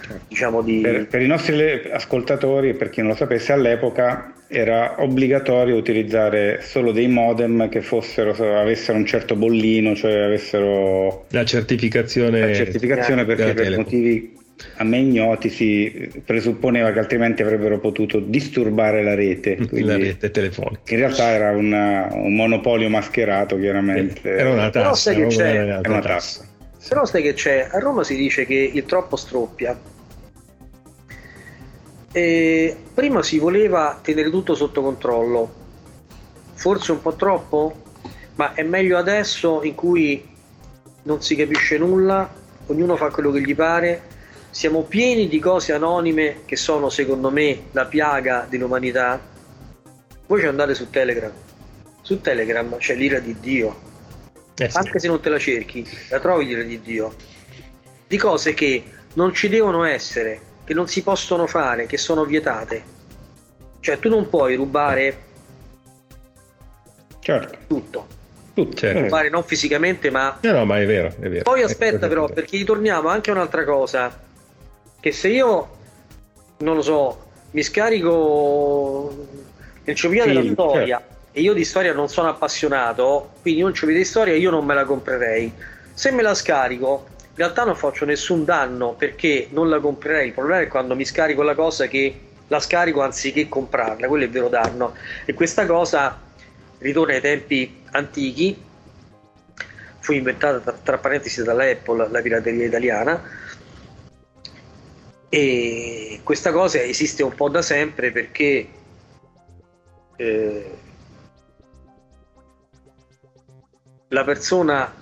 certo. 0.02 0.24
diciamo 0.28 0.62
di... 0.62 0.80
Per, 0.80 1.06
per 1.08 1.22
i 1.22 1.26
nostri 1.26 1.90
ascoltatori, 1.90 2.74
per 2.74 2.90
chi 2.90 3.00
non 3.00 3.10
lo 3.10 3.16
sapesse, 3.16 3.52
all'epoca 3.52 4.34
era 4.46 4.96
obbligatorio 4.98 5.76
utilizzare 5.76 6.60
solo 6.60 6.92
dei 6.92 7.08
modem 7.08 7.68
che 7.68 7.82
fossero, 7.82 8.32
avessero 8.58 8.98
un 8.98 9.06
certo 9.06 9.36
bollino, 9.36 9.94
cioè 9.94 10.12
avessero 10.22 11.26
la 11.28 11.44
certificazione, 11.44 12.40
la 12.40 12.54
certificazione 12.54 13.24
perché 13.24 13.54
per 13.54 13.76
motivi 13.76 14.38
a 14.76 14.84
me 14.84 14.98
ignoti 14.98 15.48
si 15.48 16.22
presupponeva 16.24 16.92
che 16.92 16.98
altrimenti 16.98 17.42
avrebbero 17.42 17.78
potuto 17.78 18.20
disturbare 18.20 19.02
la 19.02 19.14
rete. 19.14 19.58
La 19.70 19.96
rete 19.96 20.30
telefonica. 20.30 20.92
In 20.92 20.98
realtà 20.98 21.30
era 21.30 21.50
una, 21.50 22.08
un 22.12 22.34
monopolio 22.34 22.88
mascherato, 22.88 23.58
chiaramente. 23.58 24.20
Era 24.22 24.50
una 24.50 24.70
tassa. 24.70 24.80
Però 24.80 24.94
sai 24.94 25.16
che 25.16 25.26
c'è, 25.26 25.54
era 25.54 25.80
una 25.86 26.00
tassa. 26.00 26.46
Però 26.88 27.04
sai 27.04 27.22
che 27.22 27.34
c'è, 27.34 27.68
a 27.70 27.78
Roma 27.78 28.04
si 28.04 28.16
dice 28.16 28.46
che 28.46 28.70
il 28.72 28.84
troppo 28.84 29.16
stroppia 29.16 29.78
e 32.12 32.76
prima 32.92 33.22
si 33.22 33.38
voleva 33.38 33.98
tenere 34.02 34.30
tutto 34.30 34.54
sotto 34.54 34.82
controllo, 34.82 35.54
forse 36.54 36.92
un 36.92 37.00
po' 37.00 37.14
troppo, 37.14 37.82
ma 38.34 38.54
è 38.54 38.62
meglio 38.62 38.98
adesso 38.98 39.62
in 39.62 39.74
cui 39.74 40.28
non 41.04 41.22
si 41.22 41.36
capisce 41.36 41.78
nulla, 41.78 42.28
ognuno 42.66 42.96
fa 42.96 43.10
quello 43.10 43.30
che 43.30 43.40
gli 43.42 43.54
pare, 43.54 44.02
siamo 44.50 44.82
pieni 44.82 45.28
di 45.28 45.38
cose 45.38 45.72
anonime 45.72 46.42
che 46.44 46.56
sono 46.56 46.90
secondo 46.90 47.30
me 47.30 47.64
la 47.72 47.86
piaga 47.86 48.46
dell'umanità. 48.48 49.20
Voi 50.26 50.40
ci 50.40 50.46
andate 50.46 50.74
su 50.74 50.90
Telegram, 50.90 51.32
su 52.02 52.20
Telegram 52.20 52.76
c'è 52.76 52.94
l'ira 52.94 53.18
di 53.18 53.36
Dio, 53.40 53.80
eh 54.56 54.70
sì. 54.70 54.76
anche 54.76 54.98
se 54.98 55.08
non 55.08 55.20
te 55.20 55.28
la 55.28 55.38
cerchi, 55.38 55.86
la 56.08 56.20
trovi 56.20 56.46
l'ira 56.46 56.62
di 56.62 56.80
Dio, 56.80 57.14
di 58.06 58.16
cose 58.16 58.54
che 58.54 58.84
non 59.14 59.34
ci 59.34 59.48
devono 59.48 59.84
essere 59.84 60.48
che 60.70 60.76
non 60.76 60.86
si 60.86 61.02
possono 61.02 61.48
fare, 61.48 61.86
che 61.86 61.98
sono 61.98 62.24
vietate. 62.24 62.80
Cioè 63.80 63.98
tu 63.98 64.08
non 64.08 64.28
puoi 64.28 64.54
rubare 64.54 65.16
certo. 67.18 67.58
tutto. 67.66 68.06
tutto 68.54 68.76
certo. 68.76 69.00
Rubare 69.00 69.30
non 69.30 69.42
fisicamente, 69.42 70.10
ma... 70.10 70.38
No, 70.40 70.52
no, 70.52 70.64
ma 70.64 70.80
è 70.80 70.86
vero, 70.86 71.08
è 71.18 71.28
vero. 71.28 71.42
Poi 71.42 71.64
aspetta 71.64 72.06
però, 72.06 72.28
perché 72.28 72.56
ritorniamo 72.56 73.08
anche 73.08 73.30
a 73.30 73.34
un'altra 73.34 73.64
cosa, 73.64 74.16
che 75.00 75.12
se 75.12 75.28
io, 75.28 75.68
non 76.58 76.76
lo 76.76 76.82
so, 76.82 77.28
mi 77.52 77.62
scarico 77.62 79.26
l'enciclopedia 79.84 80.24
sì, 80.24 80.32
della 80.34 80.52
storia 80.52 80.98
certo. 80.98 81.14
e 81.32 81.40
io 81.40 81.52
di 81.52 81.64
storia 81.64 81.92
non 81.92 82.08
sono 82.08 82.28
appassionato, 82.28 83.32
quindi 83.40 83.62
l'enciclopedia 83.62 84.02
di 84.02 84.08
storia 84.08 84.34
io 84.34 84.50
non 84.50 84.64
me 84.64 84.74
la 84.74 84.84
comprerei. 84.84 85.52
Se 85.92 86.10
me 86.12 86.22
la 86.22 86.34
scarico 86.34 87.06
in 87.30 87.36
realtà 87.36 87.64
non 87.64 87.74
faccio 87.74 88.04
nessun 88.04 88.44
danno 88.44 88.92
perché 88.92 89.48
non 89.50 89.68
la 89.68 89.80
comprerei. 89.80 90.28
Il 90.28 90.34
problema 90.34 90.60
è 90.60 90.68
quando 90.68 90.94
mi 90.94 91.04
scarico 91.04 91.42
la 91.42 91.54
cosa 91.54 91.86
che 91.86 92.20
la 92.48 92.60
scarico 92.60 93.00
anziché 93.00 93.48
comprarla, 93.48 94.06
quello 94.06 94.24
è 94.24 94.26
il 94.26 94.32
vero 94.32 94.48
danno. 94.48 94.94
E 95.24 95.32
questa 95.32 95.64
cosa 95.64 96.20
ritorna 96.78 97.14
ai 97.14 97.20
tempi 97.20 97.82
antichi 97.92 98.62
fu 100.00 100.12
inventata 100.12 100.58
tra, 100.58 100.78
tra 100.82 100.98
parentesi 100.98 101.42
dalla 101.42 101.64
Apple 101.64 102.08
la 102.10 102.20
pirateria 102.20 102.66
italiana 102.66 103.22
e 105.32 106.20
questa 106.24 106.50
cosa 106.50 106.82
esiste 106.82 107.22
un 107.22 107.32
po' 107.34 107.48
da 107.48 107.62
sempre 107.62 108.10
perché 108.10 108.68
eh, 110.16 110.70
la 114.08 114.24
persona 114.24 114.92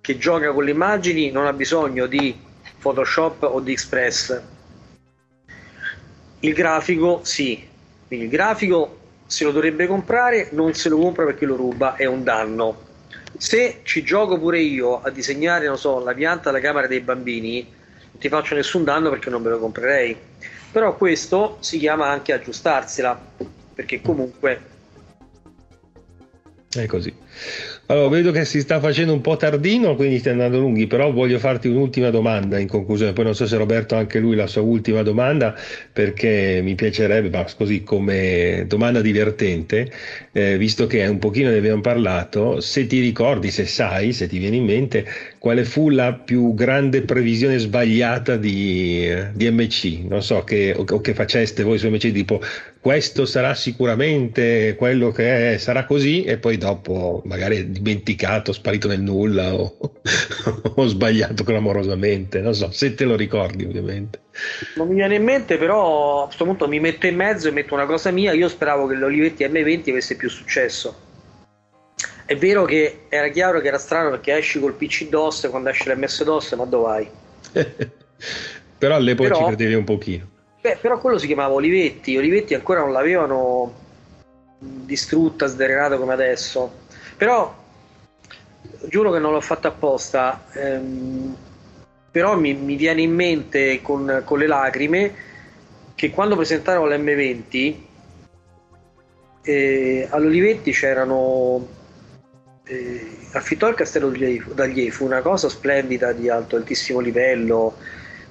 che 0.00 0.18
gioca 0.18 0.52
con 0.52 0.64
le 0.64 0.72
immagini 0.72 1.30
non 1.30 1.46
ha 1.46 1.52
bisogno 1.52 2.06
di 2.06 2.36
Photoshop 2.80 3.44
o 3.44 3.60
di 3.60 3.72
Express. 3.72 4.42
Il 6.40 6.52
grafico 6.52 7.20
sì. 7.22 7.64
Il 8.08 8.28
grafico 8.28 8.96
se 9.26 9.44
lo 9.44 9.52
dovrebbe 9.52 9.86
comprare 9.86 10.48
non 10.52 10.74
se 10.74 10.88
lo 10.88 10.98
compra 10.98 11.24
perché 11.24 11.46
lo 11.46 11.54
ruba 11.54 11.94
è 11.94 12.06
un 12.06 12.24
danno. 12.24 12.86
Se 13.36 13.82
ci 13.84 14.02
gioco 14.02 14.36
pure 14.36 14.58
io 14.58 15.00
a 15.00 15.10
disegnare 15.10 15.66
non 15.66 15.78
so 15.78 16.02
la 16.02 16.14
pianta 16.14 16.48
alla 16.48 16.60
camera 16.60 16.88
dei 16.88 17.00
bambini 17.00 17.76
ti 18.18 18.28
faccio 18.28 18.54
nessun 18.54 18.84
danno 18.84 19.10
perché 19.10 19.30
non 19.30 19.42
me 19.42 19.50
lo 19.50 19.58
comprerei 19.58 20.16
però 20.70 20.96
questo 20.96 21.56
si 21.60 21.78
chiama 21.78 22.08
anche 22.08 22.32
aggiustarsela 22.32 23.20
perché 23.74 24.00
comunque 24.00 24.60
è 26.74 26.86
così 26.86 27.14
allora, 27.90 28.08
vedo 28.08 28.32
che 28.32 28.44
si 28.44 28.60
sta 28.60 28.80
facendo 28.80 29.14
un 29.14 29.22
po' 29.22 29.38
tardino, 29.38 29.94
quindi 29.94 30.18
stai 30.18 30.32
andando 30.32 30.58
lunghi, 30.58 30.86
però 30.86 31.10
voglio 31.10 31.38
farti 31.38 31.68
un'ultima 31.68 32.10
domanda 32.10 32.58
in 32.58 32.68
conclusione. 32.68 33.14
Poi 33.14 33.24
non 33.24 33.34
so 33.34 33.46
se 33.46 33.56
Roberto 33.56 33.94
anche 33.94 34.18
lui 34.18 34.36
la 34.36 34.46
sua 34.46 34.60
ultima 34.60 35.02
domanda, 35.02 35.54
perché 35.90 36.60
mi 36.62 36.74
piacerebbe, 36.74 37.30
ma 37.30 37.46
così 37.56 37.82
come 37.84 38.64
domanda 38.66 39.00
divertente, 39.00 39.90
eh, 40.32 40.58
visto 40.58 40.86
che 40.86 41.06
un 41.06 41.18
pochino 41.18 41.48
ne 41.48 41.56
abbiamo 41.56 41.80
parlato, 41.80 42.60
se 42.60 42.86
ti 42.86 43.00
ricordi, 43.00 43.50
se 43.50 43.64
sai, 43.64 44.12
se 44.12 44.26
ti 44.28 44.36
viene 44.36 44.56
in 44.56 44.64
mente, 44.64 45.06
quale 45.48 45.64
fu 45.64 45.88
la 45.88 46.12
più 46.12 46.52
grande 46.52 47.00
previsione 47.00 47.56
sbagliata 47.56 48.36
di, 48.36 49.10
di 49.32 49.50
MC? 49.50 50.00
Non 50.06 50.22
so, 50.22 50.44
che, 50.44 50.74
o, 50.76 50.84
o 50.86 51.00
che 51.00 51.14
faceste 51.14 51.62
voi 51.62 51.78
su 51.78 51.88
MC, 51.88 52.12
tipo 52.12 52.38
questo 52.78 53.24
sarà 53.24 53.54
sicuramente 53.54 54.74
quello 54.76 55.10
che 55.10 55.54
è, 55.54 55.56
sarà 55.56 55.86
così, 55.86 56.22
e 56.24 56.36
poi 56.36 56.58
dopo 56.58 57.22
magari 57.24 57.70
dimenticato, 57.70 58.52
sparito 58.52 58.88
nel 58.88 59.00
nulla 59.00 59.54
o, 59.54 59.74
o 60.76 60.86
sbagliato 60.86 61.44
clamorosamente, 61.44 62.42
non 62.42 62.54
so, 62.54 62.70
se 62.70 62.92
te 62.92 63.06
lo 63.06 63.16
ricordi 63.16 63.64
ovviamente. 63.64 64.20
Non 64.76 64.86
mi 64.88 64.96
viene 64.96 65.14
in 65.14 65.24
mente, 65.24 65.56
però 65.56 66.24
a 66.24 66.26
questo 66.26 66.44
punto 66.44 66.68
mi 66.68 66.78
metto 66.78 67.06
in 67.06 67.16
mezzo 67.16 67.48
e 67.48 67.52
metto 67.52 67.72
una 67.72 67.86
cosa 67.86 68.10
mia, 68.10 68.34
io 68.34 68.48
speravo 68.48 68.86
che 68.86 68.96
l'Olivetti 68.96 69.44
M20 69.46 69.88
avesse 69.88 70.14
più 70.14 70.28
successo. 70.28 71.07
È 72.28 72.36
vero 72.36 72.66
che 72.66 73.04
era 73.08 73.28
chiaro 73.28 73.58
che 73.58 73.68
era 73.68 73.78
strano 73.78 74.10
perché 74.10 74.36
esci 74.36 74.60
col 74.60 74.74
PC 74.74 75.08
DOS 75.08 75.48
quando 75.48 75.70
esce 75.70 75.94
l'MS 75.94 76.24
DOS, 76.24 76.52
ma 76.52 76.64
dove 76.66 76.84
vai? 76.84 77.10
però 78.76 78.96
all'epoca 78.96 79.30
però, 79.30 79.40
ci 79.40 79.46
credevi 79.46 79.72
un 79.72 79.84
pochino. 79.84 80.28
Beh, 80.60 80.76
però 80.78 80.98
quello 80.98 81.16
si 81.16 81.26
chiamava 81.26 81.54
Olivetti, 81.54 82.18
Olivetti 82.18 82.52
ancora 82.52 82.80
non 82.80 82.92
l'avevano 82.92 83.72
distrutta, 84.58 85.46
sdrenata 85.46 85.96
come 85.96 86.12
adesso. 86.12 86.70
Però 87.16 87.56
giuro 88.90 89.10
che 89.10 89.20
non 89.20 89.32
l'ho 89.32 89.40
fatta 89.40 89.68
apposta, 89.68 90.44
ehm, 90.52 91.34
però 92.10 92.36
mi, 92.36 92.52
mi, 92.52 92.76
viene 92.76 93.00
in 93.00 93.14
mente 93.14 93.80
con, 93.80 94.20
con, 94.26 94.38
le 94.38 94.46
lacrime 94.46 95.14
che 95.94 96.10
quando 96.10 96.36
presentarono 96.36 96.94
l'M20 96.94 97.74
eh, 99.44 100.08
all'Olivetti 100.10 100.72
c'erano 100.72 101.76
affittò 103.32 103.68
il 103.68 103.74
castello 103.74 104.10
d'Aglie 104.10 104.90
fu 104.90 105.04
una 105.04 105.22
cosa 105.22 105.48
splendida 105.48 106.12
di 106.12 106.28
alto 106.28 106.56
altissimo 106.56 107.00
livello 107.00 107.76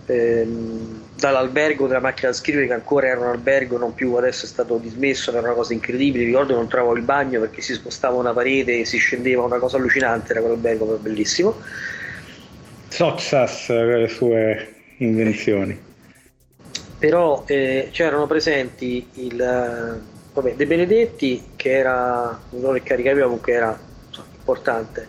ehm, 0.06 1.06
dall'albergo 1.16 1.88
della 1.88 2.00
macchina 2.00 2.30
da 2.30 2.36
scrivere 2.36 2.68
che 2.68 2.74
ancora 2.74 3.08
era 3.08 3.20
un 3.20 3.28
albergo 3.28 3.78
non 3.78 3.96
più 3.96 4.14
adesso 4.14 4.46
è 4.46 4.48
stato 4.48 4.78
dismesso 4.78 5.32
era 5.32 5.40
una 5.40 5.54
cosa 5.54 5.74
incredibile. 5.74 6.26
Ricordo 6.26 6.54
che 6.54 6.60
non 6.60 6.68
trovavo 6.68 6.96
il 6.96 7.04
bagno 7.04 7.40
perché 7.40 7.62
si 7.62 7.74
spostava 7.74 8.16
una 8.16 8.34
parete 8.34 8.80
e 8.80 8.86
si 8.86 8.98
scendeva 8.98 9.44
una 9.44 9.58
cosa 9.58 9.78
allucinante 9.78 10.32
era 10.32 10.42
quell'albergo 10.42 10.86
bellissimo. 11.02 11.56
Soxas 12.90 13.70
le 13.70 14.08
sue 14.08 14.76
invenzioni. 14.98 15.86
Però 17.00 17.44
eh, 17.46 17.90
c'erano 17.92 18.26
presenti 18.26 19.08
il 19.16 20.02
vabbè, 20.34 20.54
De 20.56 20.66
Benedetti 20.66 21.50
che 21.56 21.72
era 21.72 22.40
non 22.52 22.80
caricaviva 22.84 23.26
comunque 23.26 23.54
era 23.54 23.87
importante 24.48 25.08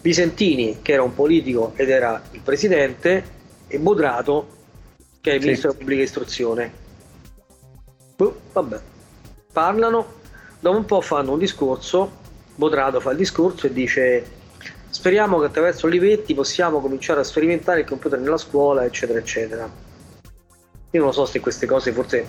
Visentini 0.00 0.78
che 0.82 0.94
era 0.94 1.02
un 1.02 1.14
politico 1.14 1.74
ed 1.76 1.88
era 1.88 2.20
il 2.32 2.40
presidente 2.40 3.40
e 3.68 3.78
Bodrato 3.78 4.60
che 5.20 5.30
è 5.30 5.34
il 5.34 5.40
sì. 5.40 5.46
ministro 5.46 5.70
della 5.70 5.80
pubblica 5.80 6.02
istruzione. 6.02 6.72
Boh, 8.16 8.40
vabbè, 8.52 8.80
parlano, 9.52 10.14
dopo 10.58 10.76
un 10.76 10.84
po' 10.84 11.00
fanno 11.00 11.32
un 11.32 11.38
discorso, 11.38 12.10
Bodrato 12.56 12.98
fa 12.98 13.12
il 13.12 13.16
discorso 13.18 13.66
e 13.66 13.72
dice 13.72 14.24
speriamo 14.90 15.38
che 15.38 15.46
attraverso 15.46 15.86
Olivetti 15.86 16.34
possiamo 16.34 16.80
cominciare 16.80 17.20
a 17.20 17.24
sperimentare 17.24 17.80
il 17.80 17.86
computer 17.86 18.18
nella 18.18 18.38
scuola, 18.38 18.84
eccetera, 18.84 19.20
eccetera. 19.20 19.70
Io 20.90 21.00
non 21.00 21.12
so 21.12 21.24
se 21.26 21.38
queste 21.38 21.66
cose 21.66 21.92
forse 21.92 22.28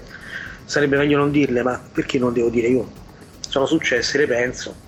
sarebbe 0.66 0.98
meglio 0.98 1.18
non 1.18 1.32
dirle, 1.32 1.64
ma 1.64 1.82
perché 1.92 2.20
non 2.20 2.34
devo 2.34 2.50
dire 2.50 2.68
io? 2.68 2.88
Sono 3.40 3.66
successe, 3.66 4.20
le 4.20 4.28
penso 4.28 4.83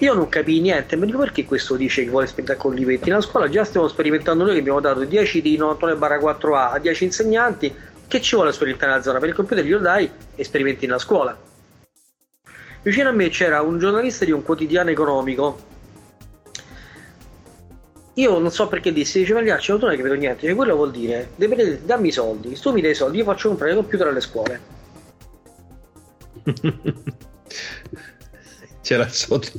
io 0.00 0.14
non 0.14 0.28
capii 0.28 0.60
niente, 0.60 0.94
ma 0.94 1.04
dico 1.06 1.18
perché 1.18 1.44
questo 1.44 1.74
dice 1.74 2.04
che 2.04 2.10
vuole 2.10 2.26
sperimentare 2.26 2.60
con 2.60 2.72
Olivetti? 2.72 3.08
Nella 3.08 3.20
scuola 3.20 3.48
già 3.48 3.64
stiamo 3.64 3.88
sperimentando 3.88 4.44
noi 4.44 4.54
che 4.54 4.60
abbiamo 4.60 4.80
dato 4.80 5.02
10 5.04 5.42
di 5.42 5.56
98 5.56 5.98
barra 5.98 6.18
4A 6.18 6.72
a 6.74 6.78
10 6.78 7.04
insegnanti, 7.04 7.74
che 8.06 8.20
ci 8.20 8.36
vuole 8.36 8.52
sperimentare 8.52 8.92
nella 8.92 9.02
zona? 9.02 9.18
Per 9.18 9.28
il 9.28 9.34
computer 9.34 9.64
glielo 9.64 9.80
dai 9.80 10.08
e 10.36 10.44
sperimenti 10.44 10.86
nella 10.86 11.00
scuola. 11.00 11.36
Vicino 12.82 13.08
a 13.08 13.12
me 13.12 13.28
c'era 13.28 13.60
un 13.60 13.78
giornalista 13.78 14.24
di 14.24 14.30
un 14.30 14.42
quotidiano 14.42 14.90
economico. 14.90 15.66
Io 18.14 18.38
non 18.38 18.52
so 18.52 18.68
perché 18.68 18.92
dissi, 18.92 19.18
diceva 19.18 19.40
Magliacci, 19.40 19.72
non 19.72 19.90
è 19.90 19.96
che 19.96 20.02
vedo 20.02 20.14
niente, 20.14 20.46
cioè, 20.46 20.54
quello 20.54 20.76
vuol 20.76 20.92
dire, 20.92 21.30
dammi 21.36 22.08
i 22.08 22.12
soldi, 22.12 22.54
se 22.54 22.62
tu 22.62 22.72
mi 22.72 22.80
dai 22.80 22.92
i 22.92 22.94
soldi, 22.94 23.18
io 23.18 23.24
faccio 23.24 23.48
comprare 23.48 23.72
il 23.72 23.78
computer 23.78 24.06
alle 24.06 24.20
scuole. 24.20 24.60
c'era 28.88 29.06
sotto. 29.08 29.50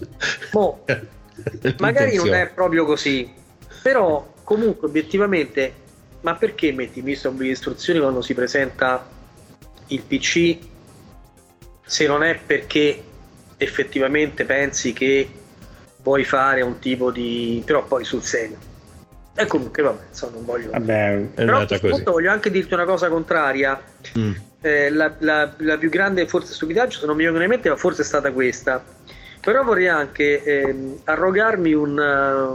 Boh, 0.51 0.85
magari 1.77 2.15
non 2.15 2.33
è 2.33 2.47
proprio 2.47 2.83
così, 2.85 3.31
però 3.83 4.33
comunque 4.43 4.87
obiettivamente, 4.87 5.73
ma 6.21 6.33
perché 6.35 6.71
metti 6.71 6.97
il 6.97 7.03
ministro 7.03 7.29
di 7.29 7.49
istruzioni 7.49 7.99
quando 7.99 8.23
si 8.23 8.33
presenta 8.33 9.07
il 9.87 10.01
PC 10.01 10.57
se 11.85 12.07
non 12.07 12.23
è 12.23 12.39
perché 12.43 13.03
effettivamente 13.57 14.45
pensi 14.45 14.93
che 14.93 15.29
vuoi 16.01 16.23
fare 16.23 16.61
un 16.61 16.79
tipo 16.79 17.11
di... 17.11 17.61
però 17.63 17.85
poi 17.85 18.03
sul 18.05 18.23
serio. 18.23 18.57
E 19.35 19.45
comunque 19.45 19.83
vabbè, 19.83 20.05
insomma, 20.09 20.33
non 20.37 20.45
voglio... 20.45 20.71
Vabbè, 20.71 21.27
però 21.35 21.59
a 21.59 21.65
questo 21.67 21.87
punto 21.87 22.11
voglio 22.11 22.31
anche 22.31 22.49
dirti 22.49 22.73
una 22.73 22.85
cosa 22.85 23.09
contraria. 23.09 23.79
Mm. 24.17 24.33
Eh, 24.61 24.89
la, 24.89 25.13
la, 25.19 25.53
la, 25.57 25.77
più 25.77 25.89
grande 25.89 26.27
forse 26.27 26.53
stupidaggio, 26.53 26.99
se 26.99 27.05
non 27.05 27.15
mi 27.15 27.23
viene 27.23 27.43
in 27.43 27.49
mente, 27.49 27.69
ma 27.69 27.75
forse 27.75 28.01
è 28.01 28.05
stata 28.05 28.31
questa 28.31 28.83
però 29.39 29.63
vorrei 29.63 29.87
anche 29.87 30.43
eh, 30.43 30.99
arrogarmi 31.03 31.73
un, 31.73 31.91
una, 31.91 32.53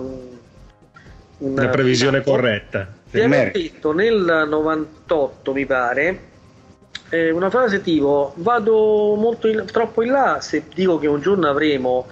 una 1.39 1.69
previsione 1.69 2.19
una, 2.19 2.27
corretta. 2.27 2.93
Di 3.11 3.21
aver 3.21 3.53
detto 3.53 3.93
nel 3.93 4.47
98, 4.49 5.53
mi 5.53 5.67
pare, 5.67 6.19
eh, 7.11 7.31
una 7.31 7.51
frase 7.51 7.81
tipo 7.81 8.33
vado 8.37 9.15
molto 9.15 9.47
in, 9.47 9.65
troppo 9.71 10.03
in 10.03 10.11
là 10.11 10.41
se 10.41 10.65
dico 10.75 10.99
che 10.99 11.07
un 11.07 11.21
giorno 11.21 11.49
avremo 11.49 12.07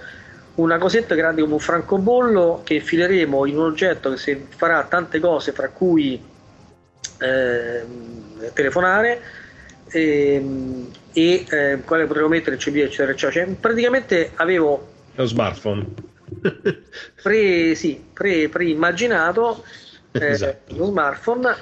una 0.55 0.77
cosetta 0.77 1.15
grande 1.15 1.41
come 1.41 1.53
un 1.53 1.59
francobollo 1.59 2.61
che 2.63 2.75
infileremo 2.75 3.45
in 3.45 3.57
un 3.57 3.65
oggetto 3.65 4.11
che 4.11 4.17
si 4.17 4.45
farà 4.55 4.83
tante 4.83 5.19
cose, 5.19 5.51
fra 5.51 5.69
cui 5.69 6.21
eh, 7.19 7.85
telefonare. 8.53 9.21
Eh, 9.93 10.43
e 11.13 11.45
eh, 11.47 11.79
quale 11.85 12.05
potevo 12.05 12.27
mettere 12.27 12.57
CB 12.57 12.75
eccetera 12.77 13.11
eccetera. 13.11 13.45
Cioè, 13.45 13.55
praticamente 13.55 14.31
avevo 14.35 14.91
lo 15.15 15.25
smartphone. 15.25 15.85
pre, 17.21 17.75
sì, 17.75 18.03
pre, 18.11 18.49
pre-immaginato 18.49 19.63
eh, 20.11 20.25
esatto. 20.25 20.75
lo 20.75 20.85
smartphone 20.85 21.55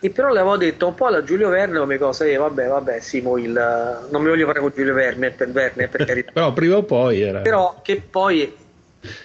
e 0.00 0.10
però 0.10 0.32
le 0.32 0.40
avevo 0.40 0.56
detto 0.56 0.86
un 0.86 0.94
po' 0.94 1.06
alla 1.06 1.24
Giulio 1.24 1.48
Verne 1.48 1.78
come 1.78 1.98
cosa 1.98 2.24
e 2.24 2.36
vabbè 2.36 2.68
vabbè 2.68 3.00
sì 3.00 3.18
il, 3.18 4.06
non 4.10 4.22
mi 4.22 4.28
voglio 4.28 4.46
fare 4.46 4.60
con 4.60 4.70
Giulio 4.74 4.94
Verne 4.94 5.30
per, 5.30 5.50
Verne, 5.50 5.88
per 5.88 6.04
carità. 6.04 6.30
Però 6.32 6.52
prima 6.52 6.76
o 6.76 6.82
poi 6.84 7.22
era 7.22 7.40
però 7.40 7.80
che 7.82 8.02
poi 8.08 8.54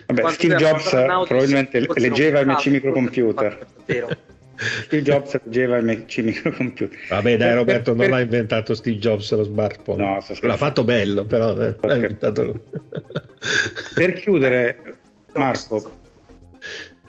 vabbè, 0.07 0.31
Steve 0.31 0.55
Jobs 0.55 0.89
probabilmente 1.27 1.85
leggeva 1.95 2.39
il 2.39 2.47
MC 2.47 2.65
microcomputer. 2.67 3.67
vero 3.85 4.09
Steve 4.83 5.01
Jobs 5.03 5.39
leggeva 5.43 5.77
il 5.77 5.85
MC 5.85 6.17
microcomputer. 6.19 6.97
Vabbè, 7.09 7.37
dai, 7.37 7.53
Roberto, 7.53 7.93
non 7.93 8.09
l'ha 8.09 8.19
inventato 8.19 8.75
Steve 8.75 8.97
Jobs 8.97 9.31
lo 9.31 9.43
smartphone. 9.43 10.03
No, 10.03 10.25
l'ha 10.41 10.57
fatto 10.57 10.83
bello, 10.83 11.25
però 11.25 11.53
l'ha 11.53 11.95
inventato 11.95 12.63
per 13.95 14.13
chiudere, 14.13 14.97
Marco, 15.35 15.97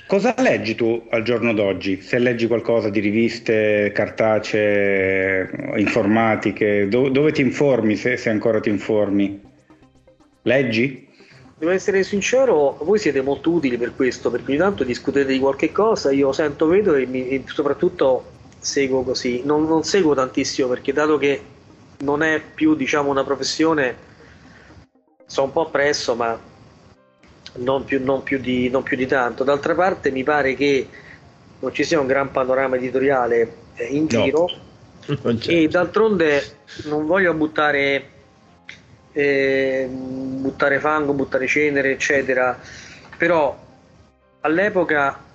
cosa 0.06 0.34
leggi 0.38 0.74
tu 0.74 1.06
al 1.10 1.22
giorno 1.22 1.52
d'oggi? 1.52 2.00
Se 2.00 2.18
leggi 2.18 2.46
qualcosa 2.46 2.88
di 2.88 3.00
riviste 3.00 3.90
cartacee, 3.92 5.50
informatiche, 5.76 6.86
do- 6.88 7.08
dove 7.08 7.32
ti 7.32 7.40
informi 7.40 7.96
se, 7.96 8.16
se 8.16 8.30
ancora 8.30 8.60
ti 8.60 8.68
informi? 8.68 9.40
Leggi? 10.42 11.08
Devo 11.60 11.72
essere 11.72 12.02
sincero, 12.04 12.78
voi 12.80 12.98
siete 12.98 13.20
molto 13.20 13.50
utili 13.50 13.76
per 13.76 13.94
questo, 13.94 14.30
perché 14.30 14.52
ogni 14.52 14.58
tanto 14.58 14.82
discutete 14.82 15.30
di 15.30 15.38
qualche 15.38 15.70
cosa, 15.70 16.10
io 16.10 16.32
sento, 16.32 16.66
vedo 16.66 16.94
e, 16.94 17.04
mi, 17.04 17.28
e 17.28 17.42
soprattutto 17.44 18.24
seguo 18.58 19.02
così. 19.02 19.42
Non, 19.44 19.66
non, 19.66 19.84
seguo 19.84 20.14
tantissimo 20.14 20.68
perché 20.68 20.94
dato 20.94 21.18
che 21.18 21.42
non 21.98 22.22
è 22.22 22.40
più 22.40 22.74
diciamo 22.74 23.10
una 23.10 23.24
professione, 23.24 23.94
sono 25.26 25.48
un 25.48 25.52
po' 25.52 25.66
appresso, 25.66 26.14
ma 26.14 26.40
non 27.56 27.84
più, 27.84 28.02
non, 28.02 28.22
più 28.22 28.38
di, 28.38 28.70
non 28.70 28.82
più, 28.82 28.96
di, 28.96 29.06
tanto. 29.06 29.44
D'altra 29.44 29.74
parte 29.74 30.10
mi 30.10 30.24
pare 30.24 30.54
che 30.54 30.88
non 31.58 31.74
ci 31.74 31.84
sia 31.84 32.00
un 32.00 32.06
gran 32.06 32.30
panorama 32.30 32.76
editoriale 32.76 33.56
eh, 33.74 33.84
in 33.84 34.06
giro 34.06 34.48
no, 35.04 35.38
e 35.44 35.68
d'altronde 35.68 36.42
non 36.84 37.04
voglio 37.04 37.34
buttare 37.34 38.19
eh, 39.12 39.88
buttare 39.90 40.78
fango, 40.78 41.12
buttare 41.12 41.46
cenere, 41.46 41.92
eccetera. 41.92 42.58
Però 43.16 43.58
all'epoca 44.40 45.28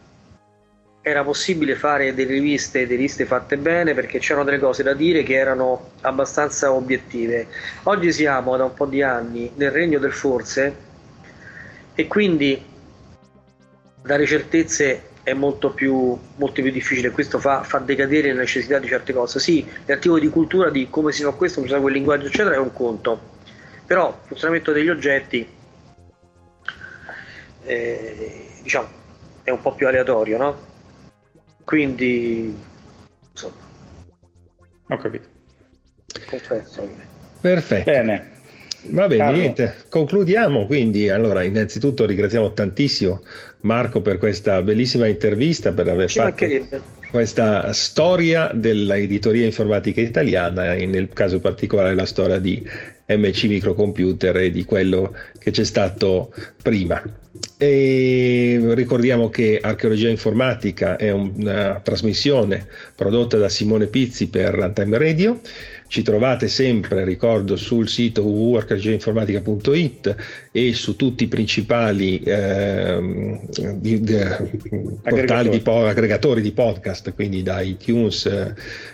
era 1.02 1.24
possibile 1.24 1.76
fare 1.76 2.16
delle 2.16 2.32
riviste, 2.32 2.80
delle 2.80 2.96
riviste 2.96 3.26
fatte 3.26 3.58
bene 3.58 3.94
perché 3.94 4.18
c'erano 4.18 4.46
delle 4.46 4.58
cose 4.58 4.82
da 4.82 4.94
dire 4.94 5.22
che 5.22 5.36
erano 5.36 5.92
abbastanza 6.02 6.74
obiettive. 6.74 7.48
Oggi 7.84 8.12
siamo 8.12 8.58
da 8.58 8.64
un 8.64 8.74
po' 8.74 8.88
di 8.88 9.04
anni 9.04 9.52
nel 9.56 9.70
regno 9.70 10.00
del 10.00 10.14
forse 10.14 10.76
e 11.94 12.08
quindi 12.08 12.60
dare 14.02 14.26
certezze 14.26 15.10
è 15.22 15.34
molto 15.34 15.72
più, 15.72 16.18
molto 16.38 16.62
più 16.62 16.72
difficile. 16.72 17.12
Questo 17.12 17.38
fa, 17.38 17.62
fa, 17.62 17.78
decadere 17.80 18.34
la 18.34 18.40
necessità 18.40 18.80
di 18.80 18.88
certe 18.88 19.14
cose. 19.14 19.40
Sì, 19.40 19.64
l'articolo 19.86 20.20
di 20.20 20.30
cultura 20.30 20.72
di 20.72 20.88
come 20.90 21.12
si 21.12 21.22
fa 21.22 21.32
questo, 21.32 21.58
come 21.58 21.68
si 21.68 21.76
fa 21.76 21.82
quel 21.82 21.94
linguaggio, 21.94 22.28
eccetera, 22.28 22.56
è 22.56 22.60
un 22.60 22.74
conto 22.74 23.34
però 23.86 24.10
il 24.10 24.28
funzionamento 24.28 24.72
degli 24.72 24.90
oggetti 24.90 25.48
eh, 27.64 28.48
diciamo 28.62 28.88
è 29.44 29.49
un 29.52 29.62
po' 29.62 29.74
più 29.74 29.88
aleatorio 29.88 30.38
no? 30.38 30.60
quindi 31.64 32.56
insomma 33.32 33.53
ho 34.88 34.98
capito 34.98 35.28
confesso 36.28 36.90
perfetto 37.41 37.91
bene 37.91 38.34
Va 38.88 39.07
bene, 39.07 39.24
Carlo. 39.24 39.38
niente, 39.38 39.76
concludiamo 39.90 40.66
quindi. 40.68 41.10
Allora, 41.10 41.41
innanzitutto 41.44 42.06
ringraziamo 42.06 42.53
tantissimo 42.53 43.24
Marco 43.62 44.02
per 44.02 44.18
questa 44.18 44.62
bellissima 44.62 45.07
intervista, 45.07 45.72
per 45.72 45.88
aver 45.90 46.10
Ci 46.10 46.20
fatto 46.20 46.45
questa 47.10 47.72
storia 47.74 48.52
dell'editoria 48.53 49.45
informatica 49.45 50.02
italiana 50.02 50.74
e 50.74 50.86
nel 50.86 51.10
caso 51.14 51.40
particolare 51.40 51.95
la 51.95 52.06
storia 52.06 52.40
di 52.40 52.64
MC 53.07 53.44
Microcomputer 53.44 54.38
e 54.38 54.52
di 54.52 54.64
quello 54.64 55.14
che 55.38 55.52
c'è 55.52 55.64
stato 55.64 56.34
prima. 56.61 57.02
E 57.57 58.60
ricordiamo 58.74 59.30
che 59.30 59.60
Archeologia 59.62 60.10
Informatica 60.10 60.98
è 60.98 61.12
una 61.12 61.80
trasmissione 61.84 62.68
prodotta 62.95 63.38
da 63.38 63.49
Simone 63.49 63.88
Pizzi 63.88 64.28
per 64.28 64.53
Runtime 64.53 64.98
Radio 64.98 65.40
ci 65.88 66.02
trovate 66.02 66.48
sempre, 66.48 67.06
ricordo, 67.06 67.56
sul 67.56 67.88
sito 67.88 68.24
www.archeologiainformatica.it 68.24 70.16
e 70.52 70.74
su 70.74 70.95
tutti 70.95 71.26
i 71.26 71.28
principali 71.28 72.20
eh, 72.22 73.40
di, 73.76 74.02
di, 74.02 74.18
portali 75.03 75.49
di 75.49 75.60
po- 75.60 75.86
aggregatori 75.86 76.41
di 76.41 76.52
podcast, 76.52 77.14
quindi 77.14 77.44
da 77.44 77.62
iTunes 77.62 78.26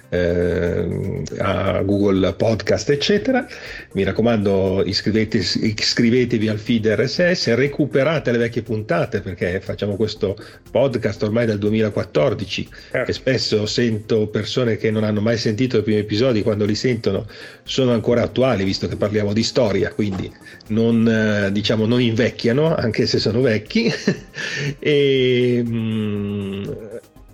eh, 0.09 1.23
a 1.37 1.81
Google 1.81 2.33
Podcast, 2.33 2.89
eccetera. 2.89 3.47
Mi 3.93 4.03
raccomando, 4.03 4.83
iscrivetevi 4.85 6.49
al 6.49 6.59
feed 6.59 6.87
RSS, 6.87 7.53
recuperate 7.53 8.30
le 8.31 8.37
vecchie 8.37 8.61
puntate 8.61 9.21
perché 9.21 9.59
facciamo 9.61 9.95
questo 9.95 10.37
podcast 10.71 11.21
ormai 11.23 11.45
dal 11.45 11.57
2014 11.57 12.69
certo. 12.91 13.09
e 13.09 13.13
spesso 13.13 13.65
sento 13.65 14.27
persone 14.27 14.77
che 14.77 14.91
non 14.91 15.03
hanno 15.03 15.21
mai 15.21 15.37
sentito 15.37 15.77
i 15.77 15.83
primi 15.83 15.99
episodi 15.99 16.41
quando 16.41 16.65
li 16.65 16.75
sentono 16.75 17.27
sono 17.63 17.91
ancora 17.91 18.23
attuali 18.23 18.63
visto 18.63 18.87
che 18.87 18.95
parliamo 18.95 19.33
di 19.33 19.43
storia, 19.43 19.91
quindi 19.93 20.31
non, 20.67 21.07
eh, 21.07 21.51
diciamo, 21.51 21.85
non 21.85 22.01
invecchiano 22.01 22.75
anche 22.75 23.05
se 23.05 23.19
sono 23.19 23.41
vecchi. 23.41 23.91
e, 24.79 25.63
mh, 25.65 25.71
mm, 25.71 26.63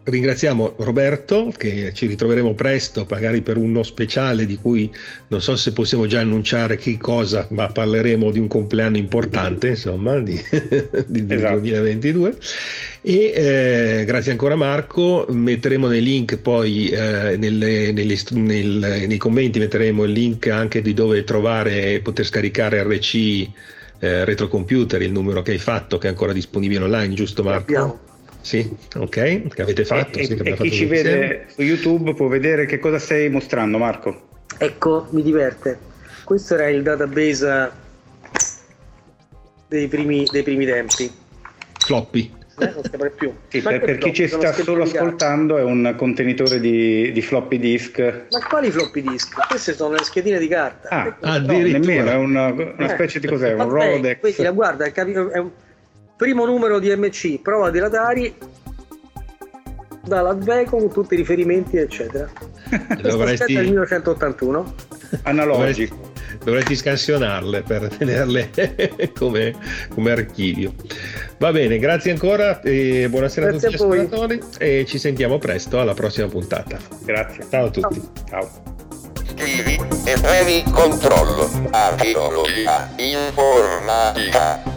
ringraziamo 0.10 0.76
Roberto 0.78 1.52
che 1.56 1.92
ci 1.94 2.06
ritroveremo 2.06 2.54
presto 2.54 3.06
magari 3.10 3.42
per 3.42 3.58
uno 3.58 3.84
speciale 3.84 4.46
di 4.46 4.56
cui 4.56 4.90
non 5.28 5.42
so 5.42 5.56
se 5.58 5.74
possiamo 5.74 6.06
già 6.06 6.22
annunciare 6.22 6.78
che 6.78 6.98
cosa 6.98 7.46
ma 7.52 7.68
parleremo 7.68 8.32
di 8.32 8.40
un 8.40 8.48
compleanno 8.48 8.96
importante 8.96 9.70
insomma 9.70 10.18
di, 10.20 10.34
di 11.08 11.26
esatto. 11.28 11.60
2022 11.60 12.36
e 13.02 13.34
eh, 13.36 14.04
grazie 14.06 14.32
ancora 14.32 14.56
Marco 14.56 15.26
metteremo 15.30 15.88
nei 15.88 16.02
link 16.02 16.38
poi 16.38 16.88
eh, 16.88 17.36
nelle, 17.38 17.92
nelle, 17.92 18.16
nel, 18.32 19.06
nei 19.08 19.18
commenti 19.18 19.60
metteremo 19.60 20.06
il 20.06 20.12
link 20.12 20.48
anche 20.48 20.82
di 20.82 20.94
dove 20.94 21.26
trovare 21.26 21.94
e 21.94 22.00
poter 22.00 22.26
scaricare 22.26 22.82
RC 22.82 23.16
eh, 24.00 24.24
retrocomputer 24.24 25.02
il 25.02 25.12
numero 25.12 25.42
che 25.42 25.52
hai 25.52 25.58
fatto 25.58 25.98
che 25.98 26.08
è 26.08 26.10
ancora 26.10 26.32
disponibile 26.32 26.86
online 26.86 27.14
giusto 27.14 27.44
Marco? 27.44 27.64
Abbiamo 27.64 28.07
sì, 28.48 28.74
ok, 28.96 29.48
che 29.50 29.62
avete 29.62 29.84
fatto. 29.84 30.20
E, 30.20 30.24
sì, 30.24 30.34
e 30.36 30.54
chi 30.54 30.72
ci 30.72 30.86
vede 30.86 31.48
su 31.50 31.62
YouTube 31.62 32.14
può 32.14 32.28
vedere 32.28 32.66
che 32.66 32.80
cosa 32.80 32.98
stai 32.98 33.30
mostrando, 33.30 33.78
Marco. 33.78 34.22
Ecco, 34.58 35.08
mi 35.10 35.22
diverte. 35.22 35.78
Questo 36.24 36.54
era 36.54 36.70
il 36.70 36.82
database 36.82 37.72
dei 39.68 39.90
primi, 39.90 40.26
dei 40.32 40.44
primi 40.44 40.66
tempi. 40.66 41.12
Floppy. 41.78 42.32
Eh, 42.60 42.74
non 42.98 43.12
più. 43.18 43.34
Sì, 43.50 43.62
per, 43.62 43.82
per 43.82 43.98
chi 43.98 44.14
ci 44.14 44.28
sta 44.30 44.54
solo 44.54 44.84
ascoltando 44.84 45.58
è 45.58 45.64
un 45.64 45.94
contenitore 45.98 46.62
di, 46.62 47.12
di, 47.12 47.22
floppy 47.22 47.60
disk. 47.60 48.00
Ma 48.32 48.40
quali 48.48 48.72
floppy 48.72 49.02
disk? 49.02 49.46
Queste 49.46 49.74
sono 49.74 49.96
le 49.96 50.06
schedine 50.06 50.40
di 50.40 50.48
carta. 50.48 50.88
Ah, 50.88 51.18
ah 51.20 51.40
no, 51.40 51.52
nemmeno, 51.52 52.12
è 52.12 52.16
una, 52.16 52.48
una 52.54 52.88
specie 52.88 53.20
di 53.20 53.28
cos'è? 53.28 53.52
Un 53.56 53.68
Rolodex. 53.68 54.20
Quindi, 54.22 54.56
guarda, 54.56 54.86
è 54.86 55.38
un 55.38 55.52
primo 56.18 56.46
numero 56.46 56.80
di 56.80 56.94
MC, 56.94 57.40
prova 57.40 57.70
di 57.70 57.80
Radari, 57.80 58.36
dall'Adveco 60.04 60.78
con 60.78 60.92
tutti 60.92 61.14
i 61.14 61.18
riferimenti, 61.18 61.78
eccetera. 61.78 62.30
Dovresti... 63.00 63.54
del 63.54 63.66
1981. 63.66 64.74
Analogi. 65.24 65.88
Dovresti, 65.88 65.92
dovresti 66.44 66.76
scansionarle 66.76 67.62
per 67.62 67.88
tenerle 67.96 68.50
come, 69.18 69.54
come, 69.94 70.12
archivio. 70.12 70.74
Va 71.38 71.52
bene, 71.52 71.78
grazie 71.78 72.12
ancora 72.12 72.62
e 72.62 73.08
buonasera 73.10 73.48
grazie 73.48 73.68
a 73.68 73.72
tutti 73.72 73.84
gli 73.84 74.00
ascoltatori 74.00 74.42
e 74.58 74.86
ci 74.88 74.98
sentiamo 74.98 75.38
presto 75.38 75.80
alla 75.80 75.94
prossima 75.94 76.28
puntata. 76.28 76.80
Grazie. 77.04 77.46
Ciao 77.50 77.66
a 77.66 77.70
tutti. 77.70 78.02
Ciao. 78.28 78.76
Scrivi 79.36 79.80
e 80.06 80.20
premi 80.20 80.64
controllo. 80.72 81.48
Archeologia 81.70 82.90
informatica. 82.98 84.77